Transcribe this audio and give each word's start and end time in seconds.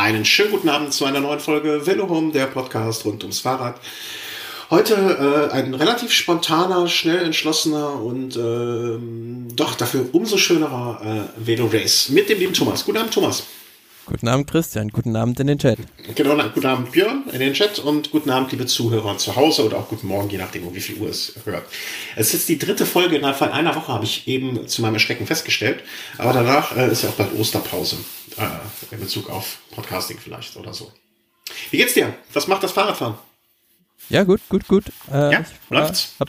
Einen 0.00 0.24
schönen 0.24 0.52
guten 0.52 0.70
Abend 0.70 0.94
zu 0.94 1.04
einer 1.04 1.20
neuen 1.20 1.40
Folge 1.40 1.86
Velo 1.86 2.08
Home, 2.08 2.32
der 2.32 2.46
Podcast 2.46 3.04
rund 3.04 3.22
ums 3.22 3.40
Fahrrad. 3.40 3.78
Heute 4.70 4.94
äh, 4.94 5.54
ein 5.54 5.74
relativ 5.74 6.10
spontaner, 6.10 6.88
schnell 6.88 7.22
entschlossener 7.22 8.00
und 8.00 8.34
ähm, 8.34 9.48
doch 9.54 9.74
dafür 9.74 10.06
umso 10.12 10.38
schönerer 10.38 11.02
äh, 11.04 11.46
Velo 11.46 11.66
Race 11.70 12.08
mit 12.08 12.30
dem 12.30 12.38
lieben 12.38 12.54
Thomas. 12.54 12.86
Guten 12.86 12.96
Abend, 12.96 13.12
Thomas. 13.12 13.42
Guten 14.06 14.28
Abend, 14.28 14.50
Christian. 14.50 14.88
Guten 14.88 15.14
Abend 15.14 15.38
in 15.40 15.46
den 15.46 15.58
Chat. 15.58 15.78
Genau, 16.14 16.36
guten 16.48 16.66
Abend, 16.66 16.90
Björn, 16.92 17.24
in 17.32 17.40
den 17.40 17.52
Chat 17.52 17.78
und 17.78 18.10
guten 18.10 18.30
Abend, 18.30 18.50
liebe 18.50 18.66
Zuhörer 18.66 19.18
zu 19.18 19.36
Hause 19.36 19.64
oder 19.64 19.78
auch 19.78 19.88
guten 19.88 20.08
Morgen, 20.08 20.30
je 20.30 20.38
nachdem, 20.38 20.66
um 20.66 20.74
wie 20.74 20.80
viel 20.80 20.96
Uhr 20.96 21.10
es 21.10 21.34
hört. 21.44 21.64
Es 22.16 22.34
ist 22.34 22.48
die 22.48 22.58
dritte 22.58 22.86
Folge 22.86 23.16
innerhalb 23.16 23.36
von 23.36 23.50
einer 23.50 23.74
Woche, 23.76 23.92
habe 23.92 24.04
ich 24.04 24.26
eben 24.26 24.66
zu 24.66 24.82
meinem 24.82 24.94
Erschrecken 24.94 25.26
festgestellt. 25.26 25.84
Aber 26.18 26.32
danach 26.32 26.76
äh, 26.76 26.90
ist 26.90 27.02
ja 27.02 27.10
auch 27.10 27.14
bald 27.14 27.38
Osterpause 27.38 27.96
äh, 28.36 28.94
in 28.94 29.00
Bezug 29.00 29.30
auf 29.30 29.58
Podcasting 29.70 30.18
vielleicht 30.18 30.56
oder 30.56 30.74
so. 30.74 30.90
Wie 31.70 31.76
geht's 31.76 31.94
dir? 31.94 32.14
Was 32.32 32.48
macht 32.48 32.62
das 32.62 32.72
Fahrradfahren? 32.72 33.14
Ja, 34.10 34.24
gut, 34.24 34.40
gut, 34.48 34.66
gut. 34.66 34.84
Äh, 35.10 35.32
ja, 35.32 35.44
läuft's? 35.70 36.16
Hab 36.18 36.28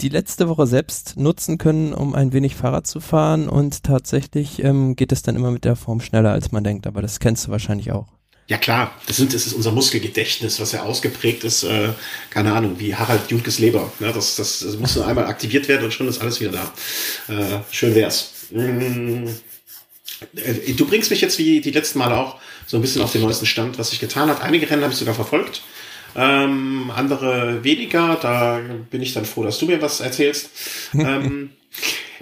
die 0.00 0.08
letzte 0.08 0.48
Woche 0.48 0.66
selbst 0.66 1.16
nutzen 1.16 1.58
können, 1.58 1.92
um 1.92 2.14
ein 2.14 2.32
wenig 2.32 2.54
Fahrrad 2.54 2.86
zu 2.86 3.00
fahren 3.00 3.48
und 3.48 3.82
tatsächlich 3.84 4.62
ähm, 4.62 4.94
geht 4.96 5.12
es 5.12 5.22
dann 5.22 5.36
immer 5.36 5.50
mit 5.50 5.64
der 5.64 5.76
Form 5.76 6.00
schneller, 6.00 6.32
als 6.32 6.52
man 6.52 6.62
denkt, 6.64 6.86
aber 6.86 7.02
das 7.02 7.20
kennst 7.20 7.46
du 7.46 7.50
wahrscheinlich 7.50 7.92
auch. 7.92 8.06
Ja 8.48 8.56
klar, 8.56 8.92
das, 9.06 9.16
sind, 9.16 9.34
das 9.34 9.46
ist 9.46 9.52
unser 9.52 9.72
Muskelgedächtnis, 9.72 10.58
was 10.58 10.72
ja 10.72 10.82
ausgeprägt 10.82 11.44
ist, 11.44 11.64
äh, 11.64 11.90
keine 12.30 12.52
Ahnung, 12.52 12.76
wie 12.78 12.94
Harald 12.94 13.30
Junkes 13.30 13.58
Leber. 13.58 13.92
Ne? 14.00 14.12
Das, 14.12 14.36
das, 14.36 14.60
das 14.60 14.76
muss 14.78 14.96
nur 14.96 15.06
einmal 15.06 15.26
aktiviert 15.26 15.68
werden 15.68 15.84
und 15.84 15.92
schon 15.92 16.08
ist 16.08 16.20
alles 16.20 16.40
wieder 16.40 16.52
da. 16.52 17.34
Äh, 17.34 17.60
schön 17.70 17.94
wär's. 17.94 18.32
Mm. 18.50 19.26
Äh, 20.34 20.72
du 20.72 20.86
bringst 20.86 21.10
mich 21.10 21.20
jetzt 21.20 21.38
wie 21.38 21.60
die 21.60 21.72
letzten 21.72 21.98
Male 21.98 22.16
auch 22.16 22.36
so 22.66 22.78
ein 22.78 22.80
bisschen 22.80 23.02
auf 23.02 23.12
den 23.12 23.20
neuesten 23.20 23.46
Stand, 23.46 23.78
was 23.78 23.90
sich 23.90 24.00
getan 24.00 24.30
hat. 24.30 24.40
Einige 24.40 24.70
Rennen 24.70 24.82
habe 24.82 24.92
ich 24.92 24.98
sogar 24.98 25.14
verfolgt 25.14 25.62
ähm, 26.16 26.90
andere 26.94 27.62
weniger. 27.64 28.16
Da 28.20 28.60
bin 28.90 29.02
ich 29.02 29.14
dann 29.14 29.24
froh, 29.24 29.42
dass 29.42 29.58
du 29.58 29.66
mir 29.66 29.80
was 29.82 30.00
erzählst. 30.00 30.50
ähm, 30.94 31.50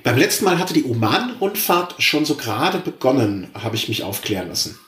beim 0.02 0.18
letzten 0.18 0.44
Mal 0.44 0.58
hatte 0.58 0.74
die 0.74 0.84
Oman-Rundfahrt 0.84 1.96
schon 1.98 2.24
so 2.24 2.36
gerade 2.36 2.78
begonnen, 2.78 3.48
habe 3.54 3.76
ich 3.76 3.88
mich 3.88 4.02
aufklären 4.02 4.48
lassen. 4.48 4.78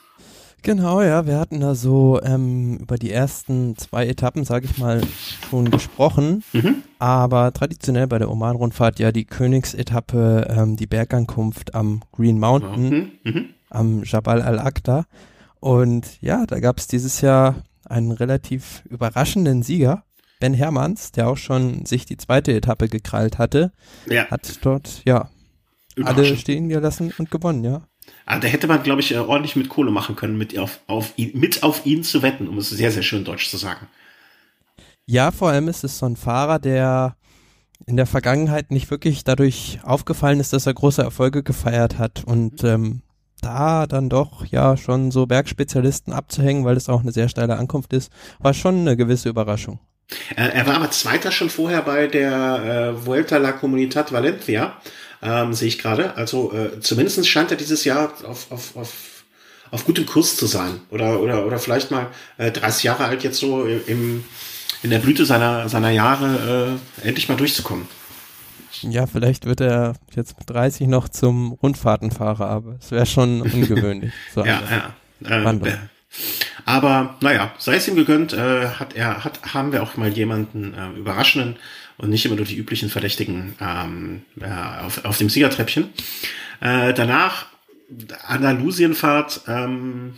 Genau, 0.61 1.01
ja, 1.01 1.25
wir 1.25 1.39
hatten 1.39 1.61
da 1.61 1.73
so 1.73 2.19
ähm, 2.21 2.77
über 2.77 2.97
die 2.97 3.11
ersten 3.11 3.77
zwei 3.77 4.07
Etappen, 4.07 4.43
sage 4.43 4.67
ich 4.69 4.77
mal, 4.77 5.01
schon 5.49 5.71
gesprochen. 5.71 6.43
Mhm. 6.51 6.83
Aber 6.99 7.53
traditionell 7.53 8.07
bei 8.07 8.19
der 8.19 8.29
Oman-Rundfahrt 8.29 8.99
ja 8.99 9.11
die 9.11 9.25
Königsetappe, 9.25 10.47
ähm, 10.49 10.75
die 10.75 10.87
Bergankunft 10.87 11.75
am 11.75 12.01
Green 12.11 12.39
Mountain, 12.39 12.89
mhm. 13.23 13.31
Mhm. 13.31 13.45
am 13.69 14.03
Jabal 14.03 14.41
al-Aqda. 14.41 15.05
Und 15.61 16.21
ja, 16.21 16.45
da 16.45 16.59
gab 16.59 16.77
es 16.77 16.87
dieses 16.87 17.21
Jahr 17.21 17.55
einen 17.89 18.11
relativ 18.11 18.83
überraschenden 18.89 19.63
Sieger. 19.63 20.03
Ben 20.39 20.53
Hermanns, 20.53 21.11
der 21.11 21.27
auch 21.27 21.37
schon 21.37 21.85
sich 21.85 22.05
die 22.05 22.17
zweite 22.17 22.53
Etappe 22.53 22.87
gekrallt 22.87 23.37
hatte, 23.37 23.73
ja. 24.07 24.27
hat 24.27 24.59
dort, 24.61 25.01
ja, 25.05 25.29
alle 26.01 26.37
stehen 26.37 26.69
gelassen 26.69 27.13
und 27.17 27.29
gewonnen, 27.29 27.63
ja. 27.63 27.81
Ah, 28.25 28.39
da 28.39 28.47
hätte 28.47 28.67
man, 28.67 28.81
glaube 28.83 29.01
ich, 29.01 29.11
äh, 29.11 29.17
ordentlich 29.17 29.55
mit 29.55 29.69
Kohle 29.69 29.91
machen 29.91 30.15
können, 30.15 30.37
mit 30.37 30.57
auf, 30.57 30.79
auf 30.87 31.13
ihn, 31.17 31.31
mit 31.33 31.63
auf 31.63 31.85
ihn 31.85 32.03
zu 32.03 32.21
wetten, 32.21 32.47
um 32.47 32.57
es 32.57 32.69
sehr, 32.69 32.91
sehr 32.91 33.03
schön 33.03 33.25
deutsch 33.25 33.49
zu 33.49 33.57
sagen. 33.57 33.87
Ja, 35.05 35.31
vor 35.31 35.49
allem 35.49 35.67
ist 35.67 35.83
es 35.83 35.97
so 35.97 36.05
ein 36.05 36.15
Fahrer, 36.15 36.59
der 36.59 37.15
in 37.85 37.97
der 37.97 38.05
Vergangenheit 38.05 38.71
nicht 38.71 38.91
wirklich 38.91 39.23
dadurch 39.23 39.79
aufgefallen 39.83 40.39
ist, 40.39 40.53
dass 40.53 40.67
er 40.67 40.73
große 40.73 41.01
Erfolge 41.01 41.43
gefeiert 41.43 41.97
hat 41.97 42.23
und 42.23 42.63
ähm, 42.63 43.01
da 43.41 43.87
dann 43.87 44.09
doch 44.09 44.45
ja 44.45 44.77
schon 44.77 45.11
so 45.11 45.25
Bergspezialisten 45.25 46.13
abzuhängen, 46.13 46.65
weil 46.65 46.77
es 46.77 46.89
auch 46.89 47.01
eine 47.01 47.11
sehr 47.11 47.29
steile 47.29 47.57
Ankunft 47.57 47.93
ist, 47.93 48.11
war 48.39 48.53
schon 48.53 48.79
eine 48.79 48.97
gewisse 48.97 49.29
Überraschung. 49.29 49.79
Er 50.35 50.65
war 50.65 50.75
aber 50.75 50.89
Zweiter 50.89 51.31
schon 51.31 51.49
vorher 51.49 51.83
bei 51.83 52.07
der 52.07 52.93
äh, 52.95 53.05
Vuelta 53.05 53.37
la 53.37 53.51
Comunidad 53.51 54.11
Valencia, 54.11 54.77
ähm, 55.21 55.53
sehe 55.53 55.67
ich 55.67 55.77
gerade. 55.77 56.15
Also 56.15 56.51
äh, 56.51 56.79
zumindest 56.79 57.27
scheint 57.27 57.51
er 57.51 57.57
dieses 57.57 57.83
Jahr 57.83 58.11
auf, 58.25 58.51
auf, 58.51 58.75
auf, 58.75 58.93
auf 59.69 59.85
gutem 59.85 60.07
Kurs 60.07 60.35
zu 60.35 60.47
sein. 60.47 60.81
Oder, 60.89 61.19
oder, 61.19 61.45
oder 61.45 61.59
vielleicht 61.59 61.91
mal 61.91 62.07
äh, 62.37 62.51
30 62.51 62.83
Jahre 62.83 63.05
alt 63.05 63.23
jetzt 63.23 63.39
so 63.39 63.65
im, 63.65 64.23
in 64.81 64.89
der 64.89 64.99
Blüte 64.99 65.25
seiner, 65.25 65.69
seiner 65.69 65.91
Jahre 65.91 66.79
äh, 67.03 67.07
endlich 67.07 67.29
mal 67.29 67.37
durchzukommen. 67.37 67.87
Ja, 68.83 69.07
vielleicht 69.07 69.45
wird 69.45 69.61
er 69.61 69.93
jetzt 70.15 70.37
mit 70.37 70.49
30 70.49 70.87
noch 70.87 71.09
zum 71.09 71.53
Rundfahrtenfahrer, 71.53 72.47
aber 72.47 72.75
es 72.79 72.91
wäre 72.91 73.05
schon 73.05 73.41
ungewöhnlich. 73.53 74.13
So 74.33 74.45
ja, 74.45 74.61
ja. 74.69 75.41
Äh, 75.41 75.77
aber 76.65 77.17
naja, 77.21 77.53
sei 77.57 77.75
es 77.75 77.87
ihm 77.87 77.95
gegönnt, 77.95 78.33
äh, 78.33 78.67
hat 78.67 78.95
er, 78.95 79.23
hat, 79.23 79.53
haben 79.53 79.71
wir 79.71 79.83
auch 79.83 79.97
mal 79.97 80.09
jemanden 80.09 80.73
äh, 80.73 80.97
überraschenden 80.97 81.57
und 81.97 82.09
nicht 82.09 82.25
immer 82.25 82.35
nur 82.35 82.45
die 82.45 82.57
üblichen 82.57 82.89
Verdächtigen 82.89 83.55
ähm, 83.59 84.23
äh, 84.39 84.83
auf, 84.83 85.03
auf 85.05 85.17
dem 85.17 85.29
Siegertreppchen. 85.29 85.89
Äh, 86.61 86.93
danach 86.93 87.47
Andalusienfahrt. 88.27 89.41
Ähm, 89.47 90.15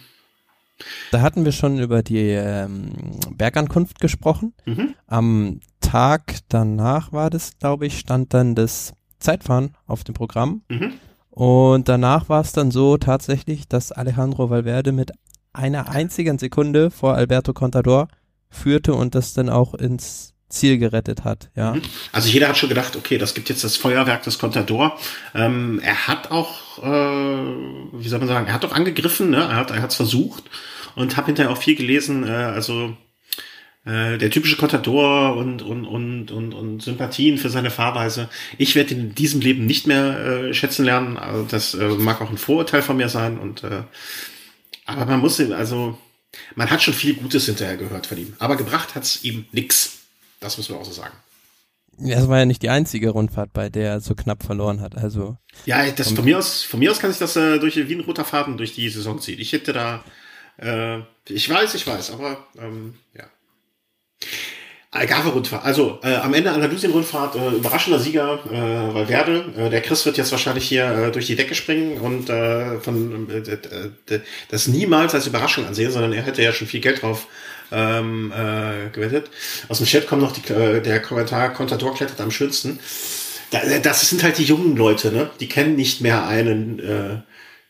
da 1.11 1.21
hatten 1.21 1.45
wir 1.45 1.51
schon 1.51 1.79
über 1.79 2.03
die 2.03 2.29
ähm, 2.29 2.91
Bergankunft 3.35 3.99
gesprochen. 3.99 4.53
Mhm. 4.65 4.95
Am 5.07 5.59
Tag 5.79 6.39
danach 6.49 7.11
war 7.11 7.29
das, 7.29 7.57
glaube 7.59 7.85
ich, 7.85 7.99
stand 7.99 8.33
dann 8.33 8.55
das 8.55 8.93
Zeitfahren 9.19 9.75
auf 9.87 10.03
dem 10.03 10.13
Programm. 10.13 10.63
Mhm. 10.69 10.93
Und 11.29 11.87
danach 11.87 12.29
war 12.29 12.41
es 12.41 12.51
dann 12.51 12.71
so 12.71 12.97
tatsächlich, 12.97 13.67
dass 13.67 13.91
Alejandro 13.91 14.49
Valverde 14.49 14.91
mit 14.91 15.11
einer 15.53 15.89
einzigen 15.89 16.37
Sekunde 16.37 16.91
vor 16.91 17.15
Alberto 17.15 17.53
Contador 17.53 18.07
führte 18.49 18.93
und 18.93 19.15
das 19.15 19.33
dann 19.33 19.49
auch 19.49 19.73
ins 19.73 20.33
Ziel 20.51 20.77
gerettet 20.77 21.23
hat, 21.23 21.49
ja. 21.55 21.73
Mhm. 21.73 21.81
Also 22.11 22.29
jeder 22.29 22.49
hat 22.49 22.57
schon 22.57 22.69
gedacht, 22.69 22.95
okay, 22.95 23.17
das 23.17 23.33
gibt 23.33 23.49
jetzt 23.49 23.63
das 23.63 23.77
Feuerwerk 23.77 24.23
des 24.23 24.37
Contador. 24.39 24.99
Ähm, 25.33 25.79
er 25.83 26.07
hat 26.07 26.31
auch, 26.31 26.77
äh, 26.83 26.87
wie 27.93 28.07
soll 28.07 28.19
man 28.19 28.27
sagen, 28.27 28.47
er 28.47 28.53
hat 28.53 28.63
doch 28.63 28.73
angegriffen, 28.73 29.31
ne? 29.31 29.37
er 29.37 29.55
hat 29.55 29.71
es 29.71 29.95
versucht 29.95 30.43
und 30.95 31.17
habe 31.17 31.27
hinterher 31.27 31.51
auch 31.51 31.57
viel 31.57 31.75
gelesen, 31.75 32.27
äh, 32.27 32.31
also 32.31 32.95
äh, 33.83 34.19
der 34.19 34.29
typische 34.29 34.57
Contador 34.57 35.35
und, 35.35 35.63
und, 35.63 35.85
und, 35.85 36.29
und, 36.31 36.53
und 36.53 36.83
Sympathien 36.83 37.37
für 37.37 37.49
seine 37.49 37.71
Fahrweise. 37.71 38.29
Ich 38.59 38.75
werde 38.75 38.93
ihn 38.93 38.99
in 38.99 39.15
diesem 39.15 39.41
Leben 39.41 39.65
nicht 39.65 39.87
mehr 39.87 40.19
äh, 40.19 40.53
schätzen 40.53 40.85
lernen. 40.85 41.17
Also 41.17 41.45
das 41.49 41.73
äh, 41.73 41.87
mag 41.87 42.21
auch 42.21 42.29
ein 42.29 42.37
Vorurteil 42.37 42.83
von 42.83 42.97
mir 42.97 43.09
sein. 43.09 43.39
Und 43.39 43.63
äh, 43.63 43.81
aber 44.85 45.05
man 45.05 45.19
muss 45.19 45.39
ihn, 45.39 45.51
also 45.51 45.97
man 46.55 46.69
hat 46.69 46.83
schon 46.83 46.93
viel 46.93 47.15
Gutes 47.15 47.47
hinterher 47.47 47.77
gehört 47.77 48.05
von 48.05 48.17
ihm. 48.19 48.33
Aber 48.37 48.55
gebracht 48.55 48.93
hat's 48.93 49.23
ihm 49.23 49.45
nix. 49.51 50.00
Das 50.41 50.57
muss 50.57 50.69
man 50.69 50.79
auch 50.79 50.85
so 50.85 50.91
sagen. 50.91 51.15
Ja, 51.97 52.17
es 52.17 52.27
war 52.27 52.39
ja 52.39 52.45
nicht 52.45 52.63
die 52.63 52.69
einzige 52.69 53.11
Rundfahrt, 53.11 53.53
bei 53.53 53.69
der 53.69 53.91
er 53.91 53.99
so 54.01 54.15
knapp 54.15 54.43
verloren 54.43 54.81
hat. 54.81 54.97
Also 54.97 55.37
ja, 55.65 55.89
das 55.91 56.11
von 56.11 56.25
mir 56.25 56.37
aus, 56.37 56.63
von 56.63 56.79
mir 56.79 56.91
aus 56.91 56.99
kann 56.99 57.11
sich 57.11 57.19
das 57.19 57.35
äh, 57.35 57.59
durch 57.59 57.75
wie 57.75 57.95
ein 57.95 58.01
roter 58.01 58.25
Faden 58.25 58.57
durch 58.57 58.73
die 58.73 58.89
Saison 58.89 59.19
ziehen. 59.19 59.39
Ich 59.39 59.53
hätte 59.53 59.71
da, 59.71 60.03
äh, 60.57 60.99
ich 61.29 61.49
weiß, 61.49 61.75
ich 61.75 61.85
weiß, 61.85 62.11
aber 62.11 62.47
ähm, 62.57 62.95
ja. 63.15 63.25
Algarve-Rundfahrt. 64.89 65.63
Also 65.63 65.99
äh, 66.03 66.15
am 66.15 66.33
Ende 66.33 66.51
Andalusien-Rundfahrt, 66.51 67.35
äh, 67.35 67.49
überraschender 67.51 67.99
Sieger, 67.99 68.39
äh, 68.51 68.93
Valverde. 68.93 69.53
Äh, 69.55 69.69
der 69.69 69.81
Chris 69.81 70.05
wird 70.05 70.17
jetzt 70.17 70.31
wahrscheinlich 70.31 70.67
hier 70.67 70.89
äh, 70.89 71.11
durch 71.11 71.27
die 71.27 71.35
Decke 71.35 71.55
springen 71.55 71.99
und 71.99 72.29
äh, 72.29 72.79
von 72.79 73.29
äh, 73.29 74.19
das 74.49 74.67
niemals 74.67 75.13
als 75.13 75.27
Überraschung 75.27 75.65
ansehen, 75.65 75.91
sondern 75.91 76.13
er 76.13 76.23
hätte 76.23 76.41
ja 76.41 76.51
schon 76.51 76.67
viel 76.67 76.81
Geld 76.81 77.01
drauf 77.03 77.27
ähm, 77.71 78.31
äh, 78.31 78.89
gewettet. 78.91 79.29
Aus 79.67 79.77
dem 79.77 79.87
Chat 79.87 80.07
kommt 80.07 80.21
noch 80.21 80.31
die, 80.31 80.53
äh, 80.53 80.81
der 80.81 81.01
Kommentar, 81.01 81.53
Contador 81.53 81.95
klettert 81.95 82.21
am 82.21 82.31
schönsten. 82.31 82.79
das 83.83 84.09
sind 84.09 84.23
halt 84.23 84.37
die 84.37 84.43
jungen 84.43 84.75
Leute, 84.75 85.11
ne? 85.11 85.29
Die 85.39 85.49
kennen 85.49 85.75
nicht 85.75 86.01
mehr 86.01 86.25
einen, 86.27 86.79
äh, 86.79 87.21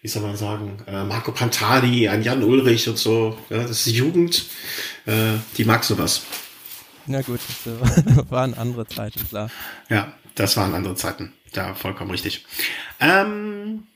wie 0.01 0.07
soll 0.07 0.21
man 0.23 0.35
sagen, 0.35 0.83
äh, 0.87 1.03
Marco 1.03 1.31
Pantani, 1.31 2.07
ein 2.07 2.23
Jan 2.23 2.43
Ulrich 2.43 2.87
und 2.89 2.97
so. 2.97 3.37
Ja, 3.49 3.59
das 3.59 3.71
ist 3.71 3.85
die 3.87 3.91
Jugend, 3.93 4.45
äh, 5.05 5.37
die 5.57 5.65
mag 5.65 5.83
sowas. 5.83 6.23
Na 7.07 7.21
gut, 7.21 7.39
das 7.65 8.29
waren 8.29 8.53
andere 8.53 8.87
Zeiten, 8.87 9.27
klar. 9.27 9.49
Ja, 9.89 10.13
das 10.35 10.55
waren 10.57 10.73
andere 10.73 10.95
Zeiten. 10.95 11.33
Ja, 11.53 11.73
vollkommen 11.73 12.11
richtig. 12.11 12.45
Ähm, 12.99 13.87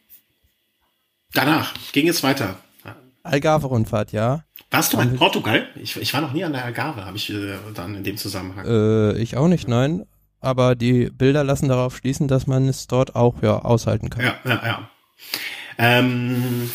danach 1.33 1.73
ging 1.93 2.07
es 2.07 2.23
weiter. 2.23 2.57
Algarve-Rundfahrt, 3.25 4.11
ja. 4.11 4.43
Warst 4.71 4.93
du 4.93 4.99
in 4.99 5.15
Portugal? 5.15 5.67
Ich, 5.75 5.95
ich 5.95 6.13
war 6.13 6.21
noch 6.21 6.33
nie 6.33 6.43
an 6.43 6.53
der 6.53 6.65
Algarve, 6.65 7.05
habe 7.05 7.17
ich 7.17 7.29
äh, 7.29 7.55
dann 7.73 7.95
in 7.95 8.03
dem 8.03 8.17
Zusammenhang. 8.17 8.65
Äh, 8.65 9.17
ich 9.17 9.37
auch 9.37 9.47
nicht, 9.47 9.67
nein. 9.67 10.05
Aber 10.41 10.75
die 10.75 11.09
Bilder 11.09 11.43
lassen 11.43 11.69
darauf 11.69 11.97
schließen, 11.97 12.27
dass 12.27 12.45
man 12.45 12.67
es 12.67 12.87
dort 12.87 13.15
auch 13.15 13.41
ja 13.41 13.59
aushalten 13.59 14.09
kann. 14.09 14.23
Ja, 14.23 14.35
ja, 14.45 14.61
ja. 14.65 14.89
Ähm, 15.77 16.69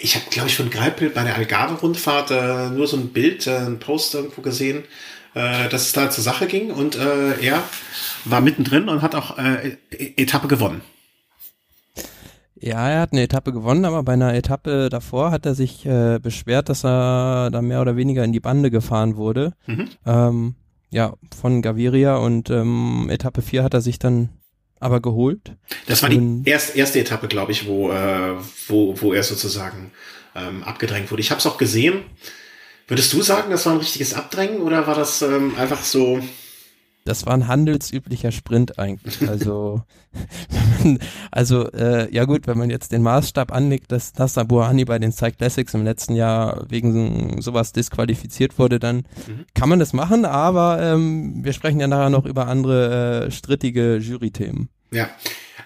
ich 0.00 0.16
habe, 0.16 0.26
glaube 0.30 0.48
ich, 0.48 0.56
von 0.56 0.70
Greipel 0.70 1.10
bei 1.10 1.24
der 1.24 1.34
Algarve-Rundfahrt 1.36 2.30
äh, 2.30 2.70
nur 2.70 2.86
so 2.86 2.96
ein 2.96 3.08
Bild, 3.08 3.46
äh, 3.46 3.56
ein 3.56 3.78
Post 3.78 4.14
irgendwo 4.14 4.42
gesehen, 4.42 4.84
äh, 5.34 5.68
dass 5.68 5.82
es 5.82 5.92
da 5.92 6.10
zur 6.10 6.22
Sache 6.22 6.46
ging 6.46 6.70
und 6.70 6.96
äh, 6.96 7.40
er 7.40 7.62
war 8.24 8.40
mittendrin 8.40 8.88
und 8.88 9.02
hat 9.02 9.14
auch 9.14 9.38
äh, 9.38 9.76
e-, 9.90 10.22
Etappe 10.22 10.48
gewonnen. 10.48 10.82
Ja, 12.66 12.88
er 12.88 13.00
hat 13.02 13.12
eine 13.12 13.20
Etappe 13.20 13.52
gewonnen, 13.52 13.84
aber 13.84 14.02
bei 14.02 14.14
einer 14.14 14.32
Etappe 14.32 14.88
davor 14.88 15.30
hat 15.30 15.44
er 15.44 15.54
sich 15.54 15.84
äh, 15.84 16.18
beschwert, 16.18 16.70
dass 16.70 16.82
er 16.82 17.50
da 17.50 17.60
mehr 17.60 17.82
oder 17.82 17.94
weniger 17.96 18.24
in 18.24 18.32
die 18.32 18.40
Bande 18.40 18.70
gefahren 18.70 19.16
wurde. 19.16 19.52
Mhm. 19.66 19.90
Ähm, 20.06 20.54
ja, 20.88 21.12
von 21.38 21.60
Gaviria 21.60 22.16
und 22.16 22.48
ähm, 22.48 23.08
Etappe 23.10 23.42
4 23.42 23.64
hat 23.64 23.74
er 23.74 23.82
sich 23.82 23.98
dann 23.98 24.30
aber 24.80 25.00
geholt. 25.00 25.56
Das 25.88 26.02
war 26.02 26.08
die 26.08 26.40
erste, 26.46 26.78
erste 26.78 27.00
Etappe, 27.00 27.28
glaube 27.28 27.52
ich, 27.52 27.66
wo, 27.66 27.90
äh, 27.90 28.36
wo, 28.68 28.98
wo 28.98 29.12
er 29.12 29.24
sozusagen 29.24 29.90
ähm, 30.34 30.62
abgedrängt 30.62 31.10
wurde. 31.10 31.20
Ich 31.20 31.30
habe 31.30 31.40
es 31.40 31.46
auch 31.46 31.58
gesehen. 31.58 32.04
Würdest 32.88 33.12
du 33.12 33.20
sagen, 33.20 33.50
das 33.50 33.66
war 33.66 33.74
ein 33.74 33.78
richtiges 33.78 34.14
Abdrängen 34.14 34.62
oder 34.62 34.86
war 34.86 34.94
das 34.94 35.20
ähm, 35.20 35.54
einfach 35.58 35.82
so? 35.84 36.18
Das 37.06 37.26
war 37.26 37.34
ein 37.34 37.48
handelsüblicher 37.48 38.32
Sprint 38.32 38.78
eigentlich. 38.78 39.28
Also, 39.28 39.82
also 41.30 41.70
äh, 41.72 42.10
ja 42.10 42.24
gut, 42.24 42.46
wenn 42.46 42.56
man 42.56 42.70
jetzt 42.70 42.92
den 42.92 43.02
Maßstab 43.02 43.52
anlegt, 43.52 43.92
dass 43.92 44.14
Nassa 44.14 44.42
Buhani 44.42 44.86
bei 44.86 44.98
den 44.98 45.12
Cycle 45.12 45.36
Classics 45.36 45.74
im 45.74 45.84
letzten 45.84 46.14
Jahr 46.14 46.64
wegen 46.70 47.42
sowas 47.42 47.72
disqualifiziert 47.72 48.58
wurde, 48.58 48.78
dann 48.78 49.04
mhm. 49.26 49.44
kann 49.54 49.68
man 49.68 49.80
das 49.80 49.92
machen, 49.92 50.24
aber 50.24 50.80
ähm, 50.80 51.44
wir 51.44 51.52
sprechen 51.52 51.78
ja 51.78 51.88
nachher 51.88 52.08
noch 52.08 52.24
über 52.24 52.46
andere 52.46 53.26
äh, 53.26 53.30
strittige 53.30 53.96
Jury-Themen. 53.98 54.70
Ja. 54.90 55.10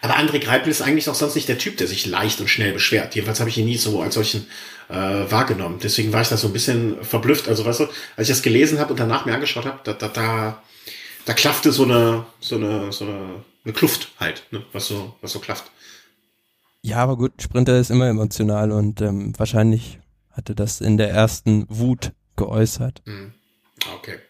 Aber 0.00 0.16
André 0.16 0.40
Greipel 0.40 0.70
ist 0.70 0.82
eigentlich 0.82 1.08
auch 1.08 1.14
sonst 1.14 1.36
nicht 1.36 1.48
der 1.48 1.58
Typ, 1.58 1.76
der 1.76 1.86
sich 1.86 2.06
leicht 2.06 2.40
und 2.40 2.48
schnell 2.48 2.72
beschwert. 2.72 3.14
Jedenfalls 3.14 3.38
habe 3.38 3.50
ich 3.50 3.58
ihn 3.58 3.66
nie 3.66 3.76
so 3.76 4.02
als 4.02 4.14
solchen 4.14 4.46
äh, 4.88 4.94
wahrgenommen. 4.94 5.78
Deswegen 5.82 6.12
war 6.12 6.22
ich 6.22 6.28
da 6.28 6.36
so 6.36 6.48
ein 6.48 6.52
bisschen 6.52 6.96
verblüfft. 7.02 7.48
Also 7.48 7.64
weißt 7.64 7.80
du, 7.80 7.84
als 8.16 8.28
ich 8.28 8.34
das 8.34 8.42
gelesen 8.42 8.80
habe 8.80 8.92
und 8.92 9.00
danach 9.00 9.24
mir 9.24 9.34
angeschaut 9.34 9.66
habe, 9.66 9.80
da, 9.84 9.92
da, 9.92 10.08
da 10.08 10.62
da 11.28 11.34
klaffte 11.34 11.72
so 11.72 11.84
eine, 11.84 12.24
so 12.40 12.56
eine, 12.56 12.90
so 12.90 13.04
eine, 13.04 13.44
eine 13.62 13.74
Kluft 13.74 14.12
halt, 14.18 14.44
ne? 14.50 14.64
was 14.72 14.86
so, 14.86 15.14
was 15.20 15.30
so 15.30 15.40
klafft. 15.40 15.70
Ja, 16.80 16.96
aber 16.96 17.18
gut, 17.18 17.42
Sprinter 17.42 17.78
ist 17.78 17.90
immer 17.90 18.08
emotional 18.08 18.72
und 18.72 19.02
ähm, 19.02 19.38
wahrscheinlich 19.38 19.98
hatte 20.32 20.54
das 20.54 20.80
in 20.80 20.96
der 20.96 21.10
ersten 21.10 21.66
Wut 21.68 22.12
geäußert. 22.36 23.02
Mhm. 23.04 23.34
Okay. 23.96 24.20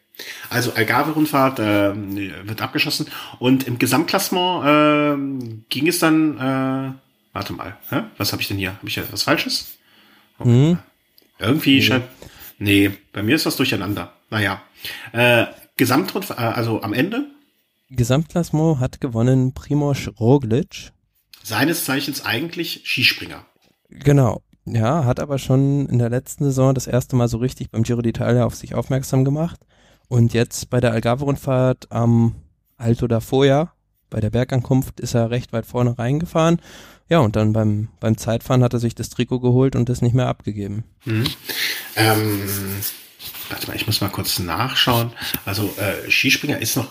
Also 0.50 0.72
Algarve-Rundfahrt 0.72 1.60
äh, 1.60 1.94
wird 2.48 2.60
abgeschossen 2.60 3.06
und 3.38 3.68
im 3.68 3.78
Gesamtklassement 3.78 4.64
äh, 4.66 5.62
ging 5.68 5.86
es 5.86 6.00
dann, 6.00 6.36
äh, 6.36 6.92
warte 7.32 7.52
mal, 7.52 7.76
hä? 7.90 8.02
was 8.16 8.32
habe 8.32 8.42
ich 8.42 8.48
denn 8.48 8.58
hier? 8.58 8.74
Habe 8.74 8.88
ich 8.88 8.96
ja 8.96 9.04
was 9.12 9.22
Falsches? 9.22 9.78
Okay. 10.40 10.48
Mhm. 10.48 10.78
Irgendwie 11.38 11.76
nee. 11.76 11.82
scheint, 11.82 12.04
nee, 12.58 12.90
bei 13.12 13.22
mir 13.22 13.36
ist 13.36 13.46
das 13.46 13.54
durcheinander. 13.54 14.14
Naja, 14.30 14.62
äh, 15.12 15.46
Gesamtrund, 15.78 16.28
äh, 16.30 16.34
also 16.34 16.82
am 16.82 16.92
Ende? 16.92 17.30
Gesamtklassement 17.88 18.80
hat 18.80 19.00
gewonnen 19.00 19.54
Primoz 19.54 20.10
Roglic. 20.20 20.92
Seines 21.42 21.86
Zeichens 21.86 22.26
eigentlich 22.26 22.82
Skispringer. 22.84 23.46
Genau. 23.88 24.42
Ja, 24.66 25.06
hat 25.06 25.18
aber 25.18 25.38
schon 25.38 25.86
in 25.86 25.98
der 25.98 26.10
letzten 26.10 26.44
Saison 26.44 26.74
das 26.74 26.86
erste 26.86 27.16
Mal 27.16 27.28
so 27.28 27.38
richtig 27.38 27.70
beim 27.70 27.84
Giro 27.84 28.00
d'Italia 28.00 28.42
auf 28.42 28.54
sich 28.54 28.74
aufmerksam 28.74 29.24
gemacht. 29.24 29.60
Und 30.08 30.34
jetzt 30.34 30.68
bei 30.68 30.80
der 30.80 30.92
Algarve-Rundfahrt 30.92 31.90
am 31.90 32.34
Alto 32.76 33.06
da 33.06 33.20
Foia, 33.20 33.72
bei 34.10 34.20
der 34.20 34.30
Bergankunft, 34.30 35.00
ist 35.00 35.14
er 35.14 35.30
recht 35.30 35.54
weit 35.54 35.64
vorne 35.64 35.98
reingefahren. 35.98 36.60
Ja, 37.08 37.20
und 37.20 37.36
dann 37.36 37.54
beim, 37.54 37.88
beim 38.00 38.18
Zeitfahren 38.18 38.62
hat 38.62 38.74
er 38.74 38.80
sich 38.80 38.94
das 38.94 39.08
Trikot 39.08 39.40
geholt 39.40 39.74
und 39.74 39.88
das 39.88 40.02
nicht 40.02 40.14
mehr 40.14 40.28
abgegeben. 40.28 40.84
Mhm. 41.06 41.24
Ähm, 41.96 42.42
warte 43.48 43.66
mal, 43.66 43.76
ich 43.76 43.86
muss 43.86 44.00
mal 44.00 44.08
kurz 44.08 44.38
nachschauen. 44.38 45.12
Also 45.44 45.74
äh, 45.78 46.10
Skispringer 46.10 46.60
ist 46.60 46.76
noch 46.76 46.88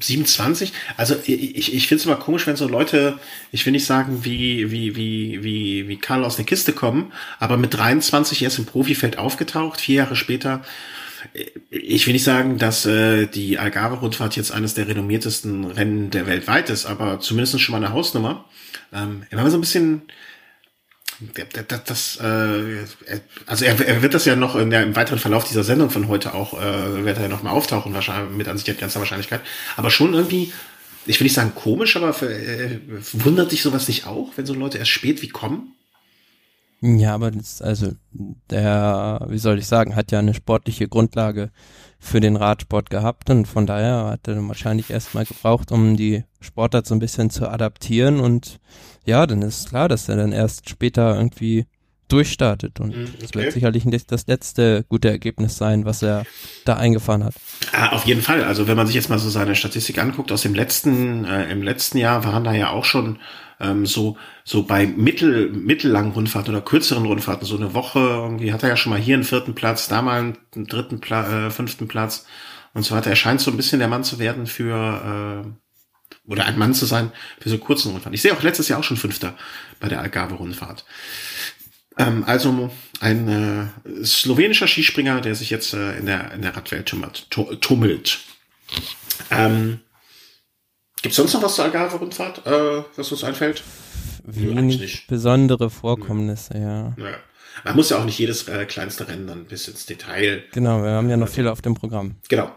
27. 0.00 0.72
Also 0.96 1.16
ich, 1.24 1.74
ich 1.74 1.86
finde 1.86 2.00
es 2.00 2.06
immer 2.06 2.16
komisch, 2.16 2.46
wenn 2.46 2.56
so 2.56 2.66
Leute, 2.66 3.18
ich 3.52 3.64
will 3.64 3.72
nicht 3.72 3.86
sagen, 3.86 4.24
wie, 4.24 4.70
wie, 4.70 4.96
wie, 4.96 5.42
wie, 5.42 5.88
wie 5.88 5.96
Karl 5.96 6.24
aus 6.24 6.36
der 6.36 6.44
Kiste 6.44 6.72
kommen, 6.72 7.12
aber 7.38 7.56
mit 7.56 7.74
23 7.74 8.42
erst 8.42 8.58
im 8.58 8.66
Profifeld 8.66 9.18
aufgetaucht, 9.18 9.80
vier 9.80 9.96
Jahre 9.96 10.16
später. 10.16 10.62
Ich 11.70 12.06
will 12.06 12.12
nicht 12.12 12.24
sagen, 12.24 12.58
dass 12.58 12.86
äh, 12.86 13.26
die 13.26 13.58
Algarve-Rundfahrt 13.58 14.36
jetzt 14.36 14.52
eines 14.52 14.74
der 14.74 14.88
renommiertesten 14.88 15.64
Rennen 15.64 16.10
der 16.10 16.26
Welt 16.26 16.46
weit 16.46 16.70
ist, 16.70 16.86
aber 16.86 17.20
zumindest 17.20 17.60
schon 17.60 17.72
mal 17.72 17.84
eine 17.84 17.94
Hausnummer. 17.94 18.44
Ähm, 18.92 19.24
wenn 19.30 19.38
man 19.38 19.50
so 19.50 19.58
ein 19.58 19.60
bisschen 19.60 20.02
das, 21.20 21.84
das 21.84 22.16
äh, 22.16 22.84
also 23.46 23.64
er, 23.64 23.80
er 23.86 24.02
wird 24.02 24.14
das 24.14 24.24
ja 24.24 24.36
noch 24.36 24.54
der, 24.54 24.82
im 24.82 24.94
weiteren 24.94 25.18
Verlauf 25.18 25.44
dieser 25.44 25.64
Sendung 25.64 25.90
von 25.90 26.08
heute 26.08 26.34
auch, 26.34 26.54
äh, 26.54 27.04
wird 27.04 27.16
er 27.16 27.24
ja 27.24 27.28
noch 27.28 27.42
mal 27.42 27.50
auftauchen, 27.50 27.94
wahrscheinlich 27.94 28.36
mit 28.36 28.48
an 28.48 28.58
sich 28.58 28.78
ganzer 28.78 29.00
Wahrscheinlichkeit. 29.00 29.40
Aber 29.76 29.90
schon 29.90 30.14
irgendwie, 30.14 30.52
ich 31.06 31.18
will 31.18 31.24
nicht 31.24 31.34
sagen 31.34 31.54
komisch, 31.54 31.96
aber 31.96 32.10
äh, 32.22 32.78
wundert 33.14 33.52
dich 33.52 33.62
sowas 33.62 33.88
nicht 33.88 34.06
auch, 34.06 34.30
wenn 34.36 34.46
so 34.46 34.54
Leute 34.54 34.78
erst 34.78 34.90
spät 34.90 35.22
wie 35.22 35.28
kommen? 35.28 35.74
Ja, 36.80 37.14
aber 37.14 37.32
das, 37.32 37.60
also 37.60 37.92
der, 38.50 39.26
wie 39.28 39.38
soll 39.38 39.58
ich 39.58 39.66
sagen, 39.66 39.96
hat 39.96 40.12
ja 40.12 40.20
eine 40.20 40.34
sportliche 40.34 40.86
Grundlage 40.86 41.50
für 41.98 42.20
den 42.20 42.36
Radsport 42.36 42.90
gehabt 42.90 43.30
und 43.30 43.46
von 43.46 43.66
daher 43.66 44.06
hat 44.06 44.28
er 44.28 44.46
wahrscheinlich 44.46 44.90
erstmal 44.90 45.24
gebraucht, 45.24 45.72
um 45.72 45.96
die 45.96 46.22
Sportart 46.40 46.86
so 46.86 46.94
ein 46.94 47.00
bisschen 47.00 47.30
zu 47.30 47.48
adaptieren 47.48 48.20
und 48.20 48.60
ja, 49.08 49.26
dann 49.26 49.42
ist 49.42 49.70
klar, 49.70 49.88
dass 49.88 50.08
er 50.08 50.16
dann 50.16 50.32
erst 50.32 50.68
später 50.68 51.16
irgendwie 51.16 51.64
durchstartet 52.08 52.80
und 52.80 52.96
mhm, 52.96 53.08
okay. 53.22 53.34
wird 53.34 53.52
sicherlich 53.52 53.84
nicht 53.84 54.12
das 54.12 54.26
letzte 54.26 54.84
gute 54.88 55.10
Ergebnis 55.10 55.56
sein, 55.56 55.84
was 55.84 56.02
er 56.02 56.24
da 56.64 56.76
eingefahren 56.76 57.24
hat. 57.24 57.34
Ah, 57.72 57.90
auf 57.90 58.04
jeden 58.04 58.22
Fall. 58.22 58.44
Also 58.44 58.66
wenn 58.66 58.76
man 58.76 58.86
sich 58.86 58.96
jetzt 58.96 59.10
mal 59.10 59.18
so 59.18 59.28
seine 59.28 59.54
Statistik 59.54 59.98
anguckt, 59.98 60.32
aus 60.32 60.42
dem 60.42 60.54
letzten, 60.54 61.24
äh, 61.24 61.50
im 61.50 61.62
letzten 61.62 61.98
Jahr 61.98 62.24
waren 62.24 62.44
da 62.44 62.52
ja 62.52 62.70
auch 62.70 62.84
schon 62.84 63.18
ähm, 63.60 63.84
so, 63.84 64.16
so 64.44 64.62
bei 64.62 64.86
mittel, 64.86 65.50
mittellangen 65.50 66.12
Rundfahrten 66.12 66.54
oder 66.54 66.64
kürzeren 66.64 67.04
Rundfahrten, 67.04 67.46
so 67.46 67.56
eine 67.56 67.74
Woche, 67.74 67.98
irgendwie 67.98 68.52
hat 68.52 68.62
er 68.62 68.70
ja 68.70 68.76
schon 68.76 68.90
mal 68.90 69.00
hier 69.00 69.14
einen 69.14 69.24
vierten 69.24 69.54
Platz, 69.54 69.88
da 69.88 70.00
mal 70.00 70.34
einen 70.54 70.66
dritten, 70.66 71.00
Pla 71.00 71.46
äh, 71.46 71.50
fünften 71.50 71.88
Platz 71.88 72.26
und 72.72 72.84
so 72.84 72.94
weiter. 72.94 73.10
Er 73.10 73.16
scheint 73.16 73.40
so 73.40 73.50
ein 73.50 73.56
bisschen 73.56 73.80
der 73.80 73.88
Mann 73.88 74.04
zu 74.04 74.18
werden 74.18 74.46
für, 74.46 75.44
äh, 75.44 75.67
oder 76.26 76.44
ein 76.44 76.58
Mann 76.58 76.74
zu 76.74 76.86
sein 76.86 77.12
für 77.40 77.48
so 77.48 77.58
kurzen 77.58 77.90
Rundfahrten. 77.92 78.14
Ich 78.14 78.22
sehe 78.22 78.32
auch 78.32 78.42
letztes 78.42 78.68
Jahr 78.68 78.80
auch 78.80 78.84
schon 78.84 78.96
Fünfter 78.96 79.34
bei 79.80 79.88
der 79.88 80.00
Algarve-Rundfahrt. 80.00 80.84
Ähm, 81.96 82.24
also 82.24 82.70
ein 83.00 83.28
äh, 83.28 84.04
slowenischer 84.04 84.68
Skispringer, 84.68 85.20
der 85.20 85.34
sich 85.34 85.50
jetzt 85.50 85.74
äh, 85.74 85.98
in 85.98 86.06
der 86.06 86.32
in 86.32 86.42
der 86.42 86.56
Radwelt 86.56 86.86
tummelt. 86.86 87.30
tummelt. 87.30 88.20
Ähm, 89.30 89.80
Gibt 91.02 91.12
es 91.12 91.16
sonst 91.16 91.34
noch 91.34 91.42
was 91.42 91.54
zur 91.54 91.64
Algarve-Rundfahrt, 91.64 92.46
äh, 92.46 92.82
was 92.96 93.10
uns 93.12 93.24
einfällt? 93.24 93.62
Wenig 94.24 95.06
besondere 95.06 95.70
Vorkommnisse, 95.70 96.54
ja. 96.54 96.94
ja. 96.98 97.18
Man 97.64 97.76
muss 97.76 97.90
ja 97.90 97.98
auch 97.98 98.04
nicht 98.04 98.18
jedes 98.18 98.46
äh, 98.48 98.66
kleinste 98.66 99.08
Rennen 99.08 99.26
dann 99.26 99.44
bis 99.46 99.68
ins 99.68 99.86
Detail. 99.86 100.44
Genau, 100.52 100.82
wir 100.82 100.90
haben 100.90 101.08
ja 101.08 101.16
noch 101.16 101.28
viel 101.28 101.48
auf 101.48 101.62
dem 101.62 101.74
Programm. 101.74 102.16
Genau. 102.28 102.52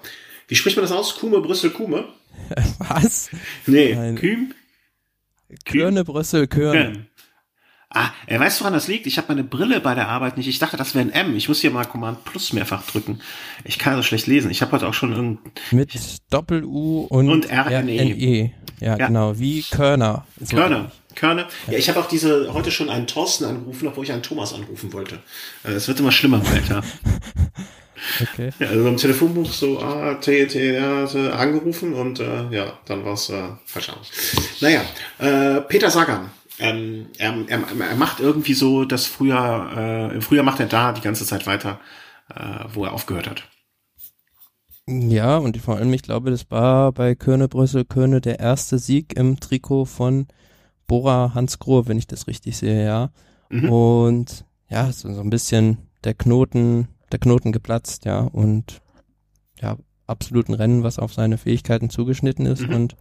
Wie 0.48 0.56
spricht 0.56 0.76
man 0.76 0.84
das 0.84 0.92
aus? 0.92 1.16
Kume, 1.16 1.40
Brüssel, 1.40 1.70
Kume? 1.70 2.10
Was? 2.80 3.30
Nee, 3.66 3.96
Nein. 3.96 4.16
Küm? 4.16 4.54
Körne, 5.66 6.04
Brüssel, 6.04 6.48
Körne. 6.48 7.08
Ah, 7.94 8.12
er 8.26 8.40
weiß, 8.40 8.62
woran 8.62 8.72
das 8.72 8.88
liegt. 8.88 9.06
Ich 9.06 9.18
habe 9.18 9.28
meine 9.30 9.44
Brille 9.44 9.82
bei 9.82 9.94
der 9.96 10.08
Arbeit 10.08 10.38
nicht. 10.38 10.48
Ich 10.48 10.60
dachte, 10.60 10.78
das 10.78 10.96
wäre 10.96 11.04
ein 11.04 11.12
M. 11.12 11.36
Ich 11.36 11.50
muss 11.50 11.60
hier 11.60 11.72
mal 11.72 11.84
Command 11.84 12.24
Plus 12.24 12.54
mehrfach 12.54 12.86
drücken. 12.88 13.20
Ich 13.66 13.80
kann 13.80 13.98
so 13.98 14.04
schlecht 14.04 14.28
lesen. 14.28 14.50
Ich 14.50 14.62
habe 14.62 14.72
heute 14.72 14.88
auch 14.88 14.94
schon 14.94 15.12
irgendein... 15.12 15.52
Mit 15.72 16.20
Doppel-U 16.30 17.02
und, 17.10 17.30
und 17.30 17.52
RNE. 17.52 18.00
RNE. 18.00 18.52
Ja, 18.80 18.98
ja, 18.98 19.08
genau. 19.08 19.38
Wie 19.38 19.64
Körner. 19.64 20.26
So 20.40 20.56
Körner. 20.56 20.90
Körner. 21.16 21.48
Ja, 21.68 21.78
ich 21.78 21.90
habe 21.90 22.00
auch 22.00 22.08
diese 22.08 22.54
heute 22.54 22.72
schon 22.72 22.90
einen 22.90 23.08
Thorsten 23.08 23.44
angerufen, 23.44 23.90
obwohl 23.90 24.06
ich 24.06 24.14
einen 24.14 24.24
Thomas 24.24 24.54
anrufen 24.54 24.94
wollte. 24.94 25.20
Äh, 25.66 25.72
es 25.72 25.90
wird 25.90 26.00
immer 26.00 26.14
schlimmer 26.14 26.42
weiter. 26.46 26.84
Okay. 28.22 28.52
Ja, 28.60 28.68
also 28.68 28.88
im 28.88 28.98
Telefonbuch 28.98 29.52
so 29.52 29.80
ah, 29.80 30.16
T, 30.16 30.46
T, 30.48 30.76
ja, 30.76 31.06
angerufen 31.32 31.94
und 31.94 32.20
äh, 32.20 32.50
ja, 32.50 32.80
dann 32.86 33.06
war 33.06 33.14
es 33.14 33.30
äh, 33.30 33.44
falsch. 33.66 33.92
Naja, 34.60 34.82
äh, 35.20 35.62
Peter 35.62 35.90
Sagan 35.90 36.32
ähm, 36.62 37.08
er, 37.18 37.34
er, 37.48 37.60
er 37.90 37.96
macht 37.96 38.20
irgendwie 38.20 38.54
so 38.54 38.86
das 38.86 39.08
Frühjahr, 39.08 39.76
äh, 39.76 40.16
im 40.16 40.22
Frühjahr 40.22 40.46
macht 40.46 40.60
er 40.60 40.68
da 40.68 40.94
die 40.94 41.02
ganze 41.02 41.26
Zeit 41.26 41.48
weiter, 41.48 41.80
äh, 42.34 42.66
wo 42.74 42.86
er 42.86 42.94
aufgehört 42.94 43.30
hat. 43.30 43.44
Ja, 44.88 45.38
und 45.38 45.58
vor 45.58 45.78
allem, 45.78 45.94
ich 45.94 46.04
glaube, 46.04 46.32
das 46.32 46.50
war 46.52 46.92
bei 46.92 47.16
Körne 47.16 47.48
Brüssel 47.48 47.86
Körne 47.86 48.22
der 48.22 48.40
erste 48.40 48.78
Sieg 48.78 49.16
im 49.18 49.40
Trikot 49.40 49.86
von 49.86 50.28
Bora 50.88 51.34
Hansgrohe, 51.34 51.88
wenn 51.88 51.98
ich 51.98 52.08
das 52.08 52.28
richtig 52.28 52.58
sehe, 52.58 52.86
ja. 52.86 53.12
Mhm. 53.50 53.70
Und 53.70 54.46
ja, 54.70 54.92
so, 54.92 55.12
so 55.14 55.22
ein 55.22 55.30
bisschen 55.30 55.78
der 56.04 56.14
Knoten, 56.14 56.88
der 57.12 57.20
Knoten 57.20 57.52
geplatzt, 57.52 58.06
ja, 58.06 58.20
und 58.20 58.82
ja, 59.62 59.78
absoluten 60.08 60.54
Rennen, 60.54 60.84
was 60.84 61.00
auf 61.00 61.14
seine 61.14 61.38
Fähigkeiten 61.38 61.90
zugeschnitten 61.90 62.46
ist 62.46 62.68
mhm. 62.68 62.74
und 62.74 62.96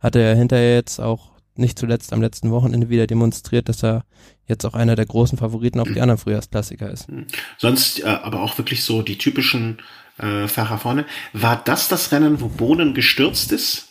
hatte 0.00 0.20
er 0.20 0.34
hinterher 0.34 0.74
jetzt 0.74 1.00
auch 1.00 1.36
nicht 1.58 1.78
zuletzt 1.78 2.12
am 2.12 2.20
letzten 2.20 2.50
Wochenende 2.50 2.90
wieder 2.90 3.06
demonstriert, 3.06 3.68
dass 3.68 3.82
er 3.82 4.04
jetzt 4.46 4.64
auch 4.64 4.74
einer 4.74 4.94
der 4.94 5.06
großen 5.06 5.38
Favoriten 5.38 5.80
auf 5.80 5.88
die 5.88 6.00
anderen 6.00 6.18
Frühjahrsklassiker 6.18 6.90
ist. 6.90 7.08
Hm. 7.08 7.26
Sonst 7.58 8.00
äh, 8.00 8.06
aber 8.06 8.42
auch 8.42 8.58
wirklich 8.58 8.84
so 8.84 9.02
die 9.02 9.18
typischen 9.18 9.78
äh, 10.18 10.48
Fahrer 10.48 10.78
vorne. 10.78 11.06
War 11.32 11.56
das 11.64 11.88
das 11.88 12.12
Rennen, 12.12 12.40
wo 12.40 12.48
Bohnen 12.48 12.94
gestürzt 12.94 13.52
ist? 13.52 13.88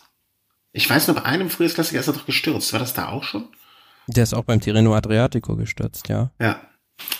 Ich 0.71 0.89
weiß 0.89 1.07
nur, 1.07 1.15
bei 1.15 1.23
einem 1.23 1.49
Frühjahrsklassiker 1.49 1.99
ist 1.99 2.07
er 2.07 2.13
doch 2.13 2.25
gestürzt. 2.25 2.73
War 2.73 2.79
das 2.79 2.93
da 2.93 3.09
auch 3.09 3.23
schon? 3.23 3.47
Der 4.07 4.23
ist 4.23 4.33
auch 4.33 4.43
beim 4.43 4.61
Tirreno 4.61 4.93
Adriatico 4.93 5.55
gestürzt, 5.55 6.09
ja. 6.09 6.31
Ja. 6.39 6.61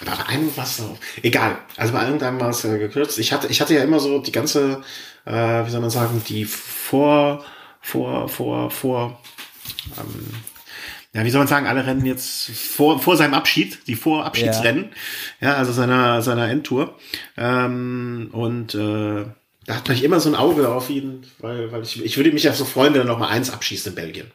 Aber 0.06 0.18
bei 0.18 0.26
einem 0.28 0.56
war 0.56 0.64
es. 0.64 0.82
Egal. 1.22 1.58
Also 1.78 1.94
bei 1.94 2.04
irgendeinem 2.04 2.40
war 2.40 2.50
es 2.50 2.64
äh, 2.66 2.78
gekürzt. 2.78 3.20
Ich 3.20 3.32
hatte, 3.32 3.48
ich 3.48 3.62
hatte 3.62 3.74
ja 3.74 3.84
immer 3.84 4.00
so 4.00 4.20
die 4.20 4.32
ganze, 4.32 4.82
äh, 5.26 5.66
wie 5.66 5.70
soll 5.70 5.82
man 5.82 5.90
sagen, 5.90 6.22
die 6.28 6.46
vor, 6.46 7.44
vor, 7.82 8.28
vor, 8.30 8.72
vor, 8.72 9.22
ähm, 9.98 10.34
ja, 11.14 11.24
wie 11.24 11.30
soll 11.30 11.40
man 11.40 11.48
sagen, 11.48 11.68
alle 11.68 11.86
Rennen 11.86 12.06
jetzt 12.06 12.50
vor, 12.52 13.00
vor 13.00 13.16
seinem 13.16 13.34
Abschied, 13.34 13.88
die 13.88 13.96
Vorabschiedsrennen, 13.96 14.92
ja, 15.40 15.50
ja 15.50 15.56
also 15.56 15.72
seiner, 15.72 16.22
seiner 16.22 16.50
Endtour. 16.50 16.96
Ähm, 17.38 18.30
und 18.34 18.76
äh, 18.76 19.26
da 19.66 19.76
hat 19.76 19.88
man 19.88 20.02
immer 20.02 20.20
so 20.20 20.30
ein 20.30 20.36
Auge 20.36 20.70
auf 20.70 20.90
ihn, 20.90 21.26
weil, 21.40 21.72
weil 21.72 21.84
ich, 21.84 22.04
ich 22.04 22.18
würde 22.18 22.32
mich 22.32 22.44
ja 22.44 22.54
so 22.54 22.66
freuen, 22.66 22.94
wenn 22.94 23.02
er 23.02 23.08
noch 23.08 23.20
mal 23.20 23.30
eins 23.30 23.50
abschießt 23.50 23.88
in 23.88 23.96
Belgien. 23.96 24.32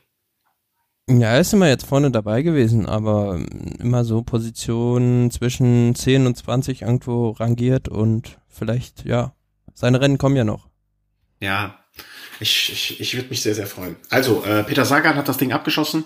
Ja, 1.18 1.32
er 1.32 1.40
ist 1.40 1.52
immer 1.52 1.68
jetzt 1.68 1.86
vorne 1.86 2.12
dabei 2.12 2.42
gewesen, 2.42 2.86
aber 2.86 3.40
immer 3.80 4.04
so 4.04 4.22
Positionen 4.22 5.32
zwischen 5.32 5.94
10 5.96 6.26
und 6.26 6.36
20 6.36 6.82
irgendwo 6.82 7.30
rangiert 7.30 7.88
und 7.88 8.38
vielleicht, 8.48 9.04
ja, 9.04 9.32
seine 9.74 10.00
Rennen 10.00 10.18
kommen 10.18 10.36
ja 10.36 10.44
noch. 10.44 10.68
Ja, 11.40 11.80
ich, 12.38 12.70
ich, 12.72 13.00
ich 13.00 13.14
würde 13.16 13.28
mich 13.28 13.42
sehr, 13.42 13.56
sehr 13.56 13.66
freuen. 13.66 13.96
Also, 14.08 14.44
äh, 14.44 14.62
Peter 14.62 14.84
Sagan 14.84 15.16
hat 15.16 15.28
das 15.28 15.36
Ding 15.36 15.52
abgeschossen 15.52 16.04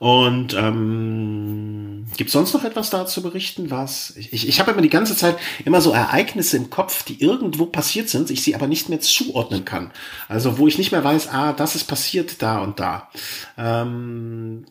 und 0.00 0.54
ähm, 0.54 2.06
gibt 2.16 2.30
sonst 2.30 2.54
noch 2.54 2.64
etwas 2.64 2.88
da 2.88 3.04
zu 3.04 3.20
berichten? 3.20 3.70
Was 3.70 4.16
ich, 4.16 4.32
ich, 4.32 4.48
ich 4.48 4.58
habe 4.58 4.70
immer 4.70 4.80
die 4.80 4.88
ganze 4.88 5.14
Zeit 5.14 5.36
immer 5.66 5.82
so 5.82 5.92
Ereignisse 5.92 6.56
im 6.56 6.70
Kopf, 6.70 7.02
die 7.02 7.20
irgendwo 7.20 7.66
passiert 7.66 8.08
sind, 8.08 8.30
ich 8.30 8.42
sie 8.42 8.54
aber 8.54 8.66
nicht 8.66 8.88
mehr 8.88 9.00
zuordnen 9.00 9.66
kann. 9.66 9.92
Also 10.26 10.56
wo 10.56 10.66
ich 10.66 10.78
nicht 10.78 10.90
mehr 10.90 11.04
weiß, 11.04 11.28
ah, 11.28 11.52
das 11.52 11.74
ist 11.74 11.84
passiert 11.84 12.40
da 12.40 12.60
und 12.60 12.80
da. 12.80 13.10
Ähm, 13.58 14.64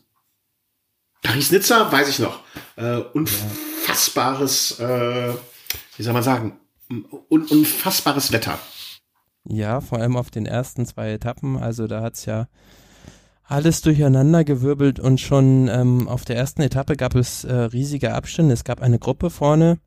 Paris-Nizza 1.22 1.92
weiß 1.92 2.08
ich 2.08 2.18
noch. 2.18 2.40
Äh, 2.74 2.96
unfassbares, 2.96 4.80
äh, 4.80 5.32
wie 5.96 6.02
soll 6.02 6.12
man 6.12 6.24
sagen, 6.24 6.58
un 6.88 7.44
unfassbares 7.44 8.32
Wetter. 8.32 8.58
Ja, 9.44 9.80
vor 9.80 10.00
allem 10.00 10.16
auf 10.16 10.32
den 10.32 10.46
ersten 10.46 10.86
zwei 10.86 11.12
Etappen. 11.12 11.56
Also 11.56 11.86
da 11.86 12.02
hat's 12.02 12.24
ja 12.24 12.48
alles 13.50 13.80
durcheinandergewirbelt 13.82 15.00
und 15.00 15.20
schon 15.20 15.68
ähm, 15.68 16.06
auf 16.08 16.24
der 16.24 16.36
ersten 16.36 16.62
Etappe 16.62 16.94
gab 16.96 17.16
es 17.16 17.42
äh, 17.42 17.52
riesige 17.52 18.14
Abstände. 18.14 18.54
Es 18.54 18.62
gab 18.62 18.80
eine 18.80 19.00
Gruppe 19.00 19.28
vorne, 19.28 19.78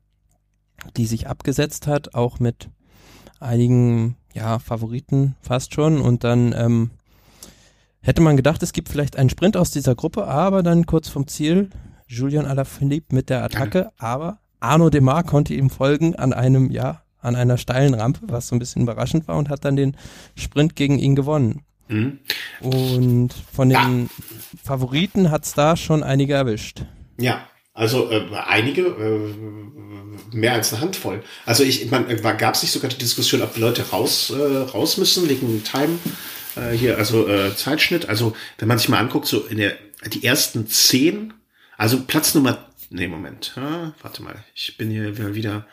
die 0.98 1.06
sich 1.06 1.28
abgesetzt 1.28 1.86
hat, 1.86 2.14
auch 2.14 2.40
mit 2.40 2.68
einigen 3.40 4.16
ja, 4.34 4.58
Favoriten 4.58 5.36
fast 5.40 5.72
schon. 5.72 6.02
Und 6.02 6.24
dann 6.24 6.54
ähm, 6.56 6.90
hätte 8.02 8.20
man 8.20 8.36
gedacht, 8.36 8.62
es 8.62 8.74
gibt 8.74 8.90
vielleicht 8.90 9.16
einen 9.16 9.30
Sprint 9.30 9.56
aus 9.56 9.70
dieser 9.70 9.94
Gruppe, 9.94 10.26
aber 10.26 10.62
dann 10.62 10.84
kurz 10.84 11.08
vom 11.08 11.26
Ziel 11.26 11.70
Julian 12.06 12.44
Alaphilippe 12.44 13.14
mit 13.14 13.30
der 13.30 13.42
Attacke, 13.44 13.90
aber 13.96 14.40
Arno 14.60 14.90
Demar 14.90 15.24
konnte 15.24 15.54
ihm 15.54 15.70
folgen 15.70 16.14
an 16.16 16.34
einem, 16.34 16.70
ja, 16.70 17.02
an 17.18 17.34
einer 17.34 17.56
steilen 17.56 17.94
Rampe, 17.94 18.20
was 18.26 18.48
so 18.48 18.56
ein 18.56 18.58
bisschen 18.58 18.82
überraschend 18.82 19.26
war 19.26 19.38
und 19.38 19.48
hat 19.48 19.64
dann 19.64 19.76
den 19.76 19.96
Sprint 20.36 20.76
gegen 20.76 20.98
ihn 20.98 21.16
gewonnen. 21.16 21.62
Mhm. 21.88 22.18
Und 22.60 23.30
von 23.52 23.68
den 23.68 24.02
ja. 24.02 24.24
Favoriten 24.62 25.30
hat's 25.30 25.54
da 25.54 25.76
schon 25.76 26.02
einige 26.02 26.34
erwischt. 26.34 26.82
Ja, 27.18 27.46
also 27.74 28.10
äh, 28.10 28.26
einige, 28.46 28.82
äh, 28.82 30.34
mehr 30.34 30.52
als 30.52 30.72
eine 30.72 30.82
Handvoll. 30.82 31.22
Also 31.44 31.64
ich, 31.64 31.90
man, 31.90 32.08
äh, 32.08 32.16
gab 32.16 32.54
es 32.54 32.62
nicht 32.62 32.72
sogar 32.72 32.88
die 32.88 32.98
Diskussion, 32.98 33.42
ob 33.42 33.54
die 33.54 33.60
Leute 33.60 33.90
raus, 33.90 34.30
äh, 34.30 34.58
raus 34.58 34.96
müssen 34.96 35.28
wegen 35.28 35.62
Time, 35.64 35.98
äh, 36.56 36.70
hier, 36.70 36.96
also 36.98 37.28
äh, 37.28 37.54
Zeitschnitt. 37.56 38.08
Also 38.08 38.34
wenn 38.58 38.68
man 38.68 38.78
sich 38.78 38.88
mal 38.88 38.98
anguckt, 38.98 39.26
so 39.26 39.40
in 39.46 39.58
der 39.58 39.72
die 40.06 40.24
ersten 40.24 40.68
zehn, 40.68 41.34
also 41.76 42.00
Platz 42.02 42.34
Nummer, 42.34 42.68
nee, 42.90 43.08
Moment, 43.08 43.54
ja, 43.56 43.92
warte 44.02 44.22
mal, 44.22 44.36
ich 44.54 44.76
bin 44.76 44.90
hier 44.90 45.34
wieder 45.34 45.66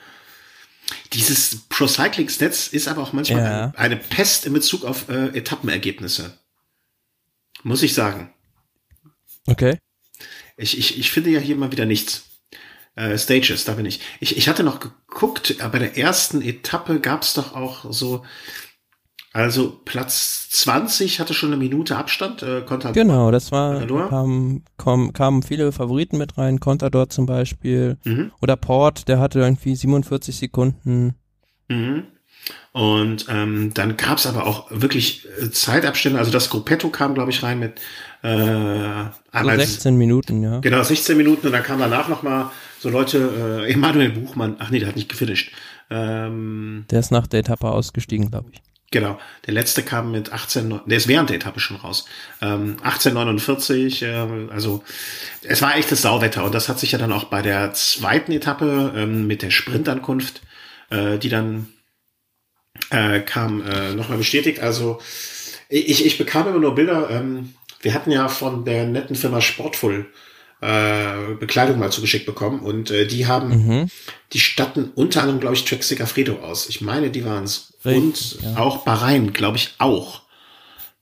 dieses 1.14 1.62
Pro 1.70 1.88
Cycling 1.88 2.30
Stats 2.30 2.68
ist 2.68 2.88
aber 2.88 3.02
auch 3.02 3.14
manchmal 3.14 3.44
ja. 3.44 3.74
eine 3.76 3.98
Pest 3.98 4.46
in 4.46 4.54
Bezug 4.54 4.86
auf 4.86 5.10
äh, 5.10 5.28
Etappenergebnisse. 5.38 6.38
Muss 7.64 7.84
ich 7.84 7.94
sagen. 7.94 8.34
Okay. 9.48 9.78
Ich, 10.58 10.78
ich, 10.78 11.00
ich 11.00 11.12
finde 11.12 11.30
ja 11.30 11.40
hier 11.40 11.56
mal 11.56 11.72
wieder 11.72 11.86
nichts. 11.86 12.26
Äh, 12.96 13.18
Stages, 13.18 13.64
da 13.64 13.74
bin 13.74 13.86
ich. 13.86 14.02
ich. 14.20 14.38
Ich 14.38 14.50
hatte 14.50 14.64
noch 14.64 14.80
geguckt, 14.80 15.56
bei 15.72 15.80
der 15.80 15.98
ersten 15.98 16.42
Etappe 16.42 17.00
gab 17.00 17.24
es 17.24 17.34
doch 17.34 17.56
auch 17.56 17.86
so 17.92 18.26
also 19.34 19.80
Platz 19.86 20.50
20 20.50 21.22
hatte 21.22 21.34
schon 21.34 21.50
eine 21.50 21.58
Minute 21.58 21.96
Abstand. 21.96 22.44
Äh, 22.44 22.62
Contador. 22.62 22.94
Genau, 22.94 23.32
das 23.32 23.52
war, 23.52 23.86
kamen, 23.88 24.66
kam, 24.78 25.14
kamen 25.14 25.42
viele 25.42 25.72
Favoriten 25.72 26.18
mit 26.18 26.38
rein, 26.38 26.60
Contador 26.60 27.10
zum 27.10 27.26
Beispiel. 27.26 27.98
Mhm. 28.04 28.32
Oder 28.42 28.58
Port, 28.58 29.08
der 29.08 29.20
hatte 29.20 29.40
irgendwie 29.40 29.76
47 29.76 30.36
Sekunden. 30.36 31.16
Mhm. 31.70 32.04
Und 32.74 33.28
ähm, 33.30 33.74
dann 33.74 33.96
gab 33.96 34.18
es 34.18 34.26
aber 34.26 34.46
auch 34.46 34.68
wirklich 34.72 35.28
äh, 35.40 35.50
Zeitabstände. 35.50 36.20
Also 36.20 36.32
das 36.32 36.50
Gruppetto 36.50 36.90
kam, 36.90 37.14
glaube 37.14 37.32
ich, 37.32 37.44
rein 37.44 37.60
mit 37.60 37.80
äh, 38.24 39.06
so 39.34 39.50
16 39.50 39.96
Minuten, 39.96 40.44
ja. 40.44 40.60
Genau, 40.60 40.84
16 40.84 41.16
Minuten. 41.16 41.48
Und 41.48 41.54
dann 41.54 41.64
kam 41.64 41.80
danach 41.80 42.10
noch 42.10 42.24
mal 42.24 42.52
so 42.80 42.90
Leute, 42.90 43.64
äh, 43.68 43.72
Emanuel 43.72 44.10
Buchmann. 44.10 44.58
Ach 44.60 44.72
nee, 44.72 44.80
der 44.80 44.90
hat 44.90 44.96
nicht 44.96 45.10
gefinisht. 45.10 45.54
Ähm, 45.90 46.86
der 46.90 47.00
ist 47.00 47.12
nach 47.12 47.28
der 47.28 47.42
Etappe 47.42 47.70
ausgestiegen, 47.70 48.30
glaube 48.30 48.50
ich. 48.52 48.62
Genau, 48.94 49.18
der 49.46 49.54
letzte 49.54 49.84
kam 49.84 50.12
mit 50.12 50.34
18, 50.34 50.82
der 50.86 50.98
ist 50.98 51.08
während 51.08 51.30
der 51.30 51.38
Etappe 51.38 51.62
schon 51.62 51.78
raus. 51.78 52.06
Ähm, 52.42 52.76
1849, 52.84 54.04
äh, 54.04 54.28
also 54.50 54.84
es 55.44 55.62
war 55.62 55.78
echtes 55.78 56.02
Sauwetter 56.02 56.44
und 56.44 56.54
das 56.54 56.68
hat 56.68 56.78
sich 56.78 56.92
ja 56.92 57.00
dann 57.00 57.14
auch 57.14 57.24
bei 57.26 57.42
der 57.42 57.72
zweiten 57.74 58.34
Etappe 58.34 58.94
ähm, 58.94 59.28
mit 59.28 59.44
der 59.44 59.50
Sprintankunft, 59.50 60.42
äh, 60.90 61.18
die 61.18 61.30
dann 61.30 61.70
äh, 62.90 63.22
kam, 63.22 63.66
äh, 63.66 63.94
nochmal 63.94 64.18
bestätigt. 64.18 64.60
Also 64.60 65.00
ich, 65.70 66.06
ich 66.06 66.18
bekam 66.18 66.50
immer 66.50 66.60
nur 66.60 66.76
Bilder. 66.76 67.10
Ähm, 67.10 67.54
wir 67.82 67.94
hatten 67.94 68.12
ja 68.12 68.28
von 68.28 68.66
der 68.66 68.86
netten 68.86 69.16
Firma 69.16 69.40
Sportful 69.40 70.12
äh, 70.62 71.34
Bekleidung 71.40 71.80
mal 71.80 71.92
zugeschickt 71.92 72.28
bekommen 72.28 72.60
und 72.60 72.92
äh, 72.92 73.08
die 73.08 73.26
haben, 73.26 73.50
mhm. 73.50 73.90
die 74.32 74.40
statten 74.40 74.92
unter 74.94 75.22
anderem, 75.22 75.40
glaube 75.40 75.56
ich, 75.56 75.66
Trek 75.66 75.84
Segafredo 75.84 76.40
aus. 76.40 76.70
Ich 76.70 76.82
meine, 76.82 77.10
die 77.10 77.26
waren's. 77.26 77.74
Und 77.84 78.42
ja. 78.42 78.58
auch 78.58 78.86
Bahrain, 78.86 79.34
glaube 79.34 79.58
ich, 79.58 79.74
auch. 79.80 80.22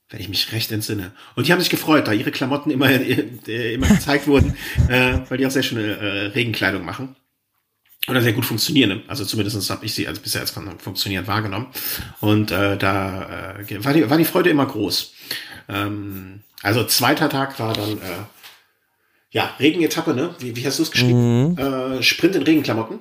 Wenn 0.10 0.22
ich 0.22 0.30
mich 0.30 0.52
recht 0.54 0.72
entsinne. 0.72 1.12
Und 1.36 1.46
die 1.46 1.52
haben 1.52 1.60
sich 1.60 1.70
gefreut, 1.70 2.08
da 2.08 2.14
ihre 2.14 2.32
Klamotten 2.32 2.72
immer, 2.72 2.90
äh, 2.90 3.74
immer 3.74 3.88
gezeigt 3.88 4.28
wurden, 4.28 4.56
äh, 4.88 5.20
weil 5.28 5.38
die 5.38 5.46
auch 5.46 5.52
sehr 5.52 5.62
schöne 5.62 5.98
äh, 5.98 6.26
Regenkleidung 6.28 6.84
machen. 6.84 7.16
Oder 8.08 8.22
sehr 8.22 8.34
gut 8.34 8.46
funktionieren. 8.46 9.04
Also 9.08 9.26
zumindest 9.26 9.70
habe 9.70 9.86
ich 9.86 9.94
sie 9.94 10.08
als 10.08 10.20
bisher 10.20 10.42
als 10.42 10.52
funktionierend 10.52 11.28
wahrgenommen. 11.28 11.68
Und 12.22 12.50
äh, 12.50 12.78
da 12.78 13.58
äh, 13.60 13.84
war, 13.84 13.94
die, 13.94 14.10
war 14.10 14.18
die 14.18 14.26
Freude 14.26 14.50
immer 14.50 14.66
groß. 14.66 15.14
Ähm, 15.68 16.42
also 16.64 16.86
zweiter 16.86 17.30
Tag 17.30 17.60
war 17.60 17.74
dann 17.74 17.98
äh, 17.98 18.24
ja, 19.32 19.52
Regenetappe, 19.60 20.14
ne? 20.14 20.36
Wie, 20.40 20.56
wie 20.56 20.66
hast 20.66 20.80
du 20.80 20.84
es 20.84 20.92
geschrieben? 20.92 21.52
Mhm. 21.52 21.58
Äh, 21.58 22.04
Sprint 22.04 22.36
in 22.36 22.44
Regenklamotten. 22.44 23.00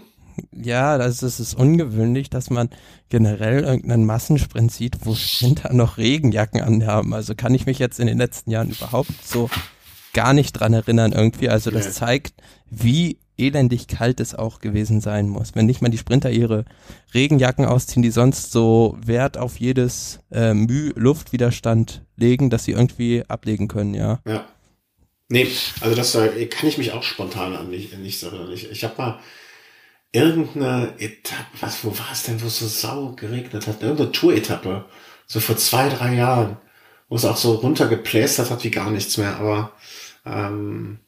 Ja, 0.53 0.99
das 0.99 1.23
ist, 1.23 1.41
es 1.41 1.55
ungewöhnlich, 1.55 2.31
dass 2.31 2.51
man 2.51 2.71
generell 3.09 3.65
irgendeinen 3.65 4.05
Massensprint 4.05 4.71
sieht, 4.71 4.99
wo 5.05 5.15
Sprinter 5.15 5.73
noch 5.73 5.99
Regenjacken 5.99 6.61
anhaben. 6.61 7.15
Also 7.15 7.35
kann 7.35 7.55
ich 7.55 7.67
mich 7.67 7.79
jetzt 7.79 7.99
in 7.99 8.07
den 8.07 8.19
letzten 8.19 8.51
Jahren 8.51 8.71
überhaupt 8.71 9.11
so 9.25 9.51
gar 10.13 10.33
nicht 10.35 10.53
dran 10.53 10.75
erinnern 10.75 11.13
irgendwie. 11.13 11.49
Also 11.49 11.71
das 11.71 11.93
zeigt, 11.95 12.35
wie 12.71 13.19
elendig 13.37 13.87
kalt 13.87 14.21
es 14.21 14.35
auch 14.35 14.61
gewesen 14.61 15.01
sein 15.01 15.29
muss. 15.29 15.55
Wenn 15.55 15.67
nicht 15.67 15.81
mal 15.81 15.91
die 15.91 15.99
Sprinter 15.99 16.31
ihre 16.31 16.65
Regenjacken 17.15 17.65
ausziehen, 17.65 18.03
die 18.03 18.11
sonst 18.11 18.53
so 18.53 18.97
Wert 19.05 19.39
auf 19.39 19.59
jedes 19.59 20.21
äh, 20.31 20.55
Müh 20.55 20.93
Luftwiderstand 20.97 22.03
legen, 22.17 22.51
dass 22.51 22.65
sie 22.65 22.73
irgendwie 22.73 23.25
ablegen 23.29 23.69
können, 23.69 23.95
ja. 23.95 24.21
Ja. 24.27 24.45
Nee, 25.29 25.51
also 25.81 25.95
das 25.95 26.13
kann 26.13 26.69
ich 26.69 26.79
mich 26.79 26.93
auch 26.93 27.03
spontan 27.03 27.55
an 27.55 27.69
nicht, 27.71 27.97
nicht 27.99 28.23
erinnern. 28.23 28.51
Ich, 28.53 28.71
ich 28.71 28.83
habe 28.85 28.95
mal 28.97 29.21
irgendeine 30.13 30.95
Etappe, 30.99 31.45
was, 31.61 31.85
wo 31.85 31.91
war 31.99 32.09
es 32.13 32.23
denn, 32.23 32.41
wo 32.43 32.47
es 32.47 32.59
so 32.59 32.67
sau 32.67 33.13
geregnet 33.13 33.67
hat? 33.67 33.83
Irgendeine 33.83 34.13
Tour-Etappe, 34.13 34.87
so 35.27 35.41
vor 35.41 35.57
zwei, 35.57 35.89
drei 35.91 36.15
Jahren, 36.15 36.57
wo 37.09 37.17
es 37.17 37.25
auch 37.25 37.37
so 37.37 37.55
runtergeplästert 37.55 38.51
hat 38.51 38.65
wie 38.65 38.71
gar 38.71 38.91
nichts 38.91 39.19
mehr, 39.19 39.37
aber 39.37 39.73
ähm, 40.25 40.99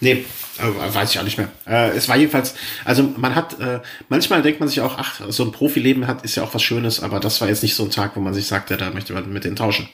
nee, 0.00 0.24
äh, 0.58 0.94
weiß 0.94 1.12
ich 1.12 1.20
auch 1.20 1.24
nicht 1.24 1.38
mehr. 1.38 1.50
Äh, 1.66 1.90
es 1.96 2.08
war 2.08 2.16
jedenfalls, 2.16 2.54
also 2.84 3.02
man 3.16 3.34
hat, 3.36 3.60
äh, 3.60 3.80
manchmal 4.08 4.42
denkt 4.42 4.60
man 4.60 4.68
sich 4.68 4.80
auch, 4.80 4.96
ach, 4.98 5.20
so 5.28 5.44
ein 5.44 5.52
Profileben 5.52 6.08
hat, 6.08 6.24
ist 6.24 6.34
ja 6.36 6.42
auch 6.42 6.54
was 6.54 6.62
Schönes, 6.62 7.00
aber 7.00 7.20
das 7.20 7.40
war 7.40 7.48
jetzt 7.48 7.62
nicht 7.62 7.76
so 7.76 7.84
ein 7.84 7.90
Tag, 7.90 8.16
wo 8.16 8.20
man 8.20 8.34
sich 8.34 8.46
sagt, 8.48 8.70
ja, 8.70 8.76
da 8.76 8.90
möchte 8.90 9.12
man 9.12 9.32
mit 9.32 9.44
denen 9.44 9.56
tauschen. 9.56 9.88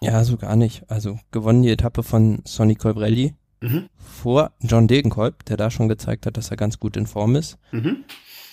Ja, 0.00 0.22
so 0.24 0.36
gar 0.36 0.56
nicht. 0.56 0.84
Also 0.88 1.18
gewonnen 1.30 1.62
die 1.62 1.70
Etappe 1.70 2.02
von 2.02 2.40
Sonny 2.44 2.74
Colbrelli 2.74 3.34
mhm. 3.60 3.88
vor 3.98 4.52
John 4.60 4.86
Degenkolb, 4.88 5.44
der 5.46 5.56
da 5.56 5.70
schon 5.70 5.88
gezeigt 5.88 6.26
hat, 6.26 6.36
dass 6.36 6.50
er 6.50 6.56
ganz 6.56 6.78
gut 6.78 6.96
in 6.96 7.06
Form 7.06 7.36
ist. 7.36 7.58
Mhm. 7.72 8.04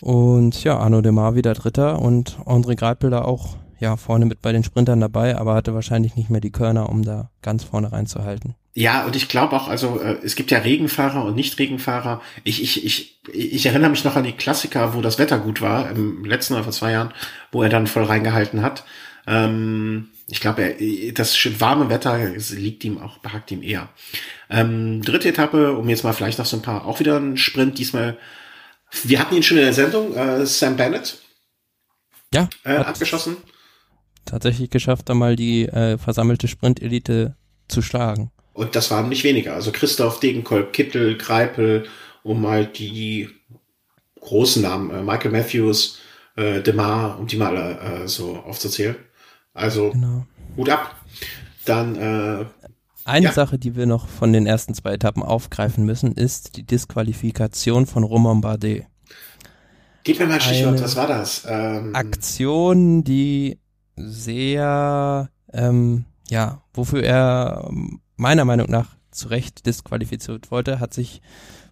Und 0.02 0.64
ja, 0.64 0.78
Arno 0.78 1.02
Demar 1.02 1.36
wieder 1.36 1.54
Dritter 1.54 2.02
und 2.02 2.38
André 2.46 2.76
Greipel 2.76 3.10
da 3.10 3.22
auch 3.22 3.58
ja 3.80 3.98
vorne 3.98 4.26
mit 4.26 4.42
bei 4.42 4.52
den 4.52 4.64
Sprintern 4.64 5.02
dabei, 5.02 5.38
aber 5.38 5.54
hatte 5.54 5.74
wahrscheinlich 5.74 6.16
nicht 6.16 6.30
mehr 6.30 6.42
die 6.42 6.52
Körner, 6.52 6.90
um 6.90 7.04
da 7.04 7.30
ganz 7.42 7.64
vorne 7.64 7.92
reinzuhalten. 7.92 8.56
Ja, 8.74 9.06
und 9.06 9.16
ich 9.16 9.30
glaube 9.30 9.56
auch, 9.56 9.70
also 9.70 10.00
äh, 10.02 10.18
es 10.24 10.36
gibt 10.36 10.52
ja 10.52 10.60
Regenfahrer 10.60 11.24
und 11.24 11.36
Nicht-Regenfahrer. 11.36 12.22
Ich, 12.44 12.62
ich, 12.62 12.86
ich, 12.86 13.22
ich 13.34 13.66
erinnere 13.66 13.90
mich 13.90 14.04
noch 14.04 14.18
an 14.18 14.26
die 14.26 14.34
Klassiker, 14.34 14.94
wo 14.94 15.02
das 15.02 15.18
Wetter 15.18 15.40
gut 15.40 15.62
war, 15.62 15.90
im 15.92 16.26
letzten 16.26 16.56
oder 16.56 16.64
vor 16.64 16.74
zwei 16.74 16.92
Jahren, 16.92 17.14
wo 17.54 17.64
er 17.64 17.70
dann 17.70 17.88
voll 17.88 18.04
reingehalten 18.04 18.62
hat. 18.62 18.84
Ähm, 19.28 20.10
ich 20.28 20.40
glaube, 20.40 20.76
das 21.14 21.38
warme 21.60 21.90
Wetter 21.90 22.18
liegt 22.36 22.84
ihm 22.84 22.98
auch, 22.98 23.20
behagt 23.20 23.52
ihm 23.52 23.62
eher. 23.62 23.90
Ähm, 24.50 25.02
dritte 25.04 25.30
Etappe, 25.30 25.74
um 25.78 25.88
jetzt 25.90 26.04
mal 26.04 26.14
vielleicht 26.14 26.40
noch 26.40 26.46
so 26.46 26.58
ein 26.58 26.64
paar, 26.64 26.86
auch 26.86 27.00
wieder 27.00 27.20
ein 27.20 27.38
Sprint, 27.38 27.78
diesmal. 27.78 28.18
Wir 29.04 29.20
hatten 29.20 29.36
ihn 29.36 29.44
schon 29.44 29.58
in 29.58 29.66
der 29.66 29.74
Sendung, 29.74 30.16
äh, 30.16 30.46
Sam 30.46 30.78
Bennett. 30.78 31.20
Ja. 32.34 32.50
Äh, 32.64 32.78
abgeschossen. 32.78 33.38
Tatsächlich 34.26 34.72
geschafft, 34.72 35.10
da 35.10 35.14
mal 35.14 35.36
die 35.36 35.68
äh, 35.68 35.98
versammelte 35.98 36.48
Sprint-Elite 36.48 37.36
zu 37.68 37.82
schlagen. 37.84 38.32
Und 38.54 38.76
das 38.76 38.90
waren 38.90 39.10
nicht 39.10 39.24
weniger. 39.24 39.54
Also 39.54 39.72
Christoph, 39.72 40.20
Degenkolb, 40.20 40.74
Kittel, 40.74 41.18
Greipel, 41.18 41.86
um 42.24 42.42
mal 42.42 42.66
die 42.66 43.30
großen 44.22 44.64
Namen, 44.64 44.90
äh, 44.90 45.04
Michael 45.04 45.32
Matthews, 45.32 46.00
äh, 46.36 46.62
Demar, 46.62 47.20
um 47.20 47.28
die 47.28 47.38
mal 47.38 47.56
äh, 47.56 48.08
so 48.08 48.38
aufzuzählen. 48.38 48.96
Also 49.56 49.90
genau. 49.90 50.28
Hut 50.56 50.70
ab. 50.70 50.96
Dann 51.66 51.96
äh, 51.96 52.46
eine 53.06 53.26
ja. 53.26 53.32
Sache, 53.32 53.58
die 53.58 53.76
wir 53.76 53.88
noch 53.88 54.08
von 54.08 54.34
den 54.34 54.46
ersten 54.46 54.74
zwei 54.74 54.94
Etappen 54.94 55.24
aufgreifen 55.24 55.86
müssen, 55.86 56.12
ist 56.12 56.58
die 56.58 56.64
Disqualifikation 56.64 57.88
von 57.88 58.04
Roman 58.04 58.42
Bardet. 58.42 58.86
Gib 60.04 60.20
mir 60.20 60.28
mal 60.28 60.36
ein 60.36 60.42
Stichwort, 60.42 60.84
was 60.84 60.96
war 60.96 61.08
das? 61.08 61.46
Ähm, 61.48 61.96
Aktion, 61.96 63.04
die 63.04 63.60
sehr, 63.96 65.30
ähm, 65.52 66.06
ja, 66.30 66.62
wofür 66.74 67.04
er 67.04 67.70
meiner 68.16 68.46
Meinung 68.46 68.70
nach 68.70 68.96
zu 69.10 69.30
Recht 69.30 69.66
disqualifiziert 69.66 70.52
wollte, 70.52 70.80
hat 70.80 70.94
sich 70.94 71.22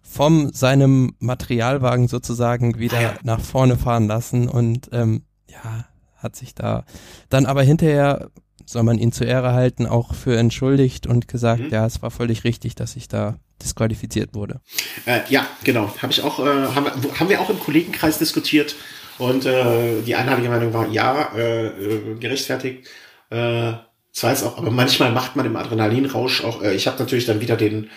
vom 0.02 0.52
seinem 0.52 1.14
Materialwagen 1.18 2.08
sozusagen 2.08 2.78
wieder 2.78 3.00
ja. 3.00 3.14
nach 3.22 3.40
vorne 3.40 3.76
fahren 3.76 4.06
lassen 4.06 4.48
und 4.48 4.88
ähm, 4.92 5.22
ja, 5.48 5.86
hat 6.24 6.34
sich 6.34 6.54
da 6.54 6.84
dann 7.28 7.46
aber 7.46 7.62
hinterher 7.62 8.30
soll 8.66 8.82
man 8.82 8.98
ihn 8.98 9.12
zur 9.12 9.26
Ehre 9.26 9.52
halten, 9.52 9.86
auch 9.86 10.14
für 10.14 10.36
entschuldigt 10.36 11.06
und 11.06 11.28
gesagt, 11.28 11.64
mhm. 11.64 11.70
ja, 11.70 11.86
es 11.86 12.02
war 12.02 12.10
völlig 12.10 12.44
richtig, 12.44 12.74
dass 12.74 12.96
ich 12.96 13.08
da 13.08 13.36
disqualifiziert 13.62 14.34
wurde. 14.34 14.60
Äh, 15.06 15.20
ja, 15.28 15.46
genau. 15.64 15.94
Habe 16.00 16.12
ich 16.12 16.22
auch, 16.22 16.38
äh, 16.38 16.74
haben, 16.74 16.86
haben 16.86 17.28
wir 17.28 17.40
auch 17.40 17.50
im 17.50 17.60
Kollegenkreis 17.60 18.18
diskutiert 18.18 18.74
und 19.18 19.46
äh, 19.46 20.02
die 20.02 20.14
einheitliche 20.14 20.50
Meinung 20.50 20.72
war 20.72 20.88
ja, 20.88 21.30
äh, 21.36 21.66
äh 21.66 22.18
gerechtfertigt. 22.18 22.88
Äh, 23.30 23.74
zwar 24.12 24.32
ist 24.32 24.42
auch, 24.42 24.58
aber 24.58 24.70
manchmal 24.70 25.12
macht 25.12 25.36
man 25.36 25.46
im 25.46 25.56
Adrenalinrausch 25.56 26.44
auch, 26.44 26.62
äh, 26.62 26.74
ich 26.74 26.86
habe 26.86 26.98
natürlich 26.98 27.26
dann 27.26 27.40
wieder 27.40 27.56
den 27.56 27.90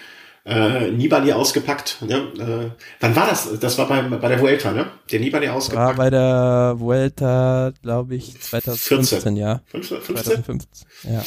äh, 0.48 0.92
Nibali 0.92 1.34
ausgepackt. 1.34 1.98
Ne? 2.02 2.16
Äh, 2.40 2.82
wann 3.02 3.16
war 3.16 3.28
das? 3.28 3.60
Das 3.60 3.78
war 3.78 3.88
beim, 3.88 4.10
bei 4.10 4.30
der 4.30 4.40
Vuelta, 4.40 4.72
ne? 4.72 4.88
Der 5.12 5.20
Nibali 5.20 5.50
ausgepackt. 5.50 5.88
War 5.88 5.96
bei 5.96 6.10
der 6.10 6.76
Vuelta, 6.78 7.74
glaube 7.84 8.16
ich, 8.16 8.40
2015, 8.40 9.20
14. 9.20 9.36
ja. 9.36 9.62
15? 9.68 10.02
2015, 10.04 10.88
ja. 11.04 11.24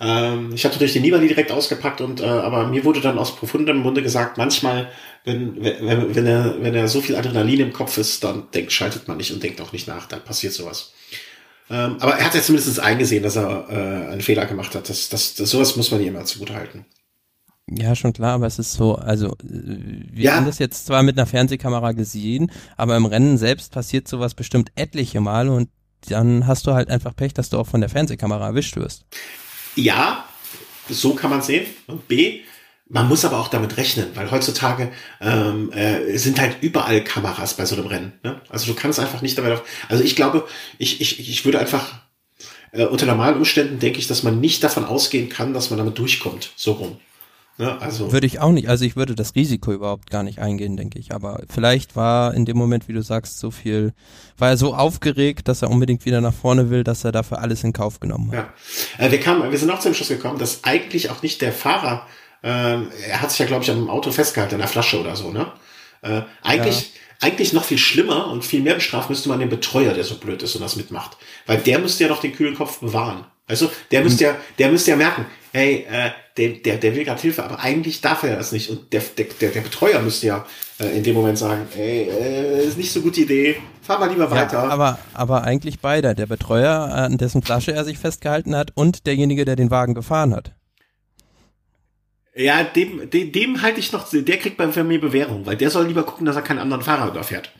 Ähm, 0.00 0.50
ich 0.52 0.64
hatte 0.64 0.74
natürlich 0.74 0.94
den 0.94 1.02
Nibali 1.02 1.28
direkt 1.28 1.52
ausgepackt 1.52 2.00
und 2.00 2.20
äh, 2.20 2.24
aber 2.24 2.66
mir 2.66 2.84
wurde 2.84 3.00
dann 3.00 3.16
aus 3.16 3.36
profundem 3.36 3.78
Munde 3.78 4.02
gesagt, 4.02 4.38
manchmal, 4.38 4.88
wenn, 5.24 5.62
wenn, 5.62 6.14
wenn, 6.14 6.26
er, 6.26 6.56
wenn 6.60 6.74
er 6.74 6.88
so 6.88 7.00
viel 7.00 7.14
Adrenalin 7.14 7.60
im 7.60 7.72
Kopf 7.72 7.96
ist, 7.96 8.24
dann 8.24 8.48
denkt, 8.52 8.72
schaltet 8.72 9.06
man 9.06 9.18
nicht 9.18 9.32
und 9.32 9.40
denkt 9.40 9.60
auch 9.60 9.72
nicht 9.72 9.86
nach, 9.86 10.06
dann 10.08 10.24
passiert 10.24 10.52
sowas. 10.52 10.92
Ähm, 11.70 11.96
aber 12.00 12.16
er 12.16 12.26
hat 12.26 12.34
ja 12.34 12.42
zumindest 12.42 12.80
eingesehen, 12.80 13.22
dass 13.22 13.36
er 13.36 13.68
äh, 13.70 14.12
einen 14.12 14.20
Fehler 14.20 14.46
gemacht 14.46 14.74
hat. 14.74 14.88
Das, 14.88 15.08
das, 15.08 15.36
das, 15.36 15.48
sowas 15.48 15.76
muss 15.76 15.92
man 15.92 16.00
ihm 16.00 16.08
immer 16.08 16.24
zugute 16.24 16.54
halten. 16.54 16.84
Ja, 17.70 17.96
schon 17.96 18.12
klar, 18.12 18.34
aber 18.34 18.46
es 18.46 18.58
ist 18.58 18.72
so, 18.72 18.96
also 18.96 19.28
äh, 19.28 19.34
wir 19.42 20.24
ja. 20.24 20.34
haben 20.34 20.46
das 20.46 20.58
jetzt 20.58 20.86
zwar 20.86 21.02
mit 21.02 21.16
einer 21.16 21.26
Fernsehkamera 21.26 21.92
gesehen, 21.92 22.50
aber 22.76 22.96
im 22.96 23.06
Rennen 23.06 23.38
selbst 23.38 23.72
passiert 23.72 24.06
sowas 24.06 24.34
bestimmt 24.34 24.70
etliche 24.74 25.20
Male 25.20 25.50
und 25.50 25.70
dann 26.08 26.46
hast 26.46 26.66
du 26.66 26.74
halt 26.74 26.90
einfach 26.90 27.16
Pech, 27.16 27.32
dass 27.32 27.48
du 27.48 27.58
auch 27.58 27.66
von 27.66 27.80
der 27.80 27.88
Fernsehkamera 27.88 28.48
erwischt 28.48 28.76
wirst. 28.76 29.06
Ja, 29.76 30.26
so 30.90 31.14
kann 31.14 31.30
man 31.30 31.40
sehen. 31.40 31.66
Und 31.86 32.06
B, 32.08 32.40
man 32.88 33.08
muss 33.08 33.24
aber 33.24 33.38
auch 33.38 33.48
damit 33.48 33.78
rechnen, 33.78 34.08
weil 34.14 34.30
heutzutage 34.30 34.92
ähm, 35.20 35.72
äh, 35.72 36.18
sind 36.18 36.38
halt 36.38 36.58
überall 36.60 37.02
Kameras 37.02 37.54
bei 37.54 37.64
so 37.64 37.76
einem 37.76 37.86
Rennen. 37.86 38.12
Ne? 38.22 38.40
Also 38.50 38.66
du 38.66 38.78
kannst 38.78 39.00
einfach 39.00 39.22
nicht 39.22 39.38
damit 39.38 39.52
auf. 39.52 39.62
Also 39.88 40.04
ich 40.04 40.16
glaube, 40.16 40.46
ich, 40.78 41.00
ich, 41.00 41.18
ich 41.18 41.44
würde 41.46 41.58
einfach 41.58 41.94
äh, 42.72 42.84
unter 42.84 43.06
normalen 43.06 43.36
Umständen 43.36 43.78
denke 43.78 43.98
ich, 43.98 44.06
dass 44.06 44.22
man 44.22 44.40
nicht 44.40 44.62
davon 44.62 44.84
ausgehen 44.84 45.30
kann, 45.30 45.54
dass 45.54 45.70
man 45.70 45.78
damit 45.78 45.98
durchkommt. 45.98 46.52
So 46.56 46.72
rum. 46.72 46.98
Ja, 47.56 47.78
also. 47.78 48.10
Würde 48.12 48.26
ich 48.26 48.40
auch 48.40 48.50
nicht, 48.50 48.68
also 48.68 48.84
ich 48.84 48.96
würde 48.96 49.14
das 49.14 49.36
Risiko 49.36 49.72
überhaupt 49.72 50.10
gar 50.10 50.24
nicht 50.24 50.40
eingehen, 50.40 50.76
denke 50.76 50.98
ich. 50.98 51.14
Aber 51.14 51.40
vielleicht 51.48 51.94
war 51.94 52.34
in 52.34 52.44
dem 52.44 52.56
Moment, 52.56 52.88
wie 52.88 52.92
du 52.92 53.02
sagst, 53.02 53.38
so 53.38 53.52
viel, 53.52 53.92
war 54.38 54.48
er 54.48 54.56
so 54.56 54.74
aufgeregt, 54.74 55.46
dass 55.46 55.62
er 55.62 55.70
unbedingt 55.70 56.04
wieder 56.04 56.20
nach 56.20 56.34
vorne 56.34 56.70
will, 56.70 56.82
dass 56.82 57.04
er 57.04 57.12
dafür 57.12 57.38
alles 57.38 57.62
in 57.62 57.72
Kauf 57.72 58.00
genommen 58.00 58.32
hat. 58.32 58.48
Ja. 58.98 59.06
Äh, 59.06 59.12
wir, 59.12 59.20
kamen, 59.20 59.50
wir 59.50 59.58
sind 59.58 59.70
auch 59.70 59.78
zum 59.78 59.94
Schluss 59.94 60.08
gekommen, 60.08 60.38
dass 60.38 60.64
eigentlich 60.64 61.10
auch 61.10 61.22
nicht 61.22 61.42
der 61.42 61.52
Fahrer, 61.52 62.06
äh, 62.42 62.48
er 62.48 63.22
hat 63.22 63.30
sich 63.30 63.38
ja, 63.38 63.46
glaube 63.46 63.62
ich, 63.62 63.70
am 63.70 63.88
Auto 63.88 64.10
festgehalten, 64.10 64.54
an 64.54 64.60
der 64.60 64.68
Flasche 64.68 65.00
oder 65.00 65.14
so, 65.14 65.30
ne? 65.30 65.52
Äh, 66.02 66.22
eigentlich, 66.42 66.92
ja. 67.20 67.26
eigentlich 67.28 67.52
noch 67.52 67.64
viel 67.64 67.78
schlimmer 67.78 68.30
und 68.30 68.44
viel 68.44 68.62
mehr 68.62 68.74
bestraft 68.74 69.10
müsste 69.10 69.28
man 69.28 69.38
den 69.38 69.48
Betreuer, 69.48 69.94
der 69.94 70.04
so 70.04 70.16
blöd 70.16 70.42
ist 70.42 70.56
und 70.56 70.60
das 70.60 70.74
mitmacht. 70.74 71.16
Weil 71.46 71.58
der 71.58 71.78
müsste 71.78 72.02
ja 72.02 72.10
noch 72.10 72.20
den 72.20 72.34
kühlen 72.34 72.56
Kopf 72.56 72.80
bewahren. 72.80 73.24
Also 73.46 73.70
der 73.90 74.02
müsste 74.02 74.24
ja, 74.24 74.36
der 74.58 74.70
müsste 74.70 74.92
ja 74.92 74.96
merken, 74.96 75.26
hey, 75.52 75.86
äh, 75.90 76.10
der, 76.36 76.48
der, 76.50 76.76
der 76.78 76.96
will 76.96 77.04
gerade 77.04 77.20
Hilfe, 77.20 77.44
aber 77.44 77.60
eigentlich 77.60 78.00
darf 78.00 78.22
er 78.22 78.36
das 78.36 78.52
nicht. 78.52 78.70
Und 78.70 78.92
der, 78.92 79.02
der, 79.16 79.50
der 79.50 79.60
Betreuer 79.60 80.00
müsste 80.00 80.26
ja 80.26 80.46
äh, 80.80 80.96
in 80.96 81.02
dem 81.04 81.14
Moment 81.14 81.38
sagen, 81.38 81.66
ey, 81.76 82.08
äh, 82.08 82.64
ist 82.66 82.78
nicht 82.78 82.92
so 82.92 83.00
gute 83.02 83.20
Idee, 83.20 83.56
fahr 83.82 84.00
mal 84.00 84.10
lieber 84.10 84.30
weiter. 84.30 84.64
Ja, 84.64 84.68
aber, 84.68 84.98
aber 85.12 85.44
eigentlich 85.44 85.80
beide, 85.80 86.14
der 86.14 86.26
Betreuer, 86.26 86.90
an 86.92 87.18
dessen 87.18 87.42
Flasche 87.42 87.72
er 87.72 87.84
sich 87.84 87.98
festgehalten 87.98 88.56
hat 88.56 88.72
und 88.74 89.06
derjenige, 89.06 89.44
der 89.44 89.56
den 89.56 89.70
Wagen 89.70 89.94
gefahren 89.94 90.34
hat. 90.34 90.52
Ja, 92.36 92.64
dem, 92.64 93.08
dem, 93.10 93.30
dem 93.30 93.62
halte 93.62 93.78
ich 93.78 93.92
noch, 93.92 94.08
der 94.10 94.38
kriegt 94.38 94.56
bei 94.56 94.66
mir 94.66 95.00
Bewährung, 95.00 95.46
weil 95.46 95.56
der 95.56 95.70
soll 95.70 95.86
lieber 95.86 96.02
gucken, 96.02 96.26
dass 96.26 96.34
er 96.34 96.42
keinen 96.42 96.58
anderen 96.58 96.82
Fahrer 96.82 97.08
überfährt. 97.08 97.52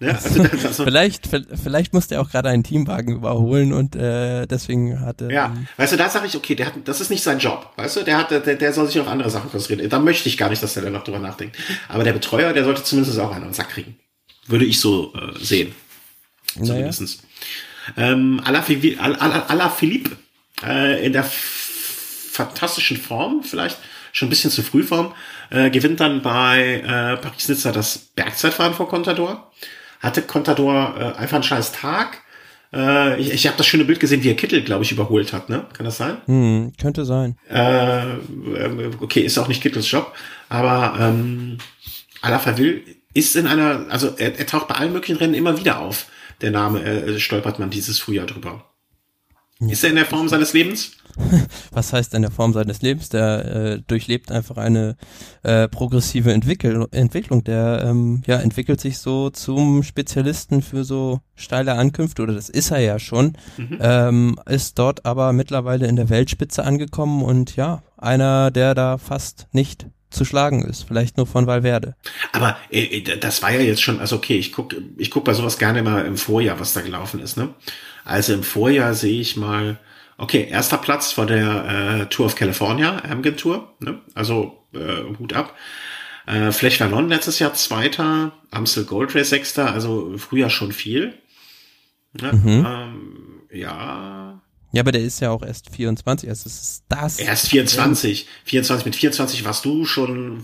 Ja, 0.00 0.12
also, 0.12 0.42
also, 0.42 0.84
vielleicht, 0.84 1.28
vielleicht 1.62 1.92
musste 1.92 2.14
er 2.14 2.22
auch 2.22 2.30
gerade 2.30 2.48
einen 2.48 2.64
Teamwagen 2.64 3.16
überholen 3.16 3.74
und 3.74 3.94
äh, 3.94 4.46
deswegen 4.46 5.00
hatte. 5.00 5.30
Ja, 5.30 5.46
ähm, 5.46 5.66
weißt 5.76 5.92
du, 5.92 5.96
da 5.98 6.08
sage 6.08 6.26
ich, 6.26 6.34
okay, 6.36 6.54
der 6.54 6.66
hat, 6.66 6.74
das 6.86 7.02
ist 7.02 7.10
nicht 7.10 7.22
sein 7.22 7.38
Job, 7.38 7.70
weißt 7.76 7.96
du, 7.96 8.02
der 8.02 8.16
hat, 8.16 8.30
der, 8.30 8.40
der 8.40 8.72
soll 8.72 8.86
sich 8.86 8.98
auf 8.98 9.08
andere 9.08 9.28
Sachen 9.28 9.50
konzentrieren. 9.50 9.90
Da 9.90 9.98
möchte 9.98 10.26
ich 10.30 10.38
gar 10.38 10.48
nicht, 10.48 10.62
dass 10.62 10.72
der 10.72 10.84
da 10.84 10.90
noch 10.90 11.04
drüber 11.04 11.18
nachdenkt. 11.18 11.58
Aber 11.88 12.02
der 12.02 12.14
Betreuer, 12.14 12.54
der 12.54 12.64
sollte 12.64 12.82
zumindest 12.82 13.18
auch 13.18 13.30
einen 13.30 13.52
Sack 13.52 13.70
kriegen. 13.70 13.98
Würde 14.46 14.64
ich 14.64 14.80
so 14.80 15.12
äh, 15.14 15.38
sehen. 15.38 15.74
Zumindestens. 16.54 17.22
Naja. 17.96 18.12
Ähm, 18.12 18.40
Ala 18.42 19.68
Philippe 19.68 20.16
äh, 20.66 21.04
in 21.04 21.12
der 21.12 21.24
fantastischen 21.24 22.96
Form 22.96 23.42
vielleicht 23.42 23.78
schon 24.14 24.28
ein 24.28 24.30
bisschen 24.30 24.50
zu 24.50 24.62
früh 24.62 24.84
Form, 24.84 25.12
äh, 25.50 25.70
gewinnt 25.70 26.00
dann 26.00 26.22
bei 26.22 26.82
äh, 26.86 27.16
Paris-Nizza 27.16 27.72
das 27.72 27.98
Bergzeitfahren 27.98 28.72
vor 28.72 28.88
Contador. 28.88 29.50
Hatte 30.00 30.22
Contador 30.22 30.94
äh, 30.96 31.18
einfach 31.18 31.34
einen 31.34 31.42
scheiß 31.42 31.72
Tag. 31.72 32.18
Äh, 32.72 33.20
ich 33.20 33.32
ich 33.32 33.46
habe 33.48 33.56
das 33.56 33.66
schöne 33.66 33.84
Bild 33.84 33.98
gesehen, 33.98 34.22
wie 34.22 34.30
er 34.30 34.36
Kittel, 34.36 34.62
glaube 34.62 34.84
ich, 34.84 34.92
überholt 34.92 35.32
hat, 35.32 35.48
ne? 35.48 35.66
Kann 35.72 35.84
das 35.84 35.96
sein? 35.96 36.18
Hm, 36.26 36.72
könnte 36.80 37.04
sein. 37.04 37.36
Äh, 37.50 38.02
ähm, 38.04 38.92
okay, 39.00 39.20
ist 39.20 39.36
auch 39.36 39.48
nicht 39.48 39.62
Kittels 39.62 39.90
Job, 39.90 40.14
aber 40.48 40.96
ähm, 41.00 41.58
Alaphilippe 42.22 42.92
ist 43.14 43.34
in 43.34 43.48
einer, 43.48 43.86
also 43.90 44.14
er, 44.16 44.38
er 44.38 44.46
taucht 44.46 44.68
bei 44.68 44.76
allen 44.76 44.92
möglichen 44.92 45.16
Rennen 45.16 45.34
immer 45.34 45.58
wieder 45.58 45.80
auf. 45.80 46.06
Der 46.40 46.52
Name 46.52 46.82
äh, 46.84 47.18
stolpert 47.18 47.58
man 47.58 47.70
dieses 47.70 47.98
Frühjahr 47.98 48.26
drüber. 48.26 48.64
Ja. 49.60 49.70
Ist 49.70 49.82
er 49.82 49.90
in 49.90 49.96
der 49.96 50.06
Form 50.06 50.28
seines 50.28 50.52
Lebens? 50.52 50.92
was 51.72 51.92
heißt 51.92 52.14
in 52.14 52.22
der 52.22 52.30
Form 52.30 52.52
seines 52.52 52.82
Lebens? 52.82 53.08
Der 53.08 53.44
äh, 53.44 53.82
durchlebt 53.86 54.30
einfach 54.30 54.56
eine 54.56 54.96
äh, 55.42 55.68
progressive 55.68 56.32
Entwickel 56.32 56.86
Entwicklung. 56.90 57.44
Der 57.44 57.84
ähm, 57.84 58.22
ja 58.26 58.36
entwickelt 58.36 58.80
sich 58.80 58.98
so 58.98 59.30
zum 59.30 59.82
Spezialisten 59.82 60.62
für 60.62 60.84
so 60.84 61.20
steile 61.34 61.74
Ankünfte 61.74 62.22
oder 62.22 62.34
das 62.34 62.48
ist 62.48 62.70
er 62.70 62.80
ja 62.80 62.98
schon. 62.98 63.36
Mhm. 63.56 63.78
Ähm, 63.80 64.36
ist 64.46 64.78
dort 64.78 65.04
aber 65.04 65.32
mittlerweile 65.32 65.86
in 65.86 65.96
der 65.96 66.10
Weltspitze 66.10 66.64
angekommen 66.64 67.22
und 67.22 67.56
ja 67.56 67.82
einer, 67.96 68.50
der 68.50 68.74
da 68.74 68.98
fast 68.98 69.46
nicht 69.52 69.86
zu 70.14 70.24
schlagen 70.24 70.64
ist, 70.64 70.84
vielleicht 70.84 71.16
nur 71.16 71.26
von 71.26 71.46
Valverde. 71.46 71.96
Aber 72.32 72.56
äh, 72.70 73.02
das 73.18 73.42
war 73.42 73.52
ja 73.52 73.60
jetzt 73.60 73.82
schon, 73.82 74.00
also 74.00 74.16
okay, 74.16 74.36
ich 74.36 74.52
guck, 74.52 74.74
ich 74.96 75.10
guck 75.10 75.24
bei 75.24 75.34
sowas 75.34 75.58
gerne 75.58 75.82
mal 75.82 76.06
im 76.06 76.16
Vorjahr, 76.16 76.60
was 76.60 76.72
da 76.72 76.80
gelaufen 76.80 77.20
ist. 77.20 77.36
Ne? 77.36 77.52
Also 78.04 78.32
im 78.32 78.42
Vorjahr 78.42 78.94
sehe 78.94 79.20
ich 79.20 79.36
mal 79.36 79.78
Okay, 80.16 80.46
erster 80.48 80.78
Platz 80.78 81.12
vor 81.12 81.26
der 81.26 82.00
äh, 82.02 82.06
Tour 82.06 82.26
of 82.26 82.36
California, 82.36 83.02
Amgen 83.04 83.36
Tour. 83.36 83.74
Ne? 83.80 84.00
Also 84.14 84.64
äh, 84.72 85.02
Hut 85.18 85.32
ab. 85.32 85.54
Äh, 86.26 86.52
Flech 86.52 86.80
Vallon 86.80 87.08
letztes 87.08 87.38
Jahr 87.38 87.54
Zweiter, 87.54 88.32
Amstel 88.50 88.84
Gold 88.84 89.14
Race 89.14 89.30
Sechster, 89.30 89.72
also 89.72 90.16
früher 90.16 90.50
schon 90.50 90.72
viel. 90.72 91.14
Ne? 92.20 92.32
Mhm. 92.32 92.66
Ähm, 92.66 93.42
ja, 93.52 94.33
ja, 94.74 94.80
aber 94.82 94.92
der 94.92 95.02
ist 95.02 95.20
ja 95.20 95.30
auch 95.30 95.42
erst 95.42 95.70
24, 95.70 96.28
also 96.28 96.48
es 96.48 96.60
ist 96.60 96.84
das. 96.88 97.20
Er 97.20 97.32
ist 97.32 97.48
24. 97.48 98.26
24, 98.44 98.84
mit 98.84 98.96
24 98.96 99.44
warst 99.44 99.64
du 99.64 99.84
schon, 99.84 100.42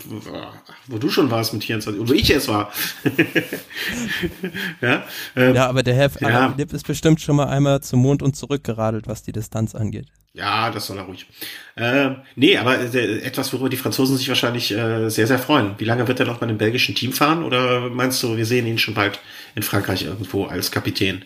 wo 0.86 0.98
du 0.98 1.10
schon 1.10 1.30
warst 1.30 1.52
mit 1.52 1.64
24, 1.64 2.00
und 2.00 2.08
wo 2.08 2.12
ich 2.12 2.30
es 2.30 2.46
war. 2.46 2.72
ja, 4.80 5.04
ähm, 5.34 5.54
ja, 5.56 5.68
aber 5.68 5.82
der 5.82 5.94
Herr 5.94 6.10
ja. 6.20 6.50
Philipp 6.50 6.72
ist 6.72 6.86
bestimmt 6.86 7.20
schon 7.20 7.34
mal 7.36 7.48
einmal 7.48 7.80
zum 7.80 8.00
Mond 8.02 8.22
und 8.22 8.36
zurück 8.36 8.62
geradelt, 8.62 9.08
was 9.08 9.22
die 9.22 9.32
Distanz 9.32 9.74
angeht. 9.74 10.06
Ja, 10.32 10.70
das 10.70 10.86
soll 10.86 10.98
er 10.98 11.04
ruhig. 11.04 11.26
Äh, 11.74 12.10
nee, 12.36 12.56
aber 12.56 12.78
äh, 12.78 13.18
etwas, 13.22 13.52
worüber 13.52 13.68
die 13.68 13.76
Franzosen 13.76 14.16
sich 14.16 14.28
wahrscheinlich 14.28 14.70
äh, 14.70 15.08
sehr, 15.08 15.26
sehr 15.26 15.40
freuen. 15.40 15.74
Wie 15.78 15.84
lange 15.84 16.06
wird 16.06 16.20
er 16.20 16.26
noch 16.26 16.38
bei 16.38 16.46
einem 16.46 16.58
belgischen 16.58 16.94
Team 16.94 17.12
fahren? 17.12 17.42
Oder 17.42 17.90
meinst 17.90 18.22
du, 18.22 18.36
wir 18.36 18.46
sehen 18.46 18.66
ihn 18.66 18.78
schon 18.78 18.94
bald 18.94 19.18
in 19.56 19.64
Frankreich 19.64 20.04
irgendwo 20.04 20.44
als 20.44 20.70
Kapitän? 20.70 21.24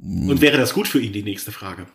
Und 0.00 0.40
wäre 0.40 0.58
das 0.58 0.74
gut 0.74 0.88
für 0.88 1.00
ihn, 1.00 1.12
die 1.12 1.22
nächste 1.22 1.52
Frage? 1.52 1.86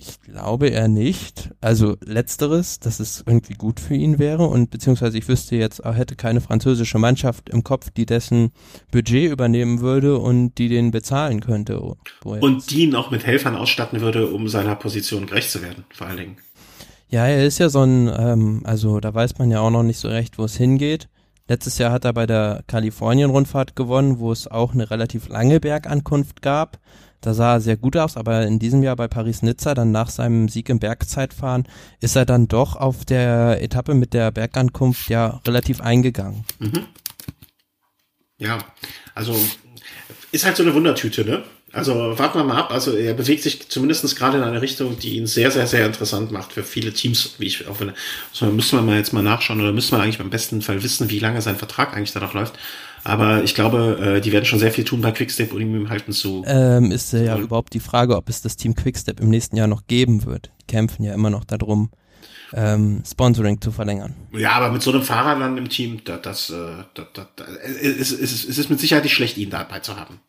Ich 0.00 0.18
glaube 0.22 0.68
eher 0.68 0.88
nicht. 0.88 1.50
Also 1.60 1.96
letzteres, 2.02 2.80
dass 2.80 3.00
es 3.00 3.22
irgendwie 3.26 3.52
gut 3.52 3.78
für 3.80 3.94
ihn 3.94 4.18
wäre 4.18 4.46
und 4.46 4.70
beziehungsweise 4.70 5.18
ich 5.18 5.28
wüsste 5.28 5.56
jetzt, 5.56 5.80
er 5.80 5.92
hätte 5.92 6.16
keine 6.16 6.40
französische 6.40 6.96
Mannschaft 6.98 7.50
im 7.50 7.62
Kopf, 7.64 7.90
die 7.90 8.06
dessen 8.06 8.52
Budget 8.90 9.30
übernehmen 9.30 9.80
würde 9.80 10.16
und 10.18 10.54
die 10.54 10.68
den 10.68 10.90
bezahlen 10.90 11.40
könnte. 11.40 11.82
Und 12.24 12.70
die 12.70 12.84
ihn 12.84 12.94
auch 12.94 13.10
mit 13.10 13.26
Helfern 13.26 13.56
ausstatten 13.56 14.00
würde, 14.00 14.28
um 14.28 14.48
seiner 14.48 14.74
Position 14.74 15.26
gerecht 15.26 15.50
zu 15.50 15.60
werden, 15.60 15.84
vor 15.92 16.06
allen 16.06 16.16
Dingen. 16.16 16.36
Ja, 17.10 17.26
er 17.26 17.44
ist 17.44 17.58
ja 17.58 17.68
so 17.68 17.82
ein, 17.82 18.08
ähm, 18.08 18.62
also 18.64 19.00
da 19.00 19.12
weiß 19.12 19.38
man 19.38 19.50
ja 19.50 19.60
auch 19.60 19.70
noch 19.70 19.82
nicht 19.82 19.98
so 19.98 20.08
recht, 20.08 20.38
wo 20.38 20.44
es 20.44 20.56
hingeht. 20.56 21.08
Letztes 21.50 21.78
Jahr 21.78 21.90
hat 21.90 22.04
er 22.04 22.12
bei 22.12 22.26
der 22.26 22.62
Kalifornien-Rundfahrt 22.68 23.74
gewonnen, 23.74 24.20
wo 24.20 24.30
es 24.30 24.46
auch 24.46 24.72
eine 24.72 24.88
relativ 24.88 25.28
lange 25.28 25.58
Bergankunft 25.58 26.42
gab. 26.42 26.78
Da 27.20 27.34
sah 27.34 27.54
er 27.54 27.60
sehr 27.60 27.76
gut 27.76 27.96
aus, 27.96 28.16
aber 28.16 28.46
in 28.46 28.60
diesem 28.60 28.84
Jahr 28.84 28.94
bei 28.94 29.08
Paris-Nizza, 29.08 29.74
dann 29.74 29.90
nach 29.90 30.10
seinem 30.10 30.48
Sieg 30.48 30.68
im 30.68 30.78
Bergzeitfahren, 30.78 31.66
ist 31.98 32.14
er 32.14 32.24
dann 32.24 32.46
doch 32.46 32.76
auf 32.76 33.04
der 33.04 33.60
Etappe 33.64 33.94
mit 33.94 34.14
der 34.14 34.30
Bergankunft 34.30 35.08
ja 35.10 35.40
relativ 35.44 35.80
eingegangen. 35.80 36.44
Mhm. 36.60 36.86
Ja, 38.38 38.58
also 39.16 39.34
ist 40.30 40.44
halt 40.44 40.56
so 40.56 40.62
eine 40.62 40.72
Wundertüte, 40.72 41.24
ne? 41.24 41.42
Also 41.72 42.18
warten 42.18 42.38
wir 42.38 42.44
mal 42.44 42.56
ab. 42.56 42.72
Also 42.72 42.96
er 42.96 43.14
bewegt 43.14 43.42
sich 43.42 43.68
zumindest 43.68 44.16
gerade 44.16 44.38
in 44.38 44.42
eine 44.42 44.60
Richtung, 44.60 44.98
die 44.98 45.16
ihn 45.16 45.26
sehr, 45.26 45.50
sehr, 45.50 45.66
sehr 45.66 45.86
interessant 45.86 46.32
macht 46.32 46.52
für 46.52 46.64
viele 46.64 46.92
Teams, 46.92 47.34
wie 47.38 47.46
ich 47.46 47.68
auch 47.68 47.76
finde. 47.76 47.94
Also 48.32 48.46
müssen 48.46 48.78
wir 48.78 48.82
mal 48.82 48.96
jetzt 48.96 49.12
mal 49.12 49.22
nachschauen 49.22 49.60
oder 49.60 49.72
müssen 49.72 49.96
wir 49.96 50.02
eigentlich 50.02 50.18
beim 50.18 50.30
besten 50.30 50.62
Fall 50.62 50.82
wissen, 50.82 51.10
wie 51.10 51.20
lange 51.20 51.40
sein 51.42 51.56
Vertrag 51.56 51.94
eigentlich 51.94 52.12
danach 52.12 52.34
läuft. 52.34 52.58
Aber 53.04 53.44
ich 53.44 53.54
glaube, 53.54 54.16
äh, 54.16 54.20
die 54.20 54.32
werden 54.32 54.44
schon 54.44 54.58
sehr 54.58 54.72
viel 54.72 54.84
tun 54.84 55.00
bei 55.00 55.12
Quickstep, 55.12 55.52
um 55.52 55.60
ihm 55.60 55.88
halten 55.88 56.12
zu. 56.12 56.42
Ähm, 56.46 56.90
ist 56.90 57.12
ja 57.12 57.38
überhaupt 57.38 57.72
die 57.72 57.80
Frage, 57.80 58.16
ob 58.16 58.28
es 58.28 58.42
das 58.42 58.56
Team 58.56 58.74
Quickstep 58.74 59.20
im 59.20 59.30
nächsten 59.30 59.56
Jahr 59.56 59.68
noch 59.68 59.86
geben 59.86 60.26
wird. 60.26 60.50
Die 60.60 60.66
kämpfen 60.66 61.04
ja 61.04 61.14
immer 61.14 61.30
noch 61.30 61.44
darum, 61.44 61.90
ähm, 62.52 63.02
Sponsoring 63.08 63.60
zu 63.60 63.70
verlängern. 63.70 64.14
Ja, 64.32 64.52
aber 64.52 64.70
mit 64.72 64.82
so 64.82 64.90
einem 64.90 65.02
Fahrer 65.02 65.38
dann 65.38 65.56
im 65.56 65.68
Team, 65.68 66.00
da, 66.04 66.16
das, 66.16 66.50
äh, 66.50 66.54
da, 66.94 67.06
da, 67.14 67.28
da, 67.36 67.44
es, 67.80 68.10
es, 68.10 68.44
es 68.44 68.58
ist 68.58 68.70
mit 68.70 68.80
Sicherheit 68.80 69.04
nicht 69.04 69.14
schlecht, 69.14 69.38
ihn 69.38 69.50
dabei 69.50 69.78
zu 69.78 69.96
haben 69.96 70.20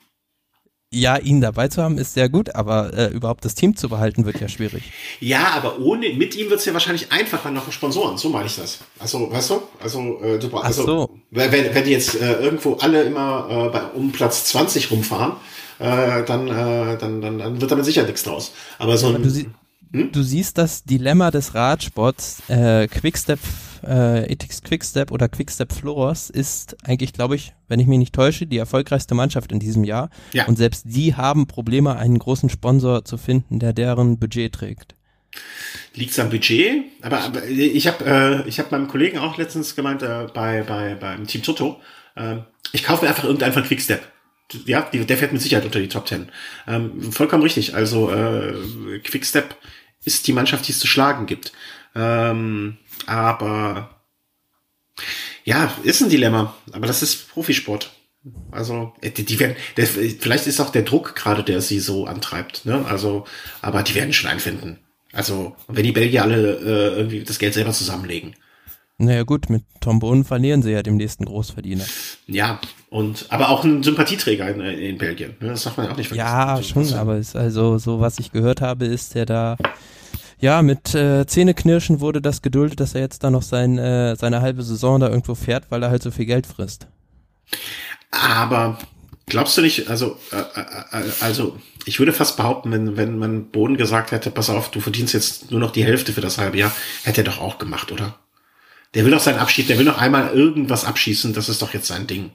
ja, 0.94 1.18
ihn 1.18 1.40
dabei 1.40 1.70
zu 1.70 1.82
haben, 1.82 1.98
ist 1.98 2.14
sehr 2.14 2.28
gut, 2.28 2.54
aber 2.54 2.94
äh, 2.94 3.08
überhaupt 3.08 3.46
das 3.46 3.56
Team 3.56 3.78
zu 3.78 3.88
behalten, 3.88 4.26
wird 4.26 4.42
ja 4.42 4.50
schwierig. 4.50 4.84
Ja, 5.22 5.52
aber 5.56 5.80
ohne, 5.80 6.10
mit 6.10 6.36
ihm 6.36 6.50
wird 6.50 6.60
es 6.60 6.66
ja 6.66 6.74
wahrscheinlich 6.74 7.12
einfacher 7.14 7.50
noch 7.50 7.72
Sponsoren, 7.72 8.18
so 8.18 8.28
meine 8.28 8.48
ich 8.48 8.58
das. 8.58 8.80
Also, 9.00 9.32
weißt 9.32 9.52
du? 9.52 9.62
Also, 9.82 10.22
äh, 10.22 10.38
du 10.38 10.56
also, 10.58 10.86
so. 10.86 11.10
wenn, 11.32 11.52
wenn 11.52 11.84
die 11.86 11.92
jetzt 11.92 12.20
äh, 12.20 12.34
irgendwo 12.42 12.74
alle 12.76 13.04
immer 13.04 13.48
äh, 13.50 13.70
bei, 13.70 13.84
um 13.94 14.12
Platz 14.12 14.46
20 14.46 14.92
rumfahren, 14.92 15.34
äh, 15.80 16.24
dann, 16.24 16.48
äh, 16.48 16.98
dann, 16.98 17.22
dann, 17.22 17.40
dann 17.40 17.62
wird 17.62 17.72
damit 17.72 17.86
sicher 17.86 18.04
nichts 18.04 18.24
draus. 18.24 18.52
Aber 18.78 18.98
so 18.98 19.08
ein, 19.08 19.24
du, 19.24 19.30
hm? 19.94 20.12
du 20.12 20.24
siehst 20.24 20.58
das 20.58 20.84
Dilemma 20.84 21.32
des 21.32 21.56
Radsports, 21.56 22.44
äh, 22.50 22.90
Quickstep 22.90 23.40
äh, 23.88 24.32
Ethics 24.32 24.62
Quickstep 24.62 25.12
oder 25.12 25.30
Quickstep 25.30 25.72
Floors 25.74 26.30
ist 26.30 26.76
eigentlich, 26.84 27.14
glaube 27.14 27.36
ich, 27.36 27.54
wenn 27.68 27.80
ich 27.80 27.88
mich 27.88 28.00
nicht 28.00 28.14
täusche, 28.14 28.48
die 28.48 28.58
erfolgreichste 28.58 29.16
Mannschaft 29.16 29.52
in 29.52 29.60
diesem 29.60 29.84
Jahr. 29.84 30.10
Ja. 30.34 30.46
Und 30.46 30.58
selbst 30.58 30.86
die 30.88 31.16
haben 31.16 31.48
Probleme, 31.48 31.96
einen 31.96 32.20
großen 32.20 32.50
Sponsor 32.50 33.06
zu 33.06 33.18
finden, 33.18 33.60
der 33.60 33.74
deren 33.74 34.20
Budget 34.20 34.54
trägt. 34.54 34.96
Liegt's 35.94 36.20
am 36.20 36.30
Budget? 36.30 36.84
Aber, 37.02 37.20
aber 37.22 37.48
ich 37.48 37.88
habe 37.88 38.06
äh, 38.46 38.50
ich 38.50 38.60
hab 38.60 38.72
meinem 38.72 38.88
Kollegen 38.88 39.18
auch 39.18 39.38
letztens 39.38 39.76
gemeint 39.76 40.02
äh, 40.04 40.28
bei 40.34 40.64
bei 40.64 40.96
beim 40.96 41.26
Team 41.26 41.42
Toto, 41.42 41.80
äh, 42.16 42.38
ich 42.74 42.84
kaufe 42.84 43.06
mir 43.06 43.10
einfach 43.10 43.24
irgendeinen 43.24 43.54
von 43.54 43.64
Quickstep 43.64 44.02
ja, 44.66 44.82
der 44.82 45.18
fährt 45.18 45.34
mit 45.34 45.42
Sicherheit 45.42 45.66
unter 45.66 45.80
die 45.80 45.88
Top 45.88 46.06
Ten. 46.06 46.30
Ähm, 46.68 47.12
vollkommen 47.12 47.44
richtig. 47.44 47.76
Also 47.76 48.12
äh, 48.12 49.00
Quickstep 49.00 49.56
ist 50.04 50.28
die 50.28 50.34
Mannschaft, 50.34 50.68
die 50.68 50.72
es 50.72 50.80
zu 50.80 50.88
schlagen 50.88 51.26
gibt. 51.26 51.54
Ähm, 51.96 52.78
aber 53.08 53.90
ja, 55.44 55.74
ist 55.84 56.02
ein 56.02 56.10
Dilemma. 56.10 56.56
Aber 56.72 56.88
das 56.88 57.02
ist 57.02 57.30
Profisport. 57.30 57.92
Also, 58.52 58.94
äh, 59.02 59.10
die, 59.10 59.26
die 59.26 59.40
werden, 59.40 59.56
der, 59.78 59.88
vielleicht 59.88 60.46
ist 60.46 60.60
auch 60.60 60.70
der 60.70 60.84
Druck 60.84 61.16
gerade, 61.16 61.44
der 61.44 61.62
sie 61.62 61.80
so 61.80 62.06
antreibt, 62.06 62.66
ne? 62.66 62.86
Also, 62.86 63.26
aber 63.62 63.82
die 63.82 63.96
werden 63.96 64.14
schon 64.14 64.30
einfinden. 64.30 64.78
Also, 65.12 65.56
wenn 65.68 65.84
die 65.84 65.92
Belgier 65.92 66.22
alle 66.22 66.58
äh, 66.58 66.98
irgendwie 66.98 67.24
das 67.24 67.40
Geld 67.40 67.54
selber 67.54 67.72
zusammenlegen. 67.72 68.36
Naja 69.00 69.24
gut, 69.24 69.50
mit 69.50 69.64
Tom 69.80 69.98
Bohnen 69.98 70.24
verlieren 70.24 70.62
sie 70.62 70.72
ja 70.72 70.84
dem 70.84 70.98
nächsten 70.98 71.26
Großverdiener. 71.26 71.84
Ja, 72.28 72.62
und 72.92 73.26
aber 73.30 73.50
auch 73.50 73.64
ein 73.64 73.82
Sympathieträger 73.82 74.48
in, 74.50 74.62
in 74.62 74.98
Belgien. 75.00 75.36
Ne? 75.40 75.50
Das 75.50 75.64
darf 75.64 75.78
man 75.78 75.88
ja 75.88 75.94
auch 75.94 75.98
nicht 75.98 76.10
vergessen. 76.10 76.28
Ja, 76.28 76.62
schon, 76.62 76.94
aber 76.94 77.18
ist 77.18 77.36
also 77.36 77.80
so, 77.80 78.00
was 78.00 78.20
ich 78.20 78.32
gehört 78.32 78.62
habe, 78.62 78.86
ist 78.86 79.16
der 79.16 79.26
da 79.26 79.58
ja, 80.42 80.62
mit 80.62 80.94
äh, 80.96 81.26
Zähneknirschen 81.26 82.00
wurde 82.00 82.22
das 82.22 82.42
geduldet, 82.42 82.80
dass 82.80 82.96
er 82.96 83.02
jetzt 83.02 83.24
da 83.24 83.30
noch 83.30 83.44
sein, 83.44 83.78
äh, 83.78 84.16
seine 84.16 84.42
halbe 84.42 84.64
Saison 84.64 85.00
da 85.00 85.08
irgendwo 85.08 85.36
fährt, 85.36 85.70
weil 85.70 85.84
er 85.84 85.90
halt 85.92 86.04
so 86.04 86.12
viel 86.12 86.26
Geld 86.26 86.48
frisst. 86.48 86.88
Aber 88.10 88.80
glaubst 89.28 89.56
du 89.58 89.62
nicht, 89.62 89.90
also, 89.90 90.18
äh, 90.32 90.38
äh, 90.38 91.00
äh, 91.00 91.12
also 91.22 91.58
ich 91.86 92.00
würde 92.00 92.12
fast 92.12 92.38
behaupten, 92.38 92.72
wenn, 92.72 92.98
wenn 92.98 93.18
man 93.18 93.52
Boden 93.52 93.78
gesagt 93.78 94.12
hätte, 94.12 94.32
pass 94.32 94.50
auf, 94.50 94.72
du 94.72 94.80
verdienst 94.80 95.14
jetzt 95.14 95.52
nur 95.52 95.60
noch 95.60 95.72
die 95.72 95.86
Hälfte 95.86 96.12
für 96.12 96.22
das 96.22 96.38
halbe 96.38 96.58
Jahr, 96.58 96.76
hätte 97.04 97.22
er 97.22 97.26
doch 97.26 97.40
auch 97.40 97.58
gemacht, 97.58 97.92
oder? 97.92 98.16
Der 98.94 99.06
will 99.06 99.12
doch 99.12 99.22
seinen 99.22 99.40
Abschied, 99.40 99.70
der 99.70 99.78
will 99.78 99.86
noch 99.86 100.00
einmal 100.00 100.32
irgendwas 100.34 100.86
abschießen, 100.86 101.34
das 101.34 101.50
ist 101.50 101.62
doch 101.62 101.74
jetzt 101.74 101.88
sein 101.88 102.08
Ding. 102.08 102.32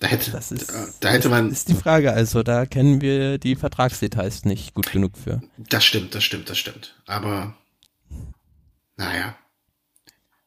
Da 0.00 0.06
hätte, 0.06 0.30
das 0.30 0.50
ist, 0.50 0.72
da 1.00 1.10
hätte 1.10 1.28
man. 1.28 1.50
Das 1.50 1.58
ist 1.58 1.68
die 1.68 1.74
Frage, 1.74 2.14
also 2.14 2.42
da 2.42 2.64
kennen 2.64 3.02
wir 3.02 3.36
die 3.36 3.54
Vertragsdetails 3.54 4.46
nicht 4.46 4.72
gut 4.72 4.90
genug 4.90 5.18
für. 5.18 5.42
Das 5.58 5.84
stimmt, 5.84 6.14
das 6.14 6.24
stimmt, 6.24 6.48
das 6.48 6.56
stimmt. 6.56 6.96
Aber, 7.06 7.54
naja. 8.96 9.36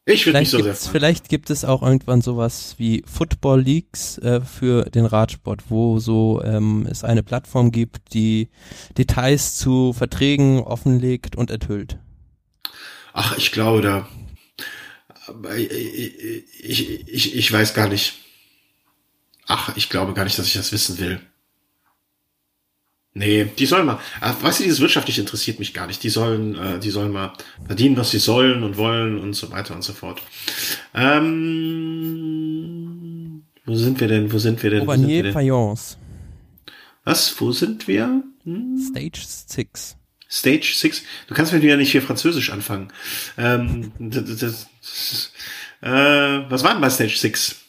Ich 0.06 0.26
würde 0.26 0.40
mich 0.40 0.50
so 0.50 0.60
sehr 0.60 0.74
freuen. 0.74 0.92
Vielleicht 0.92 1.28
gibt 1.28 1.50
es 1.50 1.64
auch 1.64 1.82
irgendwann 1.82 2.20
sowas 2.20 2.74
wie 2.78 3.04
Football 3.06 3.60
Leagues 3.60 4.18
äh, 4.18 4.40
für 4.40 4.90
den 4.90 5.06
Radsport, 5.06 5.62
wo 5.68 6.00
so 6.00 6.42
ähm, 6.44 6.86
es 6.90 7.04
eine 7.04 7.22
Plattform 7.22 7.70
gibt, 7.70 8.12
die 8.12 8.50
Details 8.98 9.54
zu 9.56 9.92
Verträgen 9.92 10.58
offenlegt 10.64 11.36
und 11.36 11.52
enthüllt. 11.52 11.98
Ach, 13.12 13.38
ich 13.38 13.52
glaube 13.52 13.82
da. 13.82 14.08
Ich, 15.56 15.70
ich, 15.70 17.08
ich, 17.08 17.36
ich 17.36 17.52
weiß 17.52 17.72
gar 17.72 17.88
nicht. 17.88 18.23
Ach, 19.46 19.76
ich 19.76 19.90
glaube 19.90 20.14
gar 20.14 20.24
nicht, 20.24 20.38
dass 20.38 20.46
ich 20.46 20.54
das 20.54 20.72
wissen 20.72 20.98
will. 20.98 21.20
Nee, 23.16 23.44
die 23.44 23.66
sollen 23.66 23.86
mal, 23.86 24.00
äh, 24.20 24.32
weißt 24.40 24.58
du, 24.58 24.64
dieses 24.64 24.80
wirtschaftlich 24.80 25.20
interessiert 25.20 25.60
mich 25.60 25.72
gar 25.72 25.86
nicht. 25.86 26.02
Die 26.02 26.08
sollen, 26.08 26.56
äh, 26.58 26.80
die 26.80 26.90
sollen 26.90 27.12
mal 27.12 27.32
verdienen, 27.64 27.96
was 27.96 28.10
sie 28.10 28.18
sollen 28.18 28.64
und 28.64 28.76
wollen 28.76 29.20
und 29.20 29.34
so 29.34 29.52
weiter 29.52 29.76
und 29.76 29.84
so 29.84 29.92
fort. 29.92 30.20
Ähm, 30.94 31.44
wo 33.64 33.76
sind 33.76 34.00
wir 34.00 34.08
denn? 34.08 34.32
Wo 34.32 34.38
sind 34.38 34.60
wir 34.64 34.70
denn? 34.70 34.80
Aubanier 34.82 35.32
Fayence. 35.32 35.96
Was? 37.04 37.40
Wo 37.40 37.52
sind 37.52 37.86
wir? 37.86 38.24
Hm? 38.42 38.78
Stage 38.90 39.20
6. 39.24 39.96
Stage 40.28 40.74
6? 40.74 41.02
Du 41.28 41.34
kannst 41.34 41.52
mir 41.52 41.60
ja 41.60 41.76
nicht 41.76 41.92
hier 41.92 42.02
Französisch 42.02 42.50
anfangen. 42.50 42.92
Ähm, 43.38 43.92
das, 44.00 44.24
das, 44.24 44.40
das, 44.40 45.32
äh, 45.82 46.50
was 46.50 46.64
war 46.64 46.72
denn 46.72 46.80
bei 46.80 46.90
Stage 46.90 47.16
6? 47.16 47.63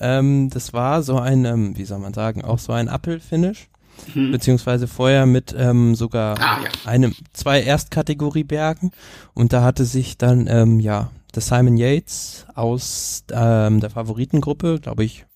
Ähm, 0.00 0.50
das 0.50 0.72
war 0.72 1.02
so 1.02 1.18
ein, 1.18 1.44
ähm, 1.44 1.76
wie 1.76 1.84
soll 1.84 1.98
man 1.98 2.14
sagen, 2.14 2.44
auch 2.44 2.58
so 2.58 2.72
ein 2.72 2.88
Apple-Finish. 2.88 3.68
Hm. 4.12 4.30
Beziehungsweise 4.30 4.88
vorher 4.88 5.24
mit 5.24 5.54
ähm, 5.58 5.94
sogar 5.94 6.38
ah, 6.38 6.60
ja. 6.62 6.68
einem, 6.84 7.14
zwei 7.32 7.62
Erstkategoriebergen. 7.62 8.90
Und 9.32 9.52
da 9.52 9.62
hatte 9.62 9.84
sich 9.84 10.18
dann, 10.18 10.46
ähm, 10.48 10.80
ja, 10.80 11.10
der 11.34 11.42
Simon 11.42 11.76
Yates 11.76 12.46
aus 12.54 13.24
ähm, 13.30 13.80
der 13.80 13.90
Favoritengruppe, 13.90 14.80
glaube 14.80 15.04
ich, 15.04 15.26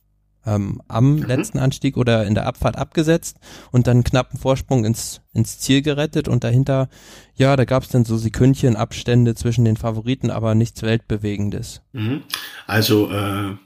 ähm, 0.47 0.81
am 0.89 1.17
mhm. 1.17 1.23
letzten 1.25 1.59
Anstieg 1.59 1.97
oder 1.97 2.27
in 2.27 2.35
der 2.35 2.47
Abfahrt 2.47 2.77
abgesetzt 2.77 3.37
und 3.71 3.87
dann 3.87 4.05
knappen 4.05 4.39
Vorsprung 4.39 4.85
ins, 4.85 5.21
ins 5.35 5.59
Ziel 5.59 5.83
gerettet 5.83 6.29
und 6.29 6.45
dahinter, 6.45 6.89
ja, 7.35 7.57
da 7.57 7.65
gab 7.65 7.83
es 7.83 7.91
dann 7.91 8.05
so 8.05 8.17
Sekündchen 8.17 8.77
Abstände 8.77 9.35
zwischen 9.35 9.65
den 9.65 9.77
Favoriten, 9.77 10.31
aber 10.31 10.55
nichts 10.55 10.83
Weltbewegendes. 10.83 11.83
Mhm. 11.93 12.23
Also 12.67 13.11
äh, 13.11 13.57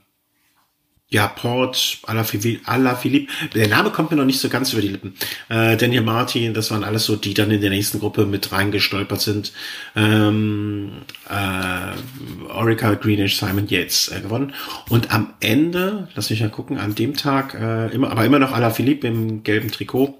ja, 1.07 1.27
Port, 1.27 1.99
Alaphilippe, 2.03 3.31
der 3.53 3.67
Name 3.67 3.91
kommt 3.91 4.09
mir 4.09 4.17
noch 4.17 4.25
nicht 4.25 4.39
so 4.39 4.49
ganz 4.49 4.73
über 4.73 4.81
die 4.81 4.87
Lippen. 4.87 5.13
Äh, 5.49 5.77
Daniel 5.77 6.01
Martin, 6.01 6.55
das 6.55 6.71
waren 6.71 6.83
alles 6.83 7.05
so, 7.05 7.15
die 7.15 7.35
dann 7.35 7.51
in 7.51 7.61
der 7.61 7.69
nächsten 7.69 7.99
Gruppe 7.99 8.25
mit 8.25 8.51
reingestolpert 8.51 9.21
sind. 9.21 9.53
Ähm, 9.95 11.03
äh, 11.29 12.49
Orica 12.49 12.95
Greenish, 12.95 13.37
Simon 13.37 13.67
Yates 13.67 14.07
äh, 14.07 14.19
gewonnen. 14.21 14.53
Und 14.89 15.11
am 15.13 15.35
Ende, 15.41 16.07
lass 16.15 16.31
mich 16.31 16.41
mal 16.41 16.49
gucken, 16.49 16.79
an 16.79 16.95
dem 16.95 17.15
Tag, 17.15 17.53
äh, 17.53 17.93
immer, 17.93 18.09
aber 18.09 18.25
immer 18.25 18.39
noch 18.39 18.51
Alaphilippe 18.51 19.05
im 19.07 19.43
gelben 19.43 19.71
Trikot. 19.71 20.17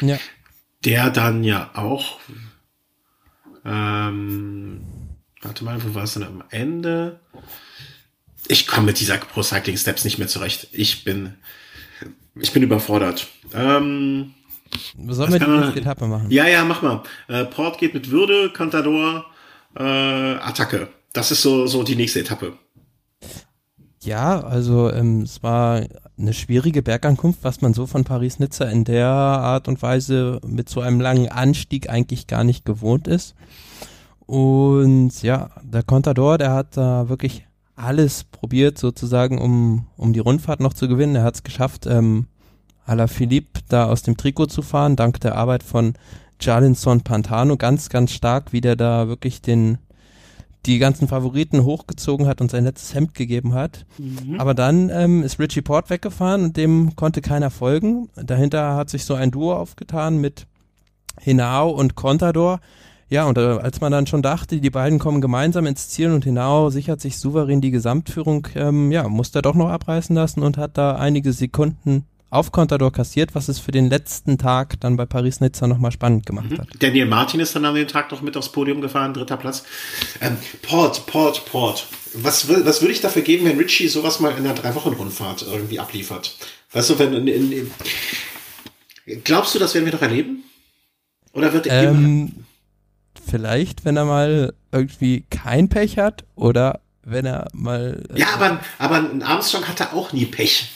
Ja. 0.00 0.18
Der 0.86 1.10
dann 1.10 1.44
ja 1.44 1.70
auch, 1.74 2.18
ähm, 3.66 4.80
warte 5.42 5.64
mal, 5.64 5.84
wo 5.84 5.94
war 5.94 6.04
es 6.04 6.14
denn 6.14 6.24
am 6.24 6.42
Ende? 6.48 7.20
Ich 8.52 8.66
komme 8.66 8.86
mit 8.86 9.00
dieser 9.00 9.16
Pro 9.16 9.42
Cycling 9.42 9.76
Steps 9.76 10.04
nicht 10.04 10.18
mehr 10.18 10.28
zurecht. 10.28 10.68
Ich 10.72 11.04
bin, 11.04 11.34
ich 12.38 12.52
bin 12.52 12.62
überfordert. 12.62 13.26
Ähm, 13.54 14.34
Sollen 15.08 15.32
wir 15.32 15.38
die 15.38 15.46
nächste 15.46 15.80
Etappe 15.80 16.06
machen? 16.06 16.30
Ja, 16.30 16.46
ja, 16.46 16.64
mach 16.64 16.82
mal. 16.82 17.02
Äh, 17.28 17.44
Port 17.46 17.78
geht 17.78 17.94
mit 17.94 18.10
Würde, 18.10 18.50
Contador, 18.50 19.24
äh, 19.76 19.82
Attacke. 19.82 20.88
Das 21.12 21.30
ist 21.30 21.42
so, 21.42 21.66
so 21.66 21.82
die 21.82 21.96
nächste 21.96 22.20
Etappe. 22.20 22.54
Ja, 24.02 24.40
also 24.40 24.90
ähm, 24.90 25.22
es 25.22 25.42
war 25.42 25.86
eine 26.18 26.34
schwierige 26.34 26.82
Bergankunft, 26.82 27.40
was 27.42 27.60
man 27.60 27.72
so 27.72 27.86
von 27.86 28.04
Paris-Nizza 28.04 28.64
in 28.66 28.84
der 28.84 29.06
Art 29.06 29.68
und 29.68 29.80
Weise 29.80 30.40
mit 30.44 30.68
so 30.68 30.80
einem 30.80 31.00
langen 31.00 31.28
Anstieg 31.28 31.88
eigentlich 31.88 32.26
gar 32.26 32.44
nicht 32.44 32.64
gewohnt 32.64 33.06
ist. 33.08 33.34
Und 34.26 35.22
ja, 35.22 35.50
der 35.62 35.82
Contador, 35.82 36.38
der 36.38 36.52
hat 36.52 36.76
da 36.76 37.08
wirklich 37.08 37.44
alles 37.76 38.24
probiert, 38.24 38.78
sozusagen, 38.78 39.38
um, 39.38 39.86
um 39.96 40.12
die 40.12 40.20
Rundfahrt 40.20 40.60
noch 40.60 40.74
zu 40.74 40.88
gewinnen. 40.88 41.16
Er 41.16 41.24
hat 41.24 41.36
es 41.36 41.42
geschafft, 41.42 41.86
ähm, 41.86 42.26
la 42.86 43.06
Philippe 43.06 43.60
da 43.68 43.86
aus 43.86 44.02
dem 44.02 44.16
Trikot 44.16 44.46
zu 44.46 44.62
fahren, 44.62 44.96
dank 44.96 45.20
der 45.20 45.36
Arbeit 45.36 45.62
von 45.62 45.94
Jalinson 46.40 47.02
Pantano. 47.02 47.56
Ganz, 47.56 47.88
ganz 47.88 48.12
stark, 48.12 48.52
wie 48.52 48.60
der 48.60 48.76
da 48.76 49.08
wirklich 49.08 49.40
den, 49.40 49.78
die 50.66 50.78
ganzen 50.78 51.08
Favoriten 51.08 51.64
hochgezogen 51.64 52.26
hat 52.26 52.40
und 52.40 52.50
sein 52.50 52.64
letztes 52.64 52.94
Hemd 52.94 53.14
gegeben 53.14 53.54
hat. 53.54 53.86
Mhm. 53.98 54.38
Aber 54.38 54.54
dann 54.54 54.90
ähm, 54.90 55.22
ist 55.22 55.38
Richie 55.38 55.62
Port 55.62 55.88
weggefahren 55.90 56.44
und 56.44 56.56
dem 56.56 56.96
konnte 56.96 57.20
keiner 57.20 57.50
folgen. 57.50 58.08
Dahinter 58.16 58.74
hat 58.74 58.90
sich 58.90 59.04
so 59.04 59.14
ein 59.14 59.30
Duo 59.30 59.54
aufgetan 59.54 60.18
mit 60.18 60.46
Hinao 61.20 61.70
und 61.70 61.94
Contador. 61.94 62.60
Ja, 63.12 63.26
und 63.26 63.36
äh, 63.36 63.42
als 63.42 63.82
man 63.82 63.92
dann 63.92 64.06
schon 64.06 64.22
dachte, 64.22 64.58
die 64.58 64.70
beiden 64.70 64.98
kommen 64.98 65.20
gemeinsam 65.20 65.66
ins 65.66 65.90
Ziel 65.90 66.12
und 66.12 66.24
Hinao 66.24 66.70
sichert 66.70 67.02
sich 67.02 67.18
souverän 67.18 67.60
die 67.60 67.70
Gesamtführung, 67.70 68.48
ähm, 68.54 68.90
ja, 68.90 69.06
musste 69.06 69.40
er 69.40 69.42
doch 69.42 69.54
noch 69.54 69.68
abreißen 69.68 70.16
lassen 70.16 70.42
und 70.42 70.56
hat 70.56 70.78
da 70.78 70.96
einige 70.96 71.34
Sekunden 71.34 72.06
auf 72.30 72.52
Contador 72.52 72.90
kassiert, 72.90 73.34
was 73.34 73.48
es 73.48 73.58
für 73.58 73.70
den 73.70 73.90
letzten 73.90 74.38
Tag 74.38 74.80
dann 74.80 74.96
bei 74.96 75.04
Paris-Nizza 75.04 75.66
nochmal 75.66 75.92
spannend 75.92 76.24
gemacht 76.24 76.52
mhm. 76.52 76.58
hat. 76.60 76.68
Daniel 76.78 77.04
Martin 77.04 77.40
ist 77.40 77.54
dann 77.54 77.66
an 77.66 77.74
dem 77.74 77.86
Tag 77.86 78.10
noch 78.10 78.22
mit 78.22 78.34
aufs 78.34 78.48
Podium 78.50 78.80
gefahren, 78.80 79.12
dritter 79.12 79.36
Platz. 79.36 79.64
Ähm, 80.22 80.38
Port, 80.62 81.04
Port, 81.04 81.44
Port. 81.44 81.88
Was, 82.14 82.48
was 82.48 82.80
würde 82.80 82.94
ich 82.94 83.02
dafür 83.02 83.20
geben, 83.20 83.44
wenn 83.44 83.58
Richie 83.58 83.88
sowas 83.88 84.20
mal 84.20 84.30
in 84.30 84.38
einer 84.38 84.54
Drei-Wochen-Rundfahrt 84.54 85.44
irgendwie 85.52 85.78
abliefert? 85.78 86.34
Weißt 86.72 86.88
du, 86.88 86.98
wenn, 86.98 87.12
in, 87.12 87.28
in, 87.28 87.52
in, 89.04 89.22
glaubst 89.22 89.54
du, 89.54 89.58
das 89.58 89.74
werden 89.74 89.84
wir 89.84 89.92
doch 89.92 90.00
erleben? 90.00 90.44
Oder 91.34 91.52
wird 91.52 91.66
er 91.66 91.90
ähm, 91.90 92.46
vielleicht, 93.24 93.84
wenn 93.84 93.96
er 93.96 94.04
mal 94.04 94.54
irgendwie 94.70 95.24
kein 95.30 95.68
Pech 95.68 95.98
hat 95.98 96.24
oder 96.34 96.80
wenn 97.04 97.26
er 97.26 97.48
mal. 97.52 98.02
Äh, 98.14 98.20
ja, 98.20 98.28
aber, 98.34 98.60
aber 98.78 98.96
ein 98.96 99.22
Armstrong 99.22 99.66
hatte 99.66 99.92
auch 99.92 100.12
nie 100.12 100.26
Pech. 100.26 100.70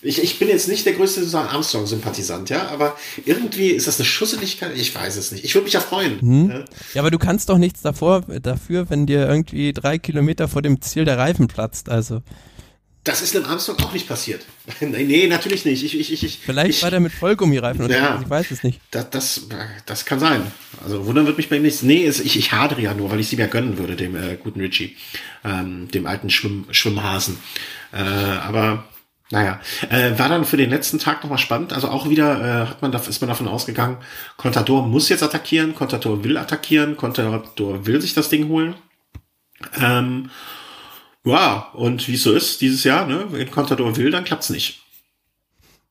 Ich, 0.00 0.22
ich 0.22 0.38
bin 0.38 0.46
jetzt 0.48 0.68
nicht 0.68 0.86
der 0.86 0.92
größte 0.92 1.26
Armstrong-Sympathisant, 1.36 2.50
ja, 2.50 2.68
aber 2.68 2.96
irgendwie 3.24 3.70
ist 3.70 3.88
das 3.88 3.98
eine 3.98 4.06
Schusseligkeit, 4.06 4.76
ich 4.76 4.94
weiß 4.94 5.16
es 5.16 5.32
nicht. 5.32 5.44
Ich 5.44 5.54
würde 5.56 5.64
mich 5.64 5.72
ja 5.72 5.80
freuen. 5.80 6.20
Hm. 6.20 6.50
Ja. 6.50 6.64
ja, 6.94 7.02
aber 7.02 7.10
du 7.10 7.18
kannst 7.18 7.48
doch 7.48 7.58
nichts 7.58 7.82
davor, 7.82 8.20
dafür, 8.20 8.88
wenn 8.90 9.06
dir 9.06 9.28
irgendwie 9.28 9.72
drei 9.72 9.98
Kilometer 9.98 10.46
vor 10.46 10.62
dem 10.62 10.80
Ziel 10.80 11.04
der 11.04 11.18
Reifen 11.18 11.48
platzt, 11.48 11.88
also. 11.88 12.22
Das 13.08 13.22
ist 13.22 13.34
einem 13.34 13.46
Armstrong 13.46 13.78
auch 13.78 13.92
nicht 13.94 14.06
passiert. 14.06 14.44
nee, 14.80 15.26
natürlich 15.28 15.64
nicht. 15.64 15.82
Ich, 15.82 15.98
ich, 15.98 16.22
ich, 16.22 16.40
Vielleicht 16.44 16.70
ich, 16.72 16.82
war 16.82 16.90
der 16.90 17.00
mit 17.00 17.10
Vollgummireifen 17.10 17.86
oder 17.86 17.96
ja, 17.96 18.20
ich 18.22 18.28
weiß 18.28 18.50
es 18.50 18.62
nicht. 18.62 18.82
Das, 18.90 19.08
das, 19.08 19.46
das 19.86 20.04
kann 20.04 20.20
sein. 20.20 20.42
Also 20.84 21.06
wundern 21.06 21.24
wird 21.24 21.38
mich 21.38 21.48
bei 21.48 21.56
ihm 21.56 21.62
nicht. 21.62 21.82
Nee, 21.82 22.06
ich, 22.06 22.36
ich 22.36 22.52
hadere 22.52 22.82
ja 22.82 22.92
nur, 22.92 23.10
weil 23.10 23.20
ich 23.20 23.28
sie 23.28 23.36
mir 23.36 23.48
gönnen 23.48 23.78
würde, 23.78 23.96
dem 23.96 24.14
äh, 24.14 24.36
guten 24.36 24.60
Richie, 24.60 24.94
ähm, 25.42 25.88
dem 25.90 26.06
alten 26.06 26.28
Schwimm, 26.28 26.66
Schwimmhasen. 26.70 27.38
Äh, 27.94 27.96
aber 28.02 28.84
naja, 29.30 29.58
äh, 29.88 30.18
war 30.18 30.28
dann 30.28 30.44
für 30.44 30.58
den 30.58 30.68
letzten 30.68 30.98
Tag 30.98 31.22
nochmal 31.22 31.38
spannend. 31.38 31.72
Also 31.72 31.88
auch 31.88 32.10
wieder 32.10 32.40
äh, 32.40 32.66
hat 32.66 32.82
man, 32.82 32.92
ist 32.92 33.22
man 33.22 33.28
davon 33.28 33.48
ausgegangen, 33.48 33.96
Contador 34.36 34.86
muss 34.86 35.08
jetzt 35.08 35.22
attackieren, 35.22 35.74
Contador 35.74 36.24
will 36.24 36.36
attackieren, 36.36 36.98
Contador 36.98 37.86
will 37.86 38.02
sich 38.02 38.12
das 38.12 38.28
Ding 38.28 38.48
holen. 38.48 38.74
Ähm, 39.80 40.28
ja, 41.28 41.68
und 41.74 42.06
wie 42.08 42.14
es 42.14 42.22
so 42.22 42.32
ist, 42.32 42.60
dieses 42.60 42.84
Jahr, 42.84 43.06
ne, 43.06 43.26
wenn 43.30 43.50
Contador 43.50 43.96
will, 43.96 44.10
dann 44.10 44.24
klappt's 44.24 44.50
nicht. 44.50 44.82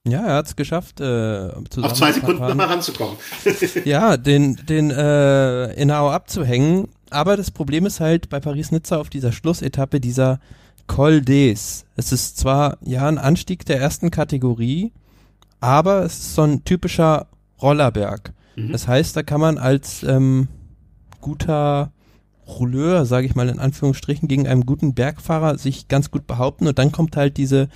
Ja, 0.08 0.26
er 0.26 0.36
hat 0.36 0.48
es 0.48 0.56
geschafft, 0.56 1.02
äh, 1.02 1.50
auf 1.82 1.94
zwei 1.94 2.14
Sekunden 2.14 2.42
nochmal 2.42 2.68
ranzukommen. 2.68 3.18
ja, 3.86 4.16
den, 4.16 4.56
den 4.66 4.90
äh, 4.90 5.74
Inao 5.74 6.12
abzuhängen. 6.12 6.88
Aber 7.10 7.36
das 7.38 7.52
Problem 7.52 7.86
ist 7.86 8.00
halt 8.00 8.30
bei 8.30 8.40
Paris-Nizza 8.40 8.98
auf 8.98 9.10
dieser 9.10 9.32
Schlussetappe 9.32 10.00
dieser 10.00 10.40
Col 10.88 11.18
d'Es. 11.18 11.84
Es 11.96 12.12
ist 12.12 12.38
zwar 12.38 12.78
ja 12.82 13.08
ein 13.08 13.18
Anstieg 13.18 13.66
der 13.66 13.80
ersten 13.80 14.10
Kategorie, 14.10 14.94
aber 15.60 16.04
es 16.04 16.18
ist 16.18 16.36
so 16.36 16.44
ein 16.44 16.64
typischer 16.64 17.28
Rollerberg. 17.62 18.34
Mhm. 18.56 18.72
Das 18.72 18.88
heißt, 18.88 19.16
da 19.16 19.24
kann 19.24 19.42
man 19.42 19.58
als 19.58 20.04
ähm, 20.04 20.48
guter 21.20 21.92
Rouleur, 22.48 23.06
sage 23.06 23.28
ich 23.28 23.36
mal 23.36 23.50
in 23.50 23.60
Anführungsstrichen, 23.60 24.28
gegen 24.28 24.48
einen 24.48 24.66
guten 24.66 24.94
Bergfahrer 24.94 25.58
sich 25.58 25.88
ganz 25.88 26.12
gut 26.12 26.28
behaupten 26.28 26.68
und 26.68 26.80
dann 26.80 26.92
kommt 26.92 27.18
halt 27.18 27.38
diese 27.38 27.68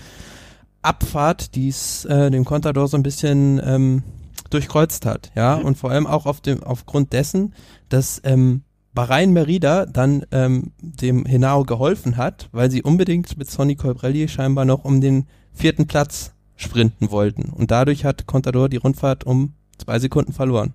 Abfahrt, 0.81 1.55
die 1.55 1.67
es 1.67 2.05
äh, 2.05 2.31
dem 2.31 2.45
Contador 2.45 2.87
so 2.87 2.97
ein 2.97 3.03
bisschen 3.03 3.61
ähm, 3.63 4.03
durchkreuzt 4.49 5.05
hat, 5.05 5.31
ja, 5.35 5.57
mhm. 5.57 5.65
und 5.65 5.77
vor 5.77 5.91
allem 5.91 6.07
auch 6.07 6.25
auf 6.25 6.41
dem 6.41 6.63
aufgrund 6.63 7.13
dessen, 7.13 7.53
dass 7.89 8.21
ähm, 8.23 8.63
Bahrain 8.93 9.31
Merida 9.31 9.85
dann 9.85 10.25
ähm, 10.31 10.71
dem 10.81 11.25
Henao 11.25 11.63
geholfen 11.63 12.17
hat, 12.17 12.49
weil 12.51 12.69
sie 12.69 12.83
unbedingt 12.83 13.37
mit 13.37 13.49
Sonny 13.49 13.75
Colbrelli 13.75 14.27
scheinbar 14.27 14.65
noch 14.65 14.83
um 14.83 14.99
den 14.99 15.27
vierten 15.53 15.87
Platz 15.87 16.33
sprinten 16.55 17.11
wollten 17.11 17.49
und 17.49 17.71
dadurch 17.71 18.05
hat 18.05 18.27
Contador 18.27 18.69
die 18.69 18.77
Rundfahrt 18.77 19.23
um 19.23 19.53
zwei 19.77 19.99
Sekunden 19.99 20.33
verloren. 20.33 20.73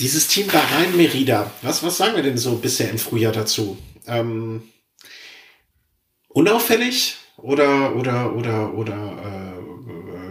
Dieses 0.00 0.28
Team 0.28 0.46
Bahrain 0.46 0.96
Merida, 0.96 1.52
was, 1.62 1.82
was 1.82 1.96
sagen 1.96 2.16
wir 2.16 2.22
denn 2.22 2.38
so 2.38 2.56
bisher 2.56 2.90
im 2.90 2.98
Frühjahr 2.98 3.32
dazu? 3.32 3.78
Ähm, 4.06 4.62
unauffällig 6.28 7.16
oder 7.36 7.96
oder 7.96 8.34
oder 8.34 8.74
oder 8.74 9.56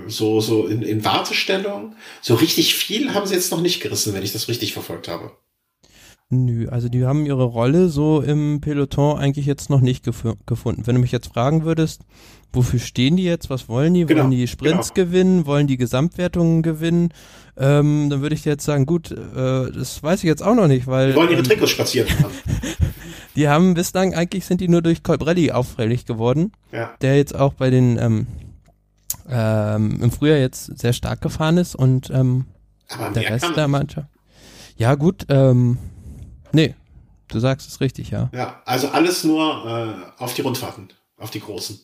äh, 0.06 0.10
so 0.10 0.40
so 0.40 0.68
in, 0.68 0.82
in 0.82 1.04
Wartestellung? 1.04 1.96
So 2.22 2.36
richtig 2.36 2.76
viel 2.76 3.14
haben 3.14 3.28
sie 3.28 3.36
jetzt 3.36 3.52
noch 3.52 3.62
nicht 3.62 3.82
gerissen, 3.82 4.14
wenn 4.14 4.24
ich 4.24 4.34
das 4.34 4.48
richtig 4.48 4.74
verfolgt 4.74 5.08
habe. 5.08 5.32
Nö, 6.30 6.68
also 6.68 6.90
die 6.90 7.06
haben 7.06 7.26
ihre 7.26 7.46
Rolle 7.46 7.88
so 7.88 8.22
im 8.22 8.60
Peloton 8.60 9.18
eigentlich 9.18 9.46
jetzt 9.46 9.70
noch 9.70 9.80
nicht 9.80 10.04
gef 10.04 10.26
gefunden. 10.46 10.86
Wenn 10.86 10.96
du 10.96 11.02
mich 11.02 11.14
jetzt 11.14 11.28
fragen 11.28 11.64
würdest, 11.64 12.02
wofür 12.52 12.80
stehen 12.80 13.16
die 13.16 13.24
jetzt, 13.24 13.50
was 13.50 13.70
wollen 13.70 13.94
die? 13.94 14.06
Genau, 14.06 14.24
wollen 14.24 14.32
die 14.32 14.46
Sprints 14.46 14.94
genau. 14.94 15.08
gewinnen? 15.08 15.46
Wollen 15.46 15.68
die 15.68 15.78
Gesamtwertungen 15.78 16.64
gewinnen? 16.64 17.14
Ähm, 17.56 18.10
dann 18.10 18.22
würde 18.22 18.36
ich 18.36 18.44
dir 18.44 18.52
jetzt 18.52 18.66
sagen, 18.66 18.86
gut, 18.86 19.12
äh, 19.12 19.72
das 19.72 20.04
weiß 20.04 20.20
ich 20.20 20.28
jetzt 20.28 20.44
auch 20.44 20.56
noch 20.56 20.68
nicht, 20.68 20.86
weil. 20.86 21.12
Die 21.12 21.16
wollen 21.16 21.30
ihre 21.30 21.40
ähm, 21.40 21.46
Trikots 21.46 21.72
spazieren 21.72 22.10
haben. 22.20 22.34
die 23.38 23.48
haben 23.48 23.74
bislang, 23.74 24.14
eigentlich 24.14 24.44
sind 24.44 24.60
die 24.60 24.68
nur 24.68 24.82
durch 24.82 25.04
Colbrelli 25.04 25.52
auffällig 25.52 26.06
geworden, 26.06 26.52
ja. 26.74 26.92
der 27.00 27.16
jetzt 27.16 27.36
auch 27.36 27.54
bei 27.54 27.70
den 27.70 27.98
ähm, 27.98 28.28
ähm, 29.30 30.00
im 30.02 30.12
Frühjahr 30.12 30.40
jetzt 30.40 30.78
sehr 30.78 30.92
stark 30.92 31.22
gefahren 31.22 31.58
ist 31.58 31.74
und 31.74 32.10
ähm, 32.10 32.46
der 33.16 33.30
Rest 33.30 33.56
der 33.56 33.70
Mannschaft. 33.70 34.10
Ja, 34.76 34.96
gut, 34.96 35.26
ähm, 35.30 35.78
Nee, 36.52 36.76
du 37.28 37.40
sagst 37.40 37.68
es 37.68 37.82
richtig, 37.82 38.12
ja. 38.12 38.30
Ja, 38.34 38.62
also 38.66 38.90
alles 38.90 39.24
nur 39.24 39.66
äh, 39.66 40.22
auf 40.22 40.34
die 40.34 40.42
Rundfahrten, 40.42 40.90
auf 41.18 41.30
die 41.30 41.42
großen. 41.42 41.80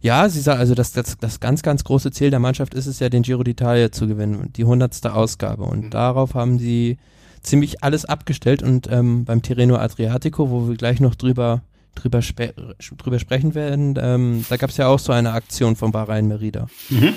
Ja, 0.00 0.28
sie 0.28 0.40
sagt, 0.40 0.60
also 0.60 0.74
das, 0.74 0.92
das, 0.92 1.16
das 1.18 1.40
ganz, 1.40 1.62
ganz 1.62 1.84
große 1.84 2.10
Ziel 2.10 2.30
der 2.30 2.38
Mannschaft 2.38 2.74
ist 2.74 2.86
es 2.86 3.00
ja, 3.00 3.08
den 3.08 3.22
Giro 3.22 3.42
d'Italia 3.42 3.90
zu 3.90 4.06
gewinnen, 4.06 4.52
die 4.54 4.64
hundertste 4.64 5.14
Ausgabe. 5.14 5.64
Und 5.64 5.86
mhm. 5.86 5.90
darauf 5.90 6.34
haben 6.34 6.58
sie 6.58 6.98
ziemlich 7.42 7.82
alles 7.82 8.04
abgestellt. 8.04 8.62
Und 8.62 8.88
ähm, 8.90 9.24
beim 9.24 9.42
Tirreno 9.42 9.76
Adriatico, 9.76 10.50
wo 10.50 10.68
wir 10.68 10.76
gleich 10.76 11.00
noch 11.00 11.14
drüber, 11.14 11.62
drüber, 11.94 12.20
drüber 12.20 13.18
sprechen 13.18 13.54
werden, 13.54 13.98
ähm, 14.00 14.44
da 14.48 14.56
gab 14.56 14.70
es 14.70 14.76
ja 14.76 14.88
auch 14.88 14.98
so 14.98 15.12
eine 15.12 15.32
Aktion 15.32 15.76
von 15.76 15.92
Bahrain 15.92 16.28
Merida. 16.28 16.66
Mhm. 16.90 17.14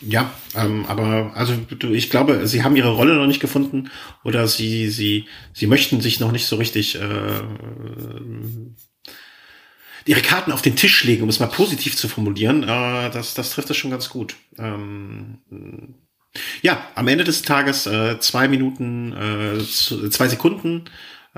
Ja, 0.00 0.32
ähm, 0.54 0.86
aber 0.86 1.32
also 1.34 1.54
ich 1.92 2.08
glaube, 2.08 2.46
sie 2.46 2.64
haben 2.64 2.76
ihre 2.76 2.94
Rolle 2.94 3.16
noch 3.16 3.26
nicht 3.26 3.40
gefunden 3.40 3.90
oder 4.24 4.48
sie 4.48 4.88
sie 4.88 5.26
sie 5.52 5.66
möchten 5.66 6.00
sich 6.00 6.20
noch 6.20 6.32
nicht 6.32 6.46
so 6.46 6.56
richtig. 6.56 6.96
Äh, 6.96 7.42
ihre 10.06 10.22
Karten 10.22 10.52
auf 10.52 10.62
den 10.62 10.76
Tisch 10.76 11.04
legen, 11.04 11.22
um 11.22 11.28
es 11.28 11.40
mal 11.40 11.46
positiv 11.46 11.94
zu 11.96 12.08
formulieren, 12.08 12.62
äh, 12.62 13.10
das, 13.10 13.34
das 13.34 13.50
trifft 13.50 13.68
das 13.70 13.76
schon 13.76 13.90
ganz 13.90 14.08
gut. 14.08 14.34
Ähm, 14.58 15.38
ja, 16.62 16.86
am 16.94 17.08
Ende 17.08 17.24
des 17.24 17.42
Tages 17.42 17.86
äh, 17.86 18.18
zwei 18.20 18.48
Minuten, 18.48 19.12
äh, 19.12 19.58
zwei 20.10 20.28
Sekunden 20.28 20.84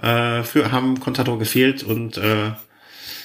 äh, 0.01 0.43
für 0.43 0.71
haben 0.71 1.01
Contador 1.01 1.39
gefehlt 1.39 1.83
und 1.83 2.17
äh, 2.19 2.53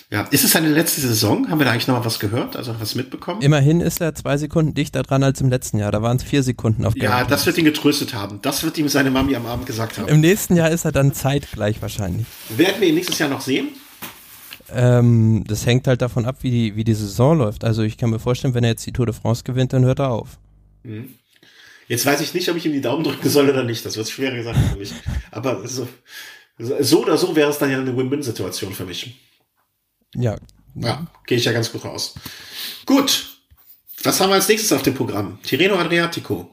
ja, 0.09 0.21
ist 0.31 0.45
es 0.45 0.51
seine 0.51 0.69
letzte 0.69 1.01
Saison? 1.01 1.49
Haben 1.49 1.59
wir 1.59 1.65
da 1.65 1.71
eigentlich 1.71 1.87
noch 1.87 1.99
mal 1.99 2.05
was 2.05 2.19
gehört, 2.19 2.55
also 2.55 2.73
was 2.79 2.95
mitbekommen? 2.95 3.41
Immerhin 3.41 3.81
ist 3.81 3.99
er 3.99 4.15
zwei 4.15 4.37
Sekunden 4.37 4.73
dichter 4.73 5.03
dran 5.03 5.21
als 5.21 5.41
im 5.41 5.49
letzten 5.49 5.79
Jahr. 5.79 5.91
Da 5.91 6.01
waren 6.01 6.15
es 6.15 6.23
vier 6.23 6.43
Sekunden 6.43 6.85
auf 6.85 6.95
Ja, 6.95 7.25
das 7.25 7.45
wird 7.45 7.57
ihn 7.57 7.65
getröstet 7.65 8.13
haben. 8.13 8.39
Das 8.41 8.63
wird 8.63 8.77
ihm 8.77 8.87
seine 8.87 9.11
Mami 9.11 9.35
am 9.35 9.45
Abend 9.45 9.65
gesagt 9.65 9.97
haben. 9.97 10.07
Im 10.07 10.21
nächsten 10.21 10.55
Jahr 10.55 10.71
ist 10.71 10.85
er 10.85 10.93
dann 10.93 11.13
zeitgleich 11.13 11.81
wahrscheinlich. 11.81 12.25
Werden 12.55 12.79
wir 12.79 12.87
ihn 12.87 12.95
nächstes 12.95 13.19
Jahr 13.19 13.29
noch 13.29 13.41
sehen? 13.41 13.67
Ähm, 14.73 15.43
das 15.45 15.65
hängt 15.65 15.87
halt 15.87 16.01
davon 16.01 16.25
ab, 16.25 16.37
wie 16.41 16.51
die, 16.51 16.75
wie 16.77 16.85
die 16.85 16.93
Saison 16.93 17.37
läuft. 17.37 17.65
Also 17.65 17.81
ich 17.81 17.97
kann 17.97 18.09
mir 18.09 18.19
vorstellen, 18.19 18.53
wenn 18.53 18.63
er 18.63 18.71
jetzt 18.71 18.85
die 18.85 18.93
Tour 18.93 19.07
de 19.07 19.15
France 19.15 19.43
gewinnt, 19.43 19.73
dann 19.73 19.83
hört 19.83 19.99
er 19.99 20.11
auf. 20.11 20.37
Mhm. 20.83 21.15
Jetzt 21.89 22.05
weiß 22.05 22.21
ich 22.21 22.33
nicht, 22.33 22.49
ob 22.49 22.55
ich 22.55 22.65
ihm 22.65 22.71
die 22.71 22.81
Daumen 22.81 23.03
drücken 23.03 23.29
soll 23.29 23.49
oder 23.49 23.63
nicht. 23.63 23.85
Das 23.85 23.97
wird 23.97 24.09
schwere 24.09 24.41
Sache 24.41 24.59
für 24.71 24.77
mich. 24.77 24.93
Aber 25.31 25.67
so, 25.67 25.85
so 26.57 27.01
oder 27.01 27.17
so 27.17 27.35
wäre 27.35 27.49
es 27.49 27.57
dann 27.57 27.71
ja 27.71 27.79
eine 27.79 27.95
Win-Win-Situation 27.95 28.73
für 28.73 28.85
mich. 28.85 29.17
Ja. 30.17 30.35
Ja, 30.75 31.07
gehe 31.25 31.37
ich 31.37 31.45
ja 31.45 31.53
ganz 31.53 31.71
gut 31.71 31.85
raus. 31.85 32.13
Gut. 32.85 33.37
Was 34.03 34.19
haben 34.19 34.29
wir 34.29 34.35
als 34.35 34.47
nächstes 34.47 34.71
auf 34.73 34.83
dem 34.83 34.93
Programm? 34.93 35.39
Tirreno 35.41 35.75
Adriatico. 35.75 36.51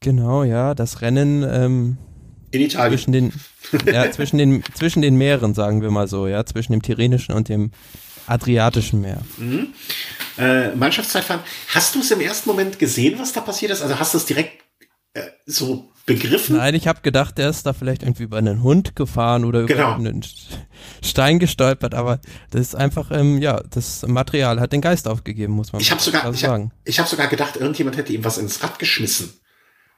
Genau, 0.00 0.44
ja, 0.44 0.74
das 0.74 1.00
Rennen 1.02 1.42
ähm, 1.42 1.98
in 2.50 2.62
Italien. 2.62 2.98
Zwischen 2.98 3.12
den, 3.12 3.32
ja, 3.92 4.10
zwischen 4.10 4.38
den, 4.38 4.64
zwischen 4.74 5.02
den 5.02 5.16
Meeren, 5.16 5.54
sagen 5.54 5.82
wir 5.82 5.90
mal 5.90 6.08
so, 6.08 6.26
ja, 6.26 6.44
zwischen 6.46 6.72
dem 6.72 6.82
Tyrrhenischen 6.82 7.34
und 7.34 7.48
dem 7.48 7.72
Adriatischen 8.26 9.00
Meer. 9.00 9.22
Mhm. 9.38 9.74
Äh, 10.38 10.74
Mannschaftszeitfahren. 10.74 11.42
Hast 11.68 11.94
du 11.94 12.00
es 12.00 12.10
im 12.10 12.20
ersten 12.20 12.48
Moment 12.48 12.78
gesehen, 12.78 13.18
was 13.18 13.32
da 13.32 13.40
passiert 13.40 13.72
ist? 13.72 13.82
Also 13.82 13.98
hast 13.98 14.14
du 14.14 14.18
es 14.18 14.26
direkt 14.26 14.62
äh, 15.14 15.22
so 15.46 15.92
begriffen? 16.14 16.56
Nein, 16.56 16.74
ich 16.74 16.88
habe 16.88 17.00
gedacht, 17.02 17.38
der 17.38 17.50
ist 17.50 17.66
da 17.66 17.72
vielleicht 17.72 18.02
irgendwie 18.02 18.24
über 18.24 18.38
einen 18.38 18.62
Hund 18.62 18.96
gefahren 18.96 19.44
oder 19.44 19.60
über 19.60 19.74
genau. 19.74 19.94
einen 19.94 20.24
Stein 21.02 21.38
gestolpert, 21.38 21.94
aber 21.94 22.20
das 22.50 22.60
ist 22.60 22.74
einfach, 22.74 23.10
ähm, 23.10 23.38
ja, 23.38 23.62
das 23.70 24.06
Material 24.06 24.60
hat 24.60 24.72
den 24.72 24.80
Geist 24.80 25.06
aufgegeben, 25.06 25.52
muss 25.52 25.72
man 25.72 25.80
ich 25.80 25.90
hab 25.90 26.00
sogar, 26.00 26.32
sagen. 26.34 26.72
Ich 26.84 26.98
habe 26.98 27.04
hab 27.04 27.10
sogar 27.10 27.28
gedacht, 27.28 27.56
irgendjemand 27.56 27.96
hätte 27.96 28.12
ihm 28.12 28.24
was 28.24 28.38
ins 28.38 28.62
Rad 28.62 28.78
geschmissen. 28.78 29.32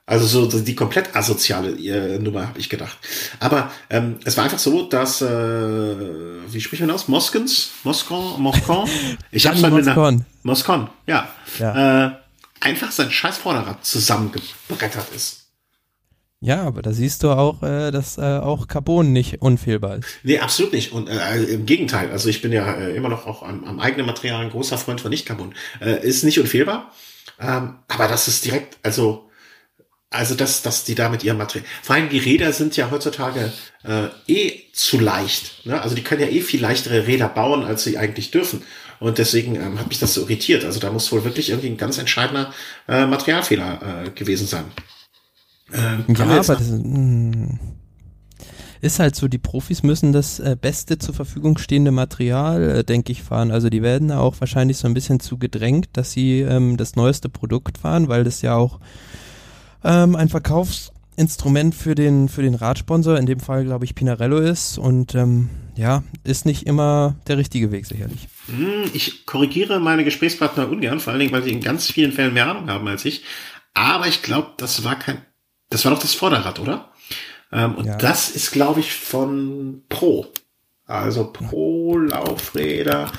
Also 0.04 0.26
so 0.26 0.60
die 0.60 0.74
komplett 0.74 1.14
asoziale 1.14 1.70
äh, 1.70 2.18
Nummer 2.18 2.48
habe 2.48 2.58
ich 2.58 2.68
gedacht. 2.68 2.98
Aber 3.38 3.70
ähm, 3.88 4.16
es 4.24 4.36
war 4.36 4.44
einfach 4.44 4.58
so, 4.58 4.88
dass 4.88 5.22
äh, 5.22 5.26
wie 5.26 6.60
spricht 6.60 6.82
man 6.82 6.90
aus? 6.90 7.06
Moskens, 7.06 7.70
Moskon, 7.84 8.40
Moskon. 8.42 8.88
Ich 9.30 9.46
habe 9.46 9.58
mal 9.60 9.70
Moskon. 9.70 10.24
Moskon, 10.42 10.90
ja. 11.06 11.28
ja. 11.60 12.06
Äh, 12.06 12.12
einfach 12.60 12.90
sein 12.90 13.10
scheiß 13.12 13.38
Vorderrad 13.38 13.84
zusammengebrettert 13.84 15.06
ist. 15.14 15.41
Ja, 16.44 16.62
aber 16.64 16.82
da 16.82 16.92
siehst 16.92 17.22
du 17.22 17.30
auch, 17.30 17.62
äh, 17.62 17.92
dass 17.92 18.18
äh, 18.18 18.22
auch 18.22 18.66
Carbon 18.66 19.12
nicht 19.12 19.40
unfehlbar 19.40 19.98
ist. 19.98 20.08
Nee, 20.24 20.40
absolut 20.40 20.72
nicht. 20.72 20.90
Und 20.90 21.08
äh, 21.08 21.36
im 21.44 21.66
Gegenteil, 21.66 22.10
also 22.10 22.28
ich 22.28 22.42
bin 22.42 22.50
ja 22.50 22.74
äh, 22.74 22.96
immer 22.96 23.08
noch 23.08 23.28
auch 23.28 23.44
am, 23.44 23.62
am 23.62 23.78
eigenen 23.78 24.06
Material 24.06 24.42
ein 24.42 24.50
großer 24.50 24.76
Freund 24.76 25.00
von 25.00 25.10
Nicht-Carbon. 25.10 25.54
Äh, 25.80 26.04
ist 26.04 26.24
nicht 26.24 26.40
unfehlbar, 26.40 26.90
ähm, 27.40 27.76
aber 27.86 28.08
das 28.08 28.26
ist 28.26 28.44
direkt, 28.44 28.76
also 28.82 29.28
also 30.10 30.34
dass, 30.34 30.62
dass 30.62 30.84
die 30.84 30.94
da 30.94 31.08
mit 31.08 31.24
ihrem 31.24 31.38
Material. 31.38 31.64
Vor 31.80 31.94
allem 31.94 32.10
die 32.10 32.18
Räder 32.18 32.52
sind 32.52 32.76
ja 32.76 32.90
heutzutage 32.90 33.52
äh, 33.84 34.08
eh 34.26 34.64
zu 34.72 34.98
leicht. 34.98 35.64
Ne? 35.64 35.80
Also 35.80 35.94
die 35.94 36.02
können 36.02 36.20
ja 36.20 36.26
eh 36.26 36.40
viel 36.40 36.60
leichtere 36.60 37.06
Räder 37.06 37.28
bauen, 37.28 37.64
als 37.64 37.84
sie 37.84 37.96
eigentlich 37.96 38.30
dürfen. 38.30 38.62
Und 39.00 39.18
deswegen 39.18 39.56
ähm, 39.56 39.78
hat 39.78 39.88
mich 39.88 40.00
das 40.00 40.12
so 40.12 40.22
irritiert. 40.22 40.64
Also 40.64 40.80
da 40.80 40.90
muss 40.90 41.10
wohl 41.12 41.24
wirklich 41.24 41.50
irgendwie 41.50 41.68
ein 41.68 41.78
ganz 41.78 41.98
entscheidender 41.98 42.52
äh, 42.88 43.06
Materialfehler 43.06 44.04
äh, 44.06 44.10
gewesen 44.10 44.46
sein. 44.46 44.64
Ähm, 45.72 46.04
ja, 46.08 46.24
aber 46.24 46.56
das 46.56 46.68
hm, 46.68 47.58
ist 48.82 48.98
halt 48.98 49.14
so, 49.14 49.28
die 49.28 49.38
Profis 49.38 49.82
müssen 49.82 50.12
das 50.12 50.40
äh, 50.40 50.56
beste 50.60 50.98
zur 50.98 51.14
Verfügung 51.14 51.56
stehende 51.56 51.92
Material, 51.92 52.62
äh, 52.62 52.84
denke 52.84 53.12
ich, 53.12 53.22
fahren. 53.22 53.52
Also 53.52 53.70
die 53.70 53.80
werden 53.80 54.10
auch 54.10 54.40
wahrscheinlich 54.40 54.76
so 54.76 54.88
ein 54.88 54.94
bisschen 54.94 55.20
zu 55.20 55.38
gedrängt, 55.38 55.88
dass 55.92 56.12
sie 56.12 56.40
ähm, 56.40 56.76
das 56.76 56.96
neueste 56.96 57.28
Produkt 57.28 57.78
fahren, 57.78 58.08
weil 58.08 58.24
das 58.24 58.42
ja 58.42 58.56
auch 58.56 58.80
ähm, 59.84 60.16
ein 60.16 60.28
Verkaufsinstrument 60.28 61.76
für 61.76 61.94
den, 61.94 62.28
für 62.28 62.42
den 62.42 62.56
Radsponsor, 62.56 63.18
in 63.18 63.26
dem 63.26 63.38
Fall 63.38 63.64
glaube 63.64 63.84
ich 63.84 63.94
Pinarello 63.94 64.38
ist 64.38 64.78
und 64.78 65.14
ähm, 65.14 65.48
ja, 65.76 66.02
ist 66.24 66.44
nicht 66.44 66.66
immer 66.66 67.16
der 67.28 67.38
richtige 67.38 67.70
Weg 67.70 67.86
sicherlich. 67.86 68.28
Hm, 68.46 68.90
ich 68.92 69.26
korrigiere 69.26 69.78
meine 69.78 70.02
Gesprächspartner 70.02 70.68
ungern, 70.68 70.98
vor 70.98 71.12
allen 71.12 71.20
Dingen, 71.20 71.32
weil 71.32 71.44
sie 71.44 71.52
in 71.52 71.60
ganz 71.60 71.90
vielen 71.90 72.10
Fällen 72.10 72.34
mehr 72.34 72.48
Ahnung 72.48 72.68
haben 72.68 72.88
als 72.88 73.04
ich. 73.04 73.22
Aber 73.74 74.08
ich 74.08 74.22
glaube, 74.22 74.50
das 74.58 74.84
war 74.84 74.98
kein, 74.98 75.22
das 75.72 75.84
war 75.84 75.92
doch 75.92 76.00
das 76.00 76.14
Vorderrad, 76.14 76.60
oder? 76.60 76.90
Ähm, 77.52 77.74
und 77.74 77.86
ja. 77.86 77.96
das 77.96 78.30
ist, 78.30 78.50
glaube 78.50 78.80
ich, 78.80 78.92
von 78.92 79.82
Pro. 79.88 80.26
Also 80.86 81.32
Pro 81.32 81.98
Laufräder. 81.98 83.10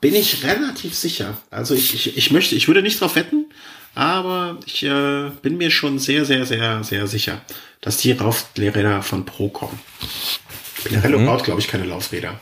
Bin 0.00 0.14
ich 0.14 0.44
relativ 0.44 0.94
sicher. 0.94 1.36
Also 1.50 1.74
ich, 1.74 1.94
ich, 1.94 2.16
ich 2.16 2.30
möchte, 2.30 2.54
ich 2.54 2.68
würde 2.68 2.82
nicht 2.82 3.00
drauf 3.00 3.16
wetten, 3.16 3.46
aber 3.94 4.58
ich 4.66 4.82
äh, 4.82 5.30
bin 5.42 5.56
mir 5.56 5.70
schon 5.70 5.98
sehr, 5.98 6.24
sehr, 6.24 6.44
sehr, 6.44 6.84
sehr 6.84 7.06
sicher, 7.06 7.40
dass 7.80 7.96
die 7.96 8.12
Laufräder 8.12 9.02
von 9.02 9.24
Pro 9.24 9.48
kommen. 9.48 9.78
Pinarello 10.84 11.18
mhm. 11.18 11.26
baut, 11.26 11.44
glaube 11.44 11.60
ich, 11.60 11.68
keine 11.68 11.84
Laufräder. 11.84 12.38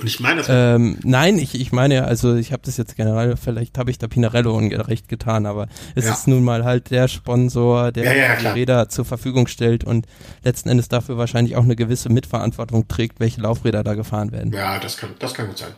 Und 0.00 0.06
ich 0.06 0.20
meine, 0.20 0.42
ähm, 0.48 0.98
nein, 1.02 1.38
ich, 1.38 1.54
ich 1.54 1.72
meine, 1.72 2.06
also 2.06 2.34
ich 2.34 2.52
habe 2.52 2.62
das 2.64 2.76
jetzt 2.78 2.96
generell, 2.96 3.36
vielleicht 3.36 3.76
habe 3.76 3.90
ich 3.90 3.98
da 3.98 4.08
Pinarello 4.08 4.56
ungerecht 4.56 5.08
getan, 5.08 5.44
aber 5.44 5.68
es 5.94 6.06
ja. 6.06 6.12
ist 6.12 6.26
nun 6.26 6.42
mal 6.42 6.64
halt 6.64 6.90
der 6.90 7.06
Sponsor, 7.06 7.92
der 7.92 8.04
ja, 8.04 8.12
ja, 8.12 8.36
die 8.36 8.46
Räder 8.46 8.88
zur 8.88 9.04
Verfügung 9.04 9.46
stellt 9.46 9.84
und 9.84 10.06
letzten 10.42 10.70
Endes 10.70 10.88
dafür 10.88 11.18
wahrscheinlich 11.18 11.56
auch 11.56 11.64
eine 11.64 11.76
gewisse 11.76 12.08
Mitverantwortung 12.08 12.88
trägt, 12.88 13.20
welche 13.20 13.42
Laufräder 13.42 13.84
da 13.84 13.94
gefahren 13.94 14.32
werden. 14.32 14.52
Ja, 14.52 14.78
das 14.78 14.96
kann, 14.96 15.10
das 15.18 15.34
kann 15.34 15.48
gut 15.48 15.58
sein. 15.58 15.72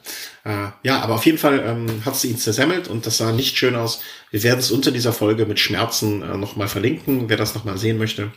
Äh, 0.44 0.70
ja, 0.86 1.00
aber 1.00 1.14
auf 1.14 1.26
jeden 1.26 1.38
Fall 1.38 1.60
ähm, 1.66 2.04
hat 2.04 2.16
sie 2.16 2.28
ihn 2.28 2.38
zersemmelt 2.38 2.86
und 2.88 3.06
das 3.06 3.18
sah 3.18 3.32
nicht 3.32 3.56
schön 3.56 3.74
aus. 3.74 4.00
Wir 4.30 4.42
werden 4.44 4.60
es 4.60 4.70
unter 4.70 4.92
dieser 4.92 5.12
Folge 5.12 5.46
mit 5.46 5.58
Schmerzen 5.58 6.22
äh, 6.22 6.36
nochmal 6.36 6.68
verlinken, 6.68 7.28
wer 7.28 7.36
das 7.36 7.54
nochmal 7.54 7.76
sehen 7.76 7.98
möchte. 7.98 8.30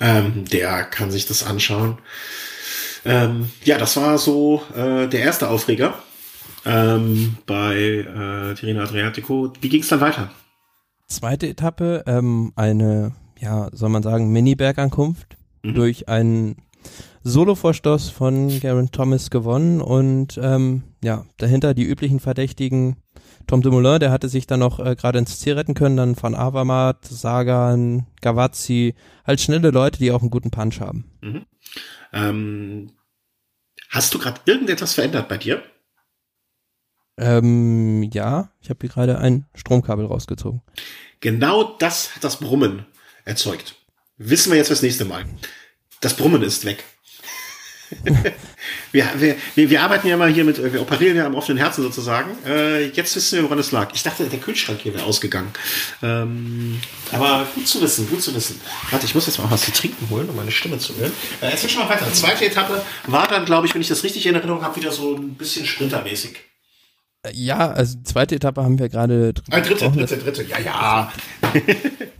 Ähm, 0.00 0.44
der 0.44 0.84
kann 0.84 1.10
sich 1.10 1.26
das 1.26 1.42
anschauen. 1.42 1.98
Ähm, 3.04 3.50
ja, 3.64 3.78
das 3.78 3.96
war 3.96 4.18
so 4.18 4.62
äh, 4.74 5.06
der 5.06 5.20
erste 5.20 5.48
Aufreger 5.48 5.94
ähm, 6.64 7.36
bei 7.46 7.76
äh, 7.76 8.54
Tirreno 8.54 8.82
Adriatico. 8.82 9.52
Wie 9.60 9.68
ging 9.68 9.82
es 9.82 9.88
dann 9.88 10.00
weiter? 10.00 10.30
Zweite 11.06 11.48
Etappe, 11.48 12.04
ähm, 12.06 12.52
eine, 12.56 13.12
ja, 13.38 13.70
soll 13.72 13.88
man 13.88 14.02
sagen, 14.02 14.30
Mini-Bergankunft 14.30 15.36
mhm. 15.62 15.74
durch 15.74 16.08
einen 16.08 16.56
Solo-Vorstoß 17.22 18.10
von 18.10 18.60
Garen 18.60 18.90
Thomas 18.90 19.30
gewonnen 19.30 19.80
und 19.80 20.38
ähm, 20.42 20.82
ja, 21.02 21.24
dahinter 21.36 21.74
die 21.74 21.84
üblichen 21.84 22.20
Verdächtigen. 22.20 22.96
Tom 23.46 23.62
Dumoulin, 23.62 23.98
der 23.98 24.10
hatte 24.10 24.28
sich 24.28 24.46
dann 24.46 24.60
noch 24.60 24.78
äh, 24.78 24.94
gerade 24.94 25.18
ins 25.18 25.38
Ziel 25.38 25.54
retten 25.54 25.74
können, 25.74 25.96
dann 25.96 26.14
von 26.16 26.34
Avamat, 26.34 27.06
Sagan, 27.06 28.06
Gavazzi, 28.20 28.94
halt 29.26 29.40
schnelle 29.40 29.70
Leute, 29.70 29.98
die 29.98 30.12
auch 30.12 30.20
einen 30.20 30.30
guten 30.30 30.50
Punch 30.50 30.80
haben. 30.80 31.10
Mhm. 31.22 31.46
Ähm, 32.12 32.92
hast 33.90 34.14
du 34.14 34.18
gerade 34.18 34.40
irgendetwas 34.44 34.94
verändert 34.94 35.28
bei 35.28 35.38
dir? 35.38 35.62
Ähm, 37.18 38.04
ja, 38.12 38.52
ich 38.60 38.70
habe 38.70 38.78
hier 38.80 38.90
gerade 38.90 39.18
ein 39.18 39.46
Stromkabel 39.54 40.06
rausgezogen. 40.06 40.62
Genau 41.20 41.76
das 41.78 42.14
hat 42.14 42.22
das 42.22 42.38
Brummen 42.38 42.86
erzeugt. 43.24 43.74
Wissen 44.16 44.50
wir 44.50 44.58
jetzt 44.58 44.68
fürs 44.68 44.82
nächste 44.82 45.04
Mal. 45.04 45.24
Das 46.00 46.14
Brummen 46.16 46.42
ist 46.42 46.64
weg. 46.64 46.84
Wir, 48.92 49.06
wir, 49.54 49.70
wir 49.70 49.82
arbeiten 49.82 50.08
ja 50.08 50.16
mal 50.16 50.30
hier 50.30 50.44
mit, 50.44 50.62
wir 50.72 50.80
operieren 50.80 51.16
ja 51.16 51.26
am 51.26 51.34
offenen 51.34 51.58
Herzen 51.58 51.82
sozusagen. 51.82 52.30
Äh, 52.46 52.86
jetzt 52.88 53.14
wissen 53.16 53.36
wir, 53.36 53.44
woran 53.44 53.58
es 53.58 53.72
lag. 53.72 53.90
Ich 53.94 54.02
dachte, 54.02 54.24
der 54.24 54.38
Kühlschrank 54.38 54.80
hier 54.82 54.94
wäre 54.94 55.04
ausgegangen. 55.04 55.48
Ähm, 56.02 56.80
aber 57.12 57.46
gut 57.54 57.66
zu 57.66 57.80
wissen, 57.80 58.08
gut 58.08 58.22
zu 58.22 58.34
wissen. 58.34 58.60
Warte, 58.90 59.06
ich 59.06 59.14
muss 59.14 59.26
jetzt 59.26 59.38
mal 59.38 59.50
was 59.50 59.62
zu 59.62 59.72
trinken 59.72 60.08
holen, 60.10 60.28
um 60.28 60.36
meine 60.36 60.50
Stimme 60.50 60.78
zu 60.78 60.94
hören. 60.96 61.12
Äh, 61.40 61.50
erzähl 61.50 61.70
schon 61.70 61.82
mal 61.82 61.88
weiter. 61.88 62.12
Zweite 62.12 62.46
Etappe 62.46 62.82
war 63.06 63.26
dann, 63.28 63.44
glaube 63.44 63.66
ich, 63.66 63.74
wenn 63.74 63.80
ich 63.80 63.88
das 63.88 64.04
richtig 64.04 64.26
in 64.26 64.34
Erinnerung 64.34 64.62
habe, 64.62 64.76
wieder 64.76 64.92
so 64.92 65.14
ein 65.14 65.34
bisschen 65.34 65.66
sprintermäßig. 65.66 66.36
Äh, 67.22 67.30
ja, 67.32 67.70
also 67.70 67.98
zweite 68.04 68.34
Etappe 68.34 68.62
haben 68.62 68.78
wir 68.78 68.88
gerade. 68.88 69.32
Ah, 69.50 69.60
dritte, 69.60 69.90
dritte, 69.90 70.18
dritte, 70.18 70.42
ja, 70.44 70.58
ja. 70.58 71.12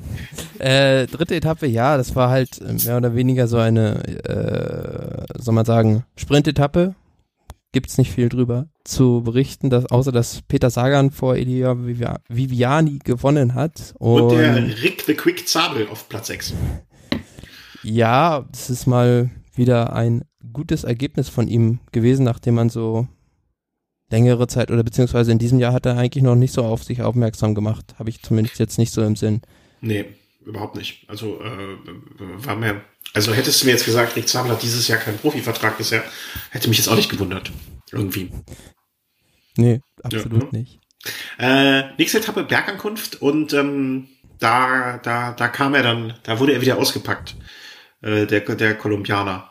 Äh, 0.58 1.06
dritte 1.06 1.36
Etappe, 1.36 1.66
ja, 1.66 1.96
das 1.96 2.16
war 2.16 2.30
halt 2.30 2.60
äh, 2.60 2.72
mehr 2.84 2.96
oder 2.96 3.14
weniger 3.14 3.46
so 3.46 3.58
eine, 3.58 4.02
äh, 4.24 5.40
soll 5.40 5.54
man 5.54 5.64
sagen, 5.64 6.04
Sprintetappe. 6.16 6.94
Gibt's 7.70 7.98
nicht 7.98 8.10
viel 8.10 8.30
drüber 8.30 8.66
zu 8.82 9.22
berichten, 9.22 9.68
dass, 9.68 9.86
außer 9.86 10.10
dass 10.10 10.40
Peter 10.48 10.70
Sagan 10.70 11.10
vor 11.10 11.36
Elia 11.36 11.76
Viviani 11.76 12.98
gewonnen 13.04 13.54
hat. 13.54 13.94
Und, 13.98 14.22
und 14.22 14.32
der 14.32 14.82
Rick 14.82 15.02
the 15.06 15.14
Quick 15.14 15.46
Zabel 15.46 15.86
auf 15.88 16.08
Platz 16.08 16.28
6. 16.28 16.54
Ja, 17.82 18.46
das 18.50 18.70
ist 18.70 18.86
mal 18.86 19.30
wieder 19.54 19.92
ein 19.92 20.24
gutes 20.52 20.84
Ergebnis 20.84 21.28
von 21.28 21.46
ihm 21.46 21.80
gewesen, 21.92 22.24
nachdem 22.24 22.54
man 22.54 22.70
so 22.70 23.06
längere 24.10 24.46
Zeit 24.46 24.70
oder 24.70 24.82
beziehungsweise 24.82 25.30
in 25.30 25.38
diesem 25.38 25.58
Jahr 25.58 25.74
hat 25.74 25.84
er 25.84 25.98
eigentlich 25.98 26.24
noch 26.24 26.36
nicht 26.36 26.54
so 26.54 26.64
auf 26.64 26.84
sich 26.84 27.02
aufmerksam 27.02 27.54
gemacht. 27.54 27.94
Habe 27.98 28.08
ich 28.08 28.22
zumindest 28.22 28.58
jetzt 28.58 28.78
nicht 28.78 28.92
so 28.92 29.02
im 29.02 29.16
Sinn. 29.16 29.42
Nee, 29.80 30.06
überhaupt 30.48 30.76
nicht. 30.76 31.04
Also 31.08 31.40
äh, 31.40 31.76
war 32.18 32.56
mir, 32.56 32.82
also 33.14 33.32
hättest 33.32 33.62
du 33.62 33.66
mir 33.66 33.72
jetzt 33.72 33.84
gesagt, 33.84 34.16
Rick 34.16 34.28
Zabel 34.28 34.50
hat 34.50 34.62
dieses 34.62 34.88
Jahr 34.88 34.98
keinen 34.98 35.18
Profivertrag 35.18 35.76
bisher, 35.76 36.02
hätte 36.50 36.68
mich 36.68 36.78
jetzt 36.78 36.88
auch 36.88 36.96
nicht 36.96 37.10
gewundert. 37.10 37.52
Irgendwie. 37.92 38.30
Nee, 39.56 39.80
absolut 40.02 40.44
ja, 40.44 40.48
ne? 40.50 40.58
nicht. 40.58 40.80
Äh, 41.38 41.94
nächste 41.96 42.18
Etappe 42.18 42.44
Bergankunft 42.44 43.20
und 43.22 43.52
ähm, 43.52 44.08
da, 44.38 44.98
da, 44.98 45.32
da 45.32 45.48
kam 45.48 45.74
er 45.74 45.82
dann, 45.82 46.14
da 46.22 46.40
wurde 46.40 46.52
er 46.52 46.60
wieder 46.60 46.78
ausgepackt, 46.78 47.36
äh, 48.02 48.26
der, 48.26 48.40
der 48.40 48.76
Kolumbianer. 48.76 49.50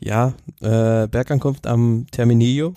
Ja, 0.00 0.34
äh, 0.60 1.06
Bergankunft 1.08 1.66
am 1.66 2.06
Terminillo 2.10 2.74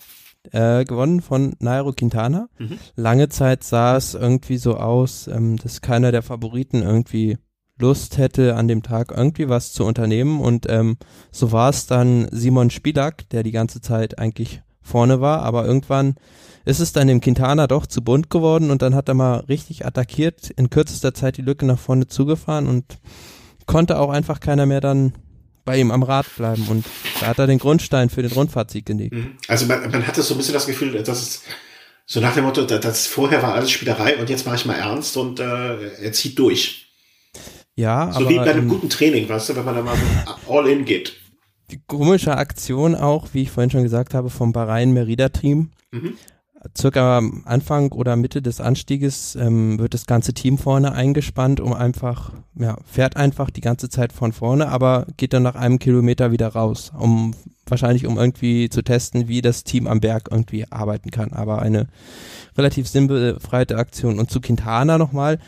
äh, 0.52 0.84
gewonnen 0.84 1.20
von 1.20 1.54
Nairo 1.58 1.92
Quintana. 1.92 2.48
Mhm. 2.58 2.78
Lange 2.96 3.28
Zeit 3.28 3.64
sah 3.64 3.96
es 3.96 4.14
irgendwie 4.14 4.58
so 4.58 4.76
aus, 4.76 5.28
ähm, 5.28 5.56
dass 5.56 5.80
keiner 5.80 6.12
der 6.12 6.22
Favoriten 6.22 6.82
irgendwie 6.82 7.38
Lust 7.78 8.18
hätte, 8.18 8.56
an 8.56 8.68
dem 8.68 8.82
Tag 8.82 9.12
irgendwie 9.16 9.48
was 9.48 9.72
zu 9.72 9.84
unternehmen. 9.84 10.40
Und 10.40 10.66
ähm, 10.68 10.96
so 11.30 11.52
war 11.52 11.70
es 11.70 11.86
dann 11.86 12.28
Simon 12.32 12.70
Spilak, 12.70 13.28
der 13.30 13.42
die 13.42 13.52
ganze 13.52 13.80
Zeit 13.80 14.18
eigentlich 14.18 14.62
vorne 14.80 15.20
war, 15.20 15.42
aber 15.42 15.66
irgendwann 15.66 16.14
ist 16.64 16.80
es 16.80 16.92
dann 16.92 17.08
dem 17.08 17.20
Quintana 17.20 17.66
doch 17.66 17.86
zu 17.86 18.02
bunt 18.02 18.30
geworden 18.30 18.70
und 18.70 18.82
dann 18.82 18.94
hat 18.94 19.08
er 19.08 19.14
mal 19.14 19.40
richtig 19.40 19.86
attackiert, 19.86 20.50
in 20.50 20.70
kürzester 20.70 21.14
Zeit 21.14 21.36
die 21.36 21.42
Lücke 21.42 21.66
nach 21.66 21.78
vorne 21.78 22.08
zugefahren 22.08 22.66
und 22.66 22.98
konnte 23.66 23.98
auch 23.98 24.10
einfach 24.10 24.40
keiner 24.40 24.66
mehr 24.66 24.80
dann 24.80 25.12
bei 25.68 25.78
ihm 25.78 25.90
am 25.90 26.02
Rad 26.02 26.24
bleiben 26.34 26.66
und 26.68 26.86
da 27.20 27.26
hat 27.26 27.38
er 27.38 27.46
den 27.46 27.58
Grundstein 27.58 28.08
für 28.08 28.22
den 28.22 28.32
Rundfahrtsieg 28.32 28.86
gelegt. 28.86 29.12
Mhm. 29.12 29.36
Also 29.48 29.66
man, 29.66 29.90
man 29.90 30.06
hatte 30.06 30.22
so 30.22 30.32
ein 30.32 30.38
bisschen 30.38 30.54
das 30.54 30.64
Gefühl, 30.64 31.02
dass 31.02 31.20
es 31.20 31.42
so 32.06 32.20
nach 32.20 32.32
dem 32.32 32.44
Motto, 32.44 32.64
dass 32.64 33.06
vorher 33.06 33.42
war 33.42 33.52
alles 33.52 33.70
Spielerei 33.70 34.16
und 34.16 34.30
jetzt 34.30 34.46
mache 34.46 34.56
ich 34.56 34.64
mal 34.64 34.76
ernst 34.78 35.18
und 35.18 35.40
äh, 35.40 36.02
er 36.02 36.12
zieht 36.14 36.38
durch. 36.38 36.86
Ja, 37.74 38.10
so 38.10 38.20
aber, 38.20 38.30
wie 38.30 38.36
bei 38.36 38.50
einem 38.50 38.62
ähm, 38.62 38.68
guten 38.70 38.88
Training, 38.88 39.28
weißt 39.28 39.50
du, 39.50 39.56
wenn 39.56 39.66
man 39.66 39.74
da 39.74 39.82
mal 39.82 39.94
so 39.94 40.52
all 40.54 40.66
in 40.68 40.86
geht. 40.86 41.12
Die 41.70 41.82
komische 41.86 42.34
Aktion 42.34 42.94
auch, 42.94 43.28
wie 43.34 43.42
ich 43.42 43.50
vorhin 43.50 43.70
schon 43.70 43.82
gesagt 43.82 44.14
habe, 44.14 44.30
vom 44.30 44.54
Bahrain 44.54 44.94
Merida 44.94 45.28
Team. 45.28 45.72
Mhm 45.90 46.14
circa 46.76 47.18
am 47.18 47.42
Anfang 47.44 47.92
oder 47.92 48.16
Mitte 48.16 48.42
des 48.42 48.60
Anstieges 48.60 49.36
ähm, 49.36 49.78
wird 49.78 49.94
das 49.94 50.06
ganze 50.06 50.34
Team 50.34 50.58
vorne 50.58 50.92
eingespannt, 50.92 51.60
um 51.60 51.72
einfach, 51.72 52.32
ja, 52.54 52.76
fährt 52.84 53.16
einfach 53.16 53.50
die 53.50 53.60
ganze 53.60 53.88
Zeit 53.88 54.12
von 54.12 54.32
vorne, 54.32 54.68
aber 54.68 55.06
geht 55.16 55.32
dann 55.32 55.42
nach 55.42 55.54
einem 55.54 55.78
Kilometer 55.78 56.32
wieder 56.32 56.48
raus, 56.48 56.92
um 56.98 57.34
wahrscheinlich 57.66 58.06
um 58.06 58.16
irgendwie 58.16 58.68
zu 58.68 58.82
testen, 58.82 59.28
wie 59.28 59.42
das 59.42 59.64
Team 59.64 59.86
am 59.86 60.00
Berg 60.00 60.28
irgendwie 60.30 60.70
arbeiten 60.70 61.10
kann. 61.10 61.32
Aber 61.32 61.60
eine 61.62 61.86
relativ 62.56 62.88
sinnbefreite 62.88 63.76
Aktion. 63.76 64.18
Und 64.18 64.30
zu 64.30 64.40
Quintana 64.40 64.98
nochmal, 64.98 65.38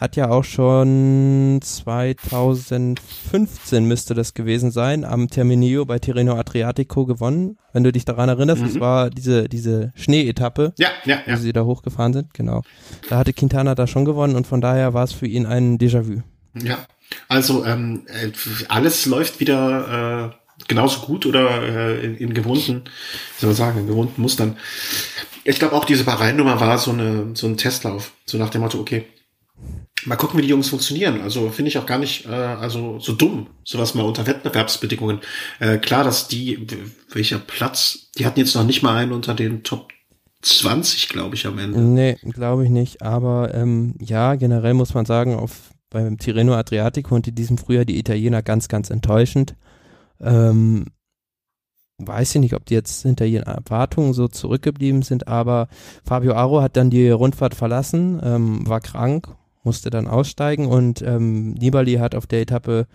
hat 0.00 0.16
ja 0.16 0.30
auch 0.30 0.44
schon 0.44 1.60
2015 1.62 3.84
müsste 3.84 4.14
das 4.14 4.32
gewesen 4.32 4.70
sein, 4.70 5.04
am 5.04 5.28
Terminio 5.28 5.84
bei 5.84 5.98
Tirreno 5.98 6.36
Adriatico 6.36 7.04
gewonnen. 7.04 7.58
Wenn 7.74 7.84
du 7.84 7.92
dich 7.92 8.06
daran 8.06 8.30
erinnerst, 8.30 8.62
mhm. 8.62 8.66
das 8.66 8.80
war 8.80 9.10
diese, 9.10 9.50
diese 9.50 9.92
Schneeetappe, 9.94 10.72
ja, 10.78 10.88
ja, 11.04 11.20
ja. 11.26 11.34
wo 11.34 11.38
sie 11.38 11.52
da 11.52 11.64
hochgefahren 11.64 12.14
sind, 12.14 12.32
genau. 12.32 12.62
Da 13.10 13.18
hatte 13.18 13.34
Quintana 13.34 13.74
da 13.74 13.86
schon 13.86 14.06
gewonnen 14.06 14.36
und 14.36 14.46
von 14.46 14.62
daher 14.62 14.94
war 14.94 15.04
es 15.04 15.12
für 15.12 15.26
ihn 15.26 15.44
ein 15.44 15.76
Déjà-vu. 15.76 16.22
Ja, 16.54 16.78
also 17.28 17.66
ähm, 17.66 18.06
äh, 18.06 18.30
alles 18.68 19.04
läuft 19.04 19.38
wieder 19.38 20.30
äh, 20.30 20.34
genauso 20.66 21.00
gut 21.00 21.26
oder 21.26 21.62
äh, 21.62 22.02
in, 22.06 22.16
in 22.16 22.32
gewohnten, 22.32 22.84
wie 22.84 23.40
soll 23.40 23.50
man 23.50 23.56
sagen, 23.56 23.80
in 23.80 23.86
gewohnten 23.86 24.22
Mustern. 24.22 24.56
Ich 25.44 25.58
glaube 25.58 25.74
auch 25.74 25.84
diese 25.84 26.04
Bahrain-Nummer 26.04 26.58
war 26.58 26.78
so 26.78 26.90
eine 26.90 27.32
so 27.34 27.46
ein 27.46 27.58
Testlauf, 27.58 28.12
so 28.24 28.38
nach 28.38 28.48
dem 28.48 28.62
Motto, 28.62 28.80
okay, 28.80 29.04
mal 30.06 30.16
gucken, 30.16 30.38
wie 30.38 30.42
die 30.42 30.48
Jungs 30.48 30.68
funktionieren. 30.68 31.20
Also 31.22 31.50
finde 31.50 31.68
ich 31.70 31.78
auch 31.78 31.86
gar 31.86 31.98
nicht 31.98 32.26
äh, 32.26 32.30
also 32.30 32.98
so 32.98 33.12
dumm, 33.12 33.48
sowas 33.64 33.94
mal 33.94 34.04
unter 34.04 34.26
Wettbewerbsbedingungen. 34.26 35.20
Äh, 35.58 35.78
klar, 35.78 36.04
dass 36.04 36.28
die, 36.28 36.66
welcher 37.12 37.38
Platz, 37.38 38.10
die 38.18 38.26
hatten 38.26 38.40
jetzt 38.40 38.54
noch 38.54 38.64
nicht 38.64 38.82
mal 38.82 38.96
einen 38.96 39.12
unter 39.12 39.34
den 39.34 39.62
Top 39.62 39.92
20, 40.42 41.08
glaube 41.08 41.34
ich, 41.34 41.46
am 41.46 41.58
Ende. 41.58 41.80
Nee, 41.80 42.16
glaube 42.22 42.64
ich 42.64 42.70
nicht. 42.70 43.02
Aber 43.02 43.54
ähm, 43.54 43.94
ja, 44.00 44.36
generell 44.36 44.74
muss 44.74 44.94
man 44.94 45.04
sagen, 45.04 45.34
auf 45.34 45.70
beim 45.90 46.18
Tirreno 46.18 46.54
Adriatico 46.54 47.14
und 47.14 47.26
in 47.26 47.34
diesem 47.34 47.58
Frühjahr 47.58 47.84
die 47.84 47.98
Italiener 47.98 48.42
ganz, 48.42 48.68
ganz 48.68 48.90
enttäuschend. 48.90 49.56
Ähm, 50.20 50.86
weiß 51.98 52.34
ich 52.36 52.40
nicht, 52.40 52.54
ob 52.54 52.64
die 52.64 52.74
jetzt 52.74 53.02
hinter 53.02 53.26
ihren 53.26 53.46
Erwartungen 53.46 54.12
so 54.12 54.28
zurückgeblieben 54.28 55.02
sind, 55.02 55.28
aber 55.28 55.68
Fabio 56.04 56.34
Aro 56.34 56.62
hat 56.62 56.76
dann 56.76 56.90
die 56.90 57.10
Rundfahrt 57.10 57.54
verlassen, 57.54 58.20
ähm, 58.22 58.66
war 58.66 58.80
krank, 58.80 59.28
musste 59.62 59.90
dann 59.90 60.08
aussteigen 60.08 60.66
und 60.66 61.02
ähm, 61.02 61.52
Nibali 61.52 61.94
hat 61.94 62.14
auf 62.14 62.26
der 62.26 62.40
Etappe 62.40 62.86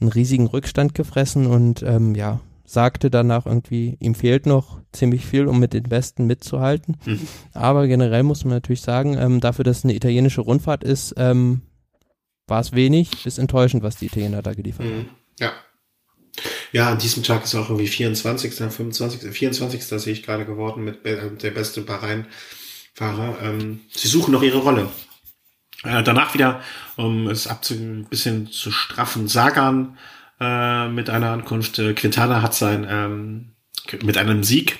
einen 0.00 0.10
riesigen 0.10 0.46
Rückstand 0.46 0.94
gefressen 0.94 1.46
und 1.46 1.82
ähm, 1.82 2.14
ja, 2.14 2.40
sagte 2.64 3.10
danach 3.10 3.46
irgendwie, 3.46 3.96
ihm 4.00 4.14
fehlt 4.14 4.46
noch 4.46 4.80
ziemlich 4.92 5.26
viel, 5.26 5.46
um 5.46 5.58
mit 5.58 5.72
den 5.72 5.84
Besten 5.84 6.26
mitzuhalten. 6.26 6.96
Mhm. 7.04 7.26
Aber 7.52 7.86
generell 7.86 8.22
muss 8.22 8.44
man 8.44 8.54
natürlich 8.54 8.82
sagen, 8.82 9.18
ähm, 9.18 9.40
dafür, 9.40 9.64
dass 9.64 9.78
es 9.78 9.84
eine 9.84 9.94
italienische 9.94 10.40
Rundfahrt 10.40 10.84
ist, 10.84 11.14
ähm, 11.16 11.62
war 12.46 12.60
es 12.60 12.72
wenig 12.72 13.24
bis 13.24 13.38
enttäuschend, 13.38 13.82
was 13.82 13.96
die 13.96 14.06
Italiener 14.06 14.42
da 14.42 14.54
geliefert 14.54 14.86
mhm. 14.86 14.90
haben. 14.90 15.10
Ja. 15.38 15.52
Ja, 16.72 16.90
an 16.90 16.98
diesem 16.98 17.24
Tag 17.24 17.42
ist 17.42 17.54
auch 17.56 17.68
irgendwie 17.70 17.88
24., 17.88 18.54
25., 18.54 19.32
24. 19.32 19.84
sehe 19.84 20.12
ich 20.12 20.22
gerade 20.22 20.46
geworden 20.46 20.84
mit 20.84 21.04
äh, 21.04 21.28
der 21.30 21.50
beste 21.50 21.80
Bahrain-Fahrer. 21.80 23.38
Ähm, 23.42 23.80
sie 23.90 24.06
suchen 24.06 24.32
noch 24.32 24.42
ihre 24.42 24.58
Rolle. 24.58 24.88
Äh, 25.84 26.02
danach 26.02 26.34
wieder, 26.34 26.60
um 26.96 27.28
es 27.28 27.46
abzu 27.46 27.74
ein 27.74 28.04
bisschen 28.04 28.48
zu 28.48 28.70
straffen, 28.70 29.28
Sagan 29.28 29.96
äh, 30.40 30.88
mit 30.88 31.08
einer 31.08 31.30
Ankunft. 31.30 31.78
Äh, 31.78 31.94
Quintana 31.94 32.42
hat 32.42 32.54
sein 32.54 32.86
ähm, 32.88 33.52
mit 34.02 34.18
einem 34.18 34.44
Sieg 34.44 34.78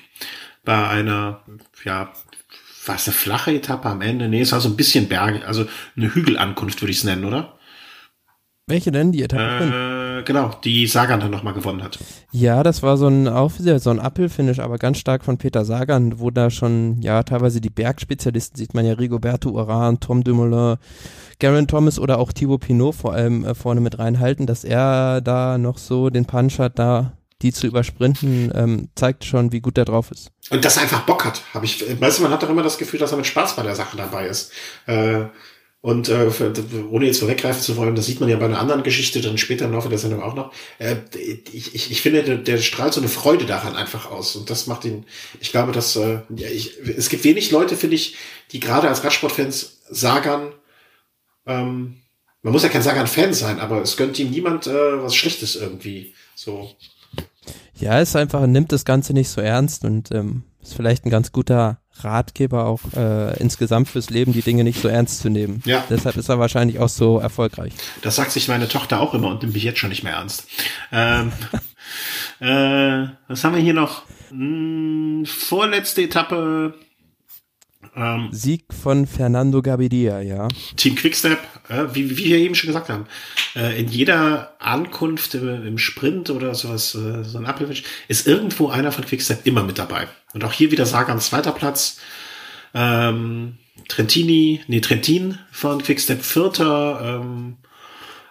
bei 0.64 0.88
einer, 0.88 1.42
ja, 1.84 2.12
war 2.86 2.94
es 2.96 3.06
eine 3.06 3.14
flache 3.14 3.52
Etappe 3.52 3.88
am 3.88 4.02
Ende? 4.02 4.28
Nee, 4.28 4.42
es 4.42 4.52
war 4.52 4.60
so 4.60 4.68
ein 4.68 4.76
bisschen 4.76 5.08
Berge, 5.08 5.46
also 5.46 5.66
eine 5.96 6.14
Hügelankunft 6.14 6.82
würde 6.82 6.92
ich 6.92 6.98
es 6.98 7.04
nennen, 7.04 7.24
oder? 7.24 7.58
Welche 8.70 8.92
denn, 8.92 9.12
die 9.12 9.22
Etappe? 9.22 10.20
Äh, 10.20 10.22
genau, 10.24 10.52
die 10.64 10.86
Sagan 10.86 11.20
dann 11.20 11.30
nochmal 11.30 11.54
gewonnen 11.54 11.82
hat. 11.82 11.98
Ja, 12.30 12.62
das 12.62 12.82
war 12.82 12.96
so 12.96 13.08
ein 13.08 13.26
auch 13.26 13.50
so 13.50 13.90
ein 13.90 13.98
Apfelfinish, 13.98 14.60
aber 14.60 14.78
ganz 14.78 14.98
stark 14.98 15.24
von 15.24 15.38
Peter 15.38 15.64
Sagan, 15.64 16.20
wo 16.20 16.30
da 16.30 16.50
schon, 16.50 17.02
ja, 17.02 17.22
teilweise 17.24 17.60
die 17.60 17.70
Bergspezialisten 17.70 18.56
sieht 18.56 18.72
man 18.72 18.86
ja 18.86 18.94
Rigoberto 18.94 19.50
Uran, 19.50 19.98
Tom 19.98 20.22
Dumoulin, 20.22 20.76
Garen 21.40 21.66
Thomas 21.66 21.98
oder 21.98 22.18
auch 22.18 22.32
Thibaut 22.32 22.60
Pinot 22.60 22.94
vor 22.94 23.12
allem 23.12 23.44
äh, 23.44 23.54
vorne 23.54 23.80
mit 23.80 23.98
reinhalten, 23.98 24.46
dass 24.46 24.62
er 24.62 25.20
da 25.20 25.58
noch 25.58 25.78
so 25.78 26.10
den 26.10 26.26
Punch 26.26 26.58
hat, 26.58 26.78
da 26.78 27.12
die 27.42 27.52
zu 27.52 27.66
übersprinten, 27.66 28.52
ähm, 28.54 28.88
zeigt 28.94 29.24
schon, 29.24 29.50
wie 29.50 29.60
gut 29.60 29.78
er 29.78 29.86
drauf 29.86 30.10
ist. 30.10 30.30
Und 30.50 30.64
dass 30.64 30.76
er 30.76 30.82
einfach 30.82 31.02
Bock 31.06 31.24
hat, 31.24 31.42
habe 31.54 31.64
ich, 31.64 32.00
weißt 32.00 32.18
du, 32.18 32.22
man 32.22 32.32
hat 32.32 32.42
doch 32.42 32.50
immer 32.50 32.62
das 32.62 32.76
Gefühl, 32.76 33.00
dass 33.00 33.12
er 33.12 33.16
mit 33.16 33.26
Spaß 33.26 33.56
bei 33.56 33.62
der 33.62 33.74
Sache 33.74 33.96
dabei 33.96 34.26
ist. 34.26 34.52
Äh, 34.86 35.24
und 35.82 36.10
äh, 36.10 36.28
ohne 36.90 37.06
jetzt 37.06 37.20
vorweggreifen 37.20 37.62
zu 37.62 37.76
wollen, 37.76 37.94
das 37.94 38.04
sieht 38.04 38.20
man 38.20 38.28
ja 38.28 38.36
bei 38.36 38.44
einer 38.44 38.58
anderen 38.58 38.82
Geschichte 38.82 39.22
dann 39.22 39.38
später 39.38 39.64
im 39.64 39.72
Laufe 39.72 39.88
der 39.88 39.98
Sendung 39.98 40.22
auch 40.22 40.34
noch. 40.34 40.52
Äh, 40.78 40.96
ich, 41.16 41.74
ich, 41.74 41.90
ich 41.90 42.02
finde, 42.02 42.22
der, 42.22 42.36
der 42.36 42.58
strahlt 42.58 42.92
so 42.92 43.00
eine 43.00 43.08
Freude 43.08 43.46
daran 43.46 43.76
einfach 43.76 44.10
aus. 44.10 44.36
Und 44.36 44.50
das 44.50 44.66
macht 44.66 44.84
ihn, 44.84 45.06
ich 45.40 45.52
glaube, 45.52 45.72
dass 45.72 45.96
äh, 45.96 46.18
ich, 46.36 46.78
es 46.80 47.08
gibt 47.08 47.24
wenig 47.24 47.50
Leute, 47.50 47.76
finde 47.76 47.96
ich, 47.96 48.16
die 48.52 48.60
gerade 48.60 48.88
als 48.88 49.02
Radsportfans 49.04 49.78
Sagan, 49.88 50.52
ähm, 51.46 51.96
man 52.42 52.52
muss 52.52 52.62
ja 52.62 52.68
kein 52.68 52.82
Sagan-Fan 52.82 53.32
sein, 53.32 53.58
aber 53.58 53.80
es 53.80 53.96
gönnt 53.96 54.18
ihm 54.18 54.30
niemand 54.30 54.66
äh, 54.66 55.02
was 55.02 55.14
Schlechtes 55.14 55.56
irgendwie. 55.56 56.14
So. 56.34 56.70
Ja, 57.78 58.00
es 58.00 58.16
einfach 58.16 58.46
nimmt 58.46 58.72
das 58.72 58.84
Ganze 58.84 59.14
nicht 59.14 59.30
so 59.30 59.40
ernst 59.40 59.84
und 59.84 60.10
ähm, 60.12 60.44
ist 60.62 60.74
vielleicht 60.74 61.06
ein 61.06 61.10
ganz 61.10 61.32
guter 61.32 61.79
Ratgeber 61.98 62.66
auch 62.66 62.80
äh, 62.96 63.36
insgesamt 63.38 63.88
fürs 63.88 64.10
Leben, 64.10 64.32
die 64.32 64.42
Dinge 64.42 64.64
nicht 64.64 64.80
so 64.80 64.88
ernst 64.88 65.20
zu 65.20 65.28
nehmen. 65.28 65.62
Ja. 65.66 65.84
Deshalb 65.90 66.16
ist 66.16 66.28
er 66.28 66.38
wahrscheinlich 66.38 66.78
auch 66.78 66.88
so 66.88 67.18
erfolgreich. 67.18 67.72
Das 68.02 68.16
sagt 68.16 68.32
sich 68.32 68.48
meine 68.48 68.68
Tochter 68.68 69.00
auch 69.00 69.14
immer 69.14 69.28
und 69.28 69.42
nimmt 69.42 69.54
mich 69.54 69.64
jetzt 69.64 69.78
schon 69.78 69.90
nicht 69.90 70.02
mehr 70.02 70.14
ernst. 70.14 70.46
Ähm, 70.92 71.32
äh, 72.40 73.08
was 73.28 73.44
haben 73.44 73.54
wir 73.54 73.62
hier 73.62 73.74
noch? 73.74 74.02
Hm, 74.30 75.24
vorletzte 75.26 76.02
Etappe 76.02 76.74
ähm, 77.96 78.28
Sieg 78.30 78.64
von 78.72 79.06
Fernando 79.06 79.62
Gavidia, 79.62 80.20
ja. 80.20 80.48
Team 80.76 80.94
Quickstep, 80.94 81.38
äh, 81.68 81.86
wie, 81.92 82.10
wie 82.10 82.16
wir 82.16 82.38
eben 82.38 82.54
schon 82.54 82.68
gesagt 82.68 82.88
haben, 82.88 83.06
äh, 83.56 83.80
in 83.80 83.88
jeder 83.88 84.54
Ankunft 84.58 85.34
im, 85.34 85.66
im 85.66 85.78
Sprint 85.78 86.30
oder 86.30 86.54
sowas, 86.54 86.94
äh, 86.94 87.24
so 87.24 87.38
ein 87.38 87.46
Appelfisch, 87.46 87.82
ist 88.08 88.26
irgendwo 88.26 88.68
einer 88.68 88.92
von 88.92 89.04
Quickstep 89.04 89.46
immer 89.46 89.62
mit 89.62 89.78
dabei. 89.78 90.08
Und 90.34 90.44
auch 90.44 90.52
hier 90.52 90.70
wieder 90.70 90.86
Sagan 90.86 91.20
zweiter 91.20 91.52
Platz. 91.52 91.98
Ähm, 92.74 93.58
Trentini, 93.88 94.60
nee, 94.68 94.80
Trentin 94.80 95.38
von 95.50 95.82
Quickstep 95.82 96.22
vierter. 96.22 97.20
Ähm, 97.20 97.56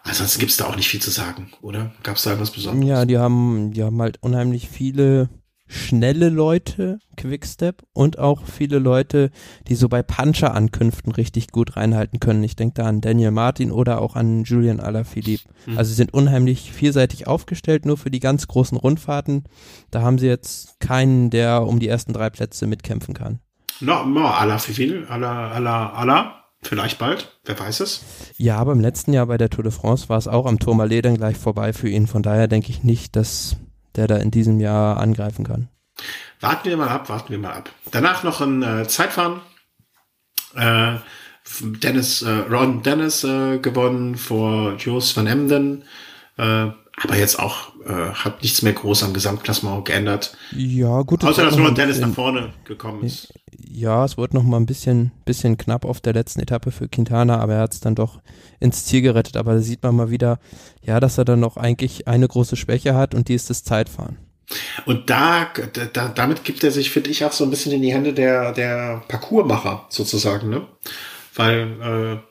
Ansonsten 0.04 0.40
gibt 0.40 0.52
es 0.52 0.58
da 0.58 0.66
auch 0.66 0.76
nicht 0.76 0.88
viel 0.88 1.02
zu 1.02 1.12
sagen, 1.12 1.52
oder? 1.62 1.92
Gab 2.04 2.16
es 2.16 2.24
da 2.24 2.32
irgendwas 2.32 2.52
Besonderes? 2.52 2.90
Ja, 2.90 3.06
die 3.06 3.18
haben, 3.18 3.72
die 3.74 3.84
haben 3.84 4.02
halt 4.02 4.18
unheimlich 4.22 4.70
viele 4.70 5.30
schnelle 5.70 6.30
Leute, 6.30 7.00
Quickstep, 7.16 7.84
und 7.94 8.18
auch 8.18 8.46
viele 8.46 8.80
Leute, 8.80 9.30
die 9.68 9.76
so 9.76 9.88
bei 9.88 10.02
Puncher-Ankünften 10.02 11.12
richtig 11.12 11.52
gut 11.52 11.78
reinhalten 11.78 12.20
können. 12.20 12.44
Ich 12.44 12.56
denke 12.56 12.74
da 12.74 12.88
an 12.88 13.02
Daniel 13.02 13.32
Martin 13.32 13.72
oder 13.72 14.02
auch 14.02 14.16
an 14.16 14.44
Julian 14.44 14.80
Alaphilippe. 14.80 15.48
Mhm. 15.68 15.78
Also 15.78 15.90
sie 15.90 15.96
sind 15.96 16.14
unheimlich 16.14 16.72
vielseitig 16.72 17.28
aufgestellt, 17.28 17.86
nur 17.86 17.98
für 17.98 18.10
die 18.10 18.20
ganz 18.20 18.48
großen 18.48 18.78
Rundfahrten. 18.78 19.44
Da 19.92 20.02
haben 20.02 20.18
sie 20.18 20.28
jetzt 20.28 20.80
keinen, 20.80 21.30
der 21.30 21.62
um 21.68 21.80
die 21.80 21.88
ersten 21.88 22.14
drei 22.14 22.32
Plätze 22.32 22.66
mitkämpfen 22.66 23.14
kann. 23.14 23.40
Na, 23.80 24.04
no, 24.04 24.22
no, 24.22 24.28
Alaphilippe, 24.28 25.10
Ala, 25.10 25.52
Ala, 25.52 25.94
Ala. 25.94 26.36
Vielleicht 26.62 27.00
bald, 27.00 27.40
wer 27.46 27.58
weiß 27.58 27.80
es. 27.80 28.02
Ja, 28.36 28.58
aber 28.58 28.74
im 28.74 28.82
letzten 28.82 29.14
Jahr 29.14 29.28
bei 29.28 29.38
der 29.38 29.50
Tour 29.50 29.64
de 29.64 29.72
France 29.72 30.10
war 30.10 30.18
es 30.18 30.28
auch 30.28 30.46
am 30.46 30.60
Tourmalet 30.60 31.06
dann 31.06 31.16
gleich 31.16 31.38
vorbei 31.38 31.72
für 31.72 31.88
ihn. 31.88 32.06
Von 32.06 32.22
daher 32.22 32.50
denke 32.50 32.70
ich 32.70 32.84
nicht, 32.84 33.16
dass 33.16 33.56
der 33.96 34.08
da 34.08 34.18
in 34.18 34.32
diesem 34.32 34.60
Jahr 34.60 34.98
angreifen 34.98 35.46
kann. 35.46 35.70
Warten 36.40 36.70
wir 36.70 36.78
mal 36.78 36.90
ab, 36.90 37.10
warten 37.10 37.30
wir 37.32 37.40
mal 37.40 37.54
ab. 37.54 37.70
Danach 37.92 38.24
noch 38.24 38.42
ein 38.42 38.64
äh, 38.64 38.88
Zeitfahren. 38.88 39.42
Äh, 40.56 40.96
Dennis, 41.62 42.22
äh, 42.22 42.30
Ron 42.30 42.84
Dennis 42.84 43.24
äh, 43.24 43.58
gewonnen 43.60 44.16
vor 44.16 44.76
Jos 44.78 45.16
van 45.18 45.28
Emden. 45.28 45.84
Aber 47.02 47.18
jetzt 47.18 47.40
auch 47.40 47.70
äh, 47.86 48.12
hat 48.14 48.42
nichts 48.42 48.62
mehr 48.62 48.74
groß 48.74 49.04
am 49.04 49.14
Gesamtklassement 49.14 49.86
geändert. 49.86 50.36
Ja, 50.52 51.02
gut. 51.02 51.24
Außer 51.24 51.46
dass 51.46 51.58
Ron 51.58 51.76
Dennis 51.76 52.00
nach 52.00 52.14
vorne 52.14 52.54
gekommen 52.66 53.04
ist. 53.04 53.34
Ja, 53.72 54.04
es 54.04 54.18
wurde 54.18 54.36
noch 54.36 54.44
mal 54.44 54.58
ein 54.58 54.66
bisschen, 54.66 55.12
bisschen 55.26 55.58
knapp 55.58 55.86
auf 55.86 56.02
der 56.02 56.14
letzten 56.14 56.40
Etappe 56.42 56.72
für 56.72 56.88
Quintana, 56.88 57.40
aber 57.40 57.56
er 57.56 57.62
hat 57.62 57.74
es 57.74 57.80
dann 57.80 57.96
doch 57.96 58.20
ins 58.60 58.86
Ziel 58.86 59.02
gerettet. 59.02 59.38
Aber 59.38 59.54
da 59.54 59.60
sieht 59.60 59.84
man 59.84 59.96
mal 59.96 60.10
wieder, 60.10 60.40
ja, 60.82 61.00
dass 61.00 61.18
er 61.18 61.26
dann 61.26 61.40
noch 61.40 61.58
eigentlich 61.58 62.08
eine 62.08 62.28
große 62.28 62.56
Schwäche 62.56 62.96
hat 62.96 63.16
und 63.16 63.30
die 63.30 63.36
ist 63.36 63.50
das 63.50 63.64
Zeitfahren. 63.64 64.18
Und 64.86 65.10
da, 65.10 65.48
da 65.94 66.08
damit 66.10 66.44
gibt 66.44 66.64
er 66.64 66.72
sich, 66.72 66.90
finde 66.90 67.12
ich, 67.12 67.24
auch 67.24 67.32
so 67.32 67.44
ein 67.44 67.52
bisschen 67.52 67.72
in 67.72 67.84
die 67.84 67.94
Hände 67.94 68.14
der, 68.14 68.52
der 68.52 69.04
Parcoursmacher 69.08 69.86
sozusagen, 69.90 70.50
ne? 70.50 70.66
Weil 71.36 72.22
äh, 72.24 72.29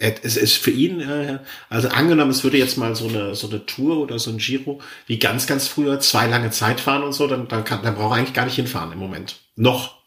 es 0.00 0.36
ist 0.36 0.56
für 0.56 0.70
ihn, 0.70 1.00
äh, 1.00 1.38
also 1.68 1.88
angenommen, 1.88 2.30
es 2.30 2.42
würde 2.42 2.56
jetzt 2.56 2.78
mal 2.78 2.96
so 2.96 3.08
eine, 3.08 3.34
so 3.34 3.48
eine 3.48 3.66
Tour 3.66 3.98
oder 3.98 4.18
so 4.18 4.30
ein 4.30 4.38
Giro 4.38 4.80
wie 5.06 5.18
ganz, 5.18 5.46
ganz 5.46 5.68
früher 5.68 6.00
zwei 6.00 6.26
lange 6.26 6.50
Zeit 6.50 6.80
fahren 6.80 7.02
und 7.02 7.12
so, 7.12 7.26
dann, 7.26 7.48
dann, 7.48 7.64
kann, 7.64 7.82
dann 7.82 7.94
braucht 7.94 8.12
er 8.12 8.18
eigentlich 8.18 8.34
gar 8.34 8.46
nicht 8.46 8.56
hinfahren 8.56 8.92
im 8.92 8.98
Moment. 8.98 9.40
Noch. 9.56 10.00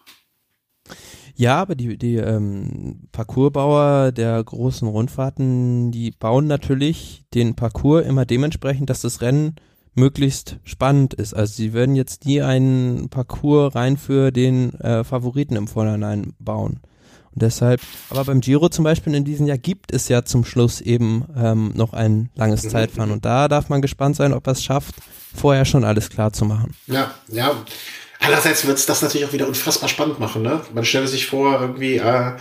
Ja, 1.35 1.61
aber 1.61 1.75
die, 1.75 1.97
die 1.97 2.15
ähm, 2.15 3.07
Parcoursbauer 3.11 4.11
der 4.11 4.43
großen 4.43 4.87
Rundfahrten, 4.87 5.91
die 5.91 6.11
bauen 6.11 6.47
natürlich 6.47 7.23
den 7.33 7.55
Parcours 7.55 8.05
immer 8.05 8.25
dementsprechend, 8.25 8.89
dass 8.89 9.01
das 9.01 9.21
Rennen 9.21 9.55
möglichst 9.95 10.57
spannend 10.63 11.13
ist. 11.13 11.33
Also 11.33 11.53
sie 11.53 11.73
würden 11.73 11.95
jetzt 11.95 12.25
nie 12.25 12.41
einen 12.41 13.09
Parcours 13.09 13.75
rein 13.75 13.97
für 13.97 14.31
den 14.31 14.73
äh, 14.79 15.03
Favoriten 15.03 15.55
im 15.55 15.67
Vorhinein 15.67 16.33
bauen. 16.39 16.79
Und 17.33 17.41
deshalb, 17.41 17.81
aber 18.09 18.25
beim 18.25 18.41
Giro 18.41 18.69
zum 18.69 18.83
Beispiel 18.83 19.13
in 19.15 19.25
diesem 19.25 19.47
Jahr 19.47 19.57
gibt 19.57 19.93
es 19.93 20.07
ja 20.07 20.23
zum 20.23 20.45
Schluss 20.45 20.81
eben 20.81 21.25
ähm, 21.35 21.71
noch 21.75 21.93
ein 21.93 22.29
langes 22.35 22.63
mhm. 22.63 22.69
Zeitfahren. 22.69 23.11
Und 23.11 23.25
da 23.25 23.47
darf 23.47 23.69
man 23.69 23.81
gespannt 23.81 24.15
sein, 24.15 24.33
ob 24.33 24.47
er 24.47 24.53
es 24.53 24.63
schafft, 24.63 24.95
vorher 25.35 25.65
schon 25.65 25.83
alles 25.83 26.09
klar 26.09 26.31
zu 26.33 26.45
machen. 26.45 26.75
Ja, 26.87 27.13
ja. 27.29 27.51
Andererseits 28.19 28.65
wird 28.65 28.77
es 28.77 28.85
das 28.85 29.01
natürlich 29.01 29.27
auch 29.27 29.33
wieder 29.33 29.47
unfassbar 29.47 29.89
spannend 29.89 30.19
machen. 30.19 30.43
Ne? 30.43 30.61
Man 30.73 30.85
stelle 30.85 31.07
sich 31.07 31.25
vor, 31.25 31.59
irgendwie, 31.59 31.97
äh, 31.97 32.33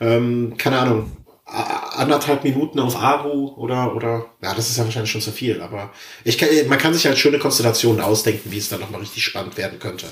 ähm, 0.00 0.54
keine 0.58 0.78
Ahnung, 0.78 1.12
anderthalb 1.44 2.44
Minuten 2.44 2.78
auf 2.78 2.96
Aru 2.96 3.54
oder 3.56 3.94
oder 3.94 4.26
ja, 4.40 4.54
das 4.54 4.70
ist 4.70 4.78
ja 4.78 4.84
wahrscheinlich 4.84 5.10
schon 5.10 5.20
zu 5.20 5.32
viel, 5.32 5.60
aber 5.60 5.90
ich 6.24 6.38
kann, 6.38 6.48
man 6.68 6.78
kann 6.78 6.94
sich 6.94 7.06
halt 7.06 7.18
schöne 7.18 7.38
Konstellationen 7.38 8.00
ausdenken, 8.00 8.52
wie 8.52 8.58
es 8.58 8.68
dann 8.68 8.80
nochmal 8.80 9.00
richtig 9.00 9.24
spannend 9.24 9.56
werden 9.56 9.78
könnte. 9.78 10.06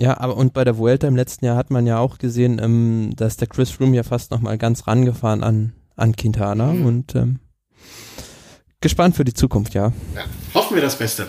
Ja, 0.00 0.18
aber 0.18 0.36
und 0.36 0.54
bei 0.54 0.64
der 0.64 0.78
Vuelta 0.78 1.06
im 1.06 1.16
letzten 1.16 1.44
Jahr 1.44 1.56
hat 1.56 1.70
man 1.70 1.86
ja 1.86 1.98
auch 1.98 2.16
gesehen, 2.16 2.58
ähm, 2.62 3.12
dass 3.16 3.36
der 3.36 3.48
Chris 3.48 3.78
Room 3.78 3.92
ja 3.92 4.02
fast 4.02 4.30
nochmal 4.30 4.56
ganz 4.56 4.86
rangefahren 4.86 5.44
an, 5.44 5.74
an 5.94 6.16
Quintana 6.16 6.72
mhm. 6.72 6.86
und 6.86 7.14
ähm, 7.14 7.40
gespannt 8.80 9.14
für 9.14 9.24
die 9.24 9.34
Zukunft, 9.34 9.74
ja. 9.74 9.92
ja. 10.14 10.22
Hoffen 10.54 10.74
wir 10.74 10.82
das 10.82 10.96
Beste. 10.96 11.28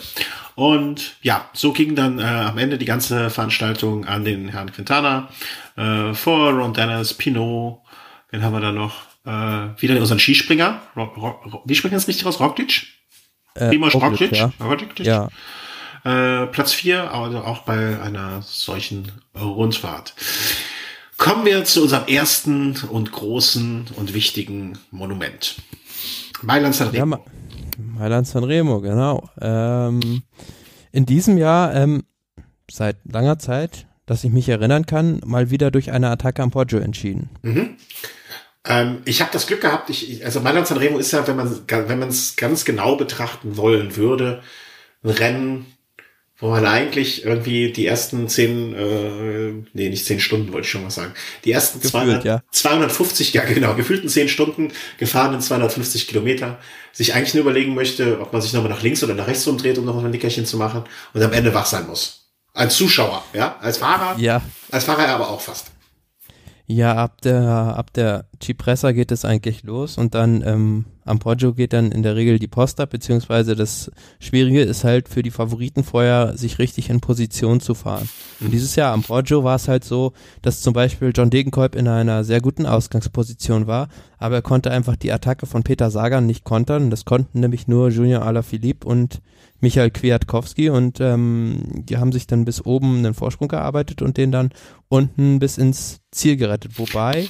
Und 0.55 1.17
ja, 1.21 1.49
so 1.51 1.73
ging 1.73 1.95
dann 1.95 2.19
äh, 2.19 2.23
am 2.23 2.57
Ende 2.57 2.77
die 2.77 2.85
ganze 2.85 3.29
Veranstaltung 3.29 4.05
an 4.05 4.23
den 4.23 4.47
Herrn 4.47 4.71
Quintana 4.71 5.27
äh, 5.75 6.13
vor 6.13 6.51
Ron 6.51 6.73
Dennis, 6.73 7.13
Pinot, 7.13 7.81
wen 8.29 8.41
haben 8.41 8.53
wir 8.53 8.61
da 8.61 8.71
noch? 8.71 9.01
Äh, 9.25 9.81
wieder 9.81 9.99
unseren 9.99 10.19
Skispringer. 10.19 10.81
Rock, 10.95 11.17
Rock, 11.17 11.61
wie 11.65 11.75
spricht 11.75 11.93
das 11.93 12.07
richtig 12.07 12.25
aus? 12.25 12.39
Roglic? 12.39 12.87
Äh, 13.55 13.67
Primoz 13.67 13.93
Roglic? 13.95 14.31
Ja. 14.31 14.51
Roglic? 14.63 14.99
Ja. 15.01 15.27
Äh, 16.03 16.47
Platz 16.47 16.73
4, 16.73 17.13
also 17.13 17.39
auch 17.39 17.59
bei 17.59 17.99
einer 18.01 18.41
solchen 18.41 19.11
Rundfahrt. 19.39 20.13
Kommen 21.17 21.45
wir 21.45 21.63
zu 21.65 21.83
unserem 21.83 22.07
ersten 22.07 22.75
und 22.89 23.11
großen 23.11 23.89
und 23.95 24.13
wichtigen 24.13 24.79
Monument. 24.89 25.57
Mailand 26.41 26.73
Sanremo. 26.73 26.97
Ja, 26.97 27.05
Ma 27.05 27.19
Mailand 27.77 28.27
Sanremo, 28.27 28.81
genau. 28.81 29.29
Ähm, 29.39 30.23
in 30.91 31.05
diesem 31.05 31.37
Jahr, 31.37 31.75
ähm, 31.75 32.03
seit 32.69 32.97
langer 33.05 33.37
Zeit, 33.37 33.85
dass 34.07 34.23
ich 34.23 34.31
mich 34.31 34.49
erinnern 34.49 34.85
kann, 34.87 35.21
mal 35.25 35.51
wieder 35.51 35.69
durch 35.69 35.91
eine 35.91 36.09
Attacke 36.09 36.41
am 36.41 36.49
Poggio 36.51 36.79
entschieden. 36.79 37.29
Mhm. 37.43 37.77
Ähm, 38.65 39.01
ich 39.05 39.21
habe 39.21 39.31
das 39.31 39.47
Glück 39.47 39.61
gehabt, 39.61 39.89
ich, 39.89 40.25
also 40.25 40.39
Mailand 40.39 40.67
Sanremo 40.67 40.97
ist 40.97 41.11
ja, 41.11 41.27
wenn 41.27 41.35
man 41.35 41.61
wenn 41.67 41.99
man 41.99 42.09
es 42.09 42.35
ganz 42.35 42.65
genau 42.65 42.95
betrachten 42.95 43.57
wollen 43.57 43.95
würde, 43.95 44.41
ein 45.03 45.09
Rennen, 45.11 45.65
wo 46.41 46.49
man 46.49 46.65
eigentlich 46.65 47.23
irgendwie 47.23 47.71
die 47.71 47.85
ersten 47.85 48.27
zehn, 48.27 48.73
äh, 48.73 49.63
nee, 49.73 49.89
nicht 49.89 50.05
zehn 50.05 50.19
Stunden 50.19 50.51
wollte 50.51 50.65
ich 50.65 50.71
schon 50.71 50.81
mal 50.81 50.89
sagen, 50.89 51.13
die 51.45 51.51
ersten 51.51 51.79
Gefühlt, 51.79 51.91
200, 51.91 52.23
ja. 52.25 52.41
250, 52.51 53.33
ja 53.33 53.43
genau, 53.45 53.75
gefühlten 53.75 54.09
zehn 54.09 54.27
Stunden 54.27 54.73
gefahrenen 54.97 55.39
250 55.39 56.07
Kilometer, 56.07 56.59
sich 56.91 57.13
eigentlich 57.13 57.35
nur 57.35 57.43
überlegen 57.43 57.75
möchte, 57.75 58.19
ob 58.19 58.33
man 58.33 58.41
sich 58.41 58.53
nochmal 58.53 58.71
nach 58.71 58.81
links 58.81 59.03
oder 59.03 59.13
nach 59.13 59.27
rechts 59.27 59.45
umdreht, 59.47 59.77
um 59.77 59.85
nochmal 59.85 60.03
ein 60.03 60.11
Nickerchen 60.11 60.47
zu 60.47 60.57
machen 60.57 60.83
und 61.13 61.21
am 61.21 61.31
Ende 61.31 61.53
wach 61.53 61.67
sein 61.67 61.87
muss. 61.87 62.31
Als 62.53 62.75
Zuschauer, 62.75 63.23
ja, 63.33 63.57
als 63.61 63.77
Fahrer, 63.77 64.19
ja. 64.19 64.41
als 64.71 64.83
Fahrer 64.83 65.07
aber 65.07 65.29
auch 65.29 65.39
fast. 65.39 65.67
Ja, 66.65 66.95
ab 66.95 67.21
der, 67.21 67.75
ab 67.77 67.93
der 67.93 68.25
Cipressa 68.41 68.91
geht 68.91 69.11
es 69.11 69.25
eigentlich 69.25 69.63
los 69.63 69.97
und 69.97 70.15
dann 70.15 70.43
ähm, 70.45 70.85
am 71.05 71.19
Poggio 71.19 71.53
geht 71.53 71.73
dann 71.73 71.91
in 71.91 72.03
der 72.03 72.15
Regel 72.15 72.39
die 72.39 72.47
Post 72.47 72.79
ab, 72.79 72.91
beziehungsweise 72.91 73.55
das 73.55 73.91
Schwierige 74.19 74.61
ist 74.61 74.83
halt 74.83 75.09
für 75.09 75.23
die 75.23 75.31
Favoriten 75.31 75.83
vorher, 75.83 76.37
sich 76.37 76.59
richtig 76.59 76.89
in 76.89 77.01
Position 77.01 77.59
zu 77.59 77.73
fahren. 77.73 78.07
Und 78.39 78.47
mhm. 78.47 78.51
dieses 78.51 78.75
Jahr 78.75 78.93
am 78.93 79.03
Poggio 79.03 79.43
war 79.43 79.55
es 79.55 79.67
halt 79.67 79.83
so, 79.83 80.13
dass 80.41 80.61
zum 80.61 80.73
Beispiel 80.73 81.11
John 81.15 81.29
Degenkolb 81.29 81.75
in 81.75 81.87
einer 81.87 82.23
sehr 82.23 82.41
guten 82.41 82.65
Ausgangsposition 82.65 83.67
war, 83.67 83.89
aber 84.17 84.35
er 84.35 84.41
konnte 84.41 84.71
einfach 84.71 84.95
die 84.95 85.11
Attacke 85.11 85.45
von 85.45 85.63
Peter 85.63 85.89
Sagan 85.89 86.27
nicht 86.27 86.43
kontern. 86.43 86.89
Das 86.89 87.05
konnten 87.05 87.39
nämlich 87.39 87.67
nur 87.67 87.89
Junior 87.89 88.23
Alaphilippe 88.23 88.87
und 88.87 89.21
Michael 89.61 89.91
Kwiatkowski 89.91 90.69
und 90.69 90.99
ähm, 90.99 91.61
die 91.67 91.97
haben 91.97 92.11
sich 92.11 92.27
dann 92.27 92.45
bis 92.45 92.65
oben 92.65 92.97
einen 92.97 93.13
Vorsprung 93.13 93.47
gearbeitet 93.47 94.01
und 94.01 94.17
den 94.17 94.31
dann 94.31 94.49
unten 94.89 95.39
bis 95.39 95.57
ins 95.57 96.01
Ziel 96.11 96.35
gerettet. 96.35 96.79
Wobei 96.79 97.29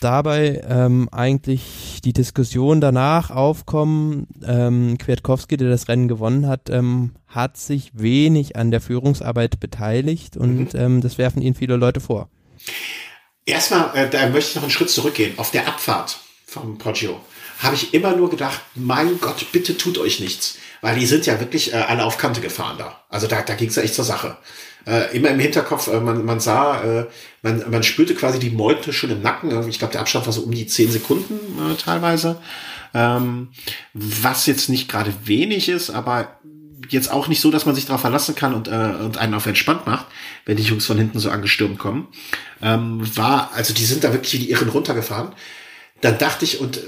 dabei 0.00 0.62
ähm, 0.68 1.08
eigentlich 1.10 2.00
die 2.04 2.12
Diskussion 2.12 2.80
danach 2.80 3.30
aufkommen, 3.30 4.26
ähm, 4.46 4.96
Kwiatkowski, 4.98 5.56
der 5.56 5.68
das 5.68 5.88
Rennen 5.88 6.08
gewonnen 6.08 6.46
hat, 6.46 6.70
ähm, 6.70 7.14
hat 7.26 7.56
sich 7.56 7.90
wenig 7.94 8.56
an 8.56 8.70
der 8.70 8.80
Führungsarbeit 8.80 9.60
beteiligt 9.60 10.36
und 10.36 10.74
mhm. 10.74 10.80
ähm, 10.80 11.00
das 11.00 11.18
werfen 11.18 11.42
ihnen 11.42 11.54
viele 11.54 11.76
Leute 11.76 12.00
vor. 12.00 12.28
Erstmal, 13.44 13.96
äh, 13.96 14.08
da 14.10 14.28
möchte 14.28 14.50
ich 14.50 14.54
noch 14.56 14.62
einen 14.62 14.70
Schritt 14.70 14.90
zurückgehen. 14.90 15.38
Auf 15.38 15.50
der 15.50 15.66
Abfahrt 15.66 16.18
vom 16.46 16.78
Poggio 16.78 17.20
habe 17.60 17.74
ich 17.74 17.94
immer 17.94 18.14
nur 18.14 18.30
gedacht, 18.30 18.60
mein 18.74 19.20
Gott, 19.20 19.46
bitte 19.52 19.76
tut 19.76 19.98
euch 19.98 20.20
nichts 20.20 20.58
weil 20.80 20.98
die 20.98 21.06
sind 21.06 21.26
ja 21.26 21.40
wirklich 21.40 21.72
äh, 21.72 21.76
alle 21.76 22.04
auf 22.04 22.18
Kante 22.18 22.40
gefahren 22.40 22.78
da. 22.78 23.04
Also 23.08 23.26
da, 23.26 23.42
da 23.42 23.54
ging 23.54 23.68
es 23.68 23.76
ja 23.76 23.82
echt 23.82 23.94
zur 23.94 24.04
Sache. 24.04 24.36
Äh, 24.88 25.16
immer 25.16 25.28
im 25.28 25.38
Hinterkopf, 25.38 25.88
äh, 25.88 26.00
man, 26.00 26.24
man 26.24 26.40
sah, 26.40 26.82
äh, 26.82 27.06
man, 27.42 27.62
man 27.70 27.82
spürte 27.82 28.14
quasi 28.14 28.38
die 28.38 28.50
Meute 28.50 28.92
schon 28.92 29.10
im 29.10 29.20
Nacken. 29.20 29.68
Ich 29.68 29.78
glaube, 29.78 29.92
der 29.92 30.00
Abstand 30.00 30.26
war 30.26 30.32
so 30.32 30.42
um 30.42 30.50
die 30.50 30.66
zehn 30.66 30.90
Sekunden 30.90 31.34
äh, 31.70 31.74
teilweise. 31.74 32.40
Ähm, 32.94 33.48
was 33.92 34.46
jetzt 34.46 34.70
nicht 34.70 34.88
gerade 34.88 35.12
wenig 35.24 35.68
ist, 35.68 35.90
aber 35.90 36.38
jetzt 36.88 37.12
auch 37.12 37.28
nicht 37.28 37.40
so, 37.40 37.50
dass 37.50 37.66
man 37.66 37.74
sich 37.74 37.84
darauf 37.84 38.00
verlassen 38.00 38.34
kann 38.34 38.54
und, 38.54 38.68
äh, 38.68 38.70
und 38.70 39.18
einen 39.18 39.34
auf 39.34 39.44
entspannt 39.44 39.86
macht, 39.86 40.06
wenn 40.46 40.56
die 40.56 40.62
Jungs 40.62 40.86
von 40.86 40.96
hinten 40.96 41.18
so 41.18 41.28
angestürmt 41.28 41.78
kommen. 41.78 42.08
Ähm, 42.62 43.00
war, 43.14 43.50
also 43.54 43.74
die 43.74 43.84
sind 43.84 44.04
da 44.04 44.12
wirklich 44.14 44.32
wie 44.32 44.46
die 44.46 44.50
Irren 44.50 44.70
runtergefahren 44.70 45.34
dann 46.00 46.18
dachte 46.18 46.44
ich, 46.44 46.60
und 46.60 46.76
äh, 46.76 46.80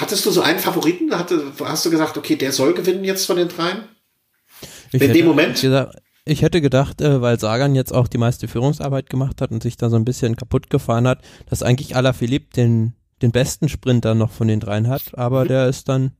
hattest 0.00 0.26
du 0.26 0.30
so 0.30 0.42
einen 0.42 0.58
Favoriten? 0.58 1.18
Hatte, 1.18 1.52
hast 1.64 1.86
du 1.86 1.90
gesagt, 1.90 2.16
okay, 2.18 2.36
der 2.36 2.52
soll 2.52 2.74
gewinnen 2.74 3.04
jetzt 3.04 3.26
von 3.26 3.36
den 3.36 3.48
dreien? 3.48 3.88
Ich 4.92 5.00
In 5.00 5.12
dem 5.12 5.26
Moment? 5.26 5.60
Gesagt, 5.60 5.96
ich 6.28 6.42
hätte 6.42 6.60
gedacht, 6.60 7.00
äh, 7.00 7.20
weil 7.20 7.38
Sagan 7.40 7.74
jetzt 7.74 7.94
auch 7.94 8.08
die 8.08 8.18
meiste 8.18 8.48
Führungsarbeit 8.48 9.10
gemacht 9.10 9.40
hat 9.40 9.50
und 9.50 9.62
sich 9.62 9.76
da 9.76 9.90
so 9.90 9.96
ein 9.96 10.04
bisschen 10.04 10.36
kaputt 10.36 10.70
gefahren 10.70 11.08
hat, 11.08 11.22
dass 11.48 11.62
eigentlich 11.62 11.96
Alaphilippe 11.96 12.54
den 12.54 12.94
den 13.22 13.32
besten 13.32 13.68
Sprinter 13.68 14.14
noch 14.14 14.30
von 14.30 14.48
den 14.48 14.60
dreien 14.60 14.88
hat, 14.88 15.02
aber 15.12 15.44
mhm. 15.44 15.48
der 15.48 15.68
ist 15.68 15.88
dann 15.88 16.12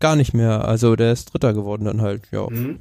gar 0.00 0.16
nicht 0.16 0.34
mehr, 0.34 0.66
also 0.66 0.96
der 0.96 1.12
ist 1.12 1.32
Dritter 1.32 1.54
geworden 1.54 1.84
dann 1.86 2.02
halt, 2.02 2.22
ja. 2.30 2.48
Mhm. 2.48 2.80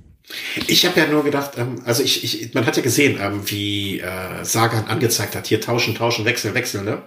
Ich 0.68 0.86
habe 0.86 1.00
ja 1.00 1.08
nur 1.08 1.24
gedacht, 1.24 1.52
ähm, 1.58 1.82
also 1.86 2.04
ich, 2.04 2.24
ich, 2.24 2.54
man 2.54 2.66
hat 2.66 2.76
ja 2.76 2.84
gesehen, 2.84 3.18
ähm, 3.22 3.50
wie 3.50 4.02
äh, 4.02 4.44
Sagan 4.44 4.86
angezeigt 4.88 5.36
hat, 5.36 5.48
hier 5.48 5.62
tauschen, 5.62 5.96
tauschen, 5.96 6.26
wechseln, 6.26 6.54
wechseln, 6.54 6.84
ne? 6.84 7.02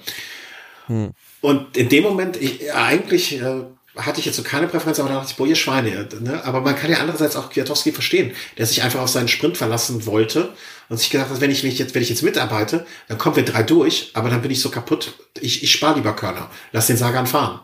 Hm. 0.87 1.11
Und 1.43 1.77
in 1.77 1.91
dem 1.91 2.03
Moment, 2.03 2.39
ich, 2.39 2.73
eigentlich 2.73 3.41
äh, 3.41 3.65
hatte 3.97 4.21
ich 4.21 4.27
jetzt 4.27 4.37
so 4.37 4.43
keine 4.43 4.69
Präferenz, 4.69 5.01
aber 5.01 5.09
da 5.09 5.17
dachte 5.17 5.31
ich, 5.31 5.37
boah, 5.37 5.47
ihr 5.47 5.57
Schweine. 5.57 6.09
Ne? 6.21 6.45
Aber 6.45 6.61
man 6.61 6.77
kann 6.77 6.91
ja 6.91 6.99
andererseits 6.99 7.37
auch 7.37 7.51
Kwiatowski 7.51 7.93
verstehen, 7.93 8.33
der 8.57 8.67
sich 8.67 8.83
einfach 8.83 9.01
auf 9.01 9.09
seinen 9.09 9.29
Sprint 9.29 9.57
verlassen 9.57 10.07
wollte 10.07 10.53
und 10.89 10.99
sich 10.99 11.11
gedacht 11.11 11.31
hat, 11.31 11.41
wenn 11.41 11.51
ich 11.51 11.65
mich 11.65 11.79
jetzt, 11.79 11.95
wenn 11.95 12.03
ich 12.03 12.09
jetzt 12.09 12.23
mitarbeite, 12.23 12.87
dann 13.09 13.19
kommen 13.19 13.37
wir 13.37 13.45
drei 13.45 13.63
durch, 13.63 14.11
aber 14.15 14.31
dann 14.31 14.43
bin 14.43 14.51
ich 14.51 14.61
so 14.61 14.71
kaputt. 14.71 15.15
Ich, 15.41 15.63
ich 15.63 15.73
spare 15.73 15.97
lieber 15.97 16.15
Körner. 16.15 16.51
Lass 16.73 16.87
den 16.87 16.97
Sagan 16.97 17.27
fahren. 17.27 17.61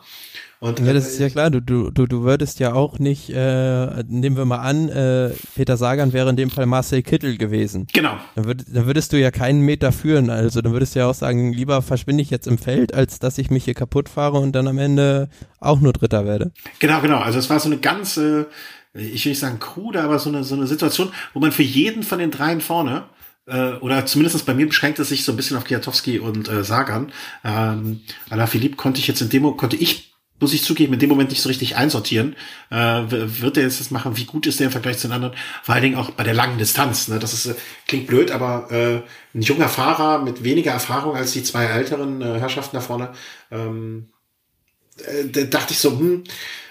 Und, 0.59 0.81
ja, 0.81 0.93
das 0.95 1.09
ist 1.09 1.19
ja 1.19 1.29
klar. 1.29 1.51
Du, 1.51 1.61
du, 1.61 1.91
du, 1.91 2.07
du 2.07 2.23
würdest 2.23 2.61
ja 2.61 2.73
auch 2.73 2.99
nicht, 2.99 3.29
äh, 3.31 4.03
nehmen 4.09 4.37
wir 4.37 4.47
mal 4.47 4.59
an, 4.59 4.89
äh, 4.89 5.31
Peter 5.55 5.77
Sagan 5.77 6.13
wäre 6.15 6.31
in 6.31 6.37
dem 6.37 6.51
Fall 6.51 6.65
Marcel 6.65 7.03
Kittel 7.03 7.37
gewesen. 7.37 7.87
Genau. 7.93 8.17
Dann, 8.35 8.47
würd, 8.47 8.65
dann 8.73 8.87
würdest 8.87 9.13
du 9.13 9.21
ja 9.21 9.31
keinen 9.31 9.61
Meter 9.61 9.93
führen. 9.93 10.31
Also 10.31 10.63
dann 10.63 10.73
würdest 10.73 10.95
du 10.95 11.01
ja 11.01 11.09
auch 11.09 11.15
sagen, 11.15 11.53
lieber 11.53 11.83
verschwinde 11.83 12.23
ich 12.23 12.31
jetzt 12.31 12.47
im 12.47 12.57
Feld, 12.57 12.95
als 12.95 13.19
dass 13.19 13.37
ich 13.37 13.51
mich 13.51 13.65
hier 13.65 13.75
kaputt 13.75 14.09
fahre 14.09 14.39
und 14.39 14.53
dann 14.53 14.67
am 14.67 14.79
Ende 14.79 15.29
auch 15.61 15.81
nur 15.81 15.93
Dritter 15.93 16.25
werde. 16.25 16.53
Genau, 16.79 17.01
genau. 17.01 17.19
Also 17.19 17.39
es 17.39 17.51
war 17.51 17.61
so 17.61 17.69
eine 17.69 17.79
ganze, 17.79 18.47
ich 18.95 19.25
will 19.27 19.33
nicht 19.33 19.41
sagen 19.41 19.59
krude, 19.59 20.03
aber 20.03 20.19
so 20.19 20.31
eine, 20.31 20.43
so 20.43 20.55
eine 20.55 20.67
Situation, 20.67 21.11
wo 21.35 21.41
man 21.41 21.53
für 21.53 21.65
jeden 21.65 22.03
von 22.03 22.19
den 22.19 22.31
dreien 22.31 22.63
vorne 22.63 23.05
äh, 23.47 23.73
oder 23.75 24.07
zumindest 24.07 24.47
bei 24.47 24.55
mir 24.55 24.67
beschränkt 24.67 24.99
es 25.01 25.11
sich 25.11 25.25
so 25.25 25.33
ein 25.33 25.37
bisschen 25.37 25.59
auf 25.59 25.65
Kiatowski 25.65 26.19
und 26.19 26.49
äh, 26.49 26.65
Sagan. 26.65 27.13
Ähm, 27.45 28.01
Alaphilippe 28.31 28.77
konnte 28.77 29.01
ich 29.01 29.07
jetzt 29.07 29.21
in 29.21 29.29
Demo, 29.29 29.53
konnte 29.53 29.77
ich 29.77 30.16
muss 30.39 30.53
ich 30.53 30.63
zugeben, 30.65 30.93
in 30.93 30.99
dem 30.99 31.09
Moment 31.09 31.31
nicht 31.31 31.41
so 31.41 31.49
richtig 31.49 31.77
einsortieren. 31.77 32.37
Äh, 32.71 33.03
wird 33.09 33.57
er 33.57 33.63
jetzt 33.63 33.81
das 33.81 33.91
machen? 33.91 34.17
Wie 34.17 34.25
gut 34.25 34.47
ist 34.47 34.61
der 34.61 34.67
im 34.67 34.73
Vergleich 34.73 34.99
zu 34.99 35.09
den 35.09 35.15
anderen? 35.15 35.35
Vor 35.63 35.75
allen 35.75 35.85
Dingen 35.85 35.97
auch 35.97 36.11
bei 36.11 36.25
der 36.25 36.35
langen 36.35 36.59
Distanz. 36.59 37.09
Ne? 37.09 37.19
Das 37.19 37.33
ist, 37.33 37.47
äh, 37.47 37.55
klingt 37.87 38.07
blöd, 38.07 38.31
aber 38.31 38.71
äh, 38.71 39.37
ein 39.37 39.43
junger 39.43 39.69
Fahrer 39.69 40.23
mit 40.23 40.45
weniger 40.45 40.73
Erfahrung 40.73 41.17
als 41.17 41.33
die 41.33 41.43
zwei 41.43 41.65
älteren 41.65 42.21
äh, 42.21 42.39
Herrschaften 42.39 42.77
da 42.77 42.83
vorne, 42.83 43.11
ähm, 43.51 44.09
äh, 44.99 45.29
da 45.29 45.43
dachte 45.45 45.73
ich 45.73 45.79
so, 45.79 45.91
hm, 45.91 46.25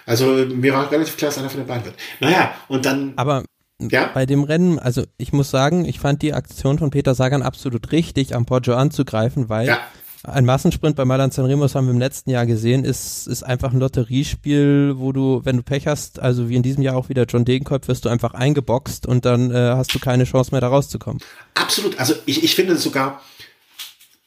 also 0.06 0.26
mir 0.26 0.74
war 0.74 0.92
relativ 0.92 1.18
klar, 1.18 1.30
dass 1.30 1.40
einer 1.40 1.50
von 1.50 1.62
den 1.62 1.68
beiden 1.68 1.86
wird. 1.86 1.96
Naja, 2.20 2.54
und 2.68 2.86
dann. 2.86 3.14
Aber 3.16 3.44
ja? 3.80 4.12
bei 4.14 4.28
dem 4.28 4.44
Rennen, 4.44 4.78
also 4.78 5.04
ich 5.18 5.34
muss 5.34 5.50
sagen, 5.50 5.86
ich 5.86 6.00
fand 6.00 6.22
die 6.22 6.34
Aktion 6.34 6.78
von 6.78 6.92
Peter 6.92 7.16
Sagan 7.16 7.42
absolut 7.42 7.92
richtig, 7.92 8.36
am 8.36 8.46
Poggio 8.46 8.76
anzugreifen, 8.76 9.50
weil 9.50 9.68
ja 9.68 9.80
ein 10.28 10.46
Massensprint 10.46 10.96
bei 10.96 11.06
Mailand 11.06 11.34
Sanremo, 11.34 11.64
das 11.64 11.76
haben 11.76 11.88
wir 11.88 11.94
im 11.94 12.00
letzten 12.00 12.30
Jahr 12.30 12.46
gesehen, 12.46 12.84
ist, 12.84 13.28
ist 13.28 13.44
einfach 13.44 13.74
ein 13.74 13.80
Lotteriespiel, 13.80 14.94
wo 14.98 15.12
du, 15.12 15.42
wenn 15.44 15.58
du 15.58 15.64
Pech 15.64 15.88
hast, 15.88 16.20
also 16.20 16.50
wie 16.50 16.56
in 16.56 16.64
diesem 16.64 16.84
Jahr 16.84 16.96
auch 16.96 17.10
wieder 17.10 17.26
John 17.26 17.46
Degenkolb, 17.46 17.88
wirst 17.88 18.06
du 18.06 18.10
einfach 18.10 18.34
eingeboxt 18.34 19.06
und 19.06 19.26
dann 19.26 19.52
äh, 19.52 19.74
hast 19.76 19.94
du 19.94 20.00
keine 20.00 20.26
Chance 20.26 20.52
mehr 20.52 20.62
da 20.62 20.68
rauszukommen. 20.68 21.22
Absolut, 21.54 22.00
also 22.00 22.14
ich, 22.26 22.44
ich 22.44 22.56
finde 22.56 22.78
sogar, 22.78 23.22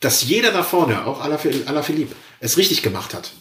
dass 0.01 0.25
jeder 0.25 0.53
da 0.53 0.63
vorne, 0.63 1.07
auch 1.07 1.21
Alaphilippe, 1.23 2.15
es 2.41 2.57
richtig 2.57 2.83
gemacht 2.83 3.15
hat. 3.15 3.33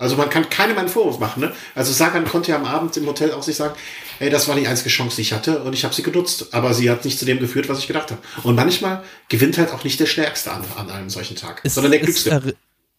Also 0.00 0.16
man 0.16 0.30
kann 0.30 0.48
keinem 0.48 0.78
einen 0.78 0.88
Vorwurf 0.88 1.18
machen. 1.18 1.42
Ne? 1.42 1.52
Also 1.74 1.92
Sagan 1.92 2.24
konnte 2.24 2.50
ja 2.50 2.56
am 2.56 2.64
Abend 2.64 2.96
im 2.96 3.06
Hotel 3.06 3.32
auch 3.32 3.42
sich 3.42 3.56
sagen, 3.56 3.74
ey, 4.18 4.30
das 4.30 4.48
war 4.48 4.56
die 4.56 4.66
einzige 4.66 4.88
Chance, 4.88 5.16
die 5.16 5.22
ich 5.22 5.34
hatte 5.34 5.62
und 5.62 5.74
ich 5.74 5.84
habe 5.84 5.94
sie 5.94 6.02
genutzt. 6.02 6.48
Aber 6.52 6.72
sie 6.72 6.90
hat 6.90 7.04
nicht 7.04 7.18
zu 7.18 7.26
dem 7.26 7.38
geführt, 7.38 7.68
was 7.68 7.80
ich 7.80 7.86
gedacht 7.86 8.10
habe. 8.10 8.20
Und 8.42 8.54
manchmal 8.54 9.02
gewinnt 9.28 9.58
halt 9.58 9.70
auch 9.72 9.84
nicht 9.84 10.00
der 10.00 10.06
Stärkste 10.06 10.52
an, 10.52 10.64
an 10.76 10.90
einem 10.90 11.10
solchen 11.10 11.36
Tag, 11.36 11.60
es, 11.64 11.74
sondern 11.74 11.92
der 11.92 12.00
Glückste. 12.00 12.30
Er, 12.30 12.42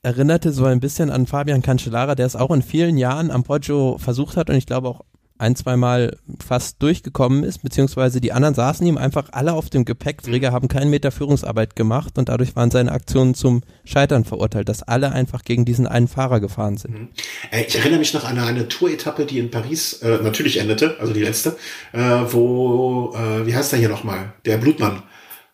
erinnerte 0.04 0.52
so 0.52 0.66
ein 0.66 0.80
bisschen 0.80 1.10
an 1.10 1.28
Fabian 1.28 1.62
Cancellara, 1.62 2.16
der 2.16 2.26
es 2.26 2.36
auch 2.36 2.52
in 2.52 2.62
vielen 2.62 2.97
Jahren 2.97 3.30
am 3.30 3.43
Poggio 3.43 3.97
versucht 3.99 4.38
hat 4.38 4.49
und 4.49 4.56
ich 4.56 4.66
glaube 4.66 4.88
auch 4.88 5.02
ein, 5.42 5.56
zweimal 5.56 6.18
fast 6.46 6.82
durchgekommen 6.82 7.44
ist, 7.44 7.64
beziehungsweise 7.64 8.22
die 8.22 8.32
anderen 8.32 8.56
saßen 8.56 8.86
ihm 8.86 8.98
einfach 8.98 9.30
alle 9.32 9.54
auf 9.54 9.70
dem 9.70 9.86
Gepäckträger, 9.86 10.52
haben 10.52 10.68
keinen 10.68 10.89
Meter 10.89 11.12
Führungsarbeit 11.12 11.76
gemacht 11.76 12.18
und 12.18 12.30
dadurch 12.30 12.56
waren 12.56 12.72
seine 12.72 12.92
Aktionen 12.92 13.34
zum 13.34 13.64
Scheitern 13.84 14.24
verurteilt, 14.24 14.70
dass 14.70 14.84
alle 14.84 15.12
einfach 15.12 15.44
gegen 15.44 15.66
diesen 15.66 15.88
einen 15.88 16.08
Fahrer 16.08 16.39
gefahren 16.39 16.78
sind. 16.78 16.94
Mhm. 16.94 17.08
Äh, 17.52 17.64
ich 17.68 17.76
erinnere 17.76 18.00
mich 18.00 18.14
noch 18.14 18.24
an 18.24 18.39
eine 18.39 18.68
Tour-Etappe, 18.68 19.26
die 19.26 19.39
in 19.39 19.52
Paris 19.52 19.94
äh, 20.02 20.20
natürlich 20.22 20.58
endete, 20.58 20.98
also 21.00 21.14
die 21.14 21.24
letzte, 21.24 21.58
äh, 21.92 22.00
wo, 22.30 23.14
äh, 23.16 23.46
wie 23.46 23.56
heißt 23.56 23.72
der 23.72 23.80
hier 23.80 23.89
nochmal? 23.89 24.34
Der 24.46 24.58
Blutmann. 24.58 25.04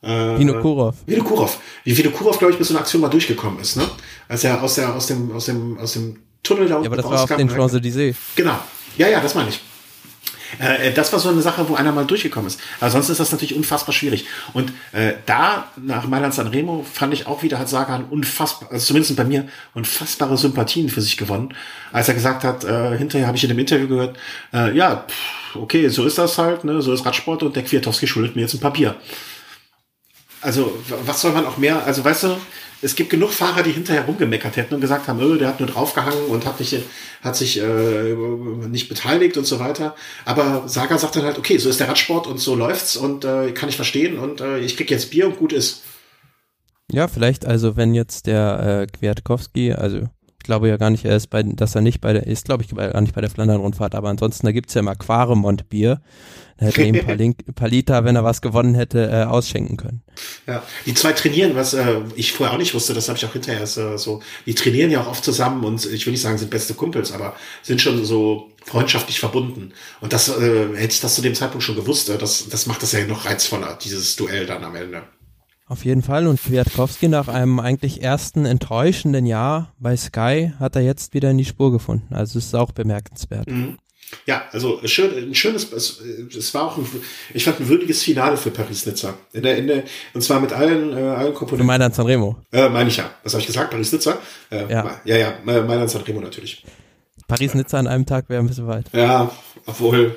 Äh, 0.01 0.37
Vino 0.37 0.61
Kurov. 0.61 0.95
Vino 1.05 1.23
Kurov. 1.23 1.59
Wie 1.83 1.97
Vino 1.97 2.11
Kurov, 2.11 2.37
glaube 2.37 2.53
ich, 2.53 2.59
bis 2.59 2.67
so 2.67 2.73
eine 2.73 2.81
Aktion 2.81 3.01
mal 3.01 3.09
durchgekommen 3.09 3.59
ist, 3.59 3.77
ne? 3.77 3.83
Als 4.27 4.43
er 4.43 4.61
aus 4.61 4.75
der, 4.75 4.93
aus 4.93 5.07
dem, 5.07 5.31
aus 5.31 5.45
dem, 5.45 5.77
aus 5.79 5.93
dem 5.93 6.17
Tunnel 6.43 6.67
da 6.67 6.75
unten 6.75 6.85
Ja, 6.85 6.91
aber 6.91 7.01
das 7.01 7.11
war 7.11 7.23
auf 7.23 7.35
den 7.35 7.49
Champs-Élysées. 7.49 8.15
Genau. 8.35 8.59
Ja, 8.97 9.07
ja, 9.07 9.21
das 9.21 9.35
meine 9.35 9.49
ich. 9.49 9.61
Äh, 10.59 10.91
das 10.93 11.11
war 11.13 11.19
so 11.19 11.29
eine 11.29 11.41
Sache, 11.41 11.67
wo 11.69 11.75
einer 11.75 11.91
mal 11.91 12.05
durchgekommen 12.05 12.47
ist. 12.47 12.59
Aber 12.79 12.89
sonst 12.89 13.09
ist 13.09 13.19
das 13.19 13.31
natürlich 13.31 13.55
unfassbar 13.55 13.93
schwierig. 13.93 14.25
Und 14.53 14.71
äh, 14.91 15.13
da, 15.25 15.67
nach 15.77 16.07
Mailand 16.07 16.33
San 16.33 16.47
Remo, 16.47 16.85
fand 16.91 17.13
ich 17.13 17.27
auch 17.27 17.43
wieder, 17.43 17.59
hat 17.59 17.69
Sagan 17.69 18.05
unfassbar, 18.05 18.71
also 18.71 18.85
zumindest 18.85 19.15
bei 19.15 19.23
mir, 19.23 19.47
unfassbare 19.73 20.37
Sympathien 20.37 20.89
für 20.89 21.01
sich 21.01 21.17
gewonnen. 21.17 21.53
Als 21.91 22.07
er 22.07 22.13
gesagt 22.13 22.43
hat, 22.43 22.63
äh, 22.63 22.97
hinterher 22.97 23.27
habe 23.27 23.37
ich 23.37 23.43
in 23.43 23.49
dem 23.49 23.59
Interview 23.59 23.87
gehört, 23.87 24.17
äh, 24.53 24.75
ja, 24.75 25.05
pff, 25.07 25.55
okay, 25.55 25.89
so 25.89 26.05
ist 26.05 26.17
das 26.17 26.37
halt, 26.37 26.63
ne, 26.63 26.81
so 26.81 26.93
ist 26.93 27.05
Radsport 27.05 27.43
und 27.43 27.55
der 27.55 27.63
Kwiatowski 27.63 28.07
schuldet 28.07 28.35
mir 28.35 28.41
jetzt 28.43 28.53
ein 28.53 28.59
Papier. 28.59 28.95
Also, 30.41 30.77
was 31.05 31.21
soll 31.21 31.31
man 31.31 31.45
auch 31.45 31.57
mehr, 31.57 31.85
also 31.85 32.03
weißt 32.03 32.23
du, 32.23 32.37
es 32.81 32.95
gibt 32.95 33.09
genug 33.09 33.31
Fahrer, 33.31 33.63
die 33.63 33.71
hinterher 33.71 34.05
rumgemeckert 34.05 34.55
hätten 34.55 34.75
und 34.75 34.81
gesagt 34.81 35.07
haben, 35.07 35.19
öh, 35.19 35.37
der 35.37 35.47
hat 35.47 35.59
nur 35.59 35.67
draufgehangen 35.67 36.25
und 36.25 36.45
hat, 36.45 36.59
nicht, 36.59 36.75
hat 37.23 37.35
sich 37.35 37.59
äh, 37.59 38.13
nicht 38.69 38.87
beteiligt 38.87 39.35
und 39.37 39.45
so 39.45 39.59
weiter. 39.59 39.95
Aber 40.25 40.67
Saga 40.67 40.97
sagt 40.97 41.15
dann 41.15 41.23
halt, 41.23 41.39
okay, 41.39 41.57
so 41.57 41.69
ist 41.69 41.79
der 41.79 41.89
Radsport 41.89 42.27
und 42.27 42.39
so 42.39 42.55
läuft's 42.55 42.95
und 42.95 43.25
äh, 43.25 43.51
kann 43.51 43.69
ich 43.69 43.75
verstehen 43.75 44.19
und 44.19 44.41
äh, 44.41 44.59
ich 44.59 44.77
krieg 44.77 44.91
jetzt 44.91 45.09
Bier 45.09 45.25
und 45.25 45.37
gut 45.37 45.53
ist. 45.53 45.81
Ja, 46.91 47.07
vielleicht 47.07 47.45
also, 47.45 47.75
wenn 47.75 47.93
jetzt 47.95 48.27
der 48.27 48.87
äh, 48.87 48.97
Kwiatkowski, 48.97 49.73
also 49.73 50.07
glaube 50.47 50.67
ja 50.67 50.77
gar 50.77 50.89
nicht, 50.89 51.05
er 51.05 51.15
ist 51.15 51.27
bei, 51.27 51.43
dass 51.43 51.75
er 51.75 51.81
nicht 51.81 52.01
bei 52.01 52.13
der, 52.13 52.25
ist 52.25 52.45
glaube 52.45 52.63
ich 52.63 52.75
gar 52.75 53.01
nicht 53.01 53.13
bei 53.13 53.21
der 53.21 53.29
Flandern-Rundfahrt, 53.29 53.93
aber 53.93 54.09
ansonsten, 54.09 54.47
da 54.47 54.51
gibt's 54.51 54.73
ja 54.73 54.79
immer 54.79 54.95
Quaremont-Bier. 54.95 56.01
Da 56.57 56.65
hätte 56.65 56.81
ihm 56.81 56.95
ein 56.95 57.53
paar, 57.53 57.67
Liter, 57.67 58.03
wenn 58.03 58.15
er 58.15 58.23
was 58.23 58.41
gewonnen 58.41 58.73
hätte, 58.73 59.11
äh, 59.11 59.25
ausschenken 59.25 59.77
können. 59.77 60.01
Ja, 60.47 60.63
die 60.87 60.95
zwei 60.95 61.13
trainieren, 61.13 61.55
was 61.55 61.75
äh, 61.75 62.01
ich 62.15 62.33
vorher 62.33 62.55
auch 62.55 62.57
nicht 62.57 62.73
wusste, 62.73 62.95
das 62.95 63.09
habe 63.09 63.17
ich 63.17 63.25
auch 63.25 63.33
hinterher 63.33 63.61
äh, 63.61 63.97
so. 63.97 64.23
Die 64.47 64.55
trainieren 64.55 64.89
ja 64.89 65.01
auch 65.01 65.07
oft 65.07 65.23
zusammen 65.23 65.63
und 65.63 65.85
ich 65.85 66.07
will 66.07 66.11
nicht 66.13 66.21
sagen, 66.23 66.39
sind 66.39 66.49
beste 66.49 66.73
Kumpels, 66.73 67.11
aber 67.11 67.35
sind 67.61 67.79
schon 67.79 68.03
so 68.05 68.49
freundschaftlich 68.65 69.19
verbunden. 69.19 69.71
Und 70.01 70.13
das 70.13 70.29
äh, 70.29 70.75
hätte 70.75 70.93
ich 70.93 71.01
das 71.01 71.13
zu 71.13 71.21
dem 71.21 71.35
Zeitpunkt 71.35 71.63
schon 71.63 71.75
gewusst, 71.75 72.09
äh, 72.09 72.17
das, 72.17 72.49
das 72.49 72.65
macht 72.65 72.81
das 72.81 72.91
ja 72.91 73.05
noch 73.05 73.25
reizvoller, 73.25 73.77
dieses 73.79 74.15
Duell 74.15 74.47
dann 74.47 74.63
am 74.63 74.75
Ende. 74.75 75.03
Auf 75.69 75.83
jeden 75.83 76.01
Fall. 76.01 76.27
Und 76.27 76.41
Kwiatkowski 76.41 77.09
nach 77.09 77.27
einem 77.27 77.59
eigentlich 77.59 78.01
ersten 78.01 78.45
enttäuschenden 78.45 79.25
Jahr 79.25 79.73
bei 79.79 79.97
Sky 79.97 80.53
hat 80.59 80.75
er 80.77 80.81
jetzt 80.81 81.13
wieder 81.13 81.29
in 81.31 81.37
die 81.37 81.45
Spur 81.45 81.71
gefunden. 81.71 82.13
Also 82.13 82.39
es 82.39 82.45
ist 82.45 82.55
auch 82.55 82.71
bemerkenswert. 82.71 83.49
Mhm. 83.49 83.77
Ja, 84.25 84.43
also 84.53 84.79
schön, 84.85 85.11
ein 85.17 85.35
schönes, 85.35 85.69
es, 85.73 85.99
es 85.99 86.53
war 86.53 86.63
auch 86.63 86.77
ein, 86.77 86.87
ich 87.33 87.43
fand 87.43 87.59
ein 87.59 87.67
würdiges 87.67 88.03
Finale 88.03 88.37
für 88.37 88.51
Paris-Nizza. 88.51 89.15
In 89.33 89.43
der, 89.43 89.57
in 89.57 89.67
der, 89.67 89.83
und 90.13 90.21
zwar 90.21 90.39
mit 90.39 90.53
allen, 90.53 90.95
äh, 90.95 91.01
allen 91.01 91.33
Komponenten. 91.33 91.67
Meinst 91.67 91.97
Sanremo? 91.97 92.37
Äh, 92.53 92.69
meine 92.69 92.87
ich 92.87 92.95
ja. 92.95 93.11
Was 93.23 93.33
habe 93.33 93.41
ich 93.41 93.47
gesagt? 93.47 93.71
Paris-Nizza? 93.71 94.17
Äh, 94.49 94.71
ja. 94.71 95.01
Ja, 95.03 95.17
ja, 95.17 95.33
Mailand 95.43 95.89
Sanremo 95.89 96.21
natürlich. 96.21 96.63
Paris-Nizza 97.27 97.79
an 97.79 97.87
einem 97.87 98.05
Tag 98.05 98.29
wäre 98.29 98.41
ein 98.41 98.47
bisschen 98.47 98.67
weit. 98.67 98.85
Ja, 98.93 99.29
obwohl, 99.65 100.15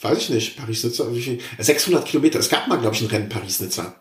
weiß 0.00 0.18
ich 0.18 0.30
nicht, 0.30 0.56
Paris-Nizza, 0.56 1.12
wie 1.12 1.20
viel? 1.20 1.40
600 1.58 2.04
Kilometer. 2.04 2.38
Es 2.38 2.48
gab 2.48 2.68
mal, 2.68 2.78
glaube 2.78 2.94
ich, 2.94 3.02
ein 3.02 3.08
Rennen 3.08 3.28
Paris-Nizza. 3.28 3.96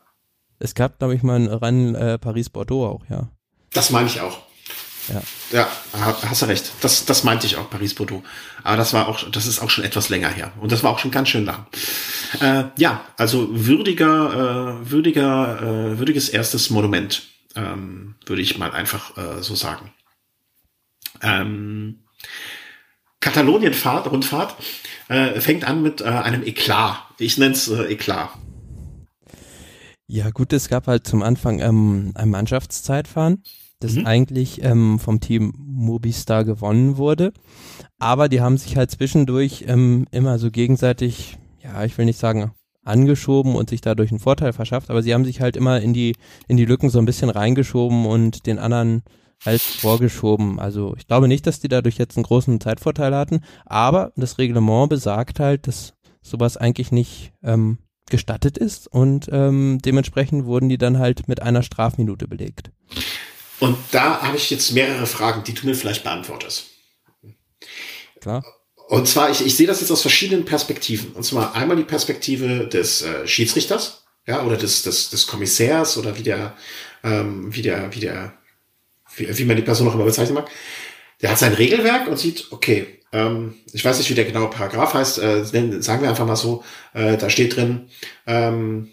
Es 0.61 0.75
gab, 0.75 0.99
glaube 0.99 1.15
ich, 1.15 1.23
mal 1.23 1.35
ein 1.35 1.47
Rennen 1.47 1.95
äh, 1.95 2.17
Paris-Bordeaux 2.17 2.85
auch, 2.85 3.01
ja. 3.09 3.29
Das 3.73 3.89
meine 3.89 4.07
ich 4.07 4.21
auch. 4.21 4.39
Ja. 5.11 5.21
Ja, 5.51 5.67
hast 6.29 6.43
du 6.43 6.45
recht. 6.45 6.71
Das, 6.81 7.05
das 7.05 7.23
meinte 7.23 7.47
ich 7.47 7.57
auch, 7.57 7.69
Paris-Bordeaux. 7.69 8.23
Aber 8.63 8.77
das 8.77 8.93
war 8.93 9.07
auch, 9.07 9.29
das 9.29 9.47
ist 9.47 9.59
auch 9.59 9.69
schon 9.69 9.83
etwas 9.83 10.09
länger 10.09 10.29
her. 10.29 10.51
Und 10.61 10.71
das 10.71 10.83
war 10.83 10.91
auch 10.91 10.99
schon 10.99 11.11
ganz 11.11 11.29
schön 11.29 11.45
lang. 11.45 11.65
Äh, 12.39 12.65
ja, 12.77 13.03
also 13.17 13.47
würdiger, 13.51 14.79
äh, 14.83 14.91
würdiger, 14.91 15.61
äh, 15.61 15.99
würdiges 15.99 16.29
erstes 16.29 16.69
Monument, 16.69 17.23
ähm, 17.55 18.15
würde 18.25 18.41
ich 18.41 18.57
mal 18.57 18.71
einfach 18.71 19.17
äh, 19.17 19.41
so 19.41 19.55
sagen. 19.55 19.91
Ähm, 21.21 21.99
Katalonien-Fahrt, 23.19 24.07
Rundfahrt, 24.07 24.55
äh, 25.09 25.39
fängt 25.41 25.65
an 25.65 25.81
mit 25.81 26.01
äh, 26.01 26.05
einem 26.05 26.43
Eklat. 26.43 26.97
Ich 27.17 27.37
nenne 27.37 27.53
es 27.53 27.67
äh, 27.67 27.83
Eklat. 27.91 28.29
Ja, 30.13 30.29
gut, 30.29 30.51
es 30.51 30.67
gab 30.67 30.87
halt 30.87 31.07
zum 31.07 31.23
Anfang 31.23 31.59
ähm, 31.59 32.11
ein 32.15 32.29
Mannschaftszeitfahren 32.29 33.41
das 33.79 33.95
mhm. 33.95 34.05
eigentlich 34.05 34.63
ähm, 34.63 34.99
vom 34.99 35.19
Team 35.19 35.53
Mobistar 35.57 36.45
gewonnen 36.45 36.97
wurde. 36.97 37.33
Aber 37.97 38.29
die 38.29 38.41
haben 38.41 38.57
sich 38.57 38.77
halt 38.77 38.91
zwischendurch 38.91 39.65
ähm, 39.67 40.05
immer 40.11 40.37
so 40.37 40.51
gegenseitig, 40.51 41.37
ja, 41.63 41.83
ich 41.83 41.97
will 41.97 42.05
nicht 42.05 42.19
sagen 42.19 42.51
angeschoben 42.83 43.55
und 43.55 43.69
sich 43.69 43.81
dadurch 43.81 44.11
einen 44.11 44.19
Vorteil 44.19 44.53
verschafft, 44.53 44.89
aber 44.89 45.01
sie 45.01 45.13
haben 45.13 45.25
sich 45.25 45.39
halt 45.39 45.55
immer 45.55 45.81
in 45.81 45.93
die 45.93 46.15
in 46.47 46.57
die 46.57 46.65
Lücken 46.65 46.89
so 46.89 46.99
ein 46.99 47.05
bisschen 47.05 47.29
reingeschoben 47.29 48.05
und 48.05 48.47
den 48.47 48.59
anderen 48.59 49.03
halt 49.45 49.61
vorgeschoben. 49.61 50.59
Also 50.59 50.93
ich 50.97 51.07
glaube 51.07 51.27
nicht, 51.27 51.47
dass 51.47 51.59
die 51.59 51.69
dadurch 51.69 51.97
jetzt 51.97 52.17
einen 52.17 52.23
großen 52.23 52.59
Zeitvorteil 52.59 53.15
hatten, 53.15 53.41
aber 53.65 54.11
das 54.15 54.39
Reglement 54.39 54.89
besagt 54.89 55.39
halt, 55.39 55.67
dass 55.67 55.93
sowas 56.21 56.57
eigentlich 56.57 56.91
nicht 56.91 57.33
ähm, 57.43 57.77
gestattet 58.11 58.59
ist 58.59 58.87
und 58.87 59.27
ähm, 59.31 59.79
dementsprechend 59.83 60.45
wurden 60.45 60.69
die 60.69 60.77
dann 60.77 60.99
halt 60.99 61.27
mit 61.27 61.41
einer 61.41 61.63
Strafminute 61.63 62.27
belegt. 62.27 62.69
Und 63.59 63.77
da 63.91 64.21
habe 64.21 64.37
ich 64.37 64.49
jetzt 64.51 64.71
mehrere 64.73 65.07
Fragen, 65.07 65.43
die 65.43 65.53
du 65.53 65.65
mir 65.65 65.75
vielleicht 65.75 66.03
beantwortest. 66.03 66.65
Klar. 68.19 68.43
Und 68.87 69.07
zwar, 69.07 69.29
ich, 69.29 69.45
ich 69.45 69.55
sehe 69.55 69.67
das 69.67 69.81
jetzt 69.81 69.91
aus 69.91 70.01
verschiedenen 70.01 70.45
Perspektiven. 70.45 71.13
Und 71.13 71.23
zwar 71.23 71.55
einmal 71.55 71.77
die 71.77 71.83
Perspektive 71.83 72.67
des 72.67 73.01
äh, 73.01 73.25
Schiedsrichters, 73.27 74.03
ja, 74.27 74.43
oder 74.43 74.57
des, 74.57 74.83
des, 74.83 75.09
des 75.09 75.27
Kommissärs 75.27 75.97
oder 75.97 76.17
wie 76.17 76.23
der, 76.23 76.55
ähm, 77.03 77.55
wie 77.55 77.61
der, 77.61 77.93
wie 77.95 77.99
der, 77.99 78.33
wie, 79.15 79.37
wie 79.37 79.45
man 79.45 79.55
die 79.55 79.61
Person 79.61 79.87
auch 79.87 79.95
immer 79.95 80.05
bezeichnen 80.05 80.35
mag. 80.35 80.49
Der 81.21 81.31
hat 81.31 81.39
sein 81.39 81.53
Regelwerk 81.53 82.07
und 82.07 82.17
sieht, 82.17 82.47
okay, 82.51 82.99
ähm, 83.13 83.55
ich 83.73 83.83
weiß 83.83 83.97
nicht, 83.97 84.09
wie 84.09 84.15
der 84.15 84.25
genaue 84.25 84.49
Paragraph 84.49 84.93
heißt, 84.93 85.19
äh, 85.19 85.43
sagen 85.43 86.01
wir 86.01 86.09
einfach 86.09 86.25
mal 86.25 86.35
so, 86.35 86.63
äh, 86.93 87.17
da 87.17 87.29
steht 87.29 87.55
drin, 87.55 87.89
ähm, 88.25 88.89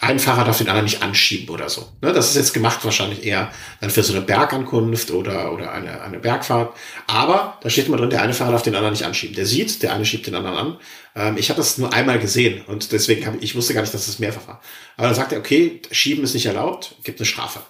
ein 0.00 0.18
Fahrer 0.18 0.44
darf 0.44 0.58
den 0.58 0.68
anderen 0.68 0.84
nicht 0.84 1.02
anschieben 1.02 1.54
oder 1.54 1.68
so. 1.68 1.86
Ne, 2.00 2.12
das 2.12 2.30
ist 2.30 2.36
jetzt 2.36 2.54
gemacht 2.54 2.84
wahrscheinlich 2.84 3.24
eher 3.24 3.52
dann 3.80 3.90
für 3.90 4.02
so 4.02 4.14
eine 4.14 4.22
Bergankunft 4.22 5.10
oder, 5.10 5.52
oder 5.52 5.72
eine, 5.72 6.00
eine 6.00 6.18
Bergfahrt. 6.18 6.74
Aber 7.06 7.58
da 7.60 7.68
steht 7.68 7.86
immer 7.86 7.98
drin, 7.98 8.08
der 8.08 8.22
eine 8.22 8.32
Fahrer 8.32 8.52
darf 8.52 8.62
den 8.62 8.74
anderen 8.74 8.92
nicht 8.92 9.04
anschieben. 9.04 9.36
Der 9.36 9.44
sieht, 9.44 9.82
der 9.82 9.92
eine 9.92 10.06
schiebt 10.06 10.26
den 10.26 10.34
anderen 10.34 10.56
an. 10.56 10.76
Ähm, 11.14 11.36
ich 11.36 11.50
habe 11.50 11.58
das 11.58 11.76
nur 11.76 11.92
einmal 11.92 12.18
gesehen 12.18 12.62
und 12.66 12.92
deswegen 12.92 13.26
habe 13.26 13.38
ich 13.40 13.54
wusste 13.54 13.74
gar 13.74 13.82
nicht, 13.82 13.92
dass 13.92 14.02
es 14.02 14.06
das 14.06 14.18
mehrfach 14.20 14.48
war. 14.48 14.62
Aber 14.96 15.08
dann 15.08 15.16
sagt 15.16 15.32
er, 15.32 15.38
okay, 15.38 15.82
schieben 15.90 16.24
ist 16.24 16.34
nicht 16.34 16.46
erlaubt, 16.46 16.94
gibt 17.04 17.20
eine 17.20 17.26
Strafe. 17.26 17.60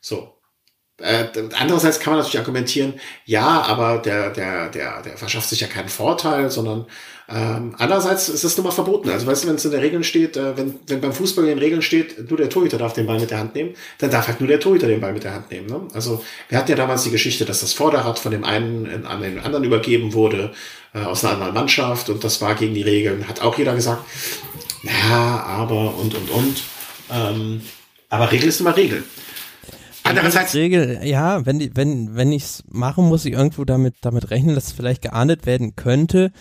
So. 0.00 0.37
Äh, 0.98 1.26
andererseits 1.58 2.00
kann 2.00 2.12
man 2.12 2.18
natürlich 2.18 2.40
argumentieren, 2.40 2.94
ja, 3.24 3.62
aber 3.62 3.98
der, 3.98 4.30
der, 4.30 4.68
der, 4.68 5.02
der 5.02 5.16
verschafft 5.16 5.48
sich 5.48 5.60
ja 5.60 5.68
keinen 5.68 5.88
Vorteil, 5.88 6.50
sondern 6.50 6.86
ähm, 7.30 7.74
andererseits 7.76 8.30
ist 8.30 8.42
es 8.42 8.56
nun 8.56 8.64
mal 8.64 8.72
verboten. 8.72 9.10
Also 9.10 9.26
weißt 9.26 9.44
du, 9.44 9.48
wenn 9.48 9.56
es 9.56 9.64
in 9.64 9.70
den 9.70 9.80
Regeln 9.80 10.02
steht, 10.02 10.36
äh, 10.36 10.56
wenn, 10.56 10.80
wenn 10.86 11.00
beim 11.00 11.12
Fußball 11.12 11.44
in 11.44 11.50
den 11.50 11.58
Regeln 11.58 11.82
steht, 11.82 12.28
nur 12.30 12.38
der 12.38 12.48
Torhüter 12.48 12.78
darf 12.78 12.94
den 12.94 13.06
Ball 13.06 13.20
mit 13.20 13.30
der 13.30 13.38
Hand 13.38 13.54
nehmen, 13.54 13.74
dann 13.98 14.10
darf 14.10 14.28
halt 14.28 14.40
nur 14.40 14.48
der 14.48 14.60
Torhüter 14.60 14.86
den 14.86 15.00
Ball 15.00 15.12
mit 15.12 15.24
der 15.24 15.34
Hand 15.34 15.50
nehmen. 15.50 15.66
Ne? 15.66 15.82
Also 15.92 16.24
wir 16.48 16.56
hatten 16.56 16.70
ja 16.70 16.76
damals 16.76 17.04
die 17.04 17.10
Geschichte, 17.10 17.44
dass 17.44 17.60
das 17.60 17.74
Vorderrad 17.74 18.18
von 18.18 18.32
dem 18.32 18.44
einen 18.44 19.06
an 19.06 19.20
den 19.20 19.38
anderen 19.40 19.64
übergeben 19.64 20.14
wurde, 20.14 20.52
äh, 20.94 21.00
aus 21.00 21.22
einer 21.22 21.34
anderen 21.34 21.54
Mannschaft 21.54 22.08
und 22.08 22.24
das 22.24 22.40
war 22.40 22.54
gegen 22.54 22.72
die 22.72 22.82
Regeln. 22.82 23.28
Hat 23.28 23.42
auch 23.42 23.58
jeder 23.58 23.74
gesagt, 23.74 24.02
ja, 24.82 25.44
aber 25.46 25.96
und 25.96 26.14
und 26.14 26.30
und. 26.30 26.62
Ähm, 27.10 27.60
aber 28.08 28.32
Regel 28.32 28.48
ist 28.48 28.60
immer 28.60 28.74
Regel. 28.74 29.04
Andererseits 30.08 30.54
Regel, 30.54 31.00
ja, 31.04 31.44
wenn 31.46 31.58
die, 31.58 31.76
wenn 31.76 32.16
wenn 32.16 32.32
ich's 32.32 32.64
mache, 32.68 33.02
muss 33.02 33.24
ich 33.24 33.34
irgendwo 33.34 33.64
damit 33.64 33.96
damit 34.00 34.30
rechnen, 34.30 34.54
dass 34.54 34.68
es 34.68 34.72
vielleicht 34.72 35.02
geahndet 35.02 35.46
werden 35.46 35.76
könnte. 35.76 36.32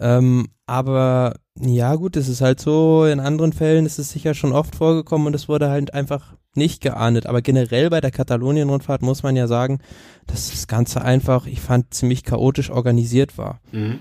Ähm, 0.00 0.48
aber 0.66 1.36
ja, 1.56 1.94
gut, 1.94 2.16
es 2.16 2.28
ist 2.28 2.40
halt 2.40 2.60
so, 2.60 3.06
in 3.06 3.20
anderen 3.20 3.52
Fällen 3.52 3.86
ist 3.86 3.98
es 3.98 4.10
sicher 4.10 4.34
schon 4.34 4.52
oft 4.52 4.74
vorgekommen 4.76 5.28
und 5.28 5.34
es 5.34 5.48
wurde 5.48 5.70
halt 5.70 5.94
einfach 5.94 6.34
nicht 6.54 6.82
geahndet. 6.82 7.26
Aber 7.26 7.42
generell 7.42 7.90
bei 7.90 8.00
der 8.00 8.10
Katalonien-Rundfahrt 8.10 9.02
muss 9.02 9.22
man 9.22 9.36
ja 9.36 9.46
sagen, 9.46 9.80
dass 10.26 10.50
das 10.50 10.66
Ganze 10.66 11.02
einfach, 11.02 11.46
ich 11.46 11.60
fand, 11.60 11.94
ziemlich 11.94 12.24
chaotisch 12.24 12.70
organisiert 12.70 13.38
war. 13.38 13.60
Mhm. 13.72 14.00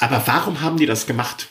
Aber 0.00 0.22
warum 0.26 0.60
haben 0.60 0.76
die 0.76 0.86
das 0.86 1.06
gemacht? 1.06 1.48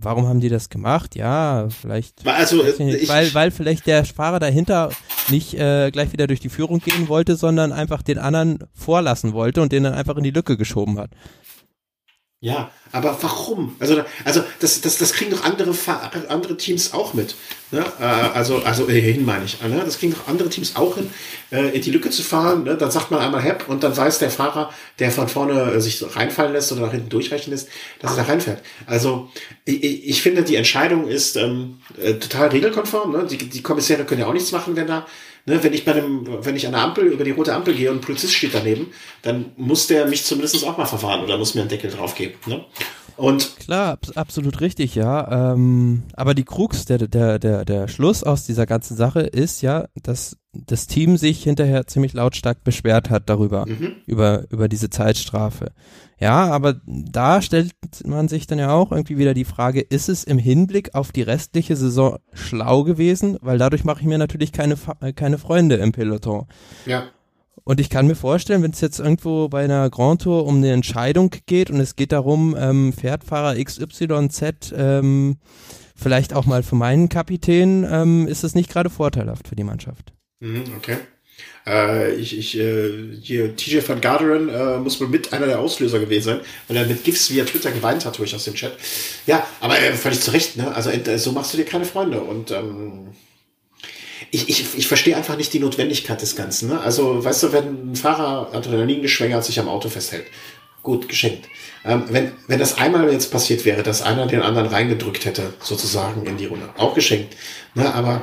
Warum 0.00 0.26
haben 0.26 0.40
die 0.40 0.48
das 0.48 0.68
gemacht? 0.68 1.16
Ja, 1.16 1.68
vielleicht. 1.70 2.26
Also, 2.26 2.62
nicht, 2.62 3.08
weil, 3.08 3.32
weil 3.34 3.50
vielleicht 3.50 3.86
der 3.86 4.04
Fahrer 4.04 4.38
dahinter 4.38 4.90
nicht 5.28 5.54
äh, 5.54 5.90
gleich 5.90 6.12
wieder 6.12 6.26
durch 6.26 6.40
die 6.40 6.48
Führung 6.48 6.80
gehen 6.80 7.08
wollte, 7.08 7.36
sondern 7.36 7.72
einfach 7.72 8.02
den 8.02 8.18
anderen 8.18 8.60
vorlassen 8.74 9.32
wollte 9.32 9.60
und 9.62 9.72
den 9.72 9.84
dann 9.84 9.94
einfach 9.94 10.16
in 10.16 10.24
die 10.24 10.30
Lücke 10.30 10.56
geschoben 10.56 10.98
hat. 10.98 11.10
Ja, 12.40 12.70
aber 12.92 13.18
warum? 13.20 13.74
Also, 13.80 14.00
also 14.24 14.44
das, 14.60 14.80
das, 14.80 14.96
das 14.96 15.12
kriegen 15.12 15.32
doch 15.32 15.42
andere, 15.42 15.74
andere 16.28 16.56
Teams 16.56 16.92
auch 16.92 17.12
mit. 17.12 17.34
Ne? 17.72 17.84
Äh, 17.98 18.04
also, 18.04 18.62
also 18.62 18.88
äh, 18.88 19.00
hin 19.00 19.24
meine 19.24 19.44
ich. 19.44 19.60
Ne? 19.60 19.82
Das 19.84 19.98
kriegen 19.98 20.12
doch 20.12 20.28
andere 20.28 20.48
Teams 20.48 20.76
auch 20.76 20.94
hin, 20.94 21.10
äh, 21.50 21.74
in 21.74 21.82
die 21.82 21.90
Lücke 21.90 22.10
zu 22.10 22.22
fahren. 22.22 22.62
Ne? 22.62 22.76
Dann 22.76 22.92
sagt 22.92 23.10
man 23.10 23.18
einmal 23.18 23.42
Hepp 23.42 23.68
und 23.68 23.82
dann 23.82 23.96
weiß 23.96 24.20
der 24.20 24.30
Fahrer, 24.30 24.72
der 25.00 25.10
von 25.10 25.26
vorne 25.26 25.80
sich 25.80 26.00
reinfallen 26.14 26.52
lässt 26.52 26.70
oder 26.70 26.82
nach 26.82 26.92
hinten 26.92 27.08
durchreichen 27.08 27.50
lässt, 27.50 27.70
dass 27.98 28.12
er 28.12 28.18
da 28.18 28.30
reinfährt. 28.30 28.62
Also 28.86 29.28
ich, 29.64 30.08
ich 30.08 30.22
finde, 30.22 30.44
die 30.44 30.54
Entscheidung 30.54 31.08
ist 31.08 31.34
ähm, 31.34 31.80
total 32.20 32.50
regelkonform. 32.50 33.12
Ne? 33.12 33.26
Die, 33.28 33.36
die 33.36 33.62
Kommissäre 33.62 34.04
können 34.04 34.20
ja 34.20 34.28
auch 34.28 34.32
nichts 34.32 34.52
machen, 34.52 34.76
wenn 34.76 34.86
da 34.86 35.08
Ne, 35.48 35.62
wenn 35.64 35.72
ich 35.72 35.84
bei 35.84 35.94
einem, 35.94 36.26
wenn 36.44 36.56
ich 36.56 36.66
an 36.66 36.72
der 36.72 36.82
Ampel 36.82 37.06
über 37.06 37.24
die 37.24 37.30
rote 37.30 37.54
Ampel 37.54 37.74
gehe 37.74 37.90
und 37.90 37.98
ein 37.98 38.00
Polizist 38.02 38.34
steht 38.34 38.54
daneben, 38.54 38.88
dann 39.22 39.46
muss 39.56 39.86
der 39.86 40.06
mich 40.06 40.24
zumindest 40.24 40.62
auch 40.64 40.76
mal 40.76 40.86
verfahren 40.86 41.24
oder 41.24 41.38
muss 41.38 41.54
mir 41.54 41.62
einen 41.62 41.70
Deckel 41.70 41.90
drauf 41.90 42.14
geben. 42.14 42.34
Ne? 42.46 42.64
Und 43.16 43.56
Klar, 43.58 43.92
ab, 43.94 44.06
absolut 44.14 44.60
richtig, 44.60 44.94
ja. 44.94 45.52
Ähm, 45.52 46.04
aber 46.12 46.34
die 46.34 46.44
Krux, 46.44 46.84
der, 46.84 46.98
der, 46.98 47.40
der, 47.40 47.64
der 47.64 47.88
Schluss 47.88 48.22
aus 48.22 48.44
dieser 48.44 48.64
ganzen 48.64 48.96
Sache 48.96 49.20
ist 49.22 49.60
ja, 49.60 49.86
dass 50.02 50.36
das 50.52 50.86
Team 50.86 51.16
sich 51.16 51.42
hinterher 51.42 51.86
ziemlich 51.86 52.12
lautstark 52.12 52.62
beschwert 52.62 53.10
hat 53.10 53.28
darüber, 53.28 53.66
mhm. 53.66 53.96
über, 54.06 54.44
über 54.50 54.68
diese 54.68 54.88
Zeitstrafe. 54.88 55.72
Ja, 56.20 56.46
aber 56.46 56.80
da 56.84 57.40
stellt 57.42 57.72
man 58.04 58.28
sich 58.28 58.46
dann 58.46 58.58
ja 58.58 58.72
auch 58.72 58.90
irgendwie 58.90 59.18
wieder 59.18 59.34
die 59.34 59.44
Frage, 59.44 59.80
ist 59.80 60.08
es 60.08 60.24
im 60.24 60.38
Hinblick 60.38 60.94
auf 60.94 61.12
die 61.12 61.22
restliche 61.22 61.76
Saison 61.76 62.18
schlau 62.32 62.82
gewesen? 62.82 63.38
Weil 63.40 63.58
dadurch 63.58 63.84
mache 63.84 64.00
ich 64.00 64.06
mir 64.06 64.18
natürlich 64.18 64.50
keine, 64.52 64.76
äh, 65.00 65.12
keine 65.12 65.38
Freunde 65.38 65.76
im 65.76 65.92
Peloton. 65.92 66.46
Ja. 66.86 67.04
Und 67.62 67.80
ich 67.80 67.90
kann 67.90 68.06
mir 68.06 68.14
vorstellen, 68.14 68.62
wenn 68.62 68.70
es 68.70 68.80
jetzt 68.80 68.98
irgendwo 68.98 69.48
bei 69.48 69.62
einer 69.62 69.90
Grand 69.90 70.22
Tour 70.22 70.46
um 70.46 70.56
eine 70.56 70.72
Entscheidung 70.72 71.30
geht 71.46 71.70
und 71.70 71.80
es 71.80 71.96
geht 71.96 72.12
darum, 72.12 72.56
ähm, 72.58 72.92
fährt 72.92 73.24
Fahrer 73.24 73.62
XYZ 73.62 74.72
ähm, 74.74 75.36
vielleicht 75.94 76.32
auch 76.32 76.46
mal 76.46 76.62
für 76.62 76.76
meinen 76.76 77.08
Kapitän, 77.08 77.86
ähm, 77.88 78.26
ist 78.26 78.42
es 78.42 78.54
nicht 78.54 78.70
gerade 78.70 78.88
vorteilhaft 78.88 79.48
für 79.48 79.56
die 79.56 79.64
Mannschaft. 79.64 80.14
Mhm, 80.40 80.64
okay. 80.76 80.96
Äh, 81.66 82.14
ich, 82.14 82.36
ich, 82.36 82.58
äh, 82.58 83.16
hier, 83.22 83.54
TJ 83.56 83.80
van 83.86 84.00
Garderen 84.00 84.48
äh, 84.48 84.78
muss 84.78 85.00
wohl 85.00 85.08
mit 85.08 85.32
einer 85.32 85.46
der 85.46 85.58
Auslöser 85.58 85.98
gewesen 85.98 86.24
sein, 86.24 86.40
weil 86.66 86.76
er 86.78 86.86
mit 86.86 87.04
GIFs 87.04 87.30
via 87.30 87.44
Twitter 87.44 87.70
geweint 87.70 88.04
hat, 88.04 88.18
durch 88.18 88.34
aus 88.34 88.44
dem 88.44 88.54
Chat. 88.54 88.72
Ja, 89.26 89.46
aber 89.60 89.78
äh, 89.78 89.92
völlig 89.92 90.20
zu 90.20 90.30
Recht, 90.30 90.56
ne? 90.56 90.74
Also 90.74 90.90
äh, 90.90 91.18
so 91.18 91.32
machst 91.32 91.52
du 91.52 91.56
dir 91.58 91.64
keine 91.64 91.84
Freunde. 91.84 92.20
Und 92.20 92.50
ähm, 92.50 93.08
ich, 94.30 94.48
ich, 94.48 94.66
ich 94.76 94.88
verstehe 94.88 95.16
einfach 95.16 95.36
nicht 95.36 95.52
die 95.52 95.60
Notwendigkeit 95.60 96.20
des 96.20 96.36
Ganzen. 96.36 96.68
Ne? 96.68 96.80
Also, 96.80 97.24
weißt 97.24 97.44
du, 97.44 97.52
wenn 97.52 97.92
ein 97.92 97.96
Fahrer 97.96 98.54
Adrenalin 98.54 99.02
geschwängert 99.02 99.44
sich 99.44 99.58
am 99.60 99.68
Auto 99.68 99.88
festhält, 99.88 100.26
gut, 100.82 101.08
geschenkt. 101.08 101.48
Ähm, 101.84 102.04
wenn, 102.08 102.32
wenn 102.46 102.58
das 102.58 102.76
einmal 102.78 103.10
jetzt 103.12 103.30
passiert 103.30 103.64
wäre, 103.64 103.82
dass 103.82 104.02
einer 104.02 104.26
den 104.26 104.42
anderen 104.42 104.68
reingedrückt 104.68 105.24
hätte, 105.24 105.54
sozusagen 105.60 106.26
in 106.26 106.36
die 106.36 106.46
Runde, 106.46 106.68
auch 106.76 106.94
geschenkt. 106.94 107.36
Ne? 107.74 107.92
Aber 107.94 108.22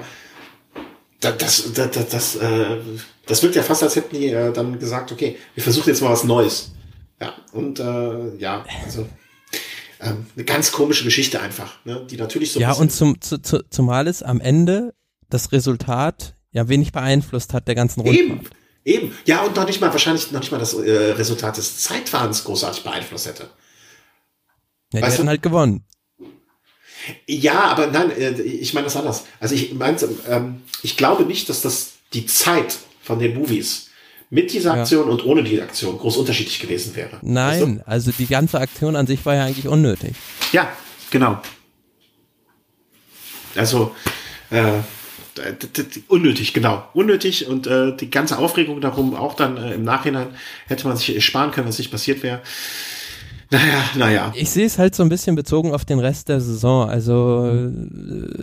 das, 1.32 1.73
das, 1.73 1.91
das, 1.91 2.09
das, 2.09 2.36
äh, 2.36 2.78
das 3.26 3.43
wirkt 3.43 3.55
ja 3.55 3.63
fast, 3.63 3.84
als 3.84 3.95
hätten 3.95 4.15
die 4.15 4.28
äh, 4.28 4.51
dann 4.53 4.80
gesagt, 4.80 5.11
okay, 5.11 5.38
wir 5.53 5.63
versuchen 5.63 5.89
jetzt 5.89 6.01
mal 6.01 6.11
was 6.11 6.23
Neues. 6.23 6.71
Ja, 7.21 7.34
und 7.53 7.80
äh, 7.80 8.36
ja, 8.38 8.65
also 8.84 9.07
ähm, 10.01 10.26
eine 10.36 10.45
ganz 10.45 10.71
komische 10.71 11.03
Geschichte 11.03 11.41
einfach, 11.41 11.84
ne? 11.86 12.05
die 12.09 12.17
natürlich 12.17 12.51
so. 12.51 12.59
Ja, 12.59 12.73
und 12.73 12.91
zum, 12.91 13.21
zu, 13.21 13.41
zu, 13.41 13.63
zumal 13.69 14.07
es 14.07 14.21
am 14.21 14.41
Ende 14.41 14.93
das 15.30 15.51
Resultat 15.51 16.36
ja 16.51 16.67
wenig 16.67 16.91
beeinflusst 16.91 17.53
hat 17.53 17.67
der 17.67 17.76
ganzen 17.76 18.01
Runde. 18.01 18.17
Eben, 18.17 18.41
eben. 18.84 19.11
Ja, 19.26 19.41
und 19.41 19.55
noch 19.55 19.65
nicht 19.65 19.82
mal, 19.82 19.91
wahrscheinlich 19.91 20.32
noch 20.32 20.39
nicht 20.39 20.51
mal 20.51 20.59
das 20.59 20.73
äh, 20.73 21.11
Resultat 21.11 21.57
des 21.57 21.80
Zeitfahrens 21.80 22.43
großartig 22.43 22.84
beeinflusst 22.84 23.28
hätte. 23.28 23.49
Ja, 24.93 25.01
die 25.01 25.11
hätten 25.11 25.30
halt 25.30 25.41
gewonnen. 25.41 25.86
Ja, 27.28 27.64
aber 27.66 27.88
nein, 27.88 28.12
äh, 28.12 28.41
ich 28.41 28.74
meine 28.74 28.86
das 28.86 28.95
anders. 28.95 29.26
Also 29.39 29.56
ich 29.56 29.74
meine, 29.74 29.97
ähm, 30.30 30.62
ich 30.82 30.97
glaube 30.97 31.24
nicht, 31.24 31.49
dass 31.49 31.62
das 31.62 31.93
die 32.14 32.26
Zeit 32.26 32.78
von 33.01 33.20
den 33.20 33.36
Movies 33.36 33.89
mit 34.30 34.51
dieser 34.51 34.74
Aktion 34.74 35.08
ja. 35.08 35.14
und 35.14 35.26
ohne 35.26 35.43
die 35.43 35.62
Aktion 35.62 35.97
groß 35.97 36.18
unterschiedlich 36.18 36.60
gewesen 36.60 36.95
wäre. 36.95 37.20
Nein, 37.22 37.82
also, 37.86 38.10
also 38.10 38.12
die 38.12 38.28
ganze 38.28 38.60
Aktion 38.60 38.95
an 38.95 39.08
sich 39.08 39.26
war 39.26 39.36
ja 39.36 39.45
eigentlich 39.45 39.68
unnötig. 39.68 40.16
Ja, 40.51 40.72
genau. 41.12 41.39
Also 43.56 43.95
äh, 44.49 44.82
unnötig, 46.08 46.53
genau. 46.53 46.88
Unnötig 46.93 47.47
und 47.47 47.68
äh, 47.68 47.95
die 47.95 48.10
ganze 48.10 48.38
Aufregung 48.38 48.82
darum, 48.82 49.16
auch 49.16 49.36
dann 49.36 49.58
äh, 49.58 49.74
im 49.74 49.84
Nachhinein 49.84 50.28
hätte 50.68 50.88
man 50.88 50.97
sich 50.97 51.24
sparen 51.24 51.51
können, 51.51 51.68
was 51.68 51.78
nicht 51.78 51.91
passiert 51.91 52.24
wäre. 52.24 52.41
Naja, 53.52 53.84
naja. 53.96 54.34
Ich 54.36 54.50
sehe 54.50 54.66
es 54.66 54.78
halt 54.78 54.96
so 54.96 55.04
ein 55.04 55.10
bisschen 55.10 55.36
bezogen 55.36 55.74
auf 55.74 55.86
den 55.86 56.00
Rest 56.00 56.30
der 56.30 56.41
Saison. 56.41 56.89
Also 56.89 57.46
äh, 57.48 57.70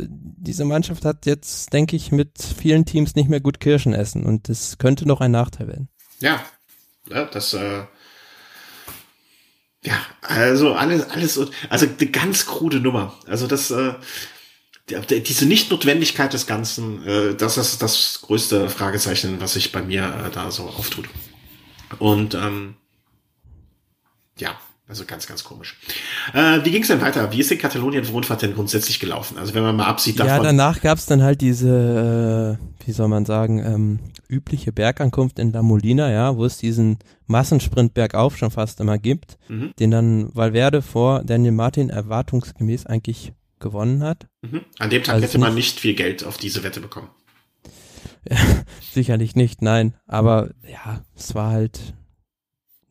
diese 0.09 0.65
Mannschaft 0.65 1.05
hat 1.05 1.27
jetzt, 1.27 1.73
denke 1.73 1.97
ich, 1.97 2.13
mit 2.13 2.31
vielen 2.41 2.85
Teams 2.85 3.15
nicht 3.15 3.29
mehr 3.29 3.41
gut 3.41 3.61
Kirschen 3.61 3.95
essen 3.95 4.25
und 4.25 4.49
das 4.49 4.79
könnte 4.79 5.07
noch 5.07 5.21
ein 5.21 5.31
Nachteil 5.31 5.69
werden. 5.69 5.89
Ja, 6.21 6.41
ja 7.11 7.25
das, 7.25 7.55
äh, 7.55 7.85
ja, 9.85 9.95
also 10.23 10.75
alles, 10.75 11.11
alles, 11.11 11.41
also 11.69 11.87
eine 11.87 12.11
ganz 12.11 12.47
krude 12.47 12.79
Nummer. 12.79 13.15
Also 13.27 13.47
das, 13.49 13.71
äh, 13.71 13.95
diese 14.89 15.47
Nichtnotwendigkeit 15.47 16.33
des 16.33 16.47
Ganzen, 16.47 17.07
äh, 17.07 17.35
das 17.35 17.57
ist 17.57 17.83
das 17.83 18.21
größte 18.23 18.69
Fragezeichen, 18.69 19.41
was 19.41 19.55
sich 19.55 19.73
bei 19.73 19.83
mir 19.83 20.05
äh, 20.05 20.31
da 20.31 20.51
so 20.51 20.65
auftut. 20.65 21.09
Und 21.99 22.35
ähm, 22.35 22.77
ja, 24.39 24.59
also 24.93 25.07
ganz, 25.07 25.27
ganz 25.27 25.43
komisch. 25.43 25.79
Äh, 26.35 26.63
wie 26.65 26.71
ging 26.71 26.83
es 26.83 26.89
denn 26.89 27.01
weiter? 27.01 27.33
Wie 27.33 27.41
ist 27.41 27.51
die 27.51 27.57
Katalonien-Rundfahrt 27.57 28.43
denn 28.43 28.53
grundsätzlich 28.53 29.01
gelaufen? 29.01 29.39
Also 29.39 29.55
wenn 29.55 29.63
man 29.63 29.75
mal 29.75 29.87
absieht 29.87 30.21
davon. 30.21 30.29
Ja, 30.29 30.43
danach 30.43 30.83
gab 30.83 30.99
es 30.99 31.07
dann 31.07 31.23
halt 31.23 31.41
diese, 31.41 32.59
äh, 32.61 32.87
wie 32.87 32.93
soll 32.93 33.09
man 33.09 33.25
sagen, 33.25 33.59
ähm, 33.65 34.01
übliche 34.29 34.71
Bergankunft 34.71 35.39
in 35.39 35.51
La 35.51 35.63
Molina, 35.63 36.13
ja, 36.13 36.37
wo 36.37 36.45
es 36.45 36.59
diesen 36.59 36.99
Massensprint 37.27 37.95
bergauf 37.95 38.37
schon 38.37 38.51
fast 38.51 38.81
immer 38.81 38.99
gibt, 38.99 39.39
mhm. 39.49 39.73
den 39.79 39.91
dann 39.91 40.29
Valverde 40.35 40.83
vor 40.83 41.23
Daniel 41.25 41.53
Martin 41.53 41.89
erwartungsgemäß 41.89 42.85
eigentlich 42.85 43.33
gewonnen 43.61 44.03
hat. 44.03 44.27
Mhm. 44.43 44.61
An 44.79 44.91
dem 44.91 45.03
Tag 45.03 45.15
also 45.15 45.27
hätte 45.27 45.39
man 45.39 45.55
nicht 45.55 45.81
viel 45.81 45.95
Geld 45.95 46.23
auf 46.23 46.37
diese 46.37 46.65
Wette 46.65 46.81
bekommen. 46.81 47.09
Sicherlich 48.93 49.37
nicht, 49.37 49.63
nein. 49.63 49.95
Aber 50.07 50.51
ja, 50.71 51.03
es 51.17 51.35
war 51.35 51.53
halt 51.53 51.95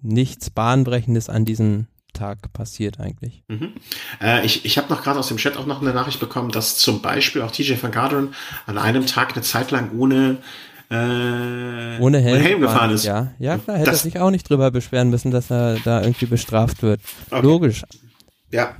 nichts 0.02 0.50
Bahnbrechendes 0.50 1.30
an 1.30 1.46
diesem 1.46 1.88
Tag 2.14 2.54
passiert 2.54 3.00
eigentlich. 3.00 3.44
Mhm. 3.48 3.74
Äh, 4.22 4.46
ich 4.46 4.66
ich 4.66 4.78
habe 4.78 4.90
noch 4.90 5.04
gerade 5.04 5.20
aus 5.20 5.28
dem 5.28 5.38
Chat 5.38 5.58
auch 5.58 5.66
noch 5.66 5.82
eine 5.82 5.94
Nachricht 5.94 6.20
bekommen, 6.20 6.52
dass 6.52 6.78
zum 6.78 7.02
Beispiel 7.02 7.42
auch 7.42 7.52
TJ 7.52 7.74
van 7.82 7.92
Garderen 7.92 8.34
an 8.66 8.78
einem 8.78 9.06
Tag 9.06 9.34
eine 9.34 9.42
Zeit 9.42 9.72
lang 9.72 9.92
ohne 9.98 10.38
äh, 10.90 12.00
ohne 12.00 12.20
Helm, 12.20 12.42
Helm 12.42 12.62
gefahren 12.62 12.92
ist. 12.92 13.06
Ja, 13.06 13.32
ja 13.40 13.58
klar, 13.58 13.78
hätte 13.78 13.92
das, 13.92 14.02
er 14.02 14.12
sich 14.12 14.20
auch 14.20 14.32
nicht 14.32 14.50
drüber 14.50 14.72
beschweren 14.72 15.10
müssen, 15.10 15.32
dass 15.32 15.50
er 15.50 15.78
da 15.84 16.02
irgendwie 16.02 16.26
bestraft 16.26 16.84
wird. 16.84 17.02
Okay. 17.30 17.42
Logisch. 17.42 17.84
Ja, 18.52 18.76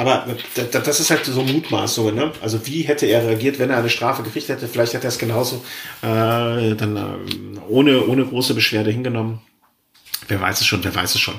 aber 0.00 0.24
das 0.72 1.00
ist 1.00 1.10
halt 1.10 1.26
so 1.26 1.42
Mutmaßungen. 1.42 2.14
Ne? 2.14 2.32
Also 2.40 2.66
wie 2.66 2.82
hätte 2.82 3.04
er 3.04 3.26
reagiert, 3.26 3.58
wenn 3.58 3.68
er 3.68 3.76
eine 3.76 3.90
Strafe 3.90 4.22
gekriegt 4.22 4.48
hätte? 4.48 4.66
Vielleicht 4.66 4.94
hätte 4.94 5.06
er 5.06 5.10
es 5.10 5.18
genauso 5.18 5.56
äh, 6.00 6.74
dann 6.74 6.96
äh, 6.96 7.58
ohne, 7.68 8.06
ohne 8.06 8.24
große 8.24 8.54
Beschwerde 8.54 8.90
hingenommen. 8.90 9.40
Wer 10.28 10.40
weiß 10.40 10.60
es 10.60 10.66
schon, 10.66 10.84
wer 10.84 10.94
weiß 10.94 11.14
es 11.14 11.20
schon. 11.20 11.34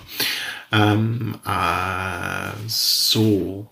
Ähm, 0.72 1.36
äh, 1.46 2.50
so. 2.68 3.70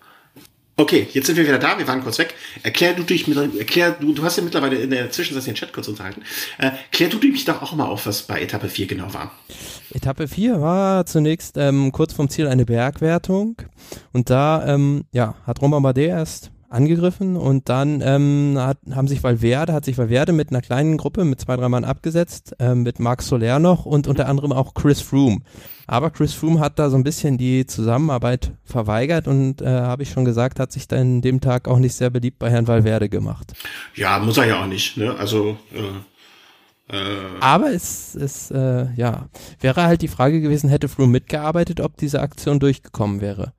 Okay, 0.76 1.08
jetzt 1.12 1.26
sind 1.26 1.36
wir 1.36 1.44
wieder 1.44 1.58
da, 1.58 1.78
wir 1.78 1.86
waren 1.86 2.02
kurz 2.02 2.18
weg. 2.18 2.34
Erklär 2.62 2.94
du 2.94 3.02
dich 3.02 3.28
mit, 3.28 3.36
erklär, 3.58 3.92
du, 4.00 4.14
du 4.14 4.22
hast 4.22 4.38
ja 4.38 4.42
mittlerweile 4.42 4.76
in 4.76 4.88
der 4.88 5.10
Zwischenzeit 5.10 5.46
den 5.46 5.54
Chat 5.54 5.74
kurz 5.74 5.88
unterhalten. 5.88 6.22
Äh, 6.56 6.70
klär 6.90 7.10
du 7.10 7.18
dich 7.18 7.44
doch 7.44 7.60
auch 7.60 7.74
mal 7.74 7.84
auf, 7.84 8.06
was 8.06 8.22
bei 8.22 8.40
Etappe 8.40 8.68
4 8.68 8.86
genau 8.86 9.12
war. 9.12 9.30
Etappe 9.92 10.26
4 10.26 10.60
war 10.62 11.04
zunächst 11.04 11.58
ähm, 11.58 11.92
kurz 11.92 12.14
vom 12.14 12.30
Ziel 12.30 12.46
eine 12.46 12.64
Bergwertung 12.64 13.56
und 14.12 14.30
da 14.30 14.66
ähm, 14.66 15.04
ja, 15.12 15.34
hat 15.46 15.60
Roman 15.60 15.82
Bardet 15.82 16.08
erst 16.08 16.50
angegriffen 16.70 17.36
und 17.36 17.68
dann 17.68 18.00
ähm, 18.00 18.54
hat, 18.56 18.78
haben 18.92 19.08
sich 19.08 19.22
Valverde, 19.22 19.72
hat 19.72 19.84
sich 19.84 19.98
Valverde 19.98 20.32
mit 20.32 20.50
einer 20.50 20.62
kleinen 20.62 20.96
Gruppe 20.96 21.24
mit 21.24 21.40
zwei, 21.40 21.56
drei 21.56 21.68
Mann 21.68 21.84
abgesetzt, 21.84 22.54
ähm, 22.60 22.84
mit 22.84 23.00
Marc 23.00 23.22
Soler 23.22 23.58
noch 23.58 23.86
und 23.86 24.06
unter 24.06 24.28
anderem 24.28 24.52
auch 24.52 24.72
Chris 24.74 25.00
Froome. 25.00 25.40
Aber 25.88 26.10
Chris 26.10 26.32
Froome 26.32 26.60
hat 26.60 26.78
da 26.78 26.88
so 26.88 26.96
ein 26.96 27.02
bisschen 27.02 27.36
die 27.36 27.66
Zusammenarbeit 27.66 28.52
verweigert 28.64 29.26
und 29.26 29.60
äh, 29.60 29.66
habe 29.66 30.04
ich 30.04 30.10
schon 30.10 30.24
gesagt, 30.24 30.60
hat 30.60 30.70
sich 30.70 30.86
dann 30.86 31.20
dem 31.20 31.40
Tag 31.40 31.66
auch 31.66 31.78
nicht 31.78 31.94
sehr 31.94 32.10
beliebt 32.10 32.38
bei 32.38 32.50
Herrn 32.50 32.68
Valverde 32.68 33.08
gemacht. 33.08 33.52
Ja, 33.96 34.20
muss 34.20 34.38
er 34.38 34.46
ja 34.46 34.62
auch 34.62 34.68
nicht. 34.68 34.96
Ne? 34.96 35.12
Also 35.16 35.56
äh, 35.72 36.96
äh 36.96 37.16
aber 37.40 37.72
es 37.72 38.14
ist, 38.14 38.52
äh, 38.52 38.92
ja, 38.94 39.26
wäre 39.58 39.82
halt 39.82 40.02
die 40.02 40.08
Frage 40.08 40.40
gewesen, 40.40 40.70
hätte 40.70 40.88
Froome 40.88 41.10
mitgearbeitet, 41.10 41.80
ob 41.80 41.96
diese 41.96 42.20
Aktion 42.20 42.60
durchgekommen 42.60 43.20
wäre. 43.20 43.52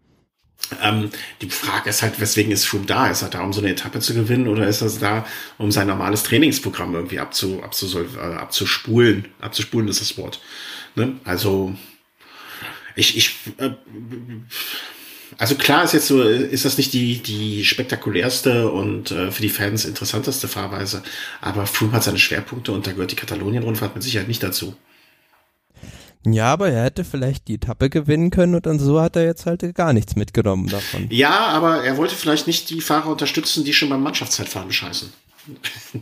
Ähm, 0.81 1.09
die 1.41 1.49
Frage 1.49 1.89
ist 1.89 2.01
halt, 2.01 2.19
weswegen 2.19 2.51
ist 2.51 2.65
Froome 2.65 2.85
da? 2.85 3.09
Ist 3.09 3.21
er 3.21 3.29
da, 3.29 3.41
um 3.41 3.53
so 3.53 3.61
eine 3.61 3.71
Etappe 3.71 3.99
zu 3.99 4.13
gewinnen 4.13 4.47
oder 4.47 4.67
ist 4.67 4.81
er 4.81 4.89
da, 4.99 5.25
um 5.57 5.71
sein 5.71 5.87
normales 5.87 6.23
Trainingsprogramm 6.23 6.95
irgendwie 6.95 7.19
abzu, 7.19 7.61
abzu, 7.63 7.99
äh, 7.99 8.35
abzuspulen? 8.35 9.27
Abzuspulen 9.39 9.87
ist 9.87 10.01
das 10.01 10.17
Wort. 10.17 10.39
Ne? 10.95 11.19
Also 11.23 11.75
ich, 12.95 13.17
ich, 13.17 13.35
äh, 13.57 13.71
also 15.37 15.55
klar 15.55 15.83
ist 15.83 15.93
jetzt 15.93 16.07
so, 16.07 16.21
ist 16.21 16.65
das 16.65 16.77
nicht 16.77 16.93
die, 16.93 17.19
die 17.19 17.65
spektakulärste 17.65 18.69
und 18.69 19.11
äh, 19.11 19.31
für 19.31 19.41
die 19.41 19.49
Fans 19.49 19.85
interessanteste 19.85 20.47
Fahrweise, 20.47 21.03
aber 21.39 21.65
Froome 21.65 21.93
hat 21.93 22.03
seine 22.03 22.19
Schwerpunkte 22.19 22.71
und 22.71 22.85
da 22.85 22.91
gehört 22.91 23.11
die 23.11 23.15
Katalonien-Rundfahrt 23.15 23.95
mit 23.95 24.03
Sicherheit 24.03 24.27
nicht 24.27 24.43
dazu. 24.43 24.75
Ja, 26.25 26.53
aber 26.53 26.69
er 26.69 26.83
hätte 26.83 27.03
vielleicht 27.03 27.47
die 27.47 27.55
Etappe 27.55 27.89
gewinnen 27.89 28.29
können 28.29 28.55
und 28.55 28.65
dann 28.65 28.79
so 28.79 29.01
hat 29.01 29.15
er 29.15 29.25
jetzt 29.25 29.45
halt 29.45 29.73
gar 29.73 29.91
nichts 29.93 30.15
mitgenommen 30.15 30.67
davon. 30.67 31.07
Ja, 31.09 31.47
aber 31.47 31.83
er 31.83 31.97
wollte 31.97 32.15
vielleicht 32.15 32.47
nicht 32.47 32.69
die 32.69 32.81
Fahrer 32.81 33.09
unterstützen, 33.09 33.63
die 33.63 33.73
schon 33.73 33.89
beim 33.89 34.03
Mannschaftszeitfahren 34.03 34.71
scheißen. 34.71 35.11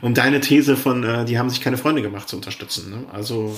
um 0.00 0.14
deine 0.14 0.40
These 0.40 0.76
von, 0.76 1.04
äh, 1.04 1.24
die 1.26 1.38
haben 1.38 1.50
sich 1.50 1.60
keine 1.60 1.76
Freunde 1.76 2.00
gemacht 2.00 2.28
zu 2.28 2.36
unterstützen. 2.36 2.90
Ne? 2.90 3.04
Also 3.12 3.54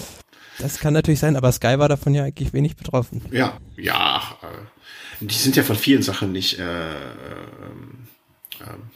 das 0.58 0.78
kann 0.78 0.94
natürlich 0.94 1.20
sein, 1.20 1.36
aber 1.36 1.50
Sky 1.50 1.78
war 1.78 1.88
davon 1.88 2.14
ja 2.14 2.24
eigentlich 2.24 2.52
wenig 2.52 2.76
betroffen. 2.76 3.22
Ja, 3.30 3.58
ja, 3.76 4.22
äh, 4.42 5.24
die 5.24 5.34
sind 5.34 5.56
ja 5.56 5.62
von 5.62 5.76
vielen 5.76 6.02
Sachen 6.02 6.32
nicht 6.32 6.58
äh, 6.58 6.92
äh, 6.92 6.96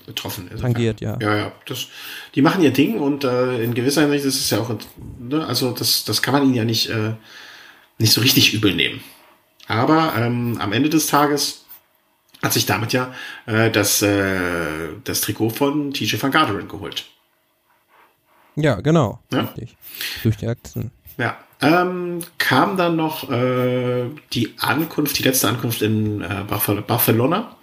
betroffen. 0.07 0.51
Tangiert, 0.61 1.01
ja. 1.01 1.19
Ja, 1.21 1.37
ja. 1.37 1.53
Das, 1.67 1.87
die 2.35 2.43
machen 2.43 2.63
ihr 2.63 2.73
Ding 2.73 2.99
und 2.99 3.25
äh, 3.25 3.63
in 3.63 3.75
gewisser 3.75 4.03
Hinsicht 4.03 4.25
ist 4.25 4.41
es 4.41 4.51
ja 4.51 4.59
auch, 4.59 4.75
ne, 5.19 5.47
also 5.47 5.73
das, 5.73 6.05
das 6.05 6.23
kann 6.23 6.35
man 6.35 6.45
ihnen 6.45 6.55
ja 6.55 6.65
nicht, 6.65 6.89
äh, 6.91 7.15
nicht 7.99 8.13
so 8.13 8.21
richtig 8.21 8.55
übel 8.55 8.75
nehmen. 8.75 9.01
Aber 9.67 10.15
ähm, 10.17 10.57
am 10.61 10.73
Ende 10.73 10.89
des 10.89 11.07
Tages 11.07 11.65
hat 12.43 12.53
sich 12.53 12.67
damit 12.67 12.93
ja 12.93 13.13
äh, 13.47 13.71
das, 13.71 14.03
äh, 14.03 14.89
das 15.05 15.21
Trikot 15.21 15.51
von 15.51 15.93
TJ 15.93 16.21
van 16.21 16.31
Garderen 16.31 16.69
geholt. 16.69 17.05
Ja, 18.57 18.81
genau. 18.81 19.21
Ja? 19.31 19.41
Richtig. 19.41 19.77
Durch 20.23 20.37
die 20.37 20.47
Aktion. 20.47 20.91
Ja. 21.17 21.37
Ähm, 21.61 22.21
kam 22.39 22.77
dann 22.77 22.95
noch 22.95 23.29
äh, 23.31 24.05
die 24.33 24.55
Ankunft, 24.59 25.19
die 25.19 25.25
letzte 25.25 25.49
Ankunft 25.49 25.83
in 25.83 26.23
äh, 26.23 26.45
Barcelona. 26.47 27.57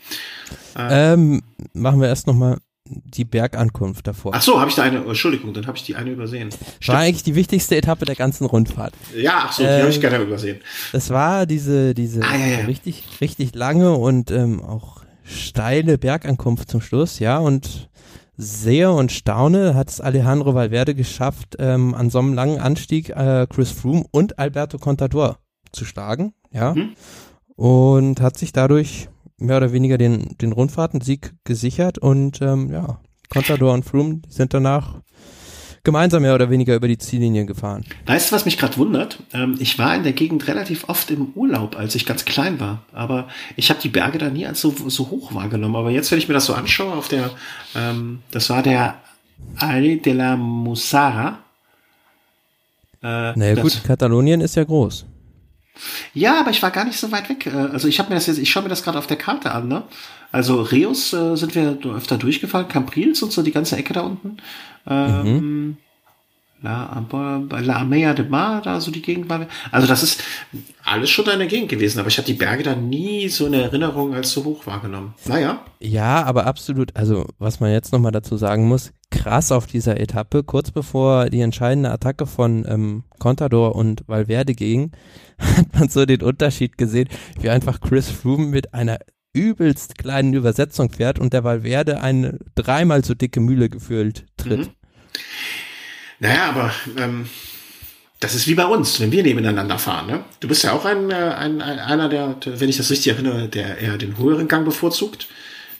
Äh, 0.77 1.13
ähm, 1.13 1.41
machen 1.73 2.01
wir 2.01 2.07
erst 2.07 2.27
nochmal 2.27 2.57
die 2.87 3.25
Bergankunft 3.25 4.05
davor. 4.05 4.33
Ach 4.35 4.41
so, 4.41 4.59
habe 4.59 4.69
ich 4.69 4.75
da 4.75 4.83
eine, 4.83 4.99
Entschuldigung, 4.99 5.53
dann 5.53 5.65
habe 5.65 5.77
ich 5.77 5.83
die 5.83 5.95
eine 5.95 6.11
übersehen. 6.11 6.51
Stimmt. 6.51 6.87
War 6.87 6.99
eigentlich 6.99 7.23
die 7.23 7.35
wichtigste 7.35 7.75
Etappe 7.75 8.05
der 8.05 8.15
ganzen 8.15 8.45
Rundfahrt. 8.45 8.93
Ja, 9.15 9.45
ach 9.47 9.53
so, 9.53 9.63
die 9.63 9.69
ähm, 9.69 9.81
habe 9.81 9.89
ich 9.89 10.01
gerne 10.01 10.23
übersehen. 10.23 10.59
Das 10.91 11.09
war 11.09 11.45
diese, 11.45 11.95
diese 11.95 12.21
ah, 12.21 12.37
ja, 12.37 12.59
ja. 12.59 12.65
richtig, 12.65 13.03
richtig 13.21 13.55
lange 13.55 13.93
und 13.93 14.29
ähm, 14.29 14.61
auch 14.61 15.03
steile 15.23 15.97
Bergankunft 15.97 16.69
zum 16.69 16.81
Schluss, 16.81 17.17
ja, 17.17 17.39
und 17.39 17.89
sehe 18.37 18.91
und 18.91 19.11
staune, 19.11 19.73
hat 19.73 19.89
es 19.89 20.01
Alejandro 20.01 20.53
Valverde 20.53 20.93
geschafft, 20.93 21.55
ähm, 21.57 21.95
an 21.95 22.11
so 22.11 22.19
einem 22.19 22.33
langen 22.33 22.59
Anstieg 22.59 23.09
äh, 23.09 23.47
Chris 23.49 23.71
Froome 23.71 24.05
und 24.11 24.37
Alberto 24.37 24.77
Contador 24.77 25.39
zu 25.71 25.85
schlagen, 25.85 26.33
ja, 26.51 26.75
mhm. 26.75 26.91
und 27.55 28.21
hat 28.21 28.37
sich 28.37 28.51
dadurch 28.51 29.07
mehr 29.37 29.57
oder 29.57 29.71
weniger 29.71 29.97
den, 29.97 30.37
den 30.39 30.51
Rundfahrtensieg 30.51 31.33
gesichert 31.43 31.97
und 31.97 32.41
ähm, 32.41 32.71
ja, 32.71 32.99
Contador 33.29 33.73
und 33.73 33.83
Froome 33.83 34.21
sind 34.29 34.53
danach 34.53 35.01
gemeinsam 35.83 36.23
mehr 36.23 36.35
oder 36.35 36.49
weniger 36.49 36.75
über 36.75 36.87
die 36.87 36.97
Ziellinie 36.97 37.45
gefahren. 37.45 37.85
Weißt 38.07 38.31
du, 38.31 38.35
was 38.35 38.43
mich 38.45 38.57
gerade 38.57 38.75
wundert? 38.77 39.23
Ähm, 39.33 39.55
ich 39.59 39.79
war 39.79 39.95
in 39.95 40.03
der 40.03 40.13
Gegend 40.13 40.47
relativ 40.47 40.89
oft 40.89 41.09
im 41.11 41.31
Urlaub, 41.35 41.77
als 41.77 41.95
ich 41.95 42.05
ganz 42.05 42.25
klein 42.25 42.59
war. 42.59 42.83
Aber 42.91 43.27
ich 43.55 43.69
habe 43.69 43.79
die 43.79 43.89
Berge 43.89 44.17
da 44.17 44.29
nie 44.29 44.45
als 44.45 44.59
so, 44.59 44.73
so 44.87 45.09
hoch 45.11 45.33
wahrgenommen. 45.33 45.75
Aber 45.75 45.91
jetzt, 45.91 46.11
wenn 46.11 46.17
ich 46.17 46.27
mir 46.27 46.33
das 46.33 46.47
so 46.47 46.53
anschaue, 46.53 46.93
auf 46.93 47.07
der, 47.07 47.29
ähm, 47.75 48.19
das 48.31 48.49
war 48.49 48.63
der 48.63 48.95
Al 49.57 49.97
de 49.97 50.13
la 50.13 50.35
Musara. 50.35 51.39
Äh, 53.03 53.37
naja 53.37 53.61
gut, 53.61 53.83
Katalonien 53.83 54.41
ist 54.41 54.55
ja 54.55 54.63
groß. 54.63 55.05
Ja, 56.13 56.39
aber 56.39 56.51
ich 56.51 56.61
war 56.63 56.71
gar 56.71 56.85
nicht 56.85 56.97
so 56.97 57.11
weit 57.11 57.29
weg. 57.29 57.47
Äh, 57.47 57.51
also 57.51 57.87
ich 57.87 57.99
habe 57.99 58.09
mir 58.09 58.15
das 58.15 58.27
jetzt, 58.27 58.39
ich 58.39 58.49
schaue 58.49 58.63
mir 58.63 58.69
das 58.69 58.83
gerade 58.83 58.97
auf 58.97 59.07
der 59.07 59.17
Karte 59.17 59.51
an, 59.51 59.67
ne? 59.67 59.83
Also 60.31 60.61
Reus 60.61 61.13
äh, 61.13 61.35
sind 61.35 61.55
wir 61.55 61.77
öfter 61.95 62.17
durchgefahren, 62.17 62.67
Camprils 62.67 63.21
und 63.23 63.31
so 63.31 63.41
die 63.41 63.51
ganze 63.51 63.77
Ecke 63.77 63.93
da 63.93 64.01
unten. 64.01 64.37
Ähm, 64.87 65.23
mhm. 65.23 65.77
La, 66.61 67.05
La 67.61 67.75
Amea 67.81 68.13
de 68.13 68.27
Mar, 68.27 68.61
da 68.61 68.81
so 68.81 68.89
die 68.89 69.01
Gegend 69.01 69.29
war. 69.29 69.45
Also 69.71 69.87
das 69.87 70.01
ist 70.01 70.23
alles 70.83 71.09
schon 71.11 71.27
in 71.27 71.37
der 71.37 71.47
Gegend 71.47 71.69
gewesen, 71.69 71.99
aber 71.99 72.07
ich 72.07 72.17
habe 72.17 72.25
die 72.25 72.33
Berge 72.33 72.63
da 72.63 72.75
nie 72.75 73.29
so 73.29 73.45
in 73.45 73.53
Erinnerung 73.53 74.15
als 74.15 74.31
so 74.31 74.43
hoch 74.43 74.65
wahrgenommen. 74.65 75.13
Naja. 75.25 75.63
Ja, 75.79 76.23
aber 76.23 76.47
absolut, 76.47 76.95
also 76.95 77.27
was 77.37 77.59
man 77.59 77.71
jetzt 77.71 77.93
nochmal 77.93 78.11
dazu 78.11 78.35
sagen 78.35 78.67
muss, 78.67 78.91
krass 79.25 79.51
auf 79.51 79.65
dieser 79.65 79.99
Etappe, 79.99 80.43
kurz 80.43 80.69
bevor 80.69 81.31
die 81.31 81.41
entscheidende 81.41 81.89
Attacke 81.89 82.27
von 82.27 82.63
ähm, 82.67 83.03
Contador 83.17 83.75
und 83.75 84.03
Valverde 84.07 84.53
ging, 84.53 84.91
hat 85.39 85.73
man 85.73 85.89
so 85.89 86.05
den 86.05 86.21
Unterschied 86.21 86.77
gesehen, 86.77 87.09
wie 87.39 87.49
einfach 87.49 87.81
Chris 87.81 88.07
Froome 88.07 88.45
mit 88.45 88.75
einer 88.75 88.99
übelst 89.33 89.97
kleinen 89.97 90.35
Übersetzung 90.35 90.91
fährt 90.91 91.17
und 91.17 91.33
der 91.33 91.43
Valverde 91.43 92.01
eine 92.01 92.37
dreimal 92.53 93.03
so 93.03 93.15
dicke 93.15 93.39
Mühle 93.39 93.67
gefühlt 93.67 94.27
tritt. 94.37 94.59
Mhm. 94.59 94.69
Naja, 96.19 96.49
aber 96.49 96.71
ähm, 96.95 97.27
das 98.19 98.35
ist 98.35 98.47
wie 98.47 98.55
bei 98.55 98.65
uns, 98.65 98.99
wenn 98.99 99.11
wir 99.11 99.23
nebeneinander 99.23 99.79
fahren. 99.79 100.05
Ne? 100.05 100.23
Du 100.39 100.47
bist 100.47 100.63
ja 100.63 100.71
auch 100.71 100.85
ein, 100.85 101.09
äh, 101.09 101.15
ein, 101.15 101.63
ein 101.63 101.79
einer, 101.79 102.09
der, 102.09 102.35
wenn 102.45 102.69
ich 102.69 102.77
das 102.77 102.91
richtig 102.91 103.13
erinnere, 103.13 103.49
der 103.49 103.79
eher 103.79 103.97
den 103.97 104.19
höheren 104.19 104.47
Gang 104.47 104.65
bevorzugt, 104.65 105.27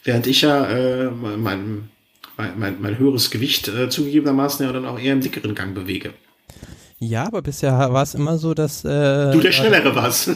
während 0.02 0.26
ich 0.26 0.40
ja 0.40 0.66
äh, 0.66 1.10
mein, 1.12 1.90
mein, 2.36 2.58
mein, 2.58 2.80
mein 2.80 2.98
höheres 2.98 3.30
Gewicht 3.30 3.68
äh, 3.68 3.88
zugegebenermaßen 3.88 4.66
ja 4.66 4.72
dann 4.72 4.86
auch 4.86 4.98
eher 4.98 5.12
im 5.12 5.20
dickeren 5.20 5.54
Gang 5.54 5.74
bewege. 5.74 6.12
Ja, 6.98 7.26
aber 7.26 7.42
bisher 7.42 7.72
war 7.92 8.02
es 8.02 8.14
immer 8.14 8.38
so, 8.38 8.54
dass 8.54 8.82
äh, 8.82 9.30
du 9.30 9.40
der 9.40 9.52
Schnellere 9.52 9.94
warst. 9.94 10.30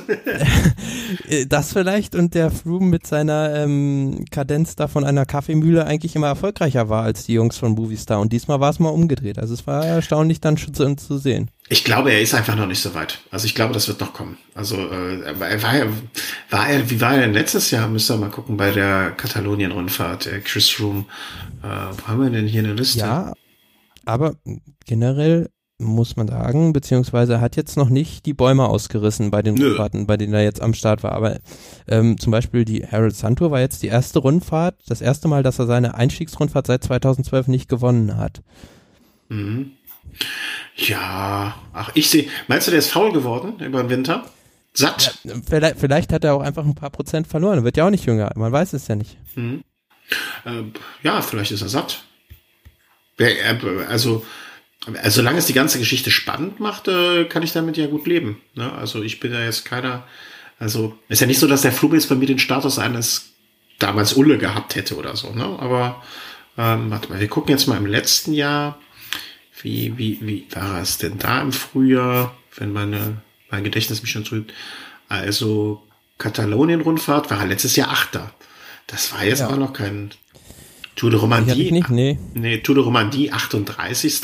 das 1.49 1.73
vielleicht 1.73 2.15
und 2.15 2.35
der 2.35 2.51
Froome 2.51 2.87
mit 2.87 3.07
seiner 3.07 3.55
ähm, 3.55 4.27
Kadenz 4.31 4.77
da 4.77 4.87
von 4.87 5.05
einer 5.05 5.25
Kaffeemühle 5.25 5.87
eigentlich 5.87 6.15
immer 6.17 6.27
erfolgreicher 6.27 6.91
war 6.91 7.03
als 7.03 7.25
die 7.25 7.33
Jungs 7.33 7.57
von 7.57 7.73
Movistar. 7.73 8.21
Und 8.21 8.35
diesmal 8.35 8.61
war 8.61 8.69
es 8.69 8.79
mal 8.79 8.91
umgedreht. 8.91 9.39
Also 9.39 9.55
es 9.55 9.67
war 9.67 9.87
erstaunlich 9.87 10.43
dann 10.43 10.59
schon 10.59 10.75
zu, 10.75 10.95
zu 10.97 11.17
sehen. 11.17 11.51
Ich 11.71 11.83
glaube, 11.83 12.13
er 12.13 12.21
ist 12.21 12.35
einfach 12.35 12.57
noch 12.57 12.67
nicht 12.67 12.83
so 12.83 12.95
weit. 12.95 13.21
Also 13.31 13.47
ich 13.47 13.55
glaube, 13.55 13.73
das 13.73 13.89
wird 13.89 14.01
noch 14.01 14.13
kommen. 14.13 14.37
Also 14.55 14.77
äh, 14.77 15.23
er 15.23 15.63
war, 15.63 15.73
war 16.51 16.69
er, 16.69 16.91
wie 16.91 17.01
war 17.01 17.15
er 17.15 17.23
denn 17.23 17.33
letztes 17.33 17.71
Jahr? 17.71 17.89
Müssen 17.89 18.19
wir 18.19 18.27
mal 18.27 18.31
gucken 18.31 18.59
bei 18.59 18.71
der 18.71 19.13
Katalonien-Rundfahrt. 19.13 20.27
Äh, 20.27 20.41
Chris 20.41 20.79
Room. 20.79 21.07
Äh, 21.63 21.67
wo 21.67 22.07
haben 22.07 22.23
wir 22.23 22.29
denn 22.29 22.47
hier 22.47 22.63
eine 22.63 22.75
Liste? 22.75 22.99
Ja, 22.99 23.33
aber 24.05 24.35
generell 24.85 25.49
muss 25.81 26.17
man 26.17 26.29
sagen, 26.29 26.73
beziehungsweise 26.73 27.41
hat 27.41 27.57
jetzt 27.57 27.77
noch 27.77 27.89
nicht 27.89 28.27
die 28.27 28.35
Bäume 28.35 28.69
ausgerissen 28.69 29.31
bei 29.31 29.43
den 29.43 29.55
Nö. 29.55 29.69
Rundfahrten, 29.69 30.07
bei 30.07 30.17
denen 30.17 30.35
er 30.35 30.43
jetzt 30.43 30.61
am 30.61 30.75
Start 30.75 31.03
war. 31.03 31.13
Aber 31.13 31.39
ähm, 31.89 32.19
zum 32.19 32.31
Beispiel 32.31 32.65
die 32.65 32.87
Harold 32.87 33.17
Santur 33.17 33.51
war 33.51 33.61
jetzt 33.61 33.83
die 33.83 33.89
erste 33.89 34.19
Rundfahrt, 34.19 34.77
das 34.87 35.01
erste 35.01 35.29
Mal, 35.29 35.43
dass 35.43 35.59
er 35.59 35.67
seine 35.67 35.95
Einstiegsrundfahrt 35.95 36.67
seit 36.67 36.85
2012 36.85 37.49
nicht 37.49 37.69
gewonnen 37.69 38.17
hat. 38.17 38.43
Mhm. 39.29 39.73
Ja, 40.77 41.55
ach, 41.73 41.91
ich 41.95 42.11
sehe, 42.11 42.27
meinst 42.49 42.67
du, 42.67 42.71
der 42.71 42.79
ist 42.79 42.91
faul 42.91 43.13
geworden 43.13 43.55
über 43.61 43.83
den 43.83 43.91
Winter? 43.91 44.25
Satt? 44.73 45.19
Ja, 45.25 45.35
vielleicht, 45.49 45.79
vielleicht, 45.79 46.13
hat 46.13 46.25
er 46.25 46.35
auch 46.35 46.43
einfach 46.43 46.65
ein 46.65 46.75
paar 46.75 46.91
Prozent 46.91 47.27
verloren, 47.27 47.59
er 47.59 47.65
wird 47.65 47.77
ja 47.77 47.87
auch 47.87 47.91
nicht 47.91 48.07
jünger, 48.07 48.31
man 48.37 48.53
weiß 48.53 48.73
es 48.73 48.89
ja 48.89 48.97
nicht. 48.97 49.17
Mhm. 49.35 49.63
Äh, 50.45 50.63
ja, 51.03 51.23
vielleicht 51.23 51.53
ist 51.53 51.63
er 51.63 51.69
satt. 51.69 52.05
Also, 53.89 54.25
also, 54.87 55.21
solange 55.21 55.39
es 55.39 55.47
die 55.47 55.53
ganze 55.53 55.79
Geschichte 55.79 56.11
spannend 56.11 56.61
macht, 56.61 56.89
äh, 56.89 57.25
kann 57.25 57.43
ich 57.43 57.53
damit 57.53 57.77
ja 57.77 57.87
gut 57.87 58.07
leben. 58.07 58.41
Ne? 58.55 58.73
Also 58.73 59.03
ich 59.03 59.21
bin 59.21 59.33
ja 59.33 59.45
jetzt 59.45 59.65
keiner, 59.65 60.05
also 60.59 60.97
ist 61.09 61.21
ja 61.21 61.27
nicht 61.27 61.39
so, 61.39 61.47
dass 61.47 61.63
der 61.63 61.73
Flug 61.73 61.93
jetzt 61.93 62.09
bei 62.09 62.15
mir 62.15 62.27
den 62.27 62.39
Status 62.39 62.79
eines 62.79 63.33
damals 63.79 64.15
Ulle 64.15 64.39
gehabt 64.39 64.77
hätte 64.77 64.97
oder 64.97 65.17
so. 65.17 65.33
Ne? 65.33 65.45
Aber 65.45 66.03
ähm, 66.57 66.91
warte 66.91 67.11
mal, 67.11 67.21
wir 67.21 67.29
gucken 67.29 67.51
jetzt 67.51 67.67
mal 67.67 67.77
im 67.77 67.87
letzten 67.87 68.33
Jahr, 68.33 68.79
wie, 69.63 69.99
wie, 69.99 70.19
wie 70.23 70.47
war 70.53 70.81
es 70.81 70.97
denn 70.97 71.19
da 71.19 71.43
im 71.43 71.53
Frühjahr, 71.53 72.35
wenn 72.57 72.73
meine, 72.73 73.19
mein 73.51 73.65
Gedächtnis 73.65 74.01
mich 74.01 74.11
schon 74.11 74.25
trübt. 74.25 74.55
Also 75.09 75.83
Katalonien-Rundfahrt 76.19 77.31
war 77.31 77.47
letztes 77.47 77.77
Jahr 77.77 77.91
Achter. 77.91 78.33
Das 78.87 79.13
war 79.13 79.25
jetzt 79.25 79.41
ja. 79.41 79.49
auch 79.49 79.57
noch 79.57 79.73
kein 79.75 80.11
Tour 80.97 81.11
de 81.11 81.21
Romandie. 81.21 81.71
Nicht, 81.71 81.91
nee. 81.91 82.19
nee, 82.35 82.59
Tour 82.59 82.75
de 82.77 82.85
Romandie 82.85 83.31
38 83.33 84.21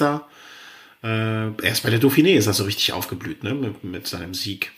äh, 1.06 1.66
erst 1.66 1.84
bei 1.84 1.90
der 1.90 2.00
Dauphiné 2.00 2.36
ist 2.36 2.46
er 2.46 2.52
so 2.52 2.64
richtig 2.64 2.92
aufgeblüht, 2.92 3.44
ne, 3.44 3.54
mit, 3.54 3.84
mit 3.84 4.06
seinem 4.06 4.34
Sieg. 4.34 4.72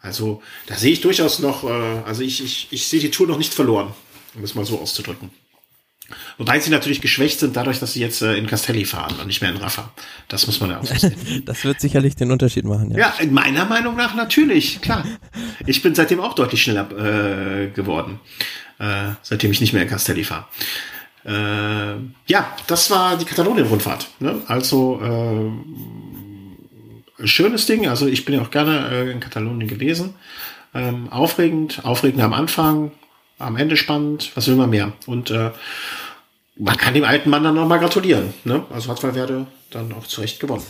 Also, 0.00 0.42
da 0.66 0.74
sehe 0.74 0.92
ich 0.92 1.00
durchaus 1.00 1.38
noch, 1.38 1.64
äh, 1.64 2.02
also 2.04 2.22
ich, 2.22 2.42
ich, 2.42 2.68
ich 2.70 2.86
sehe 2.86 3.00
die 3.00 3.10
Tour 3.10 3.26
noch 3.26 3.38
nicht 3.38 3.54
verloren, 3.54 3.92
um 4.34 4.42
es 4.42 4.54
mal 4.54 4.66
so 4.66 4.80
auszudrücken. 4.80 5.30
Wobei 6.36 6.60
sie 6.60 6.70
natürlich 6.70 7.00
geschwächt 7.00 7.40
sind 7.40 7.56
dadurch, 7.56 7.78
dass 7.78 7.94
sie 7.94 8.00
jetzt 8.00 8.20
äh, 8.20 8.36
in 8.36 8.46
Castelli 8.46 8.84
fahren 8.84 9.14
und 9.20 9.26
nicht 9.26 9.40
mehr 9.40 9.50
in 9.50 9.56
Rafa. 9.56 9.92
Das 10.28 10.46
muss 10.46 10.60
man 10.60 10.70
ja 10.70 10.80
auch 10.80 10.84
so 10.84 10.94
sehen. 10.94 11.42
das 11.46 11.64
wird 11.64 11.80
sicherlich 11.80 12.16
den 12.16 12.30
Unterschied 12.30 12.64
machen, 12.64 12.90
ja. 12.90 12.98
Ja, 12.98 13.14
in 13.20 13.32
meiner 13.32 13.64
Meinung 13.64 13.96
nach 13.96 14.14
natürlich, 14.14 14.82
klar. 14.82 15.06
Ich 15.66 15.80
bin 15.80 15.94
seitdem 15.94 16.20
auch 16.20 16.34
deutlich 16.34 16.62
schneller 16.62 16.90
äh, 16.90 17.68
geworden, 17.68 18.20
äh, 18.78 19.12
seitdem 19.22 19.52
ich 19.52 19.60
nicht 19.60 19.72
mehr 19.72 19.82
in 19.82 19.88
Castelli 19.88 20.24
fahre. 20.24 20.46
Äh, 21.24 21.94
ja, 22.26 22.56
das 22.66 22.90
war 22.90 23.16
die 23.16 23.24
Katalonien-Rundfahrt. 23.24 24.08
Ne? 24.20 24.42
Also 24.46 25.00
äh, 25.02 25.50
schönes 27.26 27.66
Ding. 27.66 27.88
Also 27.88 28.06
ich 28.06 28.24
bin 28.24 28.34
ja 28.34 28.42
auch 28.42 28.50
gerne 28.50 28.88
äh, 28.90 29.10
in 29.10 29.20
Katalonien 29.20 29.68
gewesen. 29.68 30.14
Ähm, 30.74 31.08
aufregend, 31.10 31.84
aufregend 31.84 32.22
am 32.22 32.32
Anfang, 32.32 32.90
am 33.38 33.56
Ende 33.56 33.76
spannend. 33.76 34.32
Was 34.34 34.48
will 34.48 34.56
man 34.56 34.70
mehr? 34.70 34.92
Und 35.06 35.30
äh, 35.30 35.50
man 36.56 36.76
kann 36.76 36.94
dem 36.94 37.04
alten 37.04 37.30
Mann 37.30 37.44
dann 37.44 37.54
nochmal 37.54 37.78
gratulieren. 37.78 38.34
Ne? 38.44 38.64
Also 38.70 38.90
hat 38.90 39.02
Valverde 39.02 39.46
dann 39.70 39.92
auch 39.92 40.06
zu 40.06 40.20
Recht 40.20 40.40
gewonnen. 40.40 40.62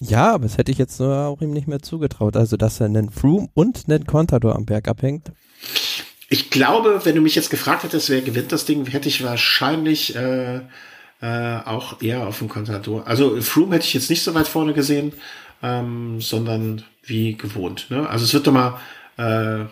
Ja, 0.00 0.34
aber 0.34 0.44
das 0.44 0.58
hätte 0.58 0.70
ich 0.70 0.78
jetzt 0.78 1.00
auch 1.00 1.40
ihm 1.40 1.50
nicht 1.50 1.66
mehr 1.66 1.80
zugetraut. 1.80 2.36
Also, 2.36 2.56
dass 2.56 2.80
er 2.80 2.86
einen 2.86 3.10
Froome 3.10 3.48
und 3.54 3.84
einen 3.88 4.06
Contador 4.06 4.54
am 4.54 4.64
Berg 4.64 4.86
abhängt. 4.86 5.32
Ich 6.28 6.50
glaube, 6.50 7.00
wenn 7.04 7.14
du 7.14 7.22
mich 7.22 7.34
jetzt 7.34 7.50
gefragt 7.50 7.84
hättest, 7.84 8.10
wer 8.10 8.20
gewinnt 8.20 8.52
das 8.52 8.66
Ding, 8.66 8.84
hätte 8.86 9.08
ich 9.08 9.24
wahrscheinlich 9.24 10.14
äh, 10.14 10.60
äh, 11.20 11.58
auch 11.64 12.02
eher 12.02 12.26
auf 12.26 12.38
dem 12.38 12.48
Contador. 12.48 13.06
Also 13.06 13.40
Froome 13.40 13.76
hätte 13.76 13.86
ich 13.86 13.94
jetzt 13.94 14.10
nicht 14.10 14.22
so 14.22 14.34
weit 14.34 14.46
vorne 14.46 14.74
gesehen, 14.74 15.12
ähm, 15.62 16.20
sondern 16.20 16.84
wie 17.02 17.34
gewohnt. 17.34 17.86
Ne? 17.90 18.08
Also 18.08 18.24
es 18.24 18.34
wird 18.34 18.46
doch 18.46 18.52
mal 18.52 18.78
äh, 19.16 19.64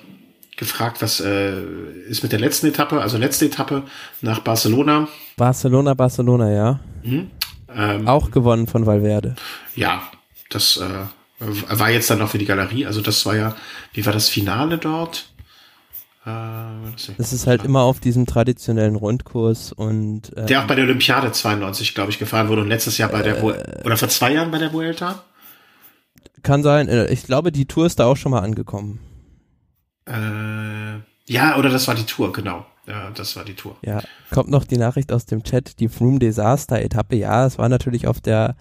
gefragt, 0.56 1.02
was 1.02 1.20
äh, 1.20 1.60
ist 2.08 2.22
mit 2.22 2.32
der 2.32 2.40
letzten 2.40 2.66
Etappe, 2.66 3.00
also 3.00 3.18
letzte 3.18 3.44
Etappe 3.46 3.82
nach 4.22 4.40
Barcelona. 4.40 5.08
Barcelona, 5.36 5.94
Barcelona, 5.94 6.50
ja. 6.50 6.80
Mhm. 7.04 7.30
Ähm, 7.74 8.08
auch 8.08 8.30
gewonnen 8.30 8.66
von 8.66 8.86
Valverde. 8.86 9.36
Ja, 9.74 10.02
das 10.48 10.78
äh, 10.78 10.88
war 11.38 11.90
jetzt 11.90 12.08
dann 12.08 12.22
auch 12.22 12.30
für 12.30 12.38
die 12.38 12.46
Galerie. 12.46 12.86
Also 12.86 13.02
das 13.02 13.26
war 13.26 13.36
ja, 13.36 13.54
wie 13.92 14.06
war 14.06 14.14
das 14.14 14.30
Finale 14.30 14.78
dort? 14.78 15.28
Äh, 16.26 16.30
das 17.18 17.32
ist 17.32 17.46
halt 17.46 17.64
immer 17.64 17.82
auf 17.82 18.00
diesem 18.00 18.26
traditionellen 18.26 18.96
Rundkurs 18.96 19.72
und 19.72 20.36
äh, 20.36 20.46
der 20.46 20.62
auch 20.62 20.66
bei 20.66 20.74
der 20.74 20.84
Olympiade 20.84 21.30
92, 21.30 21.94
glaube 21.94 22.10
ich, 22.10 22.18
gefahren 22.18 22.48
wurde 22.48 22.62
und 22.62 22.68
letztes 22.68 22.98
Jahr 22.98 23.10
bei 23.10 23.22
der 23.22 23.38
äh, 23.38 23.84
oder 23.84 23.96
vor 23.96 24.08
zwei 24.08 24.32
Jahren 24.32 24.50
bei 24.50 24.58
der 24.58 24.72
Vuelta. 24.72 25.22
Kann 26.42 26.64
sein. 26.64 26.88
Äh, 26.88 27.06
ich 27.12 27.22
glaube, 27.22 27.52
die 27.52 27.66
Tour 27.66 27.86
ist 27.86 28.00
da 28.00 28.06
auch 28.06 28.16
schon 28.16 28.32
mal 28.32 28.40
angekommen. 28.40 28.98
Äh, 30.06 30.98
ja, 31.32 31.56
oder 31.58 31.70
das 31.70 31.86
war 31.86 31.94
die 31.94 32.06
Tour, 32.06 32.32
genau. 32.32 32.66
Ja, 32.88 33.10
das 33.10 33.36
war 33.36 33.44
die 33.44 33.54
Tour. 33.54 33.76
Ja, 33.82 34.02
kommt 34.30 34.50
noch 34.50 34.64
die 34.64 34.78
Nachricht 34.78 35.12
aus 35.12 35.26
dem 35.26 35.44
Chat, 35.44 35.78
die 35.78 35.88
Froome 35.88 36.18
Desaster 36.18 36.80
Etappe. 36.80 37.16
Ja, 37.16 37.46
es 37.46 37.56
war 37.58 37.68
natürlich 37.68 38.08
auf 38.08 38.20
der 38.20 38.56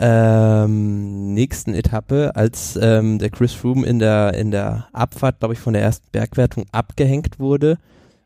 ähm, 0.00 1.34
nächsten 1.34 1.74
Etappe, 1.74 2.34
als 2.34 2.78
ähm, 2.80 3.18
der 3.18 3.30
Chris 3.30 3.52
Froome 3.52 3.86
in 3.86 3.98
der, 3.98 4.34
in 4.34 4.50
der 4.50 4.88
Abfahrt, 4.92 5.40
glaube 5.40 5.54
ich, 5.54 5.60
von 5.60 5.72
der 5.72 5.82
ersten 5.82 6.06
Bergwertung 6.12 6.66
abgehängt 6.72 7.38
wurde 7.38 7.78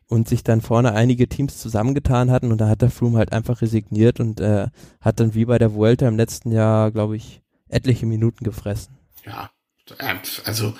und 0.07 0.27
sich 0.27 0.43
dann 0.43 0.61
vorne 0.61 0.93
einige 0.93 1.27
Teams 1.27 1.57
zusammengetan 1.57 2.31
hatten 2.31 2.51
und 2.51 2.59
da 2.59 2.67
hat 2.67 2.81
der 2.81 2.91
Froome 2.91 3.17
halt 3.17 3.31
einfach 3.31 3.61
resigniert 3.61 4.19
und 4.19 4.39
äh, 4.41 4.67
hat 4.99 5.19
dann 5.19 5.33
wie 5.33 5.45
bei 5.45 5.57
der 5.57 5.73
Vuelta 5.73 6.07
im 6.07 6.17
letzten 6.17 6.51
Jahr, 6.51 6.91
glaube 6.91 7.15
ich, 7.15 7.41
etliche 7.69 8.05
Minuten 8.05 8.43
gefressen. 8.43 8.97
Ja, 9.25 9.49
also 10.45 10.73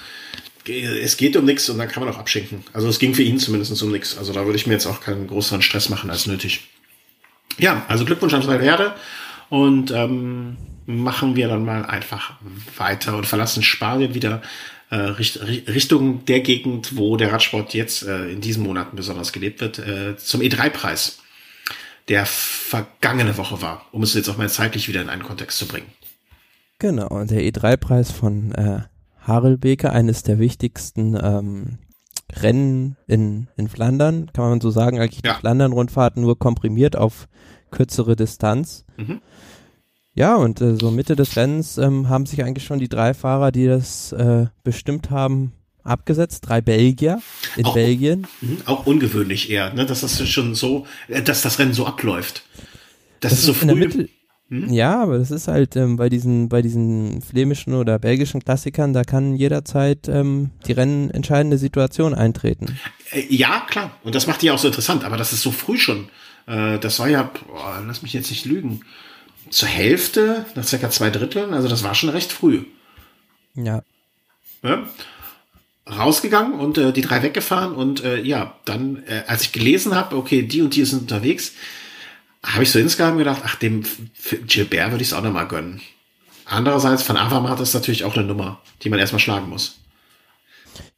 es 0.67 1.17
geht 1.17 1.35
um 1.35 1.45
nichts 1.45 1.69
und 1.69 1.77
dann 1.77 1.87
kann 1.87 2.03
man 2.03 2.13
auch 2.13 2.19
abschenken. 2.19 2.63
Also 2.73 2.87
es 2.87 2.99
ging 2.99 3.13
für 3.13 3.23
ihn 3.23 3.39
zumindest 3.39 3.81
um 3.81 3.91
nichts. 3.91 4.17
Also 4.17 4.33
da 4.33 4.45
würde 4.45 4.57
ich 4.57 4.67
mir 4.67 4.73
jetzt 4.73 4.85
auch 4.85 5.01
keinen 5.01 5.27
größeren 5.27 5.61
Stress 5.61 5.89
machen 5.89 6.09
als 6.09 6.27
nötig. 6.27 6.67
Ja, 7.57 7.85
also 7.87 8.05
Glückwunsch 8.05 8.33
an 8.33 8.45
Valverde 8.45 8.93
und 9.51 9.91
ähm, 9.91 10.55
machen 10.85 11.35
wir 11.35 11.49
dann 11.49 11.65
mal 11.65 11.85
einfach 11.85 12.35
weiter 12.77 13.17
und 13.17 13.27
verlassen 13.27 13.61
Spanien 13.61 14.13
wieder 14.13 14.41
äh, 14.89 14.95
Richtung 14.95 16.23
der 16.23 16.39
Gegend, 16.39 16.95
wo 16.95 17.17
der 17.17 17.33
Radsport 17.33 17.73
jetzt 17.73 18.03
äh, 18.03 18.31
in 18.31 18.39
diesen 18.39 18.63
Monaten 18.63 18.95
besonders 18.95 19.33
gelebt 19.33 19.59
wird, 19.59 19.77
äh, 19.77 20.15
zum 20.15 20.39
E3-Preis, 20.39 21.19
der 22.07 22.25
vergangene 22.25 23.35
Woche 23.37 23.61
war, 23.61 23.85
um 23.91 24.03
es 24.03 24.13
jetzt 24.13 24.29
auch 24.29 24.37
mal 24.37 24.49
zeitlich 24.49 24.87
wieder 24.87 25.01
in 25.01 25.09
einen 25.09 25.23
Kontext 25.23 25.57
zu 25.57 25.67
bringen. 25.67 25.87
Genau, 26.79 27.09
und 27.09 27.29
der 27.29 27.41
E3-Preis 27.41 28.09
von 28.09 28.53
äh, 28.53 28.83
Harelbeke, 29.19 29.91
eines 29.91 30.23
der 30.23 30.39
wichtigsten 30.39 31.19
ähm, 31.21 31.77
Rennen 32.31 32.95
in, 33.05 33.49
in 33.57 33.67
Flandern, 33.67 34.31
kann 34.31 34.49
man 34.49 34.61
so 34.61 34.71
sagen, 34.71 35.01
eigentlich 35.01 35.25
ja. 35.25 35.33
die 35.33 35.39
Flandern-Rundfahrt 35.41 36.15
nur 36.15 36.39
komprimiert 36.39 36.95
auf 36.95 37.27
kürzere 37.69 38.15
Distanz. 38.15 38.85
Mhm. 38.97 39.21
Ja, 40.13 40.35
und 40.35 40.59
äh, 40.59 40.75
so 40.75 40.91
Mitte 40.91 41.15
des 41.15 41.35
Rennens 41.37 41.77
ähm, 41.77 42.09
haben 42.09 42.25
sich 42.25 42.43
eigentlich 42.43 42.65
schon 42.65 42.79
die 42.79 42.89
drei 42.89 43.13
Fahrer, 43.13 43.51
die 43.51 43.65
das 43.65 44.11
äh, 44.11 44.47
bestimmt 44.63 45.09
haben, 45.09 45.53
abgesetzt. 45.83 46.47
Drei 46.47 46.61
Belgier 46.61 47.21
in 47.55 47.65
auch, 47.65 47.73
Belgien. 47.73 48.27
Mh, 48.41 48.57
auch 48.65 48.85
ungewöhnlich 48.85 49.49
eher, 49.49 49.73
ne, 49.73 49.85
dass 49.85 50.01
das 50.01 50.27
schon 50.27 50.53
so, 50.53 50.85
äh, 51.07 51.21
dass 51.21 51.41
das 51.41 51.59
Rennen 51.59 51.73
so 51.73 51.85
abläuft. 51.85 52.43
Das, 53.21 53.31
das 53.31 53.39
ist 53.39 53.45
so 53.45 53.53
früh. 53.53 53.73
Mitte, 53.73 54.09
hm? 54.49 54.69
Ja, 54.69 55.01
aber 55.01 55.17
das 55.17 55.31
ist 55.31 55.47
halt 55.47 55.77
ähm, 55.77 55.95
bei 55.95 56.09
diesen 56.09 56.49
bei 56.49 56.61
diesen 56.61 57.21
flämischen 57.21 57.73
oder 57.73 57.97
belgischen 57.97 58.43
Klassikern, 58.43 58.91
da 58.91 59.05
kann 59.05 59.35
jederzeit 59.35 60.09
ähm, 60.09 60.49
die 60.67 60.73
Rennen 60.73 61.09
entscheidende 61.09 61.57
Situation 61.57 62.13
eintreten. 62.13 62.77
Äh, 63.11 63.33
ja, 63.33 63.61
klar. 63.69 63.91
Und 64.03 64.13
das 64.13 64.27
macht 64.27 64.41
die 64.41 64.51
auch 64.51 64.57
so 64.57 64.67
interessant. 64.67 65.05
Aber 65.05 65.15
das 65.15 65.31
ist 65.31 65.41
so 65.41 65.51
früh 65.51 65.77
schon. 65.77 66.09
Äh, 66.47 66.79
das 66.79 66.99
war 66.99 67.07
ja, 67.07 67.23
boah, 67.23 67.81
lass 67.87 68.01
mich 68.01 68.11
jetzt 68.11 68.29
nicht 68.29 68.43
lügen 68.43 68.81
zur 69.51 69.69
Hälfte, 69.69 70.45
nach 70.55 70.63
circa 70.63 70.89
zwei 70.89 71.11
Dritteln, 71.11 71.53
also 71.53 71.67
das 71.67 71.83
war 71.83 71.93
schon 71.93 72.09
recht 72.09 72.31
früh. 72.31 72.63
Ja. 73.55 73.83
ja 74.63 74.87
rausgegangen 75.89 76.59
und 76.59 76.77
äh, 76.77 76.93
die 76.93 77.01
drei 77.01 77.23
weggefahren 77.23 77.73
und 77.73 78.03
äh, 78.03 78.21
ja, 78.21 78.55
dann, 78.65 79.03
äh, 79.07 79.23
als 79.27 79.43
ich 79.43 79.51
gelesen 79.51 79.95
habe, 79.95 80.15
okay, 80.15 80.43
die 80.43 80.61
und 80.61 80.75
die 80.75 80.85
sind 80.85 81.01
unterwegs, 81.03 81.53
habe 82.43 82.63
ich 82.63 82.71
so 82.71 82.79
insgesamt 82.79 83.17
gedacht, 83.17 83.41
ach, 83.45 83.55
dem 83.55 83.83
Gilbert 84.47 84.91
würde 84.91 85.01
ich 85.01 85.09
es 85.09 85.13
auch 85.13 85.21
nochmal 85.21 85.47
gönnen. 85.47 85.81
Andererseits, 86.45 87.03
von 87.03 87.17
Avamat 87.17 87.59
ist 87.59 87.73
natürlich 87.73 88.03
auch 88.03 88.15
eine 88.15 88.25
Nummer, 88.25 88.59
die 88.83 88.89
man 88.89 88.99
erstmal 88.99 89.19
schlagen 89.19 89.49
muss. 89.49 89.79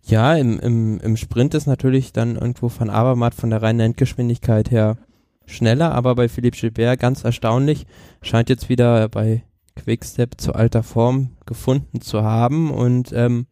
Ja, 0.06 0.36
im, 0.36 0.60
im, 0.60 1.00
im 1.00 1.18
Sprint 1.18 1.54
ist 1.54 1.66
natürlich 1.66 2.12
dann 2.12 2.36
irgendwo 2.36 2.70
von 2.70 2.90
Avermaet 2.90 3.36
von 3.36 3.50
der 3.50 3.62
reinen 3.62 3.80
Endgeschwindigkeit 3.80 4.72
her 4.72 4.98
schneller, 5.46 5.94
aber 5.94 6.16
bei 6.16 6.30
Philippe 6.30 6.58
Gilbert 6.58 7.00
ganz 7.00 7.24
erstaunlich, 7.24 7.86
scheint 8.22 8.50
jetzt 8.50 8.70
wieder 8.70 9.10
bei 9.10 9.44
Quickstep 9.76 10.40
zu 10.40 10.54
alter 10.54 10.84
Form 10.84 11.32
gefunden 11.46 12.02
zu 12.02 12.24
haben. 12.24 12.72
Und 12.72 13.12
ähm, 13.14 13.48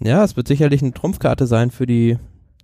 ja, 0.00 0.24
es 0.24 0.36
wird 0.36 0.48
sicherlich 0.48 0.82
eine 0.82 0.92
Trumpfkarte 0.92 1.46
sein 1.46 1.70
für 1.70 1.86
die 1.86 2.18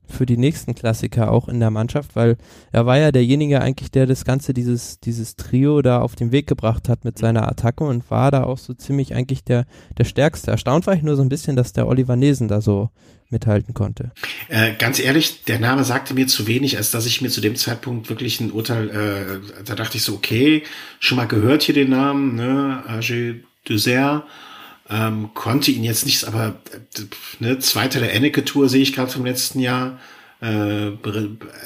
für 0.08 0.26
die 0.26 0.36
nächsten 0.36 0.74
Klassiker 0.74 1.30
auch 1.32 1.48
in 1.48 1.60
der 1.60 1.70
Mannschaft, 1.70 2.16
weil 2.16 2.36
er 2.72 2.86
war 2.86 2.98
ja 2.98 3.12
derjenige 3.12 3.60
eigentlich, 3.60 3.90
der 3.90 4.06
das 4.06 4.24
Ganze, 4.24 4.54
dieses, 4.54 5.00
dieses 5.00 5.36
Trio 5.36 5.82
da 5.82 6.00
auf 6.00 6.16
den 6.16 6.32
Weg 6.32 6.46
gebracht 6.46 6.88
hat 6.88 7.04
mit 7.04 7.18
seiner 7.18 7.48
Attacke 7.48 7.84
und 7.84 8.10
war 8.10 8.30
da 8.30 8.44
auch 8.44 8.58
so 8.58 8.74
ziemlich 8.74 9.14
eigentlich 9.14 9.44
der, 9.44 9.66
der 9.98 10.04
Stärkste. 10.04 10.50
Erstaunt 10.50 10.86
war 10.86 10.94
ich 10.94 11.02
nur 11.02 11.16
so 11.16 11.22
ein 11.22 11.28
bisschen, 11.28 11.56
dass 11.56 11.72
der 11.72 11.86
Oliver 11.86 12.16
Nesen 12.16 12.48
da 12.48 12.60
so 12.60 12.90
mithalten 13.30 13.74
konnte. 13.74 14.12
Äh, 14.48 14.74
ganz 14.78 15.00
ehrlich, 15.00 15.44
der 15.44 15.58
Name 15.58 15.84
sagte 15.84 16.14
mir 16.14 16.26
zu 16.26 16.46
wenig, 16.46 16.76
als 16.76 16.90
dass 16.90 17.06
ich 17.06 17.20
mir 17.22 17.28
zu 17.28 17.40
dem 17.40 17.56
Zeitpunkt 17.56 18.08
wirklich 18.08 18.40
ein 18.40 18.52
Urteil, 18.52 18.88
äh, 18.90 19.62
da 19.64 19.74
dachte 19.74 19.96
ich 19.96 20.04
so, 20.04 20.14
okay, 20.14 20.62
schon 21.00 21.16
mal 21.16 21.26
gehört 21.26 21.62
hier 21.62 21.74
den 21.74 21.90
Namen, 21.90 22.36
ne, 22.36 22.84
Age 22.86 23.42
Dessert, 23.68 24.24
ähm, 24.88 25.30
konnte 25.34 25.70
ihn 25.70 25.84
jetzt 25.84 26.06
nicht, 26.06 26.24
aber 26.24 26.56
ne, 27.40 27.58
zweite 27.58 27.98
der 28.00 28.14
Enneke-Tour 28.14 28.68
sehe 28.68 28.82
ich 28.82 28.92
gerade 28.92 29.10
vom 29.10 29.24
letzten 29.24 29.60
Jahr. 29.60 29.98
Äh, 30.40 30.92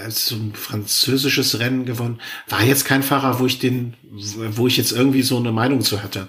so 0.09 0.37
ein 0.37 0.55
französisches 0.55 1.59
Rennen 1.59 1.85
gewonnen. 1.85 2.21
War 2.49 2.63
jetzt 2.63 2.85
kein 2.85 3.03
Fahrer, 3.03 3.41
wo 3.41 3.47
ich 3.47 3.59
den, 3.59 3.95
wo 4.13 4.69
ich 4.69 4.77
jetzt 4.77 4.93
irgendwie 4.93 5.23
so 5.23 5.39
eine 5.39 5.53
Meinung 5.53 5.81
zu 5.81 6.03
hatte. 6.03 6.29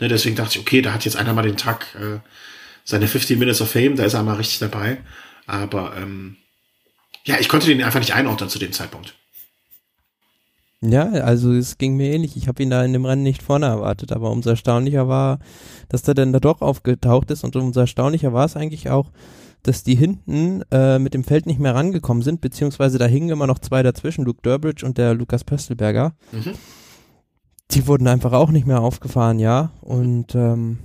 Ne, 0.00 0.08
deswegen 0.08 0.36
dachte 0.36 0.58
ich, 0.58 0.60
okay, 0.60 0.82
da 0.82 0.92
hat 0.92 1.04
jetzt 1.04 1.16
einer 1.16 1.34
mal 1.34 1.42
den 1.42 1.56
Tag 1.56 1.94
äh, 1.96 2.20
seine 2.84 3.08
15 3.08 3.38
Minutes 3.38 3.60
of 3.60 3.70
Fame, 3.70 3.96
da 3.96 4.04
ist 4.04 4.14
er 4.14 4.22
mal 4.22 4.36
richtig 4.36 4.60
dabei. 4.60 4.98
Aber 5.46 5.96
ähm, 5.96 6.36
ja, 7.24 7.38
ich 7.38 7.48
konnte 7.48 7.66
den 7.66 7.82
einfach 7.82 8.00
nicht 8.00 8.14
einordnen 8.14 8.48
zu 8.48 8.58
dem 8.58 8.72
Zeitpunkt. 8.72 9.14
Ja, 10.82 11.10
also 11.10 11.52
es 11.52 11.76
ging 11.76 11.96
mir 11.96 12.10
ähnlich. 12.12 12.36
Ich 12.36 12.48
habe 12.48 12.62
ihn 12.62 12.70
da 12.70 12.82
in 12.82 12.94
dem 12.94 13.04
Rennen 13.04 13.22
nicht 13.22 13.42
vorne 13.42 13.66
erwartet, 13.66 14.12
aber 14.12 14.30
umso 14.30 14.50
erstaunlicher 14.50 15.08
war, 15.08 15.38
dass 15.88 16.02
der 16.02 16.14
dann 16.14 16.32
da 16.32 16.40
doch 16.40 16.62
aufgetaucht 16.62 17.30
ist 17.30 17.44
und 17.44 17.54
umso 17.56 17.80
erstaunlicher 17.80 18.32
war 18.32 18.46
es 18.46 18.56
eigentlich 18.56 18.88
auch, 18.88 19.10
dass 19.62 19.82
die 19.84 19.94
hinten 19.94 20.62
äh, 20.70 20.98
mit 20.98 21.12
dem 21.12 21.24
Feld 21.24 21.44
nicht 21.44 21.60
mehr 21.60 21.74
rangekommen 21.74 22.22
sind, 22.22 22.40
beziehungsweise 22.40 22.96
da 22.96 23.04
hingen 23.04 23.28
immer 23.28 23.46
noch 23.46 23.58
zwei 23.58 23.82
dazwischen, 23.82 24.24
Luke 24.24 24.40
Durbridge 24.42 24.86
und 24.86 24.96
der 24.96 25.12
Lukas 25.12 25.44
Pöstelberger. 25.44 26.14
Mhm. 26.32 26.54
Die 27.72 27.86
wurden 27.86 28.08
einfach 28.08 28.32
auch 28.32 28.50
nicht 28.50 28.66
mehr 28.66 28.80
aufgefahren, 28.80 29.38
ja. 29.38 29.70
Und 29.82 30.34
ähm, 30.34 30.78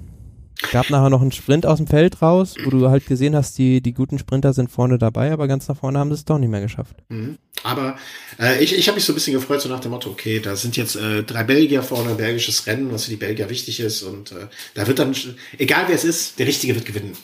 Gab 0.72 0.90
nachher 0.90 1.10
noch 1.10 1.22
einen 1.22 1.32
Sprint 1.32 1.66
aus 1.66 1.78
dem 1.78 1.88
Feld 1.88 2.22
raus, 2.22 2.56
wo 2.64 2.70
du 2.70 2.90
halt 2.90 3.06
gesehen 3.06 3.36
hast, 3.36 3.58
die, 3.58 3.82
die 3.82 3.94
guten 3.94 4.18
Sprinter 4.18 4.54
sind 4.54 4.72
vorne 4.72 4.98
dabei, 4.98 5.32
aber 5.32 5.48
ganz 5.48 5.68
nach 5.68 5.78
vorne 5.78 6.00
haben 6.00 6.10
sie 6.10 6.16
es 6.16 6.26
doch 6.26 6.38
nicht 6.38 6.50
mehr 6.50 6.62
geschafft. 6.62 6.96
Mhm. 7.10 7.38
Aber 7.64 7.98
äh, 8.40 8.64
ich, 8.64 8.76
ich 8.76 8.88
habe 8.88 8.96
mich 8.96 9.06
so 9.06 9.12
ein 9.12 9.16
bisschen 9.16 9.34
gefreut, 9.34 9.62
so 9.62 9.70
nach 9.70 9.80
dem 9.80 9.92
Motto, 9.92 10.10
okay, 10.10 10.40
da 10.40 10.56
sind 10.56 10.78
jetzt 10.78 10.96
äh, 10.96 11.24
drei 11.24 11.44
Belgier 11.44 11.84
vorne, 11.84 12.16
belgisches 12.16 12.68
Rennen, 12.68 12.92
was 12.92 13.06
für 13.06 13.12
die 13.12 13.18
Belgier 13.18 13.50
wichtig 13.50 13.80
ist. 13.80 14.04
Und 14.04 14.32
äh, 14.32 14.48
da 14.76 14.88
wird 14.88 15.00
dann, 15.00 15.16
egal 15.58 15.86
wer 15.88 15.96
es 15.96 16.04
ist, 16.04 16.40
der 16.40 16.48
Richtige 16.48 16.76
wird 16.76 16.86
gewinnen. 16.86 17.18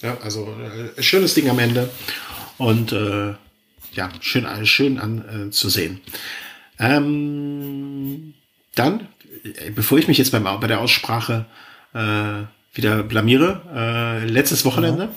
Ja, 0.00 0.16
also 0.22 0.54
äh, 0.96 1.02
schönes 1.02 1.34
Ding 1.34 1.48
am 1.50 1.58
Ende. 1.58 1.90
Und 2.58 2.92
äh, 2.92 3.34
ja, 3.92 4.10
schön, 4.20 4.46
schön 4.66 4.98
an 4.98 5.50
äh. 5.52 5.90
Ähm, 6.78 8.34
dann, 8.74 9.08
äh, 9.44 9.70
bevor 9.70 9.98
ich 9.98 10.08
mich 10.08 10.18
jetzt 10.18 10.32
beim, 10.32 10.44
bei 10.44 10.66
der 10.66 10.80
Aussprache 10.80 11.46
äh, 11.94 12.44
wieder 12.74 13.02
blamiere. 13.02 13.62
Äh, 13.74 14.26
letztes 14.26 14.64
Wochenende. 14.64 15.04
Ja. 15.04 15.14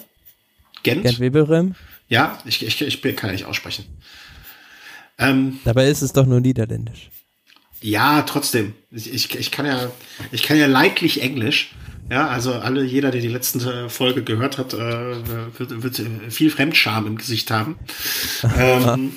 Gent. 0.83 1.03
Gent 1.03 1.19
Weberem. 1.19 1.75
Ja, 2.07 2.37
ich, 2.45 2.65
ich, 2.65 2.81
ich 2.81 3.01
kann 3.01 3.29
ja 3.29 3.33
nicht 3.33 3.45
aussprechen. 3.45 3.85
Ähm, 5.17 5.59
Dabei 5.65 5.89
ist 5.89 6.01
es 6.01 6.13
doch 6.13 6.25
nur 6.25 6.39
niederländisch. 6.39 7.09
Ja, 7.81 8.21
trotzdem. 8.23 8.73
Ich, 8.91 9.13
ich, 9.13 9.35
ich 9.35 9.51
kann 9.51 9.65
ja, 9.65 9.91
ich 10.31 10.43
kann 10.43 10.57
ja 10.57 10.67
leidlich 10.67 11.21
Englisch. 11.21 11.73
Ja, 12.09 12.27
also 12.27 12.53
alle, 12.53 12.83
jeder, 12.83 13.11
der 13.11 13.21
die 13.21 13.27
letzte 13.27 13.89
Folge 13.89 14.23
gehört 14.23 14.57
hat, 14.57 14.73
äh, 14.73 14.77
wird, 14.77 15.83
wird 15.83 16.01
viel 16.29 16.49
Fremdscham 16.49 17.05
im 17.05 17.17
Gesicht 17.17 17.51
haben. 17.51 17.77
ähm, 18.57 19.13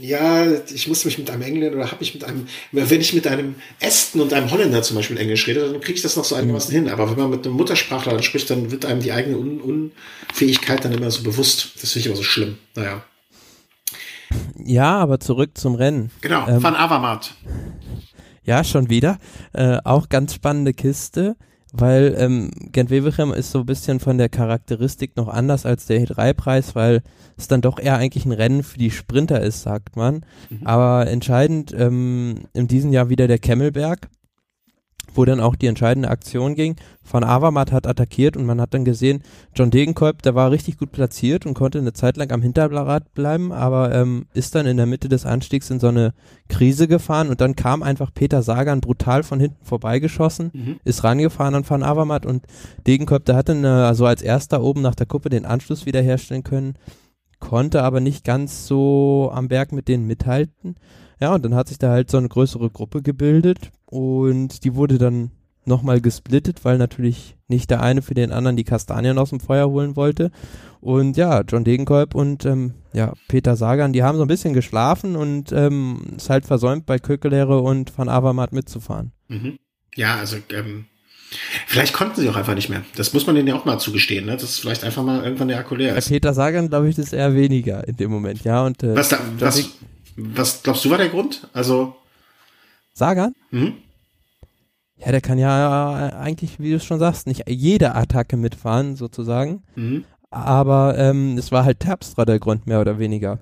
ja, 0.00 0.46
ich 0.72 0.88
muss 0.88 1.04
mich 1.04 1.18
mit 1.18 1.30
einem 1.30 1.42
Engländer 1.42 1.76
oder 1.76 1.90
habe 1.90 2.02
ich 2.02 2.14
mit 2.14 2.24
einem, 2.24 2.46
wenn 2.72 3.00
ich 3.00 3.12
mit 3.14 3.26
einem 3.26 3.54
Esten 3.80 4.20
und 4.20 4.32
einem 4.32 4.50
Holländer 4.50 4.82
zum 4.82 4.96
Beispiel 4.96 5.18
Englisch 5.18 5.46
rede, 5.46 5.70
dann 5.70 5.80
kriege 5.80 5.96
ich 5.96 6.02
das 6.02 6.16
noch 6.16 6.24
so 6.24 6.34
einigermaßen 6.34 6.72
hin. 6.72 6.88
Aber 6.88 7.10
wenn 7.10 7.18
man 7.18 7.30
mit 7.30 7.46
einem 7.46 7.56
Muttersprachler 7.56 8.12
dann 8.12 8.22
spricht, 8.22 8.50
dann 8.50 8.70
wird 8.70 8.84
einem 8.84 9.00
die 9.00 9.12
eigene 9.12 9.38
Un 9.38 9.90
Unfähigkeit 10.30 10.84
dann 10.84 10.92
immer 10.92 11.10
so 11.10 11.22
bewusst. 11.22 11.72
Das 11.80 11.92
finde 11.92 12.00
ich 12.00 12.06
immer 12.06 12.16
so 12.16 12.22
schlimm. 12.22 12.58
Naja. 12.74 13.02
Ja, 14.64 14.98
aber 14.98 15.20
zurück 15.20 15.56
zum 15.56 15.74
Rennen. 15.74 16.10
Genau, 16.20 16.48
ähm, 16.48 16.62
Van 16.62 16.74
Avermaet. 16.74 17.34
Ja, 18.44 18.64
schon 18.64 18.90
wieder. 18.90 19.18
Äh, 19.52 19.78
auch 19.84 20.08
ganz 20.08 20.34
spannende 20.34 20.74
Kiste 20.74 21.36
weil 21.76 22.14
ähm, 22.18 22.50
Gent 22.70 22.90
Wevelgem 22.90 23.32
ist 23.32 23.50
so 23.50 23.60
ein 23.60 23.66
bisschen 23.66 23.98
von 23.98 24.16
der 24.16 24.28
Charakteristik 24.28 25.16
noch 25.16 25.26
anders 25.26 25.66
als 25.66 25.86
der 25.86 26.00
E3-Preis, 26.00 26.76
weil 26.76 27.02
es 27.36 27.48
dann 27.48 27.62
doch 27.62 27.80
eher 27.80 27.96
eigentlich 27.96 28.24
ein 28.24 28.32
Rennen 28.32 28.62
für 28.62 28.78
die 28.78 28.92
Sprinter 28.92 29.40
ist, 29.40 29.62
sagt 29.62 29.96
man. 29.96 30.24
Mhm. 30.50 30.60
Aber 30.64 31.08
entscheidend 31.08 31.74
ähm, 31.76 32.42
in 32.52 32.68
diesem 32.68 32.92
Jahr 32.92 33.08
wieder 33.08 33.26
der 33.26 33.38
Kemmelberg 33.38 34.08
wo 35.14 35.24
dann 35.24 35.40
auch 35.40 35.56
die 35.56 35.66
entscheidende 35.66 36.10
Aktion 36.10 36.54
ging. 36.54 36.76
Von 37.02 37.24
Avermaet 37.24 37.72
hat 37.72 37.86
attackiert 37.86 38.36
und 38.36 38.46
man 38.46 38.60
hat 38.60 38.74
dann 38.74 38.84
gesehen, 38.84 39.22
John 39.54 39.70
Degenkolb, 39.70 40.22
der 40.22 40.34
war 40.34 40.50
richtig 40.50 40.78
gut 40.78 40.92
platziert 40.92 41.46
und 41.46 41.54
konnte 41.54 41.78
eine 41.78 41.92
Zeit 41.92 42.16
lang 42.16 42.30
am 42.32 42.42
Hinterrad 42.42 43.14
bleiben, 43.14 43.52
aber 43.52 43.94
ähm, 43.94 44.26
ist 44.34 44.54
dann 44.54 44.66
in 44.66 44.76
der 44.76 44.86
Mitte 44.86 45.08
des 45.08 45.26
Anstiegs 45.26 45.70
in 45.70 45.80
so 45.80 45.88
eine 45.88 46.14
Krise 46.48 46.88
gefahren 46.88 47.28
und 47.28 47.40
dann 47.40 47.56
kam 47.56 47.82
einfach 47.82 48.10
Peter 48.14 48.42
Sagan 48.42 48.80
brutal 48.80 49.22
von 49.22 49.40
hinten 49.40 49.64
vorbeigeschossen, 49.64 50.50
mhm. 50.52 50.80
ist 50.84 51.04
rangefahren 51.04 51.54
an 51.54 51.68
Van 51.68 51.82
Avermaet 51.82 52.26
und 52.26 52.46
Degenkolb, 52.86 53.24
der 53.24 53.36
hatte 53.36 53.52
eine, 53.52 53.86
also 53.86 54.06
als 54.06 54.22
erster 54.22 54.62
oben 54.62 54.82
nach 54.82 54.94
der 54.94 55.06
Kuppe 55.06 55.28
den 55.28 55.44
Anschluss 55.44 55.86
wiederherstellen 55.86 56.42
können, 56.42 56.74
konnte 57.38 57.82
aber 57.82 58.00
nicht 58.00 58.24
ganz 58.24 58.66
so 58.66 59.30
am 59.34 59.48
Berg 59.48 59.72
mit 59.72 59.88
denen 59.88 60.06
mithalten. 60.06 60.76
Ja, 61.20 61.34
und 61.34 61.44
dann 61.44 61.54
hat 61.54 61.68
sich 61.68 61.78
da 61.78 61.90
halt 61.90 62.10
so 62.10 62.18
eine 62.18 62.28
größere 62.28 62.70
Gruppe 62.70 63.02
gebildet 63.02 63.70
und 63.94 64.64
die 64.64 64.74
wurde 64.74 64.98
dann 64.98 65.30
nochmal 65.64 66.00
gesplittet, 66.00 66.64
weil 66.64 66.78
natürlich 66.78 67.36
nicht 67.46 67.70
der 67.70 67.80
eine 67.80 68.02
für 68.02 68.14
den 68.14 68.32
anderen 68.32 68.56
die 68.56 68.64
Kastanien 68.64 69.18
aus 69.18 69.30
dem 69.30 69.38
Feuer 69.38 69.70
holen 69.70 69.94
wollte. 69.94 70.32
Und 70.80 71.16
ja, 71.16 71.42
John 71.42 71.62
Degenkolb 71.62 72.16
und 72.16 72.44
ähm, 72.44 72.74
ja, 72.92 73.12
Peter 73.28 73.54
Sagan, 73.54 73.92
die 73.92 74.02
haben 74.02 74.18
so 74.18 74.24
ein 74.24 74.28
bisschen 74.28 74.52
geschlafen 74.52 75.14
und 75.14 75.52
ähm, 75.52 76.00
es 76.16 76.28
halt 76.28 76.44
versäumt, 76.44 76.86
bei 76.86 76.98
Kökelere 76.98 77.60
und 77.60 77.96
Van 77.96 78.08
Avermaet 78.08 78.52
mitzufahren. 78.52 79.12
Mhm. 79.28 79.60
Ja, 79.94 80.16
also 80.16 80.38
ähm, 80.52 80.86
vielleicht 81.68 81.94
konnten 81.94 82.20
sie 82.20 82.28
auch 82.28 82.36
einfach 82.36 82.56
nicht 82.56 82.68
mehr. 82.68 82.82
Das 82.96 83.12
muss 83.14 83.26
man 83.26 83.36
denen 83.36 83.46
ja 83.46 83.54
auch 83.54 83.64
mal 83.64 83.78
zugestehen, 83.78 84.26
ne? 84.26 84.32
Das 84.32 84.42
ist 84.42 84.58
vielleicht 84.58 84.82
einfach 84.82 85.04
mal 85.04 85.22
irgendwann 85.22 85.48
der 85.48 85.60
Akku 85.60 85.76
leer 85.76 85.96
ist. 85.96 86.08
Bei 86.08 86.16
Peter 86.16 86.34
Sagan 86.34 86.68
glaube 86.68 86.88
ich, 86.88 86.96
das 86.96 87.06
ist 87.06 87.12
eher 87.12 87.32
weniger 87.32 87.86
in 87.86 87.96
dem 87.96 88.10
Moment, 88.10 88.42
ja. 88.42 88.66
Und, 88.66 88.82
äh, 88.82 88.96
was, 88.96 89.10
da, 89.10 89.20
was, 89.38 89.70
was 90.16 90.64
glaubst 90.64 90.84
du 90.84 90.90
war 90.90 90.98
der 90.98 91.10
Grund? 91.10 91.48
Also 91.52 91.94
Sagan? 92.92 93.34
Mhm. 93.50 93.74
Ja, 95.04 95.12
der 95.12 95.20
kann 95.20 95.38
ja 95.38 96.12
eigentlich, 96.18 96.58
wie 96.60 96.72
du 96.72 96.80
schon 96.80 96.98
sagst, 96.98 97.26
nicht 97.26 97.44
jede 97.48 97.94
Attacke 97.94 98.36
mitfahren, 98.36 98.96
sozusagen. 98.96 99.62
Mhm. 99.74 100.04
Aber 100.30 100.96
ähm, 100.98 101.36
es 101.38 101.52
war 101.52 101.64
halt 101.64 101.80
Terpstra 101.80 102.24
der 102.24 102.38
Grund, 102.38 102.66
mehr 102.66 102.80
oder 102.80 102.98
weniger. 102.98 103.40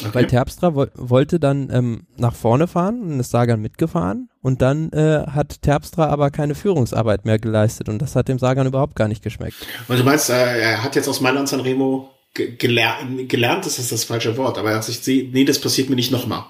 Okay. 0.00 0.14
Weil 0.14 0.26
Terpstra 0.26 0.74
wo 0.74 0.86
wollte 0.94 1.40
dann 1.40 1.70
ähm, 1.72 2.06
nach 2.16 2.34
vorne 2.34 2.68
fahren 2.68 3.02
und 3.02 3.18
ist 3.18 3.30
Sagan 3.30 3.60
mitgefahren 3.60 4.28
und 4.42 4.62
dann 4.62 4.92
äh, 4.92 5.24
hat 5.26 5.62
Terpstra 5.62 6.06
aber 6.06 6.30
keine 6.30 6.54
Führungsarbeit 6.54 7.24
mehr 7.24 7.40
geleistet 7.40 7.88
und 7.88 8.00
das 8.00 8.14
hat 8.14 8.28
dem 8.28 8.38
Sagan 8.38 8.68
überhaupt 8.68 8.94
gar 8.94 9.08
nicht 9.08 9.24
geschmeckt. 9.24 9.56
Und 9.88 9.98
du 9.98 10.04
meinst, 10.04 10.30
äh, 10.30 10.60
er 10.60 10.84
hat 10.84 10.94
jetzt 10.94 11.08
aus 11.08 11.20
Mailand 11.20 11.48
Sanremo 11.48 12.10
gelernt, 12.34 13.28
gelernt 13.28 13.66
ist 13.66 13.78
das 13.78 13.88
das 13.88 14.04
falsche 14.04 14.36
Wort, 14.36 14.58
aber 14.58 14.70
er 14.70 14.76
hat 14.76 14.84
sich, 14.84 15.04
nee, 15.32 15.44
das 15.44 15.60
passiert 15.60 15.90
mir 15.90 15.96
nicht 15.96 16.12
nochmal. 16.12 16.44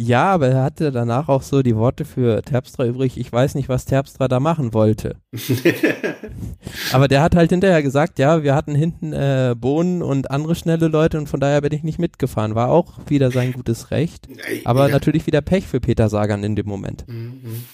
Ja, 0.00 0.26
aber 0.26 0.48
er 0.48 0.62
hatte 0.62 0.92
danach 0.92 1.28
auch 1.28 1.42
so 1.42 1.60
die 1.62 1.74
Worte 1.74 2.04
für 2.04 2.40
Terpstra 2.42 2.86
übrig. 2.86 3.18
Ich 3.18 3.32
weiß 3.32 3.56
nicht, 3.56 3.68
was 3.68 3.84
Terpstra 3.84 4.28
da 4.28 4.38
machen 4.38 4.72
wollte. 4.72 5.16
aber 6.92 7.08
der 7.08 7.20
hat 7.20 7.34
halt 7.34 7.50
hinterher 7.50 7.82
gesagt, 7.82 8.20
ja, 8.20 8.44
wir 8.44 8.54
hatten 8.54 8.76
hinten 8.76 9.12
äh, 9.12 9.56
Bohnen 9.58 10.02
und 10.02 10.30
andere 10.30 10.54
schnelle 10.54 10.86
Leute 10.86 11.18
und 11.18 11.28
von 11.28 11.40
daher 11.40 11.60
bin 11.62 11.72
ich 11.72 11.82
nicht 11.82 11.98
mitgefahren. 11.98 12.54
War 12.54 12.68
auch 12.68 12.98
wieder 13.08 13.32
sein 13.32 13.52
gutes 13.52 13.90
Recht. 13.90 14.28
Aber 14.64 14.86
ja. 14.86 14.92
natürlich 14.92 15.26
wieder 15.26 15.40
Pech 15.40 15.66
für 15.66 15.80
Peter 15.80 16.08
Sagan 16.08 16.44
in 16.44 16.54
dem 16.54 16.66
Moment. 16.66 17.04
Mhm. 17.08 17.64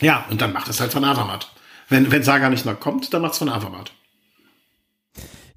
Ja, 0.00 0.24
und 0.30 0.40
dann 0.40 0.52
macht 0.52 0.68
es 0.68 0.80
halt 0.80 0.90
von 0.90 1.04
Avermaet. 1.04 1.48
Wenn, 1.88 2.10
wenn 2.10 2.24
Sagan 2.24 2.50
nicht 2.50 2.66
noch 2.66 2.80
kommt, 2.80 3.14
dann 3.14 3.22
macht 3.22 3.34
es 3.34 3.38
von 3.38 3.48
Avermaet. 3.48 3.92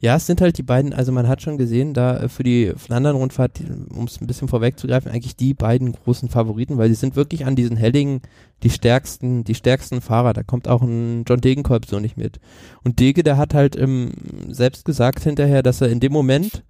Ja, 0.03 0.17
es 0.17 0.27
sind 0.27 0.41
halt 0.41 0.57
die 0.57 0.63
beiden, 0.63 0.91
also 0.91 1.13
man 1.13 1.29
hat 1.29 1.41
schon 1.41 1.57
gesehen, 1.57 1.93
da 1.93 2.17
äh, 2.17 2.27
für 2.27 2.43
die 2.43 2.73
Flandern-Rundfahrt, 2.75 3.61
um 3.89 4.03
es 4.03 4.19
ein 4.19 4.27
bisschen 4.27 4.49
vorwegzugreifen, 4.49 5.09
eigentlich 5.09 5.37
die 5.37 5.53
beiden 5.53 5.93
großen 5.93 6.27
Favoriten, 6.27 6.77
weil 6.77 6.89
sie 6.89 6.95
sind 6.95 7.15
wirklich 7.15 7.45
an 7.45 7.55
diesen 7.55 7.77
Hellingen 7.77 8.19
die 8.63 8.69
stärksten, 8.69 9.45
die 9.45 9.55
stärksten 9.55 10.01
Fahrer. 10.01 10.33
Da 10.33 10.43
kommt 10.43 10.67
auch 10.67 10.81
ein 10.81 11.23
John 11.25 11.39
Degenkolb 11.39 11.85
so 11.85 12.01
nicht 12.01 12.17
mit. 12.17 12.41
Und 12.83 12.99
Dege, 12.99 13.23
der 13.23 13.37
hat 13.37 13.53
halt 13.53 13.77
ähm, 13.77 14.11
selbst 14.49 14.83
gesagt 14.83 15.23
hinterher, 15.23 15.63
dass 15.63 15.79
er 15.79 15.87
in 15.87 16.01
dem 16.01 16.11
Moment, 16.11 16.63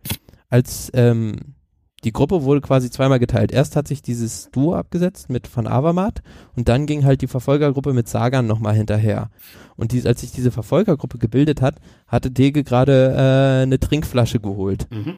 als 0.52 0.92
ähm, 0.94 1.56
die 2.04 2.12
Gruppe 2.12 2.44
wurde 2.44 2.62
quasi 2.62 2.90
zweimal 2.90 3.20
geteilt. 3.20 3.52
Erst 3.52 3.76
hat 3.76 3.88
sich 3.88 4.02
dieses 4.02 4.50
Duo 4.52 4.76
abgesetzt 4.76 5.30
mit 5.30 5.50
Van 5.56 5.68
Avermaet 5.68 6.22
und 6.56 6.68
dann 6.68 6.86
ging 6.86 7.06
halt 7.06 7.22
die 7.22 7.28
Verfolgergruppe 7.28 7.94
mit 7.94 8.08
Sagan 8.08 8.48
nochmal 8.48 8.76
hinterher. 8.76 9.30
Und 9.76 9.92
dies, 9.92 10.06
als 10.06 10.22
sich 10.22 10.32
diese 10.32 10.52
Verfolgergruppe 10.52 11.18
gebildet 11.18 11.62
hat, 11.62 11.76
hatte 12.08 12.32
Dege 12.32 12.64
gerade 12.64 13.14
äh, 13.16 13.64
eine 13.64 13.80
Trinkflasche 13.80 14.40
geholt 14.40 14.88
mhm. 14.92 15.18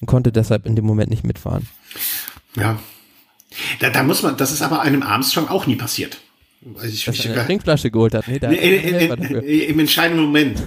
und 0.00 0.06
konnte 0.06 0.32
deshalb 0.32 0.66
in 0.66 0.76
dem 0.76 0.84
Moment 0.84 1.10
nicht 1.10 1.24
mitfahren. 1.24 1.68
Ja. 2.56 2.78
Da, 3.80 3.90
da 3.90 4.02
muss 4.02 4.22
man, 4.22 4.36
das 4.36 4.52
ist 4.52 4.62
aber 4.62 4.80
einem 4.80 5.02
Armstrong 5.02 5.48
auch 5.48 5.66
nie 5.66 5.76
passiert. 5.76 6.18
Ich, 6.84 7.04
Dass 7.04 7.16
ich, 7.16 7.26
er 7.26 7.34
eine 7.34 7.46
Trinkflasche 7.46 7.90
geholt 7.90 8.14
hat. 8.14 8.28
Nee, 8.28 8.38
da 8.38 8.48
nee, 8.48 8.56
in, 8.56 8.94
in, 8.94 9.40
Im 9.42 9.80
entscheidenden 9.80 10.24
Moment. 10.26 10.62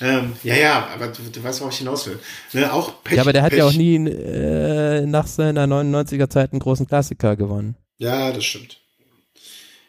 Ähm, 0.00 0.32
ja, 0.42 0.54
ja, 0.54 0.88
aber 0.94 1.08
du, 1.08 1.22
du 1.30 1.42
weißt, 1.42 1.60
worauf 1.60 1.72
ich 1.72 1.80
hinaus 1.80 2.06
will. 2.06 2.18
Ne, 2.54 2.72
auch 2.72 3.04
Pech, 3.04 3.16
ja, 3.16 3.22
aber 3.22 3.34
der 3.34 3.42
hat 3.42 3.50
Pech. 3.50 3.58
ja 3.58 3.66
auch 3.66 3.72
nie 3.74 3.96
äh, 3.96 5.04
nach 5.04 5.26
seiner 5.26 5.66
99er 5.66 6.30
Zeit 6.30 6.52
einen 6.52 6.60
großen 6.60 6.86
Klassiker 6.86 7.36
gewonnen. 7.36 7.76
Ja, 7.98 8.32
das 8.32 8.44
stimmt. 8.44 8.78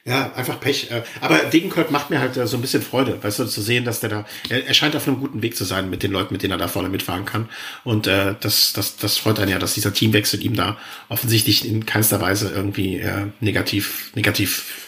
Ja, 0.03 0.33
einfach 0.33 0.59
Pech. 0.59 0.91
Äh, 0.91 1.03
aber 1.21 1.37
Degenkolb 1.45 1.89
macht 1.89 2.09
mir 2.09 2.19
halt 2.19 2.35
äh, 2.35 2.45
so 2.47 2.57
ein 2.57 2.61
bisschen 2.61 2.81
Freude, 2.81 3.23
weißt 3.23 3.39
du, 3.39 3.45
zu 3.45 3.61
sehen, 3.61 3.85
dass 3.85 4.01
der 4.01 4.09
da, 4.09 4.25
er, 4.49 4.67
er 4.67 4.73
scheint 4.73 4.95
auf 4.95 5.07
einem 5.07 5.19
guten 5.21 5.41
Weg 5.41 5.55
zu 5.55 5.63
sein 5.63 5.89
mit 5.89 6.03
den 6.03 6.11
Leuten, 6.11 6.33
mit 6.33 6.43
denen 6.43 6.51
er 6.51 6.57
da 6.57 6.67
vorne 6.67 6.89
mitfahren 6.89 7.25
kann. 7.25 7.49
Und 7.85 8.07
äh, 8.07 8.35
das, 8.41 8.73
das, 8.73 8.97
das 8.97 9.17
freut 9.17 9.39
einen 9.39 9.51
ja, 9.51 9.57
dass 9.57 9.73
dieser 9.73 9.93
Teamwechsel 9.93 10.43
ihm 10.43 10.53
da 10.53 10.77
offensichtlich 11.07 11.65
in 11.65 11.85
keinster 11.85 12.19
Weise 12.19 12.51
irgendwie 12.53 12.99
äh, 12.99 13.27
negativ, 13.39 14.11
negativ 14.15 14.84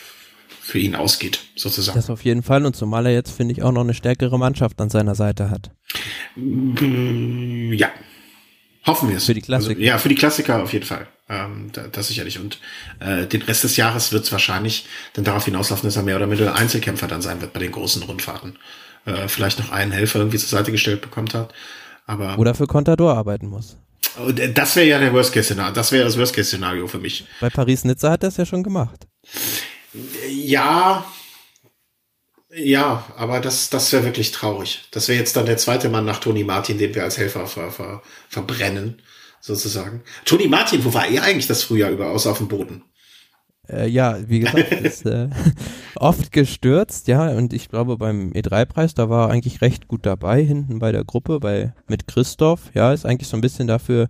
für 0.68 0.80
ihn 0.80 0.96
ausgeht, 0.96 1.40
sozusagen. 1.56 1.98
Das 1.98 2.10
auf 2.10 2.26
jeden 2.26 2.44
Fall 2.44 2.66
und 2.66 2.76
zumal 2.76 3.06
er 3.06 3.14
jetzt, 3.14 3.32
finde 3.32 3.54
ich, 3.54 3.64
auch 3.64 3.72
noch 3.72 3.82
eine 3.82 3.94
stärkere 3.94 4.38
Mannschaft 4.38 4.82
an 4.82 4.90
seiner 4.90 5.16
Seite 5.16 5.50
hat. 5.50 5.72
Mm, 6.36 7.72
ja. 7.72 7.88
Hoffen 8.86 9.08
wir 9.08 9.16
es. 9.16 9.26
Für 9.26 9.34
die 9.34 9.42
Klassiker. 9.42 9.76
Also, 9.76 9.82
ja, 9.82 9.98
für 9.98 10.10
die 10.10 10.16
Klassiker 10.16 10.62
auf 10.62 10.74
jeden 10.74 10.86
Fall. 10.86 11.08
Ähm, 11.30 11.72
das 11.94 12.10
sicherlich. 12.10 12.38
Und 12.40 12.60
äh, 13.00 13.26
den 13.28 13.44
Rest 13.44 13.64
des 13.64 13.78
Jahres 13.78 14.12
wird 14.12 14.26
es 14.26 14.32
wahrscheinlich 14.34 14.86
dann 15.14 15.24
darauf 15.24 15.46
hinauslaufen, 15.46 15.88
dass 15.88 15.96
er 15.96 16.04
mehr 16.04 16.18
oder 16.18 16.28
minder 16.28 16.54
Einzelkämpfer 16.54 17.08
dann 17.08 17.22
sein 17.22 17.40
wird 17.40 17.54
bei 17.54 17.62
den 17.62 17.72
großen 17.72 18.04
Rundfahrten. 18.04 18.58
Äh, 19.06 19.30
vielleicht 19.30 19.60
noch 19.60 19.72
einen 19.72 19.94
Helfer 19.94 20.20
irgendwie 20.20 20.38
zur 20.38 20.50
Seite 20.50 20.74
gestellt 20.74 21.00
bekommt 21.00 21.34
hat. 21.34 21.54
Aber 22.06 22.38
oder 22.38 22.54
für 22.54 22.68
Contador 22.68 23.16
arbeiten 23.16 23.48
muss. 23.48 23.78
Äh, 24.20 24.52
das 24.52 24.76
wäre 24.76 24.88
ja 24.88 25.00
der 25.00 25.14
Worst-Case-Szenario. 25.14 25.74
Das 25.74 25.94
wäre 25.94 26.04
das 26.04 26.18
Worst-Case-Szenario 26.18 26.88
für 26.88 27.00
mich. 27.00 27.26
Bei 27.40 27.50
Paris-Nizza 27.50 28.12
hat 28.12 28.24
er 28.24 28.30
es 28.30 28.38
ja 28.38 28.46
schon 28.46 28.64
gemacht. 28.64 29.08
Ja, 30.30 31.06
ja, 32.56 33.06
aber 33.16 33.40
das, 33.40 33.70
das 33.70 33.92
wäre 33.92 34.06
wirklich 34.06 34.32
traurig. 34.32 34.88
Das 34.92 35.08
wäre 35.10 35.20
jetzt 35.20 35.36
dann 35.36 35.46
der 35.46 35.58
zweite 35.58 35.90
Mann 35.90 36.06
nach 36.06 36.20
Toni 36.20 36.44
Martin, 36.44 36.78
den 36.78 36.96
wir 36.96 37.04
als 37.04 37.18
Helfer 37.18 37.46
ver, 37.46 37.72
ver, 37.72 38.02
verbrennen, 38.30 39.02
sozusagen. 39.42 40.02
Toni 40.24 40.48
Martin, 40.48 40.84
wo 40.86 40.94
war 40.94 41.08
er 41.08 41.24
eigentlich 41.24 41.48
das 41.48 41.64
Frühjahr 41.64 41.92
über, 41.92 42.10
außer 42.10 42.32
auf 42.32 42.38
dem 42.38 42.48
Boden? 42.48 42.84
Äh, 43.70 43.90
ja, 43.90 44.18
wie 44.28 44.40
gesagt, 44.40 44.72
ist 44.82 45.06
äh, 45.06 45.30
oft 45.96 46.32
gestürzt, 46.32 47.10
ja, 47.10 47.30
und 47.30 47.52
ich 47.52 47.68
glaube 47.68 47.98
beim 47.98 48.32
E3-Preis, 48.32 48.94
da 48.94 49.10
war 49.10 49.28
er 49.28 49.34
eigentlich 49.34 49.62
recht 49.62 49.90
gut 49.90 50.06
dabei, 50.06 50.42
hinten 50.42 50.80
bei 50.80 50.94
der 50.94 51.04
Gruppe, 51.04 51.42
bei, 51.42 51.74
mit 51.88 52.08
Christoph, 52.08 52.72
ja, 52.74 52.94
ist 52.94 53.06
eigentlich 53.06 53.28
so 53.28 53.36
ein 53.36 53.42
bisschen 53.42 53.68
dafür 53.68 54.08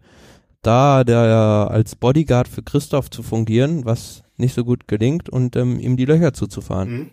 da, 0.62 1.04
der 1.04 1.70
als 1.72 1.96
Bodyguard 1.96 2.48
für 2.48 2.62
Christoph 2.62 3.10
zu 3.10 3.24
fungieren, 3.24 3.84
was 3.86 4.22
nicht 4.38 4.54
so 4.54 4.64
gut 4.64 4.88
gelingt 4.88 5.30
und 5.30 5.56
ähm, 5.56 5.80
ihm 5.80 5.98
die 5.98 6.06
Löcher 6.06 6.34
zuzufahren. 6.34 6.92
Mhm. 6.92 7.12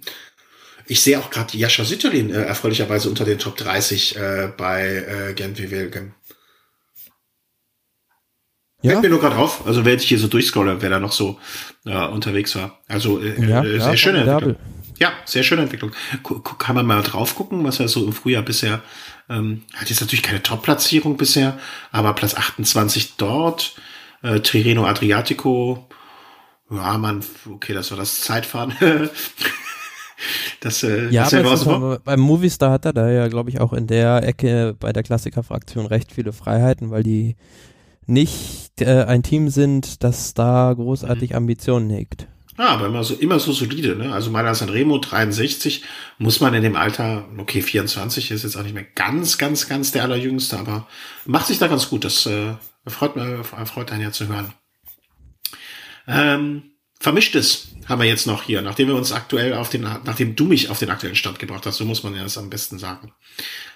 Ich 0.87 1.01
sehe 1.01 1.19
auch 1.19 1.31
gerade 1.31 1.57
Jascha 1.57 1.85
Sütterlin 1.85 2.31
äh, 2.31 2.43
erfreulicherweise 2.43 3.09
unter 3.09 3.25
den 3.25 3.39
Top 3.39 3.57
30 3.57 4.17
äh, 4.17 4.53
bei 4.57 4.87
äh, 5.31 5.35
Gent 5.35 5.59
Wevelgem. 5.59 6.13
Ja. 8.83 8.91
Fällt 8.91 9.05
mir 9.05 9.11
nur 9.11 9.21
gerade 9.21 9.37
auf, 9.37 9.67
also 9.67 9.87
wenn 9.87 9.97
ich 9.97 10.07
hier 10.07 10.19
so 10.19 10.29
durchscrolle, 10.29 10.83
wer 10.83 10.91
da 10.91 11.01
noch 11.01 11.13
so 11.13 11.39
äh, 11.87 12.07
unterwegs 12.07 12.55
war. 12.55 12.81
Also 12.87 13.19
äh, 13.19 13.43
ja, 13.49 13.65
äh, 13.65 13.79
sehr 13.79 13.91
ja, 13.91 13.97
schöne 13.97 14.19
Entwicklung. 14.19 14.57
Ja, 14.99 15.13
sehr 15.25 15.43
schöne 15.43 15.63
Entwicklung. 15.63 15.93
Kann 16.59 16.77
man 16.77 16.87
mal 16.87 17.03
drauf 17.03 17.35
gucken, 17.35 17.65
was 17.65 17.81
er 17.81 17.89
so 17.89 18.05
im 18.05 18.13
Frühjahr 18.13 18.43
bisher 18.43 18.83
ähm, 19.29 19.63
hat 19.75 19.89
jetzt 19.89 20.01
natürlich 20.01 20.23
keine 20.23 20.43
Top-Platzierung 20.43 21.17
bisher, 21.17 21.59
aber 21.93 22.13
Platz 22.13 22.35
28 22.35 23.17
dort. 23.17 23.77
Äh, 24.23 24.41
Tirreno 24.41 24.87
Adriatico 24.87 25.89
ja, 26.70 26.99
man, 26.99 27.24
okay, 27.51 27.74
das 27.74 27.91
war 27.91 27.99
das 27.99 28.20
Zeitfahren. 28.20 28.74
das, 30.61 30.82
äh, 30.82 31.09
ja, 31.11 31.28
das 31.28 31.35
aber 31.35 31.57
so. 31.57 31.99
beim 32.05 32.20
Movistar 32.20 32.73
hat 32.73 32.85
er 32.85 32.93
da 32.93 33.11
ja, 33.11 33.28
glaube 33.28 33.51
ich, 33.51 33.61
auch 33.61 33.73
in 33.73 33.86
der 33.86 34.23
Ecke 34.27 34.74
bei 34.78 34.93
der 34.93 35.03
Klassikerfraktion 35.03 35.86
recht 35.86 36.12
viele 36.12 36.32
Freiheiten, 36.32 36.91
weil 36.91 37.03
die 37.03 37.36
nicht 38.07 38.81
äh, 38.81 39.05
ein 39.05 39.23
Team 39.23 39.49
sind, 39.49 40.03
das 40.03 40.35
da 40.35 40.73
großartig 40.74 41.31
mhm. 41.31 41.36
Ambitionen 41.36 41.91
hegt. 41.91 42.28
Ja, 42.59 42.69
aber 42.69 42.86
immer 42.86 43.03
so, 43.03 43.15
immer 43.15 43.41
so 43.41 43.53
solide, 43.53 43.97
ne? 43.97 44.12
Also 44.12 44.31
meiner 44.31 44.55
Sanremo 44.55 44.99
63 44.99 45.82
muss 46.19 46.41
man 46.41 46.55
in 46.55 46.62
dem 46.62 46.77
Alter, 46.77 47.24
okay, 47.36 47.62
24 47.62 48.31
ist 48.31 48.45
jetzt 48.45 48.57
auch 48.57 48.62
nicht 48.62 48.74
mehr 48.74 48.86
ganz, 48.95 49.39
ganz, 49.39 49.69
ganz 49.69 49.91
der 49.91 50.05
allerjüngste, 50.05 50.59
aber 50.59 50.86
macht 51.24 51.47
sich 51.47 51.59
da 51.59 51.66
ganz 51.66 51.91
gut. 51.91 52.05
Das 52.05 52.27
äh, 52.27 52.55
freut, 52.86 53.16
äh, 53.16 53.43
freut 53.43 53.91
einen 53.91 54.03
ja 54.03 54.12
zu 54.12 54.28
hören. 54.28 54.53
Ähm, 56.07 56.75
Vermischtes 57.01 57.69
haben 57.87 58.01
wir 58.01 58.09
jetzt 58.09 58.27
noch 58.27 58.45
hier, 58.45 58.63
nachdem 58.63 58.89
wir 58.89 58.95
uns 58.95 59.13
aktuell 59.13 59.55
auf 59.55 59.69
den, 59.69 59.83
nachdem 59.83 60.37
du 60.37 60.45
mich 60.45 60.71
auf 60.71 60.79
den 60.79 60.91
aktuellen 60.91 61.17
Stand 61.17 61.39
gebracht 61.39 61.67
hast, 61.67 61.77
so 61.77 61.85
muss 61.85 62.03
man 62.03 62.15
ja 62.15 62.23
das 62.23 62.39
am 62.39 62.51
besten 62.51 62.79
sagen. 62.79 63.13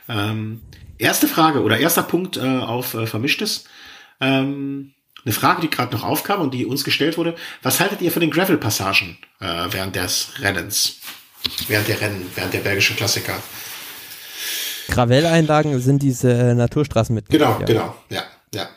Ähm, 0.09 0.63
erste 0.97 1.29
Frage 1.29 1.63
oder 1.63 1.79
erster 1.79 2.03
Punkt 2.03 2.37
äh, 2.37 2.41
auf 2.41 2.95
äh, 2.95 3.07
Vermischtes. 3.07 3.65
Ähm, 4.21 4.95
eine 5.25 5.35
Frage, 5.35 5.61
die 5.61 5.69
gerade 5.69 5.95
noch 5.95 6.05
aufkam 6.05 6.41
und 6.41 6.55
die 6.55 6.65
uns 6.65 6.85
gestellt 6.85 7.19
wurde. 7.19 7.35
Was 7.63 7.81
haltet 7.81 8.01
ihr 8.01 8.13
von 8.13 8.21
den 8.21 8.31
Gravel-Passagen 8.31 9.19
äh, 9.41 9.67
während 9.71 9.95
des 9.95 10.33
Rennens? 10.39 11.01
Während 11.67 11.89
der 11.89 12.01
Rennen, 12.01 12.31
während 12.35 12.55
der 12.55 12.61
belgischen 12.61 12.97
Klassiker? 12.97 13.35
Gravel-Einlagen 14.89 15.79
sind 15.81 16.03
diese 16.03 16.33
äh, 16.33 16.55
Naturstraßen 16.55 17.15
mit. 17.15 17.29
Genau, 17.29 17.59
genau, 17.67 17.95
ja, 18.09 18.23
ja. 18.55 18.69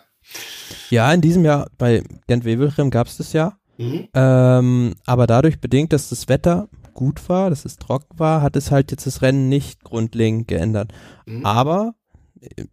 Ja, 0.92 1.12
in 1.14 1.22
diesem 1.22 1.46
Jahr 1.46 1.68
bei 1.78 2.04
Gent-Wevelgem 2.28 2.92
gab 2.92 3.08
es 3.08 3.18
das 3.18 3.34
ja. 3.34 3.58
Mhm. 3.78 4.10
Ähm, 4.14 4.94
aber 5.06 5.26
dadurch 5.26 5.60
bedingt, 5.60 5.94
dass 5.94 6.10
das 6.10 6.28
Wetter 6.28 6.68
gut 6.94 7.28
war, 7.30 7.50
dass 7.50 7.66
es 7.66 7.78
trocken 7.78 8.20
war, 8.20 8.42
hat 8.42 8.56
es 8.56 8.70
halt 8.70 8.92
jetzt 8.92 9.08
das 9.08 9.22
Rennen 9.22 9.50
nicht 9.50 9.84
grundlegend 9.84 10.48
geändert. 10.48 10.92
Mhm. 11.26 11.46
Aber 11.46 11.96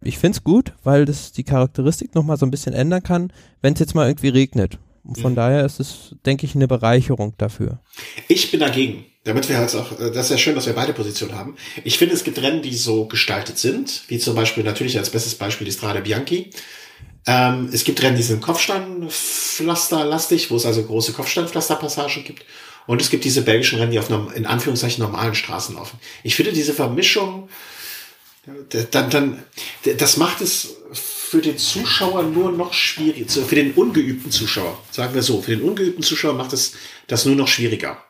ich 0.03 0.17
finde 0.17 0.37
es 0.37 0.43
gut, 0.43 0.73
weil 0.83 1.05
das 1.05 1.31
die 1.31 1.43
Charakteristik 1.43 2.13
nochmal 2.15 2.37
so 2.37 2.45
ein 2.45 2.51
bisschen 2.51 2.73
ändern 2.73 3.03
kann, 3.03 3.31
wenn 3.61 3.73
es 3.73 3.79
jetzt 3.79 3.95
mal 3.95 4.07
irgendwie 4.07 4.29
regnet. 4.29 4.79
Und 5.03 5.19
von 5.19 5.31
mhm. 5.31 5.37
daher 5.37 5.65
ist 5.65 5.79
es, 5.79 6.15
denke 6.25 6.45
ich, 6.45 6.55
eine 6.55 6.67
Bereicherung 6.67 7.33
dafür. 7.37 7.79
Ich 8.27 8.51
bin 8.51 8.59
dagegen. 8.59 9.05
Damit 9.25 9.49
wir 9.49 9.57
halt 9.57 9.75
auch, 9.75 9.91
das 9.97 10.25
ist 10.25 10.31
ja 10.31 10.37
schön, 10.37 10.55
dass 10.55 10.65
wir 10.65 10.73
beide 10.73 10.93
Positionen 10.93 11.35
haben. 11.35 11.55
Ich 11.83 11.97
finde, 11.97 12.15
es 12.15 12.23
gibt 12.23 12.41
Rennen, 12.41 12.61
die 12.61 12.73
so 12.73 13.05
gestaltet 13.05 13.57
sind, 13.57 14.03
wie 14.07 14.17
zum 14.17 14.33
Beispiel 14.33 14.63
natürlich 14.63 14.97
als 14.97 15.09
bestes 15.09 15.35
Beispiel 15.35 15.65
die 15.65 15.73
Strade 15.73 16.01
Bianchi. 16.01 16.51
Ähm, 17.29 17.69
es 17.71 17.83
gibt 17.83 18.01
Rennen, 18.01 18.17
die 18.17 18.23
sind 18.23 18.41
Kopfsteinpflasterlastig, 18.41 20.49
wo 20.49 20.55
es 20.55 20.65
also 20.65 20.81
große 20.81 21.13
Kopfsteinpflasterpassagen 21.13 22.23
gibt. 22.23 22.43
Und 22.87 23.03
es 23.03 23.11
gibt 23.11 23.23
diese 23.23 23.43
belgischen 23.43 23.77
Rennen, 23.77 23.91
die 23.91 23.99
auf 23.99 24.09
in 24.09 24.47
Anführungszeichen 24.47 25.03
normalen 25.03 25.35
Straßen 25.35 25.75
laufen. 25.75 25.99
Ich 26.23 26.35
finde 26.35 26.53
diese 26.53 26.73
Vermischung, 26.73 27.47
dann, 28.89 29.11
dann, 29.11 29.43
das 29.97 30.17
macht 30.17 30.41
es 30.41 30.77
für 30.91 31.39
den 31.39 31.59
Zuschauer 31.59 32.23
nur 32.23 32.51
noch 32.51 32.73
schwierig, 32.73 33.29
für 33.29 33.53
den 33.53 33.73
ungeübten 33.73 34.31
Zuschauer, 34.31 34.81
sagen 34.89 35.13
wir 35.13 35.21
so, 35.21 35.43
für 35.43 35.51
den 35.51 35.61
ungeübten 35.61 36.01
Zuschauer 36.01 36.33
macht 36.33 36.53
es 36.53 36.73
das 37.05 37.25
nur 37.25 37.35
noch 37.35 37.47
schwieriger, 37.47 38.03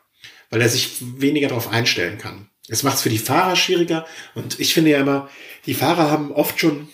weil 0.50 0.62
er 0.62 0.70
sich 0.70 0.92
weniger 1.02 1.50
darauf 1.50 1.68
einstellen 1.68 2.20
kann. 2.20 2.48
Es 2.70 2.84
macht 2.84 2.96
es 2.96 3.02
für 3.02 3.10
die 3.10 3.18
Fahrer 3.18 3.58
schwieriger 3.58 4.06
und 4.34 4.62
ich 4.62 4.74
finde 4.74 4.92
ja 4.92 5.02
immer, 5.02 5.30
die 5.66 5.74
Fahrer 5.74 6.10
haben 6.10 6.32
oft 6.32 6.58
schon 6.58 6.88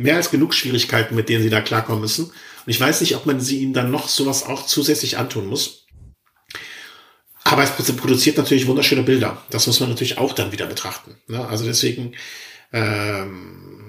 mehr 0.00 0.16
als 0.16 0.30
genug 0.30 0.54
Schwierigkeiten, 0.54 1.14
mit 1.14 1.28
denen 1.28 1.42
sie 1.42 1.50
da 1.50 1.60
klarkommen 1.60 2.00
müssen. 2.00 2.26
Und 2.26 2.34
ich 2.66 2.80
weiß 2.80 3.00
nicht, 3.00 3.16
ob 3.16 3.26
man 3.26 3.40
sie 3.40 3.60
ihnen 3.60 3.74
dann 3.74 3.90
noch 3.90 4.08
sowas 4.08 4.44
auch 4.44 4.66
zusätzlich 4.66 5.18
antun 5.18 5.46
muss. 5.46 5.86
Aber 7.44 7.62
es 7.62 7.70
produziert 7.70 8.36
natürlich 8.36 8.66
wunderschöne 8.66 9.02
Bilder. 9.02 9.42
Das 9.50 9.66
muss 9.66 9.80
man 9.80 9.88
natürlich 9.88 10.18
auch 10.18 10.32
dann 10.34 10.52
wieder 10.52 10.66
betrachten. 10.66 11.16
Ne? 11.26 11.46
Also 11.46 11.64
deswegen, 11.64 12.14
ähm, 12.72 13.80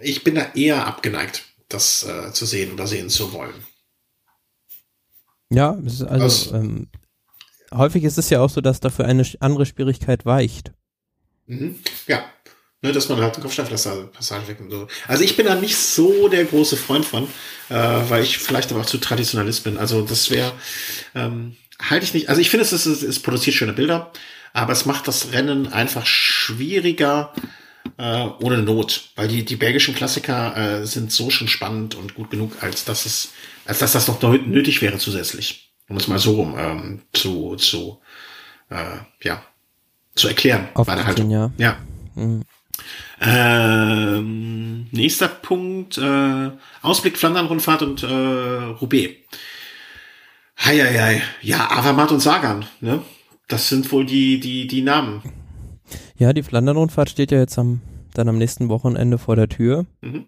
ich 0.00 0.24
bin 0.24 0.34
da 0.34 0.50
eher 0.54 0.86
abgeneigt, 0.86 1.44
das 1.68 2.04
äh, 2.04 2.32
zu 2.32 2.46
sehen 2.46 2.72
oder 2.72 2.86
sehen 2.86 3.10
zu 3.10 3.32
wollen. 3.32 3.54
Ja, 5.50 5.72
also, 5.72 6.06
also 6.06 6.54
ähm, 6.54 6.88
häufig 7.72 8.04
ist 8.04 8.18
es 8.18 8.30
ja 8.30 8.40
auch 8.40 8.50
so, 8.50 8.60
dass 8.60 8.80
dafür 8.80 9.04
eine 9.04 9.24
andere 9.40 9.66
Schwierigkeit 9.66 10.24
weicht. 10.24 10.72
Mhm. 11.46 11.78
Ja, 12.06 12.24
ne, 12.82 12.92
dass 12.92 13.08
man 13.08 13.20
halt 13.20 13.34
eine 13.34 13.42
Kopfsteinpflaster-Passage 13.42 14.48
weg 14.48 14.60
und 14.60 14.70
so. 14.70 14.88
Also 15.06 15.24
ich 15.24 15.36
bin 15.36 15.46
da 15.46 15.54
nicht 15.54 15.76
so 15.76 16.28
der 16.28 16.44
große 16.44 16.76
Freund 16.76 17.04
von, 17.04 17.24
äh, 17.68 17.74
weil 17.74 18.22
ich 18.24 18.38
vielleicht 18.38 18.70
aber 18.72 18.82
auch 18.82 18.86
zu 18.86 18.98
Traditionalist 18.98 19.64
bin. 19.64 19.78
Also 19.78 20.02
das 20.02 20.30
wäre, 20.30 20.52
ähm, 21.14 21.56
halte 21.80 22.04
ich 22.04 22.12
nicht. 22.12 22.28
Also 22.28 22.40
ich 22.40 22.50
finde, 22.50 22.64
es, 22.64 22.72
es, 22.72 22.86
es 22.86 23.20
produziert 23.20 23.56
schöne 23.56 23.72
Bilder, 23.72 24.12
aber 24.52 24.72
es 24.72 24.84
macht 24.84 25.08
das 25.08 25.32
Rennen 25.32 25.72
einfach 25.72 26.04
schwieriger 26.04 27.32
äh, 27.98 28.26
ohne 28.40 28.58
Not, 28.58 29.10
weil 29.16 29.28
die 29.28 29.44
die 29.44 29.56
belgischen 29.56 29.94
Klassiker 29.94 30.56
äh, 30.56 30.86
sind 30.86 31.12
so 31.12 31.30
schon 31.30 31.48
spannend 31.48 31.94
und 31.94 32.14
gut 32.14 32.30
genug, 32.30 32.62
als 32.62 32.84
dass 32.84 33.06
es 33.06 33.32
als 33.64 33.78
dass 33.78 33.92
das 33.92 34.08
noch 34.08 34.20
nötig 34.22 34.82
wäre 34.82 34.98
zusätzlich, 34.98 35.72
um 35.88 35.96
es 35.96 36.08
mal 36.08 36.18
so 36.18 36.34
rum 36.34 36.56
ähm, 36.58 37.02
zu 37.12 37.56
zu 37.56 38.00
äh, 38.70 38.98
ja 39.22 39.42
zu 40.14 40.28
erklären. 40.28 40.68
Auf 40.74 40.86
meine 40.86 41.06
Haltung. 41.06 41.30
Ja. 41.30 41.50
ja. 41.56 41.78
Mhm. 42.14 42.42
Ähm, 43.20 44.86
nächster 44.90 45.28
Punkt, 45.28 45.98
äh, 45.98 46.50
Ausblick 46.82 47.16
Flandern-Rundfahrt 47.16 47.82
und 47.82 48.02
äh, 48.02 48.06
Roubaix. 48.06 49.14
Heieiei. 50.58 51.22
Ja, 51.40 51.70
Avamat 51.70 52.12
und 52.12 52.20
Sagan, 52.20 52.64
ne? 52.80 53.02
Das 53.48 53.68
sind 53.68 53.90
wohl 53.92 54.06
die, 54.06 54.40
die, 54.40 54.66
die 54.66 54.82
Namen. 54.82 55.22
Ja, 56.16 56.32
die 56.32 56.42
Flandern-Rundfahrt 56.42 57.10
steht 57.10 57.32
ja 57.32 57.38
jetzt 57.38 57.58
am, 57.58 57.80
dann 58.14 58.28
am 58.28 58.38
nächsten 58.38 58.68
Wochenende 58.68 59.18
vor 59.18 59.36
der 59.36 59.48
Tür. 59.48 59.86
Mhm. 60.00 60.26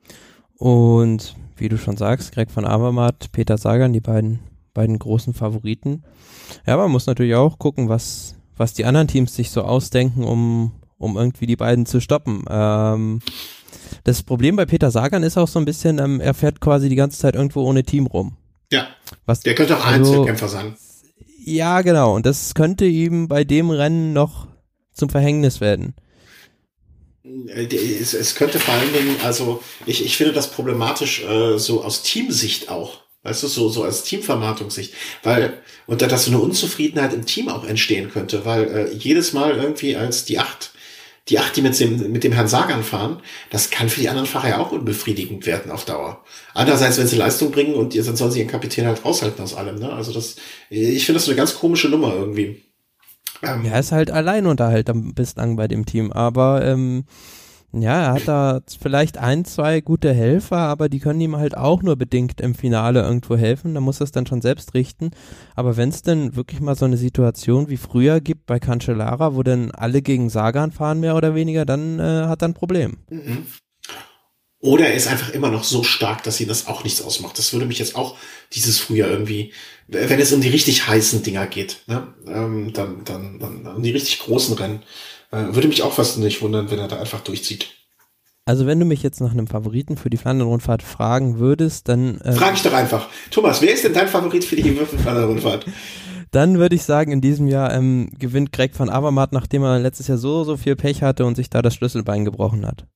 Und 0.57 1.37
wie 1.57 1.69
du 1.69 1.79
schon 1.79 1.97
sagst, 1.97 2.33
Greg 2.33 2.51
von 2.51 2.67
Avamat, 2.67 3.31
Peter 3.33 3.59
Sagan, 3.59 3.93
die 3.93 4.01
beiden, 4.01 4.41
beiden 4.73 4.99
großen 4.99 5.35
Favoriten. 5.35 6.03
Ja, 6.67 6.77
man 6.77 6.91
muss 6.91 7.07
natürlich 7.07 7.35
auch 7.35 7.59
gucken, 7.59 7.89
was, 7.89 8.35
was 8.57 8.75
die 8.75 8.85
anderen 8.85 9.09
Teams 9.09 9.35
sich 9.35 9.51
so 9.51 9.63
ausdenken, 9.63 10.25
um, 10.25 10.73
um 11.05 11.17
irgendwie 11.17 11.47
die 11.47 11.57
beiden 11.57 11.87
zu 11.87 12.01
stoppen. 12.01 12.45
Ähm, 12.49 13.21
das 14.05 14.23
Problem 14.23 14.57
bei 14.57 14.67
Peter 14.67 14.91
Sagan 14.91 15.23
ist 15.23 15.39
auch 15.39 15.49
so 15.49 15.59
ein 15.59 15.65
bisschen, 15.65 15.99
ähm, 15.99 16.21
er 16.21 16.35
fährt 16.35 16.61
quasi 16.61 16.89
die 16.89 16.97
ganze 16.97 17.19
Zeit 17.19 17.35
irgendwo 17.35 17.63
ohne 17.63 17.85
Team 17.85 18.07
rum. 18.07 18.37
Ja. 18.73 18.89
Was, 19.27 19.41
der 19.41 19.55
könnte 19.55 19.77
auch 19.77 19.85
also, 19.85 20.11
Einzelkämpfer 20.11 20.49
sein. 20.49 20.77
Ja, 21.45 21.83
genau. 21.83 22.15
Und 22.15 22.27
das 22.27 22.55
könnte 22.55 22.87
ihm 22.87 23.29
bei 23.29 23.45
dem 23.45 23.71
Rennen 23.71 24.13
noch 24.13 24.49
zum 24.93 25.11
Verhängnis 25.11 25.61
werden. 25.61 25.95
Äh, 27.25 27.67
es, 27.67 28.15
es 28.15 28.35
könnte 28.35 28.59
vor 28.59 28.75
allen 28.75 28.93
Dingen, 28.93 29.17
also 29.23 29.63
ich, 29.87 30.05
ich 30.05 30.17
finde 30.17 30.33
das 30.33 30.51
problematisch 30.51 31.23
äh, 31.23 31.59
so 31.59 31.85
aus 31.85 32.03
Teamsicht 32.03 32.69
auch. 32.69 33.05
Weißt 33.23 33.43
du, 33.43 33.47
so, 33.47 33.71
so 33.71 33.85
als 33.85 34.05
Teamvermarktungssicht. 34.05 34.93
Weil, 35.23 35.55
und 35.87 36.03
da, 36.03 36.07
dass 36.07 36.27
so 36.27 36.31
eine 36.31 36.41
Unzufriedenheit 36.41 37.15
im 37.15 37.25
Team 37.25 37.49
auch 37.49 37.65
entstehen 37.65 38.11
könnte, 38.11 38.45
weil 38.45 38.65
äh, 38.65 38.93
jedes 38.93 39.33
Mal 39.33 39.57
irgendwie 39.57 39.97
als 39.97 40.27
die 40.27 40.39
acht 40.39 40.74
die 41.29 41.39
acht, 41.39 41.57
die 41.57 41.63
mit 41.63 41.79
dem, 41.81 42.13
mit 42.13 42.23
dem 42.23 42.33
Herrn 42.33 42.49
Sagan 42.49 42.83
fahren, 42.83 43.21
das 43.51 43.71
kann 43.71 43.89
für 43.89 44.01
die 44.01 44.09
anderen 44.09 44.27
Fahrer 44.27 44.49
ja 44.49 44.59
auch 44.59 44.73
unbefriedigend 44.73 45.47
werden 45.47 45.71
auf 45.71 45.85
Dauer. 45.85 46.23
Andererseits, 46.53 46.99
wenn 46.99 47.07
sie 47.07 47.17
Leistung 47.17 47.51
bringen 47.51 47.75
und 47.75 47.97
dann 47.97 48.17
sollen 48.17 48.31
sie 48.31 48.41
ihren 48.41 48.51
Kapitän 48.51 48.87
halt 48.87 49.05
raushalten 49.05 49.43
aus 49.43 49.55
allem, 49.55 49.77
ne? 49.77 49.91
Also 49.93 50.13
das, 50.13 50.37
ich 50.69 51.07
finde 51.07 51.19
das 51.19 51.29
eine 51.29 51.37
ganz 51.37 51.55
komische 51.55 51.89
Nummer 51.89 52.15
irgendwie. 52.15 52.63
Ähm, 53.43 53.65
ja, 53.65 53.79
ist 53.79 53.93
halt 53.93 54.11
Alleinunterhalt 54.11 54.91
bislang 55.15 55.57
bei 55.57 55.67
dem 55.67 55.87
Team, 55.87 56.13
aber 56.13 56.65
ähm, 56.65 57.05
ja, 57.83 58.03
er 58.03 58.13
hat 58.13 58.29
da 58.29 58.61
vielleicht 58.81 59.19
ein, 59.19 59.45
zwei 59.45 59.81
gute 59.81 60.13
Helfer, 60.13 60.59
aber 60.59 60.89
die 60.89 61.01
können 61.01 61.21
ihm 61.21 61.37
halt 61.37 61.57
auch 61.57 61.83
nur 61.83 61.97
bedingt 61.97 62.41
im 62.41 62.55
Finale 62.55 63.03
irgendwo 63.03 63.37
helfen. 63.37 63.75
Da 63.75 63.81
muss 63.81 64.01
er 64.01 64.05
es 64.05 64.13
dann 64.13 64.27
schon 64.27 64.43
selbst 64.43 64.75
richten. 64.75 65.11
Aber 65.55 65.77
wenn 65.77 65.89
es 65.89 66.03
denn 66.03 66.37
wirklich 66.37 66.61
mal 66.61 66.77
so 66.77 66.85
eine 66.85 66.97
Situation 66.97 67.69
wie 67.69 67.77
früher 67.77 68.21
gibt 68.21 68.47
bei 68.47 68.59
Cancellara, 68.59 69.35
wo 69.35 69.43
dann 69.43 69.71
alle 69.73 70.03
gegen 70.03 70.31
Sagan 70.31 70.73
fahren, 70.73 71.01
mehr 71.01 71.17
oder 71.17 71.35
weniger, 71.35 71.65
dann 71.65 71.99
äh, 71.99 72.27
hat 72.27 72.43
er 72.43 72.49
ein 72.49 72.55
Problem. 72.55 72.99
Mhm. 73.11 73.47
Oder 74.65 74.87
er 74.87 74.95
ist 74.95 75.09
einfach 75.09 75.29
immer 75.35 75.51
noch 75.51 75.63
so 75.63 75.83
stark, 75.83 76.23
dass 76.23 76.41
ihm 76.41 76.49
das 76.49 76.69
auch 76.69 76.85
nichts 76.85 77.03
ausmacht. 77.03 77.39
Das 77.39 77.53
würde 77.53 77.67
mich 77.67 77.79
jetzt 77.79 77.97
auch 77.97 78.17
dieses 78.55 78.79
Frühjahr 78.79 79.11
irgendwie, 79.11 79.53
wenn 79.89 80.19
es 80.19 80.33
um 80.33 80.41
die 80.41 80.49
richtig 80.49 80.89
heißen 80.89 81.23
Dinger 81.23 81.47
geht, 81.47 81.83
ne, 81.87 82.15
ähm, 82.27 82.73
dann, 82.73 83.05
dann, 83.05 83.39
dann 83.39 83.67
um 83.67 83.83
die 83.83 83.91
richtig 83.91 84.21
großen 84.21 84.57
Rennen, 84.57 84.83
würde 85.35 85.69
mich 85.69 85.83
auch 85.83 85.93
fast 85.93 86.19
nicht 86.19 86.43
wundern, 86.43 86.71
wenn 86.71 86.79
er 86.79 86.89
da 86.89 86.99
einfach 86.99 87.21
durchzieht. 87.21 87.69
Also 88.47 88.67
wenn 88.67 88.79
du 88.79 88.85
mich 88.85 89.03
jetzt 89.03 89.21
nach 89.21 89.33
einem 89.33 89.47
Favoriten 89.47 89.97
für 89.97 90.11
die 90.11 90.19
Flandern-Rundfahrt 90.19 90.83
fragen 90.83 91.39
würdest, 91.39 91.89
dann... 91.89 92.21
Äh, 92.21 92.33
Frag 92.33 92.55
ich 92.55 92.63
doch 92.63 92.75
einfach. 92.75 93.09
Thomas, 93.31 93.63
wer 93.63 93.73
ist 93.73 93.85
denn 93.85 93.95
dein 93.95 94.09
Favorit 94.09 94.45
für 94.45 94.57
die 94.57 94.63
Flandern-Rundfahrt? 94.63 95.65
Dann 96.31 96.59
würde 96.59 96.75
ich 96.75 96.83
sagen, 96.83 97.13
in 97.13 97.21
diesem 97.23 97.49
Jahr 97.49 97.73
ähm, 97.73 98.11
gewinnt 98.19 98.53
Greg 98.53 98.79
van 98.79 98.91
Avermaet, 98.91 99.33
nachdem 99.33 99.63
er 99.63 99.79
letztes 99.79 100.09
Jahr 100.09 100.19
so, 100.19 100.45
so 100.45 100.57
viel 100.57 100.77
Pech 100.77 101.03
hatte 101.03 101.25
und 101.25 101.37
sich 101.37 101.49
da 101.49 101.63
das 101.63 101.75
Schlüsselbein 101.75 102.25
gebrochen 102.25 102.67
hat. 102.67 102.87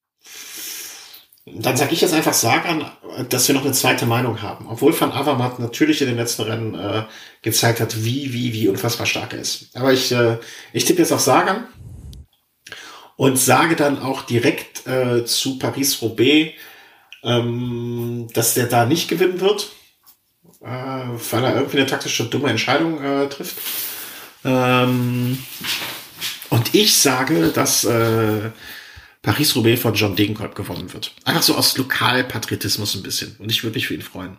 Dann 1.47 1.77
sage 1.77 1.95
ich 1.95 2.03
jetzt 2.03 2.13
einfach 2.13 2.35
Sagan, 2.35 2.85
dass 3.31 3.49
wir 3.49 3.55
noch 3.55 3.65
eine 3.65 3.73
zweite 3.73 4.05
Meinung 4.05 4.43
haben. 4.43 4.67
Obwohl 4.69 4.99
Van 4.99 5.13
Avermaet 5.13 5.61
natürlich 5.61 6.03
in 6.03 6.09
den 6.09 6.17
letzten 6.17 6.43
Rennen 6.43 6.75
äh, 6.75 7.05
gezeigt 7.41 7.81
hat, 7.81 8.05
wie, 8.05 8.35
wie, 8.35 8.53
wie 8.53 8.69
unfassbar 8.69 9.07
stark 9.07 9.33
er 9.33 9.41
ist. 9.41 9.71
Aber 9.75 9.93
ich, 9.93 10.13
äh, 10.13 10.37
ich 10.75 10.85
tippe 10.85 11.01
jetzt 11.01 11.13
auf 11.13 11.21
Sagan 11.21 11.65
und 13.19 13.37
sage 13.37 13.75
dann 13.75 13.99
auch 14.01 14.23
direkt 14.23 14.87
äh, 14.87 15.25
zu 15.25 15.59
Paris-Roubaix, 15.59 16.55
ähm, 17.25 18.29
dass 18.33 18.55
der 18.55 18.67
da 18.67 18.87
nicht 18.87 19.09
gewinnen 19.09 19.41
wird, 19.41 19.73
äh, 20.61 20.69
weil 20.69 21.45
er 21.45 21.57
irgendwie 21.57 21.79
eine 21.79 21.87
taktische 21.87 22.27
dumme 22.27 22.49
Entscheidung 22.49 23.03
äh, 23.03 23.29
trifft. 23.29 23.57
Ähm, 24.45 25.37
und 26.51 26.75
ich 26.77 26.97
sage, 26.97 27.49
dass 27.49 27.83
äh, 27.85 28.51
Paris-Roubaix 29.23 29.83
von 29.83 29.95
John 29.95 30.15
Degenkolb 30.15 30.55
gewonnen 30.55 30.93
wird. 30.93 31.13
Einfach 31.25 31.43
so 31.43 31.57
aus 31.57 31.77
Lokalpatriotismus 31.77 32.95
ein 32.95 33.03
bisschen. 33.03 33.35
Und 33.41 33.51
ich 33.51 33.65
würde 33.65 33.75
mich 33.75 33.89
für 33.89 33.95
ihn 33.95 34.03
freuen. 34.03 34.37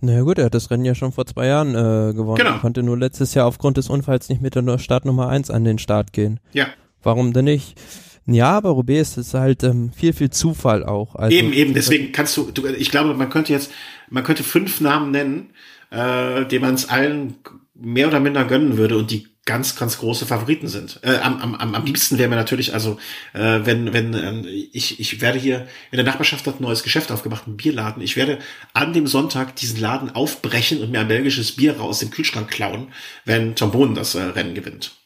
Na 0.00 0.20
gut, 0.20 0.38
er 0.38 0.44
hat 0.44 0.54
das 0.54 0.70
Rennen 0.70 0.84
ja 0.84 0.94
schon 0.94 1.10
vor 1.10 1.26
zwei 1.26 1.48
Jahren 1.48 1.70
äh, 1.70 2.14
gewonnen. 2.14 2.38
Genau. 2.38 2.52
Er 2.52 2.60
konnte 2.60 2.84
nur 2.84 2.96
letztes 2.96 3.34
Jahr 3.34 3.46
aufgrund 3.46 3.78
des 3.78 3.90
Unfalls 3.90 4.28
nicht 4.28 4.40
mit 4.40 4.54
der 4.54 4.78
Startnummer 4.78 5.28
1 5.28 5.50
an 5.50 5.64
den 5.64 5.80
Start 5.80 6.12
gehen. 6.12 6.38
Ja. 6.52 6.68
Warum 7.06 7.32
denn 7.32 7.44
nicht? 7.44 7.78
Ja, 8.26 8.56
aber 8.56 8.70
Roubaix 8.70 9.16
ist 9.16 9.32
halt 9.32 9.62
ähm, 9.62 9.92
viel, 9.92 10.12
viel 10.12 10.30
Zufall 10.30 10.84
auch. 10.84 11.14
Also, 11.14 11.36
eben, 11.36 11.52
eben, 11.52 11.72
deswegen 11.72 12.10
kannst 12.10 12.36
du, 12.36 12.50
du, 12.50 12.66
ich 12.66 12.90
glaube, 12.90 13.14
man 13.14 13.30
könnte 13.30 13.52
jetzt, 13.52 13.70
man 14.10 14.24
könnte 14.24 14.42
fünf 14.42 14.80
Namen 14.80 15.12
nennen, 15.12 15.50
äh, 15.90 16.44
die 16.46 16.58
man 16.58 16.74
es 16.74 16.88
allen 16.88 17.36
mehr 17.74 18.08
oder 18.08 18.18
minder 18.18 18.44
gönnen 18.44 18.76
würde 18.76 18.96
und 18.96 19.12
die 19.12 19.28
ganz, 19.44 19.76
ganz 19.76 19.98
große 19.98 20.26
Favoriten 20.26 20.66
sind. 20.66 20.98
Äh, 21.02 21.18
am, 21.18 21.54
am, 21.54 21.74
am 21.76 21.84
liebsten 21.84 22.18
wäre 22.18 22.28
mir 22.28 22.34
natürlich, 22.34 22.74
also 22.74 22.98
äh, 23.32 23.60
wenn, 23.62 23.92
wenn 23.92 24.12
äh, 24.44 24.48
ich, 24.48 24.98
ich 24.98 25.20
werde 25.20 25.38
hier 25.38 25.68
in 25.92 25.96
der 25.98 26.04
Nachbarschaft 26.04 26.44
hat 26.48 26.58
ein 26.58 26.64
neues 26.64 26.82
Geschäft 26.82 27.12
aufgemacht, 27.12 27.46
ein 27.46 27.56
Bierladen. 27.56 28.02
Ich 28.02 28.16
werde 28.16 28.40
an 28.72 28.92
dem 28.92 29.06
Sonntag 29.06 29.54
diesen 29.54 29.80
Laden 29.80 30.10
aufbrechen 30.10 30.82
und 30.82 30.90
mir 30.90 30.98
ein 30.98 31.08
belgisches 31.08 31.52
Bier 31.52 31.80
aus 31.80 32.00
dem 32.00 32.10
Kühlschrank 32.10 32.50
klauen, 32.50 32.88
wenn 33.24 33.54
Tom 33.54 33.70
Bohnen 33.70 33.94
das 33.94 34.16
äh, 34.16 34.22
Rennen 34.22 34.56
gewinnt. 34.56 34.96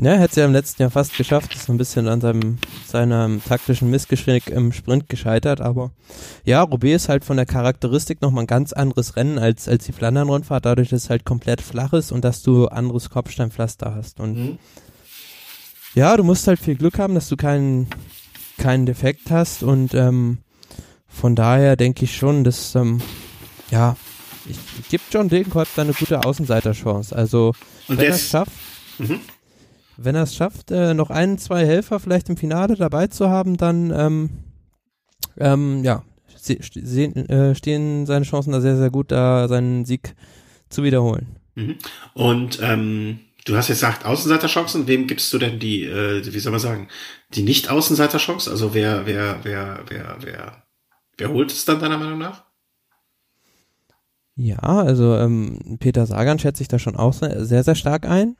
Ja, 0.00 0.12
er 0.12 0.20
hat 0.20 0.30
es 0.30 0.36
ja 0.36 0.44
im 0.44 0.52
letzten 0.52 0.82
Jahr 0.82 0.92
fast 0.92 1.16
geschafft, 1.16 1.56
ist 1.56 1.68
ein 1.68 1.76
bisschen 1.76 2.06
an 2.06 2.20
seinem, 2.20 2.58
seinem 2.86 3.42
taktischen 3.42 3.90
Missgeschick 3.90 4.48
im 4.48 4.72
Sprint 4.72 5.08
gescheitert, 5.08 5.60
aber 5.60 5.90
ja, 6.44 6.62
Roubaix 6.62 7.02
ist 7.02 7.08
halt 7.08 7.24
von 7.24 7.36
der 7.36 7.46
Charakteristik 7.46 8.22
nochmal 8.22 8.44
ein 8.44 8.46
ganz 8.46 8.72
anderes 8.72 9.16
Rennen 9.16 9.40
als, 9.40 9.66
als 9.66 9.86
die 9.86 9.92
Flandern-Rundfahrt, 9.92 10.66
dadurch, 10.66 10.90
dass 10.90 11.04
es 11.04 11.10
halt 11.10 11.24
komplett 11.24 11.60
flach 11.60 11.92
ist 11.94 12.12
und 12.12 12.24
dass 12.24 12.42
du 12.42 12.68
anderes 12.68 13.10
Kopfsteinpflaster 13.10 13.92
hast. 13.92 14.20
Und 14.20 14.36
mhm. 14.36 14.58
ja, 15.96 16.16
du 16.16 16.22
musst 16.22 16.46
halt 16.46 16.60
viel 16.60 16.76
Glück 16.76 17.00
haben, 17.00 17.16
dass 17.16 17.28
du 17.28 17.34
keinen, 17.34 17.88
keinen 18.56 18.86
Defekt 18.86 19.32
hast. 19.32 19.64
Und 19.64 19.94
ähm, 19.94 20.38
von 21.08 21.34
daher 21.34 21.74
denke 21.74 22.04
ich 22.04 22.16
schon, 22.16 22.44
dass 22.44 22.76
ähm, 22.76 23.00
ja, 23.72 23.96
ich, 24.48 24.58
ich 24.78 24.88
gebe 24.90 25.02
John 25.10 25.28
Degenkolb 25.28 25.66
da 25.74 25.82
eine 25.82 25.92
gute 25.92 26.24
Außenseiterchance, 26.24 27.16
also 27.16 27.52
und 27.88 27.98
wenn 27.98 28.06
er 28.06 28.14
es 28.14 28.28
schafft, 28.28 28.52
mhm 28.98 29.18
wenn 29.98 30.14
er 30.14 30.22
es 30.22 30.34
schafft, 30.34 30.70
äh, 30.70 30.94
noch 30.94 31.10
ein, 31.10 31.38
zwei 31.38 31.66
Helfer 31.66 32.00
vielleicht 32.00 32.28
im 32.28 32.36
Finale 32.36 32.76
dabei 32.76 33.08
zu 33.08 33.28
haben, 33.28 33.56
dann 33.56 33.90
ähm, 33.90 34.30
ähm, 35.36 35.84
ja, 35.84 36.02
sehen, 36.36 37.28
äh, 37.28 37.54
stehen 37.54 38.06
seine 38.06 38.24
Chancen 38.24 38.52
da 38.52 38.60
sehr, 38.60 38.76
sehr 38.76 38.90
gut, 38.90 39.10
da 39.10 39.48
seinen 39.48 39.84
Sieg 39.84 40.14
zu 40.70 40.82
wiederholen. 40.84 41.36
Mhm. 41.54 41.76
Und 42.14 42.60
ähm, 42.62 43.20
Du 43.48 43.56
hast 43.56 43.68
jetzt 43.68 43.80
gesagt 43.80 44.04
Außenseiterchancen. 44.04 44.86
Wem 44.86 45.06
gibst 45.06 45.32
du 45.32 45.38
denn 45.38 45.58
die, 45.58 45.84
äh, 45.84 46.22
wie 46.22 46.38
soll 46.38 46.52
man 46.52 46.60
sagen, 46.60 46.88
die 47.32 47.42
nicht 47.42 47.70
Außenseiterchance? 47.70 48.50
Also 48.50 48.74
wer, 48.74 49.06
wer, 49.06 49.38
wer, 49.42 49.84
wer, 49.88 50.18
wer, 50.20 50.62
wer 51.16 51.28
holt 51.30 51.50
es 51.50 51.64
dann 51.64 51.80
deiner 51.80 51.96
Meinung 51.96 52.18
nach? 52.18 52.44
Ja, 54.36 54.58
also 54.58 55.16
ähm, 55.16 55.78
Peter 55.80 56.04
Sagan 56.04 56.38
schätze 56.38 56.62
ich 56.62 56.68
da 56.68 56.78
schon 56.78 56.94
auch 56.94 57.14
sehr, 57.14 57.64
sehr 57.64 57.74
stark 57.74 58.06
ein. 58.06 58.36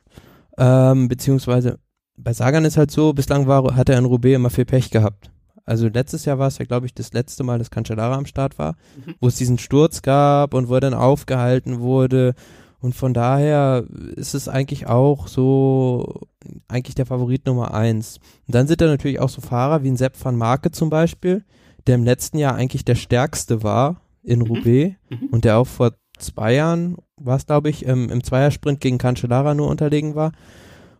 Ähm, 0.59 1.07
beziehungsweise 1.07 1.79
bei 2.17 2.33
Sagan 2.33 2.65
ist 2.65 2.77
halt 2.77 2.91
so, 2.91 3.13
bislang 3.13 3.47
war, 3.47 3.75
hat 3.75 3.89
er 3.89 3.97
in 3.97 4.05
Roubaix 4.05 4.35
immer 4.35 4.49
viel 4.49 4.65
Pech 4.65 4.91
gehabt. 4.91 5.31
Also 5.65 5.87
letztes 5.87 6.25
Jahr 6.25 6.39
war 6.39 6.47
es 6.47 6.57
ja, 6.57 6.65
glaube 6.65 6.85
ich, 6.85 6.93
das 6.93 7.13
letzte 7.13 7.43
Mal, 7.43 7.59
dass 7.59 7.69
Cancellara 7.69 8.15
am 8.15 8.25
Start 8.25 8.57
war, 8.57 8.75
mhm. 9.05 9.15
wo 9.21 9.27
es 9.27 9.35
diesen 9.35 9.57
Sturz 9.57 10.01
gab 10.01 10.53
und 10.53 10.67
wo 10.67 10.73
er 10.75 10.81
dann 10.81 10.93
aufgehalten 10.93 11.79
wurde. 11.79 12.33
Und 12.79 12.95
von 12.95 13.13
daher 13.13 13.85
ist 14.15 14.33
es 14.33 14.47
eigentlich 14.47 14.87
auch 14.87 15.27
so, 15.27 16.21
eigentlich 16.67 16.95
der 16.95 17.05
Favorit 17.05 17.45
Nummer 17.45 17.73
eins. 17.73 18.17
Und 18.47 18.55
dann 18.55 18.67
sind 18.67 18.81
da 18.81 18.87
natürlich 18.87 19.19
auch 19.19 19.29
so 19.29 19.41
Fahrer 19.41 19.83
wie 19.83 19.89
ein 19.89 19.97
Sepp 19.97 20.13
van 20.23 20.37
Marke 20.37 20.71
zum 20.71 20.89
Beispiel, 20.89 21.43
der 21.87 21.95
im 21.95 22.03
letzten 22.03 22.37
Jahr 22.37 22.55
eigentlich 22.55 22.83
der 22.83 22.95
stärkste 22.95 23.63
war 23.63 24.01
in 24.23 24.39
mhm. 24.39 24.47
Roubaix 24.47 24.95
mhm. 25.09 25.27
und 25.31 25.45
der 25.45 25.57
auch 25.57 25.67
vor 25.67 25.91
zwei 26.17 26.55
Jahren, 26.55 26.97
war 27.19 27.37
es 27.37 27.45
glaube 27.45 27.69
ich, 27.69 27.87
ähm, 27.87 28.09
im 28.09 28.23
Zweiersprint 28.23 28.81
gegen 28.81 28.97
Cancellara 28.97 29.53
nur 29.53 29.67
unterlegen 29.67 30.15
war. 30.15 30.31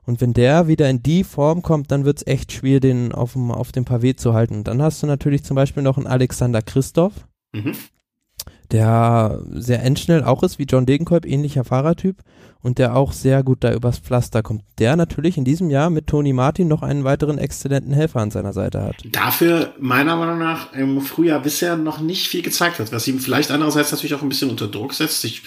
Und 0.10 0.22
wenn 0.22 0.34
der 0.34 0.68
wieder 0.68 0.90
in 0.90 1.04
die 1.04 1.24
Form 1.24 1.62
kommt, 1.62 1.91
dann 1.91 2.04
wird 2.04 2.18
es 2.18 2.28
echt 2.28 2.52
schwer, 2.52 2.80
den 2.80 3.12
auf 3.12 3.34
dem, 3.34 3.52
auf 3.52 3.72
dem 3.72 3.86
Pavé 3.86 4.16
zu 4.18 4.34
halten. 4.34 4.56
Und 4.56 4.68
dann 4.68 4.82
hast 4.82 5.04
du 5.04 5.08
natürlich 5.08 5.44
zum 5.44 5.54
Beispiel 5.54 5.84
noch 5.84 5.98
einen 5.98 6.08
Alexander 6.08 6.64
Christoph, 6.64 7.14
mhm. 7.52 7.74
der 8.72 9.40
sehr 9.52 9.84
endschnell 9.84 10.24
auch 10.24 10.41
ist 10.41 10.58
wie 10.58 10.64
John 10.64 10.88
Degenkolb, 10.88 11.28
ähnlicher 11.28 11.64
Fahrertyp 11.64 12.24
und 12.62 12.80
der 12.80 12.96
auch 12.96 13.14
sehr 13.14 13.44
gut 13.44 13.64
da 13.64 13.72
übers 13.72 14.00
Pflaster 14.00 14.41
kommt. 14.41 14.64
Der 14.80 14.96
natürlich 14.96 15.38
in 15.38 15.46
diesem 15.46 15.70
Jahr 15.70 15.91
mit 15.91 16.08
Tony 16.08 16.34
Martin 16.34 16.68
noch 16.68 16.82
einen 16.82 17.04
weiteren 17.04 17.38
exzellenten 17.38 17.94
Helfer 17.94 18.20
an 18.20 18.32
seiner 18.32 18.52
Seite 18.52 18.82
hat. 18.82 18.96
Dafür 19.12 19.74
meiner 19.80 20.16
Meinung 20.16 20.40
nach 20.40 20.74
im 20.74 21.02
Frühjahr 21.02 21.41
bisher 21.41 21.78
noch 21.78 22.00
nicht 22.00 22.28
viel 22.28 22.41
gezeigt 22.41 22.80
hat, 22.80 22.91
was 22.91 23.08
ihm 23.08 23.20
vielleicht 23.20 23.52
andererseits 23.52 23.91
natürlich 23.91 24.16
auch 24.16 24.24
ein 24.24 24.30
bisschen 24.30 24.50
unter 24.50 24.68
Druck 24.68 24.94
setzt. 24.94 25.24
Ich 25.24 25.44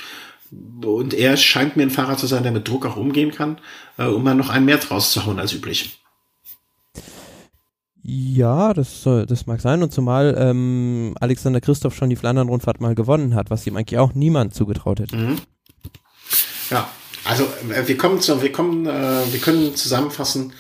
und 0.85 1.15
er 1.15 1.37
scheint 1.37 1.77
mir 1.77 1.85
ein 1.85 1.91
Fahrer 1.91 2.17
zu 2.17 2.27
sein, 2.27 2.43
der 2.43 2.53
mit 2.53 2.69
Druck 2.69 2.85
auch 2.87 2.97
umgehen 2.97 3.31
kann, 3.31 3.59
äh, 3.99 4.05
um 4.05 4.23
mal 4.23 4.35
noch 4.35 4.51
einen 4.51 4.67
mehr 4.67 4.79
draus 4.79 5.13
zu 5.13 5.25
hauen 5.25 5.39
als 5.39 5.53
üblich. 5.53 5.99
Ja, 8.03 8.75
das, 8.75 9.03
soll, 9.03 9.27
das 9.27 9.47
mag 9.47 9.61
sein. 9.61 9.83
Und 9.83 9.93
zumal 9.93 10.35
ähm, 10.37 11.15
Alexander 11.21 11.61
Christoph 11.61 11.95
schon 11.95 12.11
die 12.11 12.17
Flandern-Rundfahrt 12.17 12.81
mal 12.81 12.97
gewonnen 12.97 13.35
hat, 13.35 13.49
was 13.51 13.67
ihm 13.67 13.77
eigentlich 13.77 13.99
auch 13.99 14.13
niemand 14.15 14.55
zugetraut 14.55 14.99
hätte. 14.99 15.17
Mhm. 15.17 15.39
Ja, 16.71 16.89
also 17.25 17.45
äh, 17.71 17.87
wir 17.87 17.97
kommen 17.97 18.21
zu, 18.21 18.43
wir 18.43 18.51
kommen, 18.51 18.87
äh, 18.87 19.33
wir 19.33 19.41
können 19.41 19.77
zusammenfassen, 19.77 20.53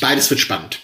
beides 0.00 0.30
wird 0.30 0.40
spannend. 0.40 0.80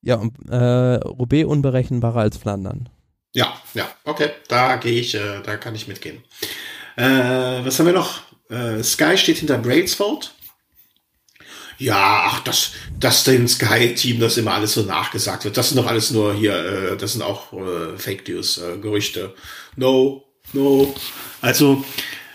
Ja, 0.00 0.16
und 0.16 0.32
äh, 0.48 0.94
Roubaix 1.04 1.48
unberechenbarer 1.48 2.20
als 2.20 2.36
Flandern. 2.36 2.88
Ja, 3.32 3.52
ja, 3.74 3.88
okay, 4.04 4.30
da 4.48 4.76
gehe 4.76 5.00
ich, 5.00 5.14
äh, 5.16 5.42
da 5.42 5.56
kann 5.56 5.74
ich 5.74 5.88
mitgehen. 5.88 6.22
Äh, 6.96 7.64
was 7.64 7.78
haben 7.78 7.86
wir 7.86 7.92
noch? 7.92 8.22
Äh, 8.50 8.82
Sky 8.82 9.16
steht 9.18 9.38
hinter 9.38 9.58
Brailsford. 9.58 10.34
Ja, 11.78 12.24
ach, 12.30 12.40
das, 12.40 12.72
das 12.98 13.24
dem 13.24 13.46
Sky-Team, 13.46 14.18
das 14.18 14.38
immer 14.38 14.54
alles 14.54 14.72
so 14.72 14.82
nachgesagt 14.82 15.44
wird. 15.44 15.58
Das 15.58 15.68
sind 15.68 15.76
doch 15.76 15.86
alles 15.86 16.10
nur 16.10 16.32
hier, 16.34 16.54
äh, 16.54 16.96
das 16.96 17.12
sind 17.12 17.22
auch 17.22 17.52
äh, 17.52 17.98
Fake 17.98 18.26
News, 18.26 18.58
äh, 18.58 18.78
Gerüchte. 18.78 19.34
No, 19.76 20.24
no. 20.54 20.94
Also, 21.42 21.84